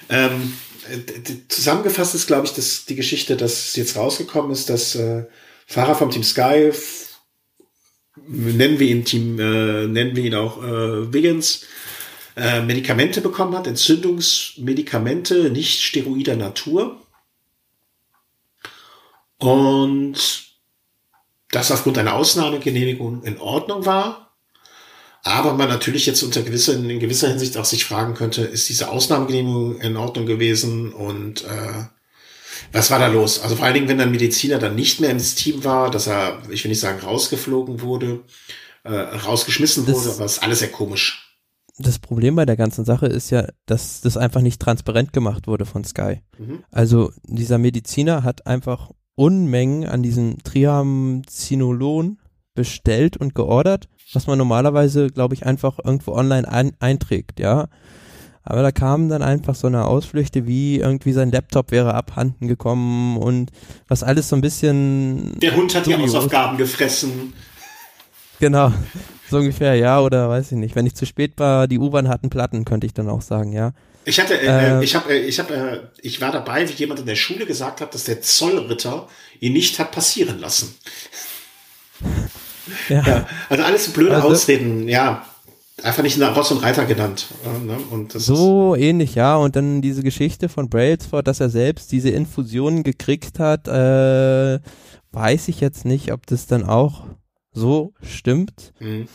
ähm, 0.09 0.53
zusammengefasst 1.47 2.13
ist, 2.13 2.27
glaube 2.27 2.45
ich, 2.45 2.53
dass 2.53 2.85
die 2.85 2.95
Geschichte, 2.95 3.35
dass 3.35 3.75
jetzt 3.75 3.95
rausgekommen 3.95 4.51
ist, 4.51 4.69
dass 4.69 4.93
äh, 4.93 5.25
Fahrer 5.65 5.95
vom 5.95 6.11
Team 6.11 6.23
Sky, 6.23 6.71
nennen 8.27 8.77
wir 8.77 8.87
ihn 8.87 9.05
Team, 9.05 9.39
äh, 9.39 9.87
nennen 9.87 10.15
wir 10.15 10.23
ihn 10.23 10.35
auch 10.35 10.61
äh, 10.61 11.13
Wiggins, 11.13 11.61
äh, 12.35 12.61
Medikamente 12.61 13.21
bekommen 13.21 13.55
hat, 13.55 13.67
Entzündungsmedikamente, 13.67 15.49
nicht 15.49 15.81
steroider 15.81 16.35
Natur. 16.35 17.01
Und 19.37 20.15
das 21.49 21.71
aufgrund 21.71 21.97
einer 21.97 22.13
Ausnahmegenehmigung 22.13 23.23
in 23.23 23.39
Ordnung 23.39 23.85
war. 23.85 24.35
Aber 25.23 25.53
man 25.53 25.67
natürlich 25.67 26.05
jetzt 26.05 26.23
unter 26.23 26.41
gewisser, 26.41 26.73
in 26.73 26.99
gewisser 26.99 27.27
Hinsicht 27.27 27.57
auch 27.57 27.65
sich 27.65 27.85
fragen 27.85 28.15
könnte, 28.15 28.41
ist 28.41 28.69
diese 28.69 28.89
Ausnahmegenehmigung 28.89 29.79
in 29.79 29.97
Ordnung 29.97 30.25
gewesen 30.25 30.93
und 30.93 31.43
äh, 31.43 31.85
was 32.71 32.89
war 32.89 32.99
da 32.99 33.07
los? 33.07 33.39
Also 33.39 33.55
vor 33.55 33.65
allen 33.65 33.73
Dingen, 33.73 33.87
wenn 33.87 33.99
ein 33.99 34.11
Mediziner 34.11 34.57
dann 34.57 34.75
nicht 34.75 34.99
mehr 34.99 35.09
ins 35.09 35.35
Team 35.35 35.63
war, 35.63 35.91
dass 35.91 36.07
er, 36.07 36.41
ich 36.49 36.63
will 36.63 36.69
nicht 36.69 36.79
sagen, 36.79 37.01
rausgeflogen 37.01 37.81
wurde, 37.81 38.21
äh, 38.83 38.93
rausgeschmissen 38.93 39.85
das, 39.85 39.95
wurde, 39.95 40.15
aber 40.15 40.25
es 40.25 40.33
ist 40.33 40.43
alles 40.43 40.59
sehr 40.59 40.71
komisch 40.71 41.30
das 41.81 41.99
Problem 41.99 42.35
bei 42.35 42.45
der 42.45 42.57
ganzen 42.57 42.85
Sache 42.85 43.07
ist 43.07 43.29
ja, 43.29 43.47
dass 43.65 44.01
das 44.01 44.17
einfach 44.17 44.41
nicht 44.41 44.61
transparent 44.61 45.13
gemacht 45.13 45.47
wurde 45.47 45.65
von 45.65 45.83
Sky. 45.83 46.21
Mhm. 46.37 46.63
Also 46.71 47.11
dieser 47.23 47.57
Mediziner 47.57 48.23
hat 48.23 48.47
einfach 48.47 48.91
Unmengen 49.15 49.85
an 49.85 50.03
diesem 50.03 50.37
Triamcinolon 50.43 52.19
bestellt 52.53 53.17
und 53.17 53.35
geordert, 53.35 53.87
was 54.13 54.27
man 54.27 54.37
normalerweise, 54.37 55.07
glaube 55.07 55.35
ich, 55.35 55.45
einfach 55.45 55.79
irgendwo 55.83 56.13
online 56.13 56.47
ein 56.47 56.73
einträgt, 56.79 57.39
ja. 57.39 57.67
Aber 58.43 58.63
da 58.63 58.71
kamen 58.71 59.07
dann 59.07 59.21
einfach 59.21 59.53
so 59.53 59.67
eine 59.67 59.85
Ausflüchte 59.85 60.47
wie 60.47 60.79
irgendwie 60.79 61.13
sein 61.13 61.31
Laptop 61.31 61.71
wäre 61.71 61.93
abhanden 61.93 62.47
gekommen 62.47 63.17
und 63.17 63.51
was 63.87 64.01
alles 64.01 64.29
so 64.29 64.35
ein 64.35 64.41
bisschen. 64.41 65.37
Der 65.39 65.55
Hund 65.55 65.75
hat 65.75 65.85
die 65.85 65.95
Hausaufgaben 65.95 66.57
gefressen. 66.57 67.33
Genau. 68.39 68.73
So 69.31 69.37
ungefähr, 69.37 69.75
ja, 69.75 70.01
oder 70.01 70.27
weiß 70.27 70.51
ich 70.51 70.57
nicht. 70.57 70.75
Wenn 70.75 70.85
ich 70.85 70.93
zu 70.93 71.05
spät 71.05 71.31
war, 71.37 71.69
die 71.69 71.79
U-Bahn 71.79 72.09
hatten 72.09 72.29
Platten, 72.29 72.65
könnte 72.65 72.85
ich 72.85 72.93
dann 72.93 73.07
auch 73.07 73.21
sagen, 73.21 73.53
ja. 73.53 73.71
Ich 74.03 74.19
hatte, 74.19 74.33
äh, 74.33 74.79
äh, 74.79 74.83
ich 74.83 74.93
habe, 74.93 75.13
äh, 75.13 75.19
ich 75.19 75.39
habe, 75.39 75.53
äh, 75.55 75.79
ich 76.01 76.19
war 76.19 76.33
dabei, 76.33 76.67
wie 76.67 76.73
jemand 76.73 76.99
in 76.99 77.05
der 77.05 77.15
Schule 77.15 77.45
gesagt 77.45 77.79
hat, 77.79 77.93
dass 77.93 78.03
der 78.03 78.21
Zollritter 78.21 79.07
ihn 79.39 79.53
nicht 79.53 79.79
hat 79.79 79.93
passieren 79.93 80.39
lassen. 80.39 80.75
Ja. 82.89 83.03
ja 83.03 83.27
also 83.47 83.63
alles 83.63 83.87
blöde 83.93 84.15
also, 84.15 84.27
Ausreden, 84.27 84.89
ja. 84.89 85.25
Einfach 85.81 86.03
nicht 86.03 86.21
Ross 86.21 86.51
und 86.51 86.61
Reiter 86.61 86.85
genannt. 86.85 87.27
Ne? 87.65 87.77
Und 87.89 88.11
so 88.11 88.75
ähnlich, 88.75 89.15
ja. 89.15 89.37
Und 89.37 89.55
dann 89.55 89.81
diese 89.81 90.03
Geschichte 90.03 90.49
von 90.49 90.67
Brailsford, 90.67 91.25
dass 91.25 91.39
er 91.39 91.49
selbst 91.49 91.93
diese 91.93 92.09
Infusionen 92.09 92.83
gekriegt 92.83 93.39
hat, 93.39 93.69
äh, 93.69 94.59
weiß 95.13 95.47
ich 95.47 95.61
jetzt 95.61 95.85
nicht, 95.85 96.11
ob 96.11 96.27
das 96.27 96.47
dann 96.47 96.65
auch 96.65 97.05
so 97.51 97.93
stimmt. 98.01 98.73
Mhm. 98.79 99.07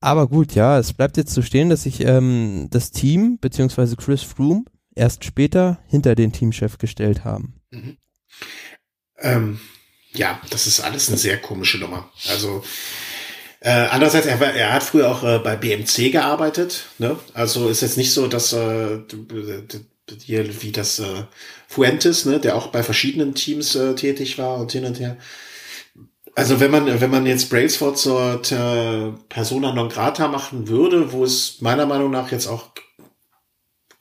Aber 0.00 0.28
gut, 0.28 0.54
ja, 0.54 0.78
es 0.78 0.92
bleibt 0.92 1.16
jetzt 1.16 1.34
zu 1.34 1.42
stehen, 1.42 1.68
dass 1.68 1.82
sich 1.82 2.00
ähm, 2.00 2.68
das 2.70 2.90
Team 2.90 3.38
beziehungsweise 3.38 3.96
Chris 3.96 4.22
Froome 4.22 4.64
erst 4.94 5.24
später 5.24 5.78
hinter 5.86 6.14
den 6.14 6.32
Teamchef 6.32 6.78
gestellt 6.78 7.24
haben. 7.24 7.60
Mhm. 7.70 7.98
Ähm, 9.18 9.60
ja, 10.12 10.40
das 10.50 10.66
ist 10.66 10.80
alles 10.80 11.08
eine 11.08 11.18
sehr 11.18 11.38
komische 11.38 11.78
Nummer. 11.78 12.10
Also 12.28 12.64
äh, 13.60 13.70
andererseits, 13.70 14.26
er, 14.26 14.40
er 14.40 14.72
hat 14.72 14.82
früher 14.82 15.10
auch 15.10 15.22
äh, 15.22 15.38
bei 15.38 15.54
BMC 15.56 16.10
gearbeitet. 16.10 16.86
Ne? 16.98 17.18
Also 17.34 17.68
ist 17.68 17.82
jetzt 17.82 17.98
nicht 17.98 18.12
so, 18.12 18.26
dass 18.26 18.54
äh, 18.54 19.00
hier 20.24 20.62
wie 20.62 20.72
das 20.72 20.98
äh, 20.98 21.24
Fuentes, 21.68 22.24
ne, 22.24 22.40
der 22.40 22.56
auch 22.56 22.68
bei 22.68 22.82
verschiedenen 22.82 23.34
Teams 23.34 23.74
äh, 23.74 23.94
tätig 23.94 24.38
war 24.38 24.56
und 24.56 24.72
hin 24.72 24.84
und 24.84 24.98
her. 24.98 25.16
Also 26.34 26.60
wenn 26.60 26.70
man, 26.70 27.00
wenn 27.00 27.10
man 27.10 27.26
jetzt 27.26 27.50
Brailsford 27.50 27.98
zur 27.98 28.40
Persona 29.28 29.74
non 29.74 29.88
grata 29.88 30.28
machen 30.28 30.68
würde, 30.68 31.12
wo 31.12 31.24
es 31.24 31.60
meiner 31.60 31.86
Meinung 31.86 32.10
nach 32.10 32.30
jetzt 32.32 32.46
auch 32.46 32.70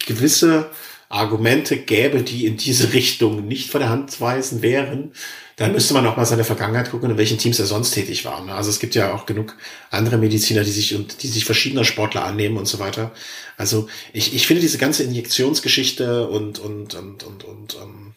gewisse 0.05 0.69
Argumente 1.09 1.77
gäbe, 1.77 2.21
die 2.21 2.45
in 2.45 2.57
diese 2.57 2.93
Richtung 2.93 3.47
nicht 3.47 3.71
von 3.71 3.81
der 3.81 3.89
Hand 3.89 4.21
weisen 4.21 4.61
wären, 4.61 5.13
dann 5.55 5.73
müsste 5.73 5.93
man 5.93 6.05
auch 6.05 6.15
mal 6.15 6.25
seine 6.25 6.43
Vergangenheit 6.43 6.91
gucken, 6.91 7.09
in 7.09 7.17
welchen 7.17 7.37
Teams 7.37 7.59
er 7.59 7.65
sonst 7.65 7.91
tätig 7.91 8.23
war. 8.23 8.45
Ne? 8.45 8.53
Also 8.53 8.69
es 8.69 8.79
gibt 8.79 8.95
ja 8.95 9.13
auch 9.13 9.25
genug 9.25 9.57
andere 9.89 10.17
Mediziner, 10.17 10.63
die 10.63 10.71
sich 10.71 10.95
und 10.95 11.21
die 11.23 11.27
sich 11.27 11.45
verschiedener 11.45 11.83
Sportler 11.83 12.23
annehmen 12.23 12.57
und 12.57 12.67
so 12.67 12.79
weiter. 12.79 13.11
Also 13.57 13.89
ich, 14.13 14.33
ich 14.33 14.47
finde 14.47 14.61
diese 14.61 14.77
ganze 14.77 15.03
Injektionsgeschichte 15.03 16.27
und 16.27 16.59
und 16.59 16.93
und 16.93 17.23
und 17.23 17.43
und, 17.43 17.43
und 17.43 17.77
ähm, 17.81 18.08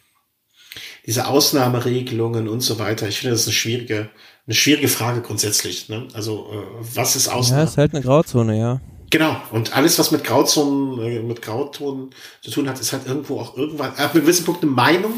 diese 1.05 1.27
Ausnahmeregelungen 1.27 2.47
und 2.47 2.61
so 2.61 2.79
weiter. 2.79 3.07
Ich 3.07 3.19
finde 3.19 3.35
das 3.35 3.45
eine 3.45 3.53
schwierige, 3.53 4.09
eine 4.47 4.55
schwierige 4.55 4.87
Frage 4.87 5.21
grundsätzlich. 5.21 5.89
Ne? 5.89 6.07
Also 6.13 6.49
äh, 6.51 6.85
was 6.95 7.15
ist 7.15 7.27
Ausnahme? 7.27 7.63
Ja, 7.63 7.67
ist 7.67 7.77
halt 7.77 7.93
eine 7.93 8.03
Grauzone, 8.03 8.57
ja. 8.57 8.81
Genau. 9.09 9.35
Und 9.51 9.75
alles, 9.75 9.99
was 9.99 10.11
mit 10.11 10.23
Grauzonen, 10.23 10.99
äh, 10.99 11.19
mit 11.21 11.41
Grauzonen 11.41 12.09
zu 12.41 12.51
tun 12.51 12.67
hat, 12.67 12.79
ist 12.79 12.93
halt 12.93 13.05
irgendwo 13.05 13.39
auch 13.39 13.55
irgendwann, 13.57 13.91
ab 13.91 14.13
einem 14.13 14.23
gewissen 14.23 14.45
Punkt 14.45 14.63
eine 14.63 14.71
Meinung 14.71 15.13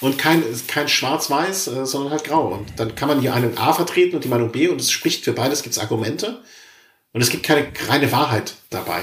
und 0.00 0.18
kein, 0.18 0.44
kein 0.68 0.88
Schwarz-Weiß, 0.88 1.68
äh, 1.68 1.86
sondern 1.86 2.12
halt 2.12 2.24
Grau. 2.24 2.48
Und 2.48 2.78
dann 2.78 2.94
kann 2.94 3.08
man 3.08 3.20
hier 3.20 3.34
einen 3.34 3.56
A 3.58 3.72
vertreten 3.72 4.14
und 4.14 4.24
die 4.24 4.28
Meinung 4.28 4.52
B 4.52 4.68
und 4.68 4.80
es 4.80 4.90
spricht 4.90 5.24
für 5.24 5.32
beides, 5.32 5.62
gibt 5.62 5.74
es 5.74 5.80
Argumente. 5.80 6.42
Und 7.12 7.22
es 7.22 7.30
gibt 7.30 7.44
keine 7.44 7.66
reine 7.88 8.12
Wahrheit 8.12 8.54
dabei. 8.70 9.02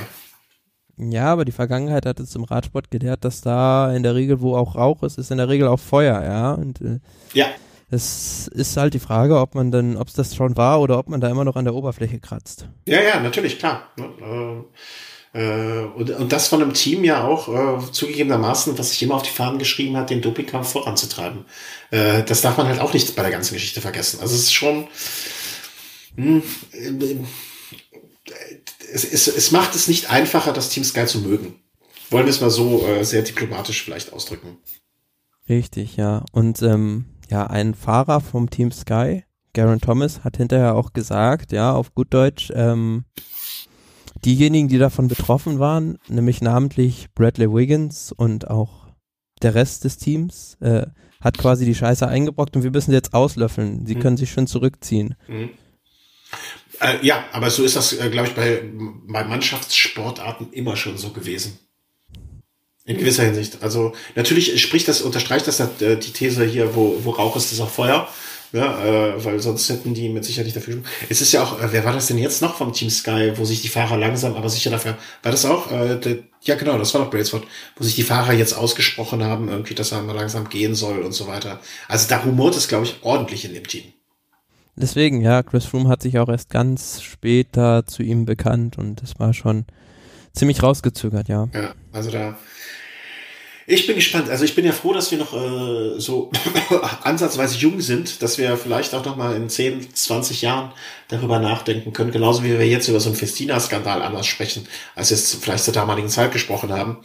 Ja, 1.09 1.25
aber 1.25 1.45
die 1.45 1.51
Vergangenheit 1.51 2.05
hat 2.05 2.19
es 2.19 2.35
im 2.35 2.43
Radsport 2.43 2.91
gelehrt, 2.91 3.25
dass 3.25 3.41
da 3.41 3.91
in 3.93 4.03
der 4.03 4.13
Regel, 4.13 4.39
wo 4.41 4.55
auch 4.55 4.75
Rauch 4.75 5.01
ist, 5.01 5.17
ist 5.17 5.31
in 5.31 5.37
der 5.37 5.49
Regel 5.49 5.67
auch 5.67 5.79
Feuer, 5.79 6.21
ja. 6.23 6.53
Und, 6.53 6.79
äh, 6.81 6.99
ja. 7.33 7.47
Es 7.89 8.47
ist 8.47 8.77
halt 8.77 8.93
die 8.93 8.99
Frage, 8.99 9.39
ob 9.39 9.55
man 9.55 9.71
dann, 9.71 9.97
ob 9.97 10.07
es 10.07 10.13
das 10.13 10.33
schon 10.35 10.55
war 10.55 10.79
oder 10.79 10.97
ob 10.97 11.09
man 11.09 11.19
da 11.19 11.29
immer 11.29 11.43
noch 11.43 11.57
an 11.57 11.65
der 11.65 11.73
Oberfläche 11.73 12.19
kratzt. 12.19 12.67
Ja, 12.87 13.01
ja, 13.01 13.19
natürlich, 13.19 13.59
klar. 13.59 13.89
Äh, 15.33 15.85
und, 15.95 16.09
und 16.09 16.31
das 16.31 16.47
von 16.47 16.61
einem 16.61 16.73
Team 16.73 17.03
ja 17.03 17.25
auch 17.25 17.47
äh, 17.47 17.91
zugegebenermaßen, 17.91 18.77
was 18.77 18.91
sich 18.91 19.03
immer 19.03 19.15
auf 19.15 19.23
die 19.23 19.29
Fahnen 19.29 19.59
geschrieben 19.59 19.97
hat, 19.97 20.09
den 20.09 20.21
Dopingkampf 20.21 20.71
voranzutreiben. 20.71 21.45
Äh, 21.89 22.23
das 22.23 22.41
darf 22.41 22.57
man 22.57 22.67
halt 22.67 22.79
auch 22.79 22.93
nicht 22.93 23.15
bei 23.15 23.23
der 23.23 23.31
ganzen 23.31 23.53
Geschichte 23.55 23.81
vergessen. 23.81 24.19
Also 24.21 24.35
es 24.35 24.41
ist 24.41 24.53
schon, 24.53 24.87
mh, 26.15 26.41
hm, 26.71 27.27
es, 28.93 29.03
es, 29.03 29.27
es 29.27 29.51
macht 29.51 29.75
es 29.75 29.87
nicht 29.87 30.09
einfacher, 30.09 30.53
das 30.53 30.69
Team 30.69 30.83
Sky 30.83 31.05
zu 31.05 31.19
mögen. 31.19 31.55
Wollen 32.09 32.25
wir 32.25 32.31
es 32.31 32.41
mal 32.41 32.49
so 32.49 32.85
äh, 32.85 33.03
sehr 33.03 33.21
diplomatisch 33.21 33.83
vielleicht 33.83 34.13
ausdrücken. 34.13 34.57
Richtig, 35.47 35.97
ja. 35.97 36.25
Und 36.31 36.61
ähm, 36.61 37.05
ja, 37.29 37.47
ein 37.47 37.73
Fahrer 37.73 38.19
vom 38.21 38.49
Team 38.49 38.71
Sky, 38.71 39.23
Garen 39.53 39.81
Thomas, 39.81 40.23
hat 40.23 40.37
hinterher 40.37 40.75
auch 40.75 40.93
gesagt, 40.93 41.51
ja, 41.51 41.73
auf 41.73 41.93
gut 41.93 42.13
Deutsch, 42.13 42.51
ähm, 42.53 43.05
diejenigen, 44.25 44.67
die 44.67 44.77
davon 44.77 45.07
betroffen 45.07 45.59
waren, 45.59 45.97
nämlich 46.07 46.41
namentlich 46.41 47.07
Bradley 47.15 47.51
Wiggins 47.51 48.11
und 48.11 48.49
auch 48.49 48.87
der 49.41 49.55
Rest 49.55 49.83
des 49.83 49.97
Teams, 49.97 50.57
äh, 50.59 50.85
hat 51.21 51.37
quasi 51.37 51.65
die 51.65 51.75
Scheiße 51.75 52.07
eingebrockt 52.07 52.55
und 52.55 52.63
wir 52.63 52.71
müssen 52.71 52.91
jetzt 52.91 53.13
auslöffeln. 53.13 53.85
Sie 53.85 53.95
mhm. 53.95 53.99
können 53.99 54.17
sich 54.17 54.31
schon 54.31 54.47
zurückziehen. 54.47 55.15
Mhm. 55.27 55.49
Äh, 56.81 57.05
ja, 57.05 57.25
aber 57.31 57.51
so 57.51 57.63
ist 57.63 57.75
das, 57.75 57.93
äh, 57.93 58.09
glaube 58.09 58.27
ich, 58.27 58.33
bei, 58.33 58.63
bei 59.07 59.23
Mannschaftssportarten 59.23 60.51
immer 60.51 60.75
schon 60.75 60.97
so 60.97 61.11
gewesen. 61.11 61.59
In 62.85 62.97
gewisser 62.97 63.23
Hinsicht. 63.23 63.59
Also 63.61 63.93
natürlich 64.15 64.59
spricht 64.59 64.87
das, 64.87 65.01
unterstreicht 65.01 65.47
das 65.47 65.59
äh, 65.59 65.97
die 65.97 66.11
These 66.11 66.43
hier, 66.43 66.75
wo, 66.75 66.99
wo 67.03 67.11
Rauch 67.11 67.35
ist, 67.35 67.51
ist 67.51 67.61
auch 67.61 67.69
Feuer. 67.69 68.09
Ja, 68.53 68.83
äh, 68.83 69.23
weil 69.23 69.39
sonst 69.39 69.69
hätten 69.69 69.93
die 69.93 70.09
mit 70.09 70.25
Sicherheit 70.25 70.45
nicht 70.45 70.57
dafür. 70.57 70.81
Es 71.07 71.21
ist 71.21 71.31
ja 71.31 71.41
auch, 71.41 71.61
äh, 71.61 71.71
wer 71.71 71.85
war 71.85 71.93
das 71.93 72.07
denn 72.07 72.17
jetzt 72.17 72.41
noch 72.41 72.55
vom 72.55 72.73
Team 72.73 72.89
Sky, 72.89 73.31
wo 73.35 73.45
sich 73.45 73.61
die 73.61 73.69
Fahrer 73.69 73.95
langsam, 73.95 74.35
aber 74.35 74.49
sicher 74.49 74.71
dafür. 74.71 74.97
War 75.23 75.31
das 75.31 75.45
auch? 75.45 75.71
Äh, 75.71 75.97
der, 75.97 76.17
ja, 76.41 76.55
genau, 76.55 76.77
das 76.77 76.93
war 76.93 77.01
doch 77.01 77.11
Brailsford, 77.11 77.45
wo 77.77 77.83
sich 77.83 77.95
die 77.95 78.03
Fahrer 78.03 78.33
jetzt 78.33 78.53
ausgesprochen 78.53 79.23
haben, 79.23 79.47
irgendwie, 79.47 79.75
dass 79.75 79.93
er 79.93 80.01
mal 80.01 80.15
langsam 80.15 80.49
gehen 80.49 80.75
soll 80.75 81.01
und 81.03 81.13
so 81.13 81.27
weiter. 81.27 81.61
Also 81.87 82.09
da 82.09 82.17
rumort 82.17 82.57
es, 82.57 82.67
glaube 82.67 82.85
ich, 82.85 82.95
ordentlich 83.03 83.45
in 83.45 83.53
dem 83.53 83.67
Team. 83.67 83.93
Deswegen, 84.75 85.21
ja, 85.21 85.43
Chris 85.43 85.65
Froome 85.65 85.89
hat 85.89 86.01
sich 86.01 86.17
auch 86.17 86.29
erst 86.29 86.49
ganz 86.49 87.01
später 87.01 87.85
zu 87.85 88.03
ihm 88.03 88.25
bekannt 88.25 88.77
und 88.77 89.01
es 89.03 89.19
war 89.19 89.33
schon 89.33 89.65
ziemlich 90.33 90.63
rausgezögert, 90.63 91.27
ja. 91.27 91.49
Ja, 91.53 91.73
also 91.91 92.09
da. 92.09 92.37
Ich 93.67 93.85
bin 93.85 93.95
gespannt. 93.95 94.29
Also 94.29 94.43
ich 94.43 94.55
bin 94.55 94.65
ja 94.65 94.71
froh, 94.71 94.91
dass 94.91 95.11
wir 95.11 95.17
noch 95.17 95.33
äh, 95.33 95.99
so 95.99 96.31
ansatzweise 97.03 97.57
jung 97.57 97.79
sind, 97.79 98.21
dass 98.21 98.37
wir 98.37 98.57
vielleicht 98.57 98.93
auch 98.93 99.05
noch 99.05 99.15
mal 99.15 99.35
in 99.35 99.49
10, 99.49 99.93
20 99.93 100.41
Jahren 100.41 100.71
darüber 101.09 101.39
nachdenken 101.39 101.93
können. 101.93 102.11
Genauso 102.11 102.43
wie 102.43 102.57
wir 102.57 102.67
jetzt 102.67 102.87
über 102.87 102.99
so 102.99 103.09
einen 103.09 103.17
Festina-Skandal 103.17 104.01
anders 104.01 104.25
sprechen, 104.25 104.67
als 104.95 105.11
wir 105.11 105.15
es 105.15 105.35
vielleicht 105.35 105.63
zur 105.63 105.73
damaligen 105.73 106.09
Zeit 106.09 106.31
gesprochen 106.31 106.71
haben. 106.71 106.97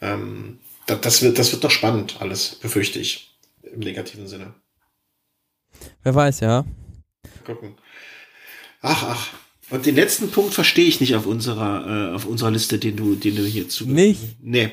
Ähm, 0.00 0.58
das, 0.86 1.00
das, 1.00 1.22
wird, 1.22 1.38
das 1.38 1.52
wird 1.52 1.62
noch 1.62 1.70
spannend 1.70 2.16
alles, 2.20 2.56
befürchte 2.56 2.98
ich, 2.98 3.38
im 3.62 3.80
negativen 3.80 4.26
Sinne. 4.26 4.54
Wer 6.02 6.14
weiß, 6.14 6.40
ja 6.40 6.64
gucken. 7.44 7.74
Ach, 8.82 9.02
ach. 9.02 9.28
Und 9.70 9.86
den 9.86 9.94
letzten 9.94 10.30
Punkt 10.30 10.52
verstehe 10.52 10.86
ich 10.86 11.00
nicht 11.00 11.14
auf 11.14 11.26
unserer, 11.26 12.10
äh, 12.10 12.14
auf 12.14 12.26
unserer 12.26 12.50
Liste, 12.50 12.78
den 12.78 12.96
du, 12.96 13.14
den 13.14 13.36
du 13.36 13.44
hier 13.44 13.68
zu. 13.68 13.88
Nicht? 13.88 14.20
Nee. 14.42 14.72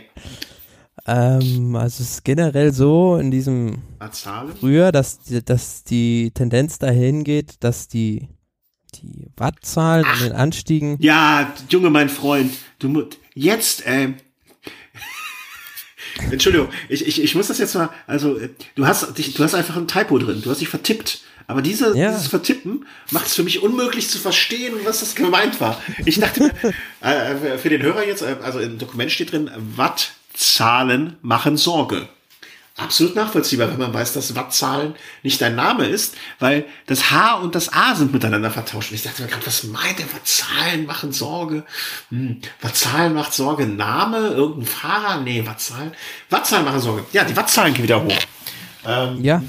Ähm, 1.05 1.75
also 1.75 2.03
es 2.03 2.09
ist 2.11 2.23
generell 2.25 2.73
so 2.73 3.15
in 3.17 3.31
diesem 3.31 3.77
Azale? 3.99 4.53
früher, 4.59 4.91
dass, 4.91 5.19
dass 5.45 5.83
die 5.83 6.31
Tendenz 6.33 6.79
dahin 6.79 7.23
geht, 7.23 7.63
dass 7.63 7.87
die, 7.87 8.27
die 8.95 9.27
Wattzahlen 9.37 10.05
in 10.15 10.23
den 10.25 10.33
Anstiegen. 10.33 10.97
Ja, 10.99 11.53
Junge, 11.69 11.91
mein 11.91 12.09
Freund, 12.09 12.51
du 12.79 12.89
musst 12.89 13.19
jetzt, 13.35 13.85
äh, 13.85 14.13
Entschuldigung, 16.31 16.69
ich, 16.89 17.07
ich, 17.07 17.23
ich 17.23 17.35
muss 17.35 17.47
das 17.47 17.57
jetzt 17.57 17.75
mal, 17.75 17.89
also 18.05 18.39
du 18.75 18.85
hast 18.85 19.17
dich, 19.17 19.33
du 19.33 19.43
hast 19.43 19.55
einfach 19.55 19.77
ein 19.77 19.87
Typo 19.87 20.17
drin, 20.17 20.41
du 20.41 20.49
hast 20.49 20.61
dich 20.61 20.69
vertippt. 20.69 21.21
Aber 21.49 21.61
diese, 21.61 21.97
ja. 21.97 22.09
dieses 22.09 22.27
Vertippen 22.27 22.85
macht 23.11 23.27
es 23.27 23.35
für 23.35 23.43
mich 23.43 23.63
unmöglich 23.63 24.09
zu 24.09 24.19
verstehen, 24.19 24.73
was 24.83 24.99
das 24.99 25.15
gemeint 25.15 25.61
war. 25.61 25.81
Ich 26.05 26.19
dachte 26.19 26.43
mir, 26.43 26.51
äh, 27.01 27.57
für 27.57 27.69
den 27.69 27.81
Hörer 27.81 28.05
jetzt, 28.05 28.21
äh, 28.21 28.35
also 28.43 28.59
im 28.59 28.77
Dokument 28.77 29.11
steht 29.11 29.31
drin, 29.31 29.49
Wattzahlen 29.75 31.15
machen 31.21 31.55
Sorge. 31.55 32.09
Absolut 32.77 33.15
nachvollziehbar, 33.15 33.69
wenn 33.71 33.79
man 33.79 33.93
weiß, 33.93 34.13
dass 34.13 34.35
Wattzahlen 34.35 34.95
nicht 35.23 35.41
dein 35.41 35.55
Name 35.55 35.85
ist, 35.85 36.15
weil 36.39 36.65
das 36.85 37.11
H 37.11 37.35
und 37.35 37.55
das 37.55 37.73
A 37.73 37.95
sind 37.95 38.13
miteinander 38.13 38.51
vertauscht. 38.51 38.91
Und 38.91 38.95
ich 38.95 39.03
dachte 39.03 39.23
mir 39.23 39.27
gerade, 39.27 39.45
was 39.47 39.63
meint 39.63 39.97
der 39.97 40.13
Wattzahlen 40.13 40.85
machen 40.85 41.11
Sorge? 41.11 41.65
Hm, 42.09 42.39
Wattzahlen 42.61 43.13
macht 43.13 43.33
Sorge, 43.33 43.65
Name, 43.65 44.27
irgendein 44.27 44.67
Fahrer? 44.67 45.21
Nee, 45.21 45.45
Wattzahlen. 45.45 45.91
Wattzahlen 46.29 46.65
machen 46.65 46.79
Sorge. 46.79 47.03
Ja, 47.13 47.23
die 47.23 47.35
Wattzahlen 47.35 47.73
gehen 47.73 47.83
wieder 47.83 48.03
hoch. 48.03 48.19
Ähm, 48.85 49.23
ja 49.23 49.41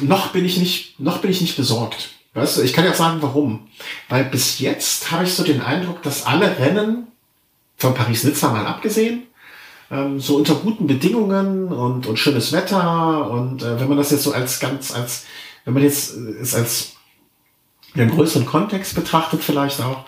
noch 0.00 0.28
bin 0.28 0.44
ich 0.44 0.58
nicht, 0.58 0.98
noch 1.00 1.18
bin 1.18 1.30
ich 1.30 1.40
nicht 1.40 1.56
besorgt. 1.56 2.10
Weißt 2.34 2.58
du, 2.58 2.62
ich 2.62 2.72
kann 2.72 2.84
ja 2.84 2.94
sagen, 2.94 3.18
warum. 3.20 3.68
Weil 4.08 4.24
bis 4.24 4.58
jetzt 4.58 5.10
habe 5.10 5.24
ich 5.24 5.34
so 5.34 5.44
den 5.44 5.60
Eindruck, 5.60 6.02
dass 6.02 6.26
alle 6.26 6.58
Rennen, 6.58 7.06
von 7.76 7.94
Paris-Nizza 7.94 8.50
mal 8.50 8.66
abgesehen, 8.66 9.24
ähm, 9.94 10.20
so 10.20 10.36
unter 10.36 10.54
guten 10.56 10.86
Bedingungen 10.86 11.68
und, 11.68 12.06
und 12.06 12.18
schönes 12.18 12.52
Wetter 12.52 13.30
und 13.30 13.62
äh, 13.62 13.80
wenn 13.80 13.88
man 13.88 13.98
das 13.98 14.10
jetzt 14.10 14.24
so 14.24 14.32
als 14.32 14.60
ganz, 14.60 14.92
als, 14.92 15.24
wenn 15.64 15.74
man 15.74 15.82
jetzt 15.82 16.16
äh, 16.16 16.40
es 16.40 16.54
als 16.54 16.92
in 17.94 18.00
einem 18.00 18.10
größeren 18.10 18.44
Kontext 18.44 18.96
betrachtet 18.96 19.44
vielleicht 19.44 19.80
auch, 19.80 20.04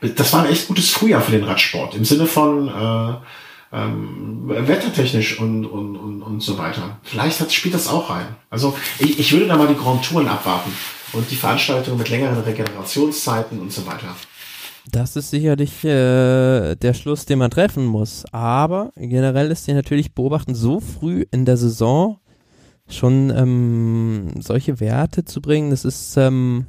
das 0.00 0.32
war 0.34 0.42
ein 0.42 0.50
echt 0.50 0.68
gutes 0.68 0.90
Frühjahr 0.90 1.22
für 1.22 1.32
den 1.32 1.44
Radsport. 1.44 1.94
Im 1.94 2.04
Sinne 2.04 2.26
von, 2.26 2.68
äh, 2.68 3.14
ähm, 3.74 4.42
wettertechnisch 4.46 5.40
und, 5.40 5.66
und, 5.66 5.96
und, 5.96 6.22
und 6.22 6.40
so 6.40 6.58
weiter. 6.58 6.98
Vielleicht 7.02 7.40
hat, 7.40 7.52
spielt 7.52 7.74
das 7.74 7.88
auch 7.88 8.10
rein. 8.10 8.36
Also 8.50 8.76
ich, 8.98 9.18
ich 9.18 9.32
würde 9.32 9.46
da 9.46 9.56
mal 9.56 9.66
die 9.66 9.74
Grand 9.74 10.04
Touren 10.04 10.28
abwarten 10.28 10.72
und 11.12 11.28
die 11.30 11.36
Veranstaltungen 11.36 11.98
mit 11.98 12.08
längeren 12.08 12.40
Regenerationszeiten 12.40 13.58
und 13.58 13.72
so 13.72 13.86
weiter. 13.86 14.14
Das 14.90 15.16
ist 15.16 15.30
sicherlich 15.30 15.84
äh, 15.84 16.74
der 16.76 16.94
Schluss, 16.94 17.24
den 17.24 17.38
man 17.38 17.50
treffen 17.50 17.86
muss. 17.86 18.24
Aber 18.32 18.92
generell 18.96 19.50
ist 19.50 19.64
hier 19.64 19.74
natürlich 19.74 20.14
beobachten, 20.14 20.54
so 20.54 20.80
früh 20.80 21.24
in 21.30 21.44
der 21.44 21.56
Saison 21.56 22.18
schon 22.88 23.30
ähm, 23.30 24.34
solche 24.40 24.78
Werte 24.80 25.24
zu 25.24 25.40
bringen, 25.40 25.70
das 25.70 25.86
ist 25.86 26.16
ähm, 26.18 26.66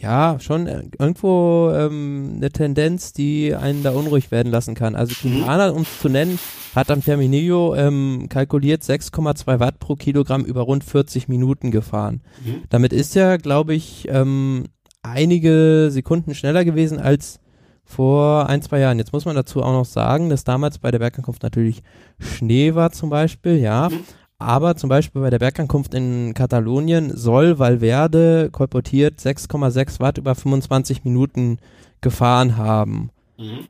ja, 0.00 0.38
schon 0.40 0.66
äh, 0.66 0.84
irgendwo 0.98 1.70
ähm, 1.74 2.34
eine 2.36 2.50
Tendenz, 2.50 3.12
die 3.12 3.54
einen 3.54 3.82
da 3.82 3.90
unruhig 3.90 4.30
werden 4.30 4.50
lassen 4.50 4.74
kann. 4.74 4.94
Also 4.94 5.14
Quintana, 5.14 5.70
mhm. 5.70 5.76
um 5.76 5.82
es 5.82 6.00
zu 6.00 6.08
nennen, 6.08 6.38
hat 6.74 6.90
am 6.90 7.04
Terminillo 7.04 7.74
ähm, 7.74 8.26
kalkuliert 8.30 8.82
6,2 8.82 9.60
Watt 9.60 9.78
pro 9.78 9.96
Kilogramm 9.96 10.44
über 10.44 10.62
rund 10.62 10.84
40 10.84 11.28
Minuten 11.28 11.70
gefahren. 11.70 12.22
Mhm. 12.44 12.62
Damit 12.70 12.92
ist 12.92 13.14
er, 13.14 13.36
glaube 13.36 13.74
ich, 13.74 14.08
ähm, 14.08 14.64
einige 15.02 15.88
Sekunden 15.90 16.34
schneller 16.34 16.64
gewesen 16.64 16.98
als 16.98 17.40
vor 17.84 18.48
ein, 18.48 18.62
zwei 18.62 18.78
Jahren. 18.78 18.98
Jetzt 18.98 19.12
muss 19.12 19.24
man 19.24 19.34
dazu 19.34 19.62
auch 19.62 19.72
noch 19.72 19.84
sagen, 19.84 20.30
dass 20.30 20.44
damals 20.44 20.78
bei 20.78 20.90
der 20.90 21.00
Bergankunft 21.00 21.42
natürlich 21.42 21.82
Schnee 22.18 22.74
war 22.74 22.92
zum 22.92 23.10
Beispiel, 23.10 23.58
ja. 23.58 23.88
Mhm. 23.88 24.00
Aber 24.38 24.74
zum 24.76 24.88
Beispiel 24.88 25.20
bei 25.20 25.28
der 25.28 25.38
Bergankunft 25.38 25.92
in 25.92 26.32
Katalonien 26.32 27.14
soll 27.14 27.58
Valverde 27.58 28.48
kolportiert 28.50 29.18
6,6 29.20 30.00
Watt 30.00 30.16
über 30.16 30.34
25 30.34 31.04
Minuten 31.04 31.58
gefahren 32.00 32.56
haben. 32.56 33.10
Mhm. 33.36 33.66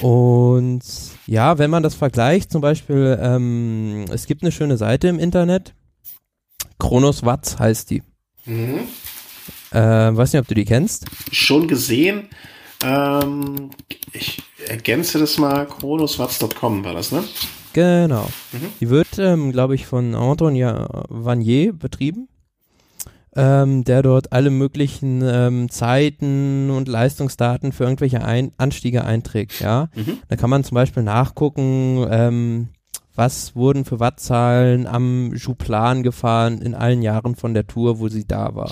Und 0.00 0.82
ja, 1.26 1.58
wenn 1.58 1.70
man 1.70 1.82
das 1.82 1.94
vergleicht, 1.94 2.52
zum 2.52 2.60
Beispiel, 2.60 3.18
ähm, 3.20 4.04
es 4.12 4.26
gibt 4.26 4.42
eine 4.42 4.52
schöne 4.52 4.76
Seite 4.76 5.08
im 5.08 5.18
Internet, 5.18 5.74
Chronos 6.78 7.24
Watts 7.24 7.58
heißt 7.58 7.90
die. 7.90 8.02
Mhm. 8.44 8.80
Äh, 9.72 9.78
weiß 10.16 10.32
nicht, 10.32 10.40
ob 10.40 10.48
du 10.48 10.54
die 10.54 10.64
kennst. 10.64 11.06
Schon 11.32 11.68
gesehen. 11.68 12.28
Ähm, 12.84 13.70
ich 14.12 14.42
ergänze 14.68 15.18
das 15.18 15.38
mal, 15.38 15.66
chronoswatts.com 15.66 16.84
war 16.84 16.94
das, 16.94 17.12
ne? 17.12 17.24
Genau. 17.72 18.28
Mhm. 18.52 18.72
Die 18.80 18.88
wird, 18.88 19.18
ähm, 19.18 19.52
glaube 19.52 19.74
ich, 19.74 19.86
von 19.86 20.14
Antoine 20.14 20.88
Vanier 21.08 21.72
betrieben, 21.72 22.28
ähm, 23.34 23.84
der 23.84 24.02
dort 24.02 24.32
alle 24.32 24.50
möglichen 24.50 25.22
ähm, 25.22 25.68
Zeiten 25.70 26.70
und 26.70 26.88
Leistungsdaten 26.88 27.72
für 27.72 27.84
irgendwelche 27.84 28.24
Ein 28.24 28.52
Anstiege 28.56 29.04
einträgt. 29.04 29.60
Ja, 29.60 29.88
mhm. 29.94 30.18
da 30.28 30.36
kann 30.36 30.50
man 30.50 30.64
zum 30.64 30.74
Beispiel 30.74 31.02
nachgucken, 31.02 32.06
ähm, 32.10 32.68
was 33.14 33.56
wurden 33.56 33.84
für 33.84 34.00
Wattzahlen 34.00 34.86
am 34.86 35.34
Jouplan 35.34 36.02
gefahren 36.02 36.60
in 36.62 36.74
allen 36.74 37.02
Jahren 37.02 37.34
von 37.34 37.52
der 37.54 37.66
Tour, 37.66 37.98
wo 37.98 38.08
sie 38.08 38.26
da 38.26 38.54
war. 38.54 38.70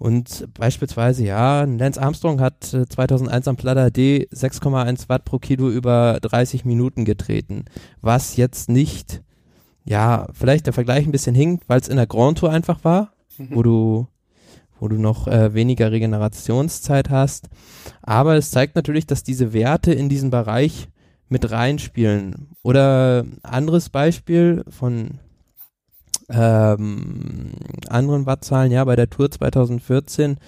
Und 0.00 0.48
beispielsweise, 0.54 1.26
ja, 1.26 1.64
Lance 1.64 2.00
Armstrong 2.00 2.40
hat 2.40 2.64
2001 2.64 3.46
am 3.46 3.56
Plata 3.56 3.90
D 3.90 4.26
6,1 4.32 5.10
Watt 5.10 5.26
pro 5.26 5.38
Kilo 5.38 5.68
über 5.68 6.18
30 6.22 6.64
Minuten 6.64 7.04
getreten, 7.04 7.66
was 8.00 8.38
jetzt 8.38 8.70
nicht, 8.70 9.20
ja, 9.84 10.26
vielleicht 10.32 10.64
der 10.64 10.72
Vergleich 10.72 11.04
ein 11.04 11.12
bisschen 11.12 11.34
hinkt, 11.34 11.68
weil 11.68 11.80
es 11.80 11.88
in 11.88 11.98
der 11.98 12.06
Grand 12.06 12.38
Tour 12.38 12.50
einfach 12.50 12.82
war, 12.82 13.12
mhm. 13.36 13.48
wo 13.50 13.62
du 13.62 14.06
wo 14.78 14.88
du 14.88 14.96
noch 14.96 15.28
äh, 15.28 15.52
weniger 15.52 15.92
Regenerationszeit 15.92 17.10
hast. 17.10 17.50
Aber 18.00 18.36
es 18.36 18.50
zeigt 18.50 18.76
natürlich, 18.76 19.06
dass 19.06 19.22
diese 19.22 19.52
Werte 19.52 19.92
in 19.92 20.08
diesen 20.08 20.30
Bereich 20.30 20.88
mit 21.28 21.50
reinspielen. 21.50 22.48
Oder 22.62 23.26
anderes 23.42 23.90
Beispiel 23.90 24.64
von 24.70 25.18
ähm, 26.32 27.52
anderen 27.88 28.26
Wattzahlen, 28.26 28.72
ja, 28.72 28.84
bei 28.84 28.96
der 28.96 29.10
Tour 29.10 29.30
2014, 29.30 30.38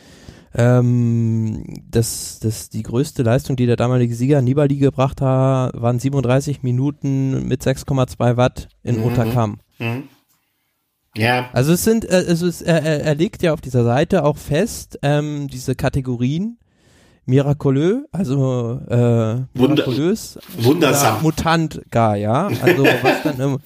ähm, 0.54 1.64
das, 1.90 2.38
das, 2.40 2.68
die 2.68 2.82
größte 2.82 3.22
Leistung, 3.22 3.56
die 3.56 3.66
der 3.66 3.76
damalige 3.76 4.14
Sieger 4.14 4.42
Nibali 4.42 4.76
gebracht 4.76 5.20
hat, 5.20 5.80
waren 5.80 5.98
37 5.98 6.62
Minuten 6.62 7.48
mit 7.48 7.62
6,2 7.62 8.36
Watt 8.36 8.68
in 8.82 8.98
mhm. 8.98 9.04
Otakam. 9.04 9.60
Mhm. 9.78 10.04
Ja. 11.16 11.50
Also 11.52 11.72
es 11.72 11.84
sind, 11.84 12.08
also 12.08 12.46
es, 12.46 12.62
er, 12.62 12.82
er 12.82 13.14
legt 13.14 13.42
ja 13.42 13.52
auf 13.52 13.60
dieser 13.60 13.84
Seite 13.84 14.24
auch 14.24 14.36
fest, 14.36 14.98
ähm, 15.02 15.48
diese 15.48 15.74
Kategorien, 15.74 16.58
mirakuleux, 17.26 18.06
also 18.12 18.80
äh, 18.88 19.36
mirakulös, 19.54 20.38
wundersam, 20.58 21.22
mutant 21.22 21.82
gar, 21.90 22.16
ja. 22.16 22.48
Also 22.62 22.84
was 22.84 23.22
dann 23.24 23.40
im, 23.40 23.58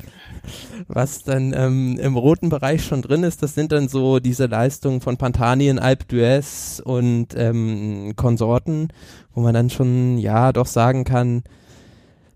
was 0.88 1.22
dann 1.22 1.52
ähm, 1.54 1.98
im 2.00 2.16
roten 2.16 2.48
Bereich 2.48 2.84
schon 2.84 3.02
drin 3.02 3.22
ist, 3.22 3.42
das 3.42 3.54
sind 3.54 3.72
dann 3.72 3.88
so 3.88 4.18
diese 4.18 4.46
Leistungen 4.46 5.00
von 5.00 5.16
Pantanien, 5.16 5.78
Alpe 5.78 6.04
d'Huez 6.06 6.80
und 6.82 7.28
ähm, 7.36 8.14
Konsorten, 8.16 8.88
wo 9.34 9.40
man 9.40 9.54
dann 9.54 9.70
schon 9.70 10.18
ja 10.18 10.52
doch 10.52 10.66
sagen 10.66 11.04
kann, 11.04 11.42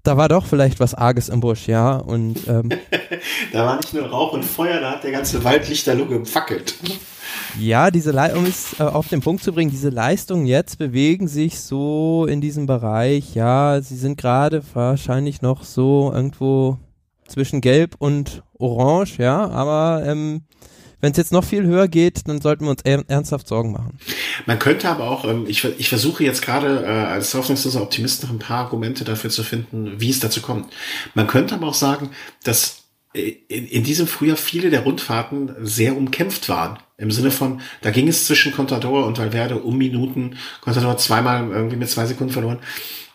da 0.03 0.17
war 0.17 0.29
doch 0.29 0.47
vielleicht 0.47 0.81
was 0.81 0.95
Arges 0.95 1.29
im 1.29 1.41
Busch, 1.41 1.69
ja. 1.69 1.97
Und 1.97 2.49
ähm, 2.49 2.71
da 3.53 3.67
war 3.67 3.77
nicht 3.77 3.93
nur 3.93 4.07
Rauch 4.07 4.33
und 4.33 4.45
Feuer, 4.45 4.81
da 4.81 4.93
hat 4.93 5.05
der 5.05 5.13
ganze 5.13 5.45
Wald 5.45 5.69
lichterloh 5.69 6.07
gefackelt. 6.07 6.75
Ja, 7.59 7.91
diese 7.91 8.13
Le 8.13 8.35
um 8.37 8.45
es 8.45 8.79
äh, 8.79 8.83
auf 8.83 9.09
den 9.09 9.21
Punkt 9.21 9.43
zu 9.43 9.53
bringen, 9.53 9.71
diese 9.71 9.91
Leistungen 9.91 10.47
jetzt 10.47 10.79
bewegen 10.79 11.29
sich 11.29 11.61
so 11.61 12.27
in 12.29 12.41
diesem 12.41 12.67
Bereich, 12.67 13.35
ja, 13.35 13.81
sie 13.83 13.97
sind 13.97 14.17
gerade 14.17 14.63
wahrscheinlich 14.73 15.43
noch 15.43 15.65
so 15.65 16.13
irgendwo 16.15 16.79
zwischen 17.31 17.61
Gelb 17.61 17.95
und 17.99 18.43
Orange, 18.59 19.19
ja, 19.19 19.49
aber 19.49 20.03
ähm, 20.05 20.43
wenn 21.01 21.13
es 21.13 21.19
jetzt 21.19 21.33
noch 21.33 21.45
viel 21.45 21.65
höher 21.65 21.89
geht, 21.89 22.29
dann 22.29 22.41
sollten 22.41 22.65
wir 22.65 22.71
uns 22.71 22.83
ernsthaft 22.83 23.49
Sorgen 23.49 23.73
machen. 23.73 23.99
Man 24.47 24.59
könnte 24.59 24.89
aber 24.89 25.09
auch, 25.09 25.25
ähm, 25.25 25.47
ich, 25.49 25.65
ich 25.65 25.89
versuche 25.89 26.25
jetzt 26.25 26.43
gerade 26.43 26.85
äh, 26.85 26.89
als 26.89 27.33
hoffnungsloser 27.35 27.83
Optimist 27.83 28.23
noch 28.23 28.31
ein 28.31 28.39
paar 28.39 28.65
Argumente 28.65 29.05
dafür 29.05 29.31
zu 29.31 29.43
finden, 29.43 29.95
wie 29.99 30.11
es 30.11 30.21
dazu 30.21 30.43
kommt. 30.43 30.71
Man 31.15 31.27
könnte 31.27 31.55
aber 31.55 31.69
auch 31.69 31.75
sagen, 31.75 32.11
dass 32.45 32.85
in, 33.13 33.67
in 33.67 33.83
diesem 33.83 34.07
Frühjahr 34.07 34.37
viele 34.37 34.71
der 34.71 34.83
Rundfahrten 34.83 35.55
sehr 35.61 35.97
umkämpft 35.97 36.49
waren. 36.49 36.79
Im 37.01 37.11
Sinne 37.11 37.31
von, 37.31 37.63
da 37.81 37.91
ging 37.91 38.09
es 38.09 38.27
zwischen 38.27 38.53
Contador 38.53 39.07
und 39.07 39.19
Valverde 39.19 39.57
um 39.57 39.79
Minuten. 39.79 40.37
Contador 40.61 40.99
zweimal 40.99 41.51
irgendwie 41.51 41.77
mit 41.77 41.89
zwei 41.89 42.05
Sekunden 42.05 42.33
verloren. 42.33 42.59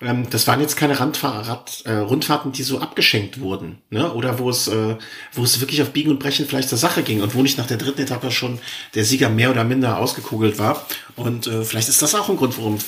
Ähm, 0.02 0.28
das 0.30 0.48
waren 0.48 0.60
jetzt 0.60 0.76
keine 0.76 1.00
Randfahr 1.00 1.48
Rad, 1.48 1.84
äh, 1.86 1.94
Rundfahrten, 1.94 2.52
die 2.52 2.64
so 2.64 2.80
abgeschenkt 2.80 3.40
wurden, 3.40 3.78
ne? 3.92 4.12
Oder 4.14 4.40
wo 4.40 4.50
es, 4.50 4.68
äh, 4.68 4.96
wo 5.34 5.44
es 5.44 5.62
wirklich 5.62 5.82
auf 5.84 5.92
Biegen 5.92 6.12
und 6.12 6.20
Brechen 6.20 6.48
vielleicht 6.48 6.70
zur 6.70 6.80
Sache 6.80 7.04
ging 7.04 7.22
und 7.22 7.36
wo 7.36 7.44
nicht 7.44 7.58
nach 7.60 7.68
der 7.68 7.78
dritten 7.78 8.02
Etappe 8.02 8.32
schon 8.32 8.60
der 8.96 9.06
Sieger 9.06 9.30
mehr 9.30 9.52
oder 9.52 9.64
minder 9.64 10.00
ausgekugelt 10.00 10.58
war. 10.58 10.86
Und 11.16 11.46
äh, 11.46 11.64
vielleicht 11.64 11.88
ist 11.88 12.02
das 12.02 12.16
auch 12.16 12.30
ein 12.30 12.38
Grund, 12.38 12.58
warum 12.58 12.80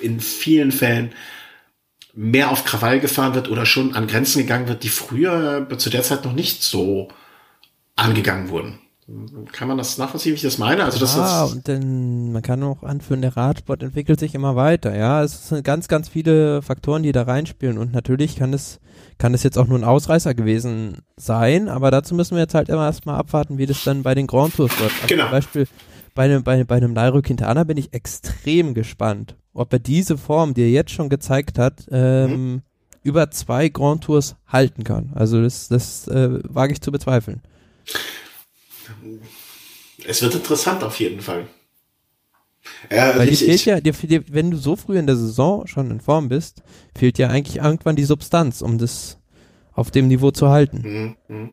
in 0.00 0.20
vielen 0.20 0.72
Fällen 0.72 1.12
mehr 2.14 2.50
auf 2.50 2.64
Krawall 2.64 3.00
gefahren 3.00 3.34
wird 3.34 3.50
oder 3.50 3.66
schon 3.66 3.94
an 3.94 4.06
Grenzen 4.06 4.38
gegangen 4.38 4.68
wird, 4.68 4.84
die 4.84 4.88
früher 4.88 5.66
äh, 5.70 5.76
zu 5.76 5.90
der 5.90 6.02
Zeit 6.02 6.24
noch 6.24 6.32
nicht 6.32 6.62
so 6.62 7.08
angegangen 7.96 8.48
wurden. 8.48 8.80
Kann 9.52 9.68
man 9.68 9.76
das 9.76 9.98
nachvollziehen, 9.98 10.32
wie 10.32 10.36
ich 10.36 10.42
das 10.42 10.56
meine? 10.56 10.82
Also 10.82 10.98
das 10.98 11.14
ja, 11.14 11.44
und 11.44 11.68
dann, 11.68 12.32
man 12.32 12.40
kann 12.40 12.62
auch 12.62 12.82
anführen, 12.82 13.20
der 13.20 13.36
Radsport 13.36 13.82
entwickelt 13.82 14.18
sich 14.18 14.34
immer 14.34 14.56
weiter, 14.56 14.96
ja. 14.96 15.22
Es 15.22 15.48
sind 15.48 15.62
ganz, 15.62 15.88
ganz 15.88 16.08
viele 16.08 16.62
Faktoren, 16.62 17.02
die 17.02 17.12
da 17.12 17.22
reinspielen 17.22 17.76
und 17.76 17.92
natürlich 17.92 18.36
kann 18.36 18.54
es, 18.54 18.80
kann 19.18 19.34
es 19.34 19.42
jetzt 19.42 19.58
auch 19.58 19.66
nur 19.66 19.78
ein 19.78 19.84
Ausreißer 19.84 20.32
gewesen 20.32 21.02
sein, 21.16 21.68
aber 21.68 21.90
dazu 21.90 22.14
müssen 22.14 22.34
wir 22.34 22.42
jetzt 22.42 22.54
halt 22.54 22.70
immer 22.70 22.86
erstmal 22.86 23.16
abwarten, 23.16 23.58
wie 23.58 23.66
das 23.66 23.84
dann 23.84 24.02
bei 24.02 24.14
den 24.14 24.26
Grand 24.26 24.56
Tours 24.56 24.72
wird. 24.80 24.92
Also 24.92 25.06
genau. 25.06 25.24
Zum 25.24 25.32
Beispiel 25.32 25.68
bei 26.14 26.24
einem, 26.24 26.42
bei, 26.42 26.64
bei 26.64 26.76
einem 26.76 26.94
Nairo 26.94 27.20
Quintana 27.20 27.64
bin 27.64 27.76
ich 27.76 27.92
extrem 27.92 28.72
gespannt, 28.72 29.36
ob 29.52 29.70
er 29.74 29.80
diese 29.80 30.16
Form, 30.16 30.54
die 30.54 30.62
er 30.62 30.70
jetzt 30.70 30.92
schon 30.92 31.10
gezeigt 31.10 31.58
hat, 31.58 31.86
ähm, 31.90 32.30
mhm. 32.30 32.62
über 33.02 33.30
zwei 33.30 33.68
Grand 33.68 34.04
Tours 34.04 34.36
halten 34.46 34.82
kann. 34.82 35.12
Also 35.14 35.42
das, 35.42 35.68
das 35.68 36.08
äh, 36.08 36.40
wage 36.44 36.72
ich 36.72 36.80
zu 36.80 36.90
bezweifeln 36.90 37.42
es 40.06 40.22
wird 40.22 40.34
interessant 40.34 40.82
auf 40.82 40.98
jeden 40.98 41.20
Fall. 41.20 41.46
Ja, 42.90 43.16
Weil 43.18 43.28
dir 43.28 43.36
fehlt 43.36 43.64
ja, 43.66 43.80
dir, 43.80 43.92
dir, 43.92 44.24
wenn 44.28 44.50
du 44.50 44.56
so 44.56 44.76
früh 44.76 44.98
in 44.98 45.06
der 45.06 45.16
Saison 45.16 45.66
schon 45.66 45.90
in 45.90 46.00
Form 46.00 46.28
bist, 46.28 46.62
fehlt 46.96 47.18
ja 47.18 47.28
eigentlich 47.28 47.56
irgendwann 47.56 47.96
die 47.96 48.04
Substanz, 48.04 48.62
um 48.62 48.78
das 48.78 49.18
auf 49.72 49.90
dem 49.90 50.08
Niveau 50.08 50.30
zu 50.30 50.48
halten. 50.48 51.16
Mhm. 51.28 51.36
mhm. 51.36 51.52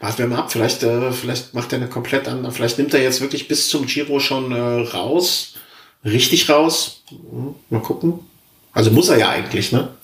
Warten 0.00 0.18
wir 0.18 0.26
mal 0.26 0.38
ab, 0.40 0.52
vielleicht, 0.52 0.82
äh, 0.82 1.12
vielleicht 1.12 1.54
macht 1.54 1.72
er 1.72 1.78
eine 1.78 1.88
komplett 1.88 2.28
andere, 2.28 2.52
vielleicht 2.52 2.76
nimmt 2.76 2.92
er 2.92 3.02
jetzt 3.02 3.20
wirklich 3.20 3.48
bis 3.48 3.68
zum 3.68 3.86
Giro 3.86 4.18
schon 4.18 4.52
äh, 4.52 4.58
raus, 4.58 5.54
richtig 6.04 6.50
raus. 6.50 7.04
Mhm. 7.10 7.54
Mal 7.70 7.80
gucken. 7.80 8.18
Also 8.72 8.90
muss 8.90 9.08
er 9.08 9.16
ja 9.16 9.30
eigentlich, 9.30 9.72
ne? 9.72 9.94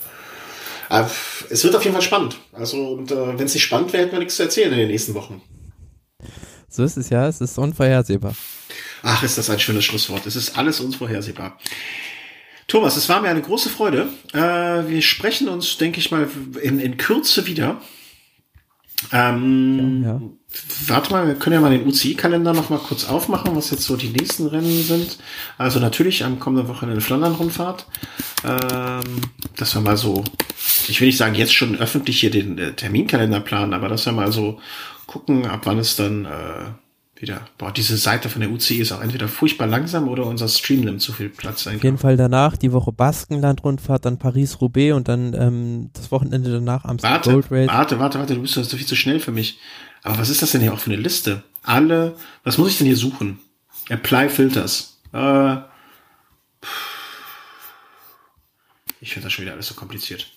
Aber 0.89 1.11
es 1.51 1.65
wird 1.65 1.75
auf 1.77 1.83
jeden 1.83 1.95
Fall 1.95 2.03
spannend. 2.03 2.37
Also, 2.53 2.93
und 2.93 3.11
äh, 3.11 3.39
wenn 3.39 3.47
es 3.47 3.55
nicht 3.55 3.65
spannend 3.65 3.93
wäre, 3.93 4.05
hätten 4.05 4.12
wir 4.12 4.21
nichts 4.21 4.37
zu 4.37 4.45
erzählen 4.45 4.73
in 4.73 4.79
den 4.79 4.89
nächsten 4.89 5.15
Wochen. 5.15 5.43
So 6.71 6.85
ist 6.85 6.97
es 6.97 7.11
ja, 7.11 7.27
es 7.27 7.41
ist 7.41 7.59
unvorhersehbar. 7.59 8.35
Ach, 9.03 9.23
ist 9.25 9.37
das 9.37 9.51
ein 9.51 9.59
schönes 9.59 9.85
Schlusswort. 9.85 10.25
Es 10.27 10.37
ist 10.37 10.57
alles 10.57 10.79
unvorhersehbar. 10.79 11.59
Thomas, 12.69 12.97
es 12.97 13.09
war 13.09 13.21
mir 13.21 13.29
eine 13.29 13.43
große 13.43 13.69
Freude. 13.69 14.09
Äh, 14.33 14.39
wir 14.89 15.03
sprechen 15.03 15.49
uns, 15.49 15.77
denke 15.79 15.99
ich 15.99 16.13
mal, 16.13 16.29
in, 16.63 16.79
in 16.79 16.97
Kürze 16.97 17.47
wieder. 17.49 17.81
Ähm, 19.13 20.03
ja, 20.05 20.11
ja. 20.13 20.21
Warte 20.87 21.11
mal, 21.13 21.27
wir 21.27 21.35
können 21.35 21.55
ja 21.55 21.61
mal 21.61 21.77
den 21.77 21.87
UCI-Kalender 21.87 22.53
noch 22.53 22.71
mal 22.71 22.79
kurz 22.79 23.05
aufmachen, 23.05 23.57
was 23.57 23.71
jetzt 23.71 23.85
so 23.85 23.97
die 23.97 24.09
nächsten 24.09 24.47
Rennen 24.47 24.83
sind. 24.83 25.19
Also 25.59 25.81
natürlich 25.81 26.25
am 26.25 26.39
kommenden 26.39 26.69
Wochenende 26.69 26.95
eine 26.95 27.01
Flandern-Rundfahrt. 27.01 27.87
Ähm, 28.45 29.21
dass 29.57 29.75
wir 29.75 29.81
mal 29.81 29.97
so, 29.97 30.25
ich 30.89 31.01
will 31.01 31.07
nicht 31.07 31.19
sagen, 31.19 31.35
jetzt 31.35 31.55
schon 31.55 31.77
öffentlich 31.77 32.21
hier 32.21 32.31
den 32.31 32.59
äh, 32.59 32.73
Terminkalender 32.73 33.41
planen, 33.41 33.75
aber 33.75 33.89
dass 33.89 34.07
wir 34.07 34.13
mal 34.13 34.31
so 34.31 34.61
gucken, 35.11 35.45
ab 35.45 35.62
wann 35.65 35.78
es 35.78 35.97
dann 35.97 36.24
äh, 36.24 37.20
wieder. 37.20 37.43
Boah, 37.59 37.73
diese 37.73 37.97
Seite 37.97 38.28
von 38.28 38.41
der 38.41 38.51
UCI 38.51 38.78
ist 38.78 38.93
auch 38.93 39.03
entweder 39.03 39.27
furchtbar 39.27 39.66
langsam 39.66 40.07
oder 40.07 40.24
unser 40.24 40.47
Stream 40.47 40.82
nimmt 40.82 41.03
zu 41.03 41.12
viel 41.12 41.28
Platz 41.28 41.66
ein. 41.66 41.77
Auf 41.77 41.82
jeden 41.82 41.99
Fall 41.99 42.16
danach 42.16 42.57
die 42.57 42.70
Woche 42.70 42.93
Baskenland-Rundfahrt, 42.93 44.05
dann 44.05 44.19
Paris-Roubaix 44.19 44.95
und 44.95 45.09
dann 45.09 45.35
ähm, 45.35 45.91
das 45.95 46.12
Wochenende 46.12 46.53
danach 46.53 46.85
Amsterdam 46.85 47.16
warte, 47.16 47.31
Gold 47.32 47.47
Race. 47.51 47.69
Warte, 47.69 47.99
warte, 47.99 48.19
warte, 48.20 48.35
du 48.37 48.43
bist 48.43 48.55
so 48.55 48.77
viel 48.77 48.87
zu 48.87 48.95
schnell 48.95 49.19
für 49.19 49.32
mich. 49.32 49.59
Aber 50.05 50.16
was 50.19 50.31
ist 50.31 50.43
das 50.43 50.53
denn 50.53 50.61
hier 50.61 50.73
auch 50.73 50.78
für 50.78 50.93
eine 50.93 51.03
Liste? 51.03 51.43
Alle, 51.65 52.15
was 52.45 52.57
muss 52.57 52.69
ich 52.69 52.78
denn 52.78 52.87
hier 52.87 52.97
suchen? 52.97 53.41
Apply 53.89 54.28
Filters. 54.28 55.01
Äh, 55.12 55.57
ich 59.01 59.12
finde 59.12 59.27
das 59.27 59.32
schon 59.32 59.45
wieder 59.45 59.55
alles 59.55 59.66
so 59.66 59.74
kompliziert. 59.74 60.31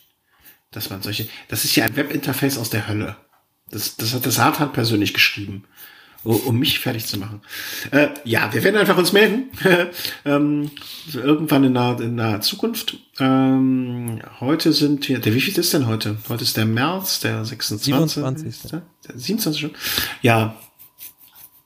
Dass 0.72 0.90
man 0.90 1.04
solche, 1.04 1.30
das 1.50 1.64
ist 1.64 1.76
ja 1.76 1.86
ein 1.86 1.96
Webinterface 1.96 2.58
aus 2.58 2.72
der 2.72 2.88
Hölle. 2.88 3.16
Das, 3.70 3.98
das 3.98 4.14
hat 4.14 4.26
der 4.26 4.32
Satan 4.32 4.72
persönlich 4.72 5.14
geschrieben, 5.14 5.64
um 6.24 6.60
mich 6.60 6.80
fertig 6.80 7.08
zu 7.08 7.18
machen. 7.18 7.42
Äh, 7.92 8.10
ja, 8.24 8.54
wir 8.54 8.64
werden 8.64 8.78
einfach 8.78 8.98
uns 8.98 9.14
melden. 9.14 9.50
ähm, 10.26 10.72
irgendwann 11.12 11.64
in 11.64 11.74
naher, 11.74 12.00
in 12.00 12.16
naher 12.16 12.42
Zukunft. 12.42 12.98
Ähm, 13.20 14.22
heute 14.40 14.74
sind 14.74 15.10
wir, 15.10 15.20
der, 15.20 15.34
wie 15.34 15.42
viel 15.42 15.58
ist 15.58 15.74
denn 15.74 15.88
heute? 15.88 16.18
Heute 16.30 16.44
ist 16.44 16.56
der 16.56 16.66
März, 16.66 17.20
der 17.22 17.44
26. 17.44 17.86
27. 17.86 18.72
Der 18.72 19.18
27 19.18 19.62
schon. 19.62 19.72
Ja. 20.22 20.56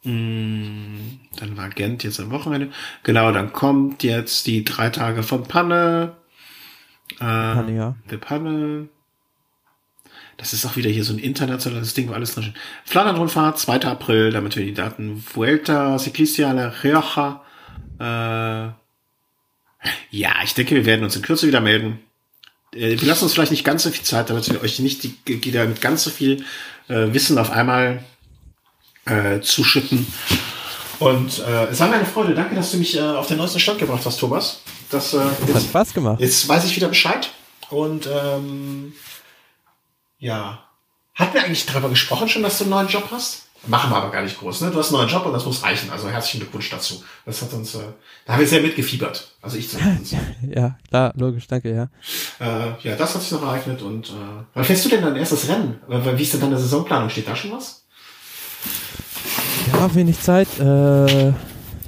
Mm, 0.03 1.19
dann 1.35 1.57
war 1.57 1.69
Gent 1.69 2.03
jetzt 2.03 2.19
am 2.19 2.31
Wochenende. 2.31 2.71
Genau, 3.03 3.31
dann 3.31 3.51
kommt 3.51 4.03
jetzt 4.03 4.47
die 4.47 4.63
drei 4.63 4.89
Tage 4.89 5.23
von 5.23 5.43
Panne. 5.43 6.15
Äh, 7.15 7.17
Panne, 7.17 7.75
ja. 7.75 7.95
Der 8.09 8.17
Panne. 8.17 8.89
Das 10.38 10.53
ist 10.53 10.65
auch 10.65 10.76
wieder 10.76 10.89
hier 10.89 11.03
so 11.03 11.14
ein 11.14 11.19
internationales 11.19 11.95
Ding, 11.95 12.09
wo 12.09 12.14
alles 12.14 12.35
drin 12.35 12.43
steht. 12.43 12.55
Flandern-Rundfahrt, 12.85 13.57
2. 13.57 13.81
April, 13.81 14.31
damit 14.31 14.55
wir 14.55 14.64
die 14.64 14.73
Daten. 14.73 15.23
Vuelta 15.34 15.97
Ciclistia 15.97 16.51
La 16.51 16.72
Rioja. 16.84 17.43
Äh, 17.99 18.72
ja, 20.11 20.34
ich 20.43 20.53
denke, 20.53 20.76
wir 20.76 20.85
werden 20.85 21.03
uns 21.03 21.15
in 21.15 21.23
Kürze 21.23 21.47
wieder 21.47 21.59
melden. 21.59 21.99
Äh, 22.73 22.99
wir 22.99 23.07
lassen 23.07 23.23
uns 23.23 23.34
vielleicht 23.34 23.51
nicht 23.51 23.65
ganz 23.65 23.84
so 23.84 23.89
viel 23.89 24.03
Zeit, 24.03 24.30
damit 24.30 24.47
wir 24.51 24.61
euch 24.61 24.77
nicht 24.80 25.03
die, 25.03 25.15
wieder 25.26 25.65
mit 25.65 25.81
ganz 25.81 26.03
so 26.03 26.11
viel 26.11 26.43
äh, 26.88 27.14
Wissen 27.14 27.39
auf 27.39 27.49
einmal 27.49 28.03
äh, 29.05 29.39
zuschütten. 29.41 30.05
Und 30.99 31.39
äh, 31.39 31.65
es 31.65 31.80
war 31.80 31.88
mir 31.88 31.95
eine 31.95 32.05
Freude. 32.05 32.35
Danke, 32.35 32.55
dass 32.55 32.72
du 32.72 32.77
mich 32.77 32.95
äh, 32.95 33.01
auf 33.01 33.27
den 33.27 33.38
neuesten 33.38 33.59
Stand 33.59 33.80
gebracht 33.80 34.05
hast, 34.05 34.19
Thomas. 34.19 34.61
Das 34.89 35.14
äh, 35.14 35.18
jetzt, 35.45 35.55
hat 35.55 35.64
Spaß 35.64 35.93
gemacht. 35.93 36.19
Jetzt 36.19 36.47
weiß 36.47 36.65
ich 36.65 36.76
wieder 36.76 36.88
Bescheid. 36.88 37.30
Und 37.69 38.07
ähm, 38.07 38.93
ja, 40.19 40.64
hatten 41.15 41.34
wir 41.34 41.44
eigentlich 41.44 41.65
darüber 41.65 41.89
gesprochen 41.89 42.30
schon, 42.30 42.44
dass 42.44 42.57
du 42.60 42.65
einen 42.65 42.72
neuen 42.72 42.88
Job 42.88 43.07
hast? 43.11 43.48
Machen 43.65 43.89
wir 43.89 43.98
aber 43.98 44.11
gar 44.11 44.22
nicht 44.22 44.38
groß. 44.38 44.61
Ne? 44.61 44.72
Du 44.72 44.77
hast 44.77 44.89
einen 44.89 44.99
neuen 44.99 45.10
Job 45.10 45.26
und 45.26 45.34
das 45.34 45.45
muss 45.45 45.64
reichen. 45.64 45.89
Also 45.89 46.10
herzlichen 46.10 46.39
Glückwunsch 46.41 46.69
dazu. 46.69 47.03
Das 47.26 47.41
hat 47.41 47.52
uns, 47.53 47.73
äh, 47.76 47.80
da 48.26 48.34
haben 48.34 48.39
wir 48.39 48.48
sehr 48.48 48.61
mitgefiebert. 48.61 49.35
Also 49.41 49.57
ich 49.57 49.69
zumindest. 49.69 50.15
ja, 50.56 50.77
klar, 50.88 51.11
logisch, 51.18 51.48
danke, 51.48 51.73
ja. 51.73 51.89
Äh, 52.39 52.73
ja, 52.81 52.95
das 52.95 53.15
hat 53.15 53.23
sich 53.23 53.31
noch 53.31 53.41
ereignet. 53.41 53.81
Und 53.81 54.10
äh, 54.10 54.44
wann 54.53 54.64
fährst 54.64 54.85
du 54.85 54.89
denn 54.89 55.02
dein 55.02 55.15
erstes 55.15 55.49
Rennen? 55.49 55.81
Wie 55.88 56.22
ist 56.22 56.34
denn 56.34 56.41
deine 56.41 56.57
Saisonplanung? 56.57 57.10
Steht 57.10 57.27
da 57.27 57.35
schon 57.35 57.52
was? 57.52 57.84
Ja, 59.73 59.94
wenig 59.95 60.19
Zeit. 60.22 60.48
Äh, 60.60 61.34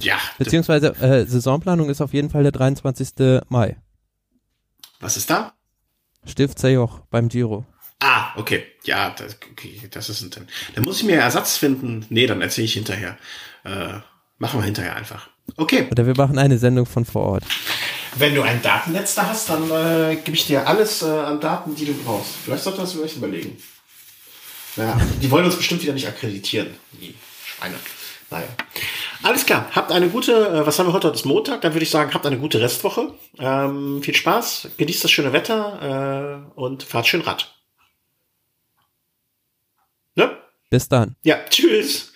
ja. 0.01 0.17
Beziehungsweise 0.37 0.95
äh, 0.95 1.25
Saisonplanung 1.25 1.89
ist 1.89 2.01
auf 2.01 2.13
jeden 2.13 2.29
Fall 2.29 2.43
der 2.43 2.51
23. 2.51 3.41
Mai. 3.47 3.77
Was 4.99 5.17
ist 5.17 5.29
da? 5.29 5.53
Stift 6.25 6.61
Joch 6.63 7.01
beim 7.09 7.29
Giro. 7.29 7.65
Ah, 7.99 8.31
okay. 8.37 8.65
Ja, 8.83 9.09
das, 9.09 9.37
okay, 9.51 9.81
das 9.91 10.09
ist 10.09 10.21
ein 10.21 10.29
Dann 10.29 10.47
Dann 10.75 10.83
muss 10.85 10.97
ich 10.97 11.03
mir 11.03 11.17
Ersatz 11.17 11.57
finden. 11.57 12.05
Nee, 12.09 12.27
dann 12.27 12.41
erzähle 12.41 12.65
ich 12.65 12.73
hinterher. 12.73 13.17
Äh, 13.65 13.99
machen 14.37 14.59
wir 14.59 14.63
hinterher 14.63 14.95
einfach. 14.95 15.29
Okay. 15.57 15.87
Oder 15.91 16.05
wir 16.05 16.15
machen 16.15 16.37
eine 16.37 16.57
Sendung 16.57 16.85
von 16.85 17.03
vor 17.05 17.23
Ort. 17.23 17.43
Wenn 18.15 18.35
du 18.35 18.41
ein 18.41 18.61
Datennetz 18.61 19.15
da 19.15 19.27
hast, 19.27 19.49
dann 19.49 19.69
äh, 19.69 20.15
gebe 20.15 20.35
ich 20.35 20.47
dir 20.47 20.67
alles 20.67 21.01
äh, 21.01 21.05
an 21.05 21.39
Daten, 21.39 21.75
die 21.75 21.85
du 21.85 21.93
brauchst. 21.93 22.31
Vielleicht 22.43 22.63
sollte 22.63 22.81
das 22.81 22.93
vielleicht 22.93 23.17
überlegen. 23.17 23.57
Naja, 24.75 24.97
die 25.21 25.29
wollen 25.29 25.45
uns 25.45 25.57
bestimmt 25.57 25.81
wieder 25.81 25.93
nicht 25.93 26.07
akkreditieren. 26.07 26.69
Die 26.93 27.15
Schweine. 27.45 27.75
Naja. 28.31 28.47
Alles 29.23 29.45
klar. 29.45 29.69
Habt 29.71 29.91
eine 29.91 30.07
gute, 30.09 30.31
äh, 30.31 30.65
was 30.65 30.79
haben 30.79 30.87
wir 30.87 30.93
heute? 30.93 31.07
Heute 31.07 31.17
ist 31.17 31.25
Montag. 31.25 31.61
Dann 31.61 31.73
würde 31.73 31.83
ich 31.83 31.89
sagen, 31.89 32.13
habt 32.13 32.25
eine 32.25 32.37
gute 32.37 32.61
Restwoche. 32.61 33.13
Ähm, 33.37 34.01
viel 34.01 34.15
Spaß. 34.15 34.69
Genießt 34.77 35.03
das 35.03 35.11
schöne 35.11 35.33
Wetter 35.33 36.45
äh, 36.55 36.59
und 36.59 36.83
fahrt 36.83 37.07
schön 37.07 37.21
Rad. 37.21 37.53
Ne? 40.15 40.37
Bis 40.69 40.87
dann. 40.87 41.15
Ja, 41.23 41.39
tschüss. 41.49 42.13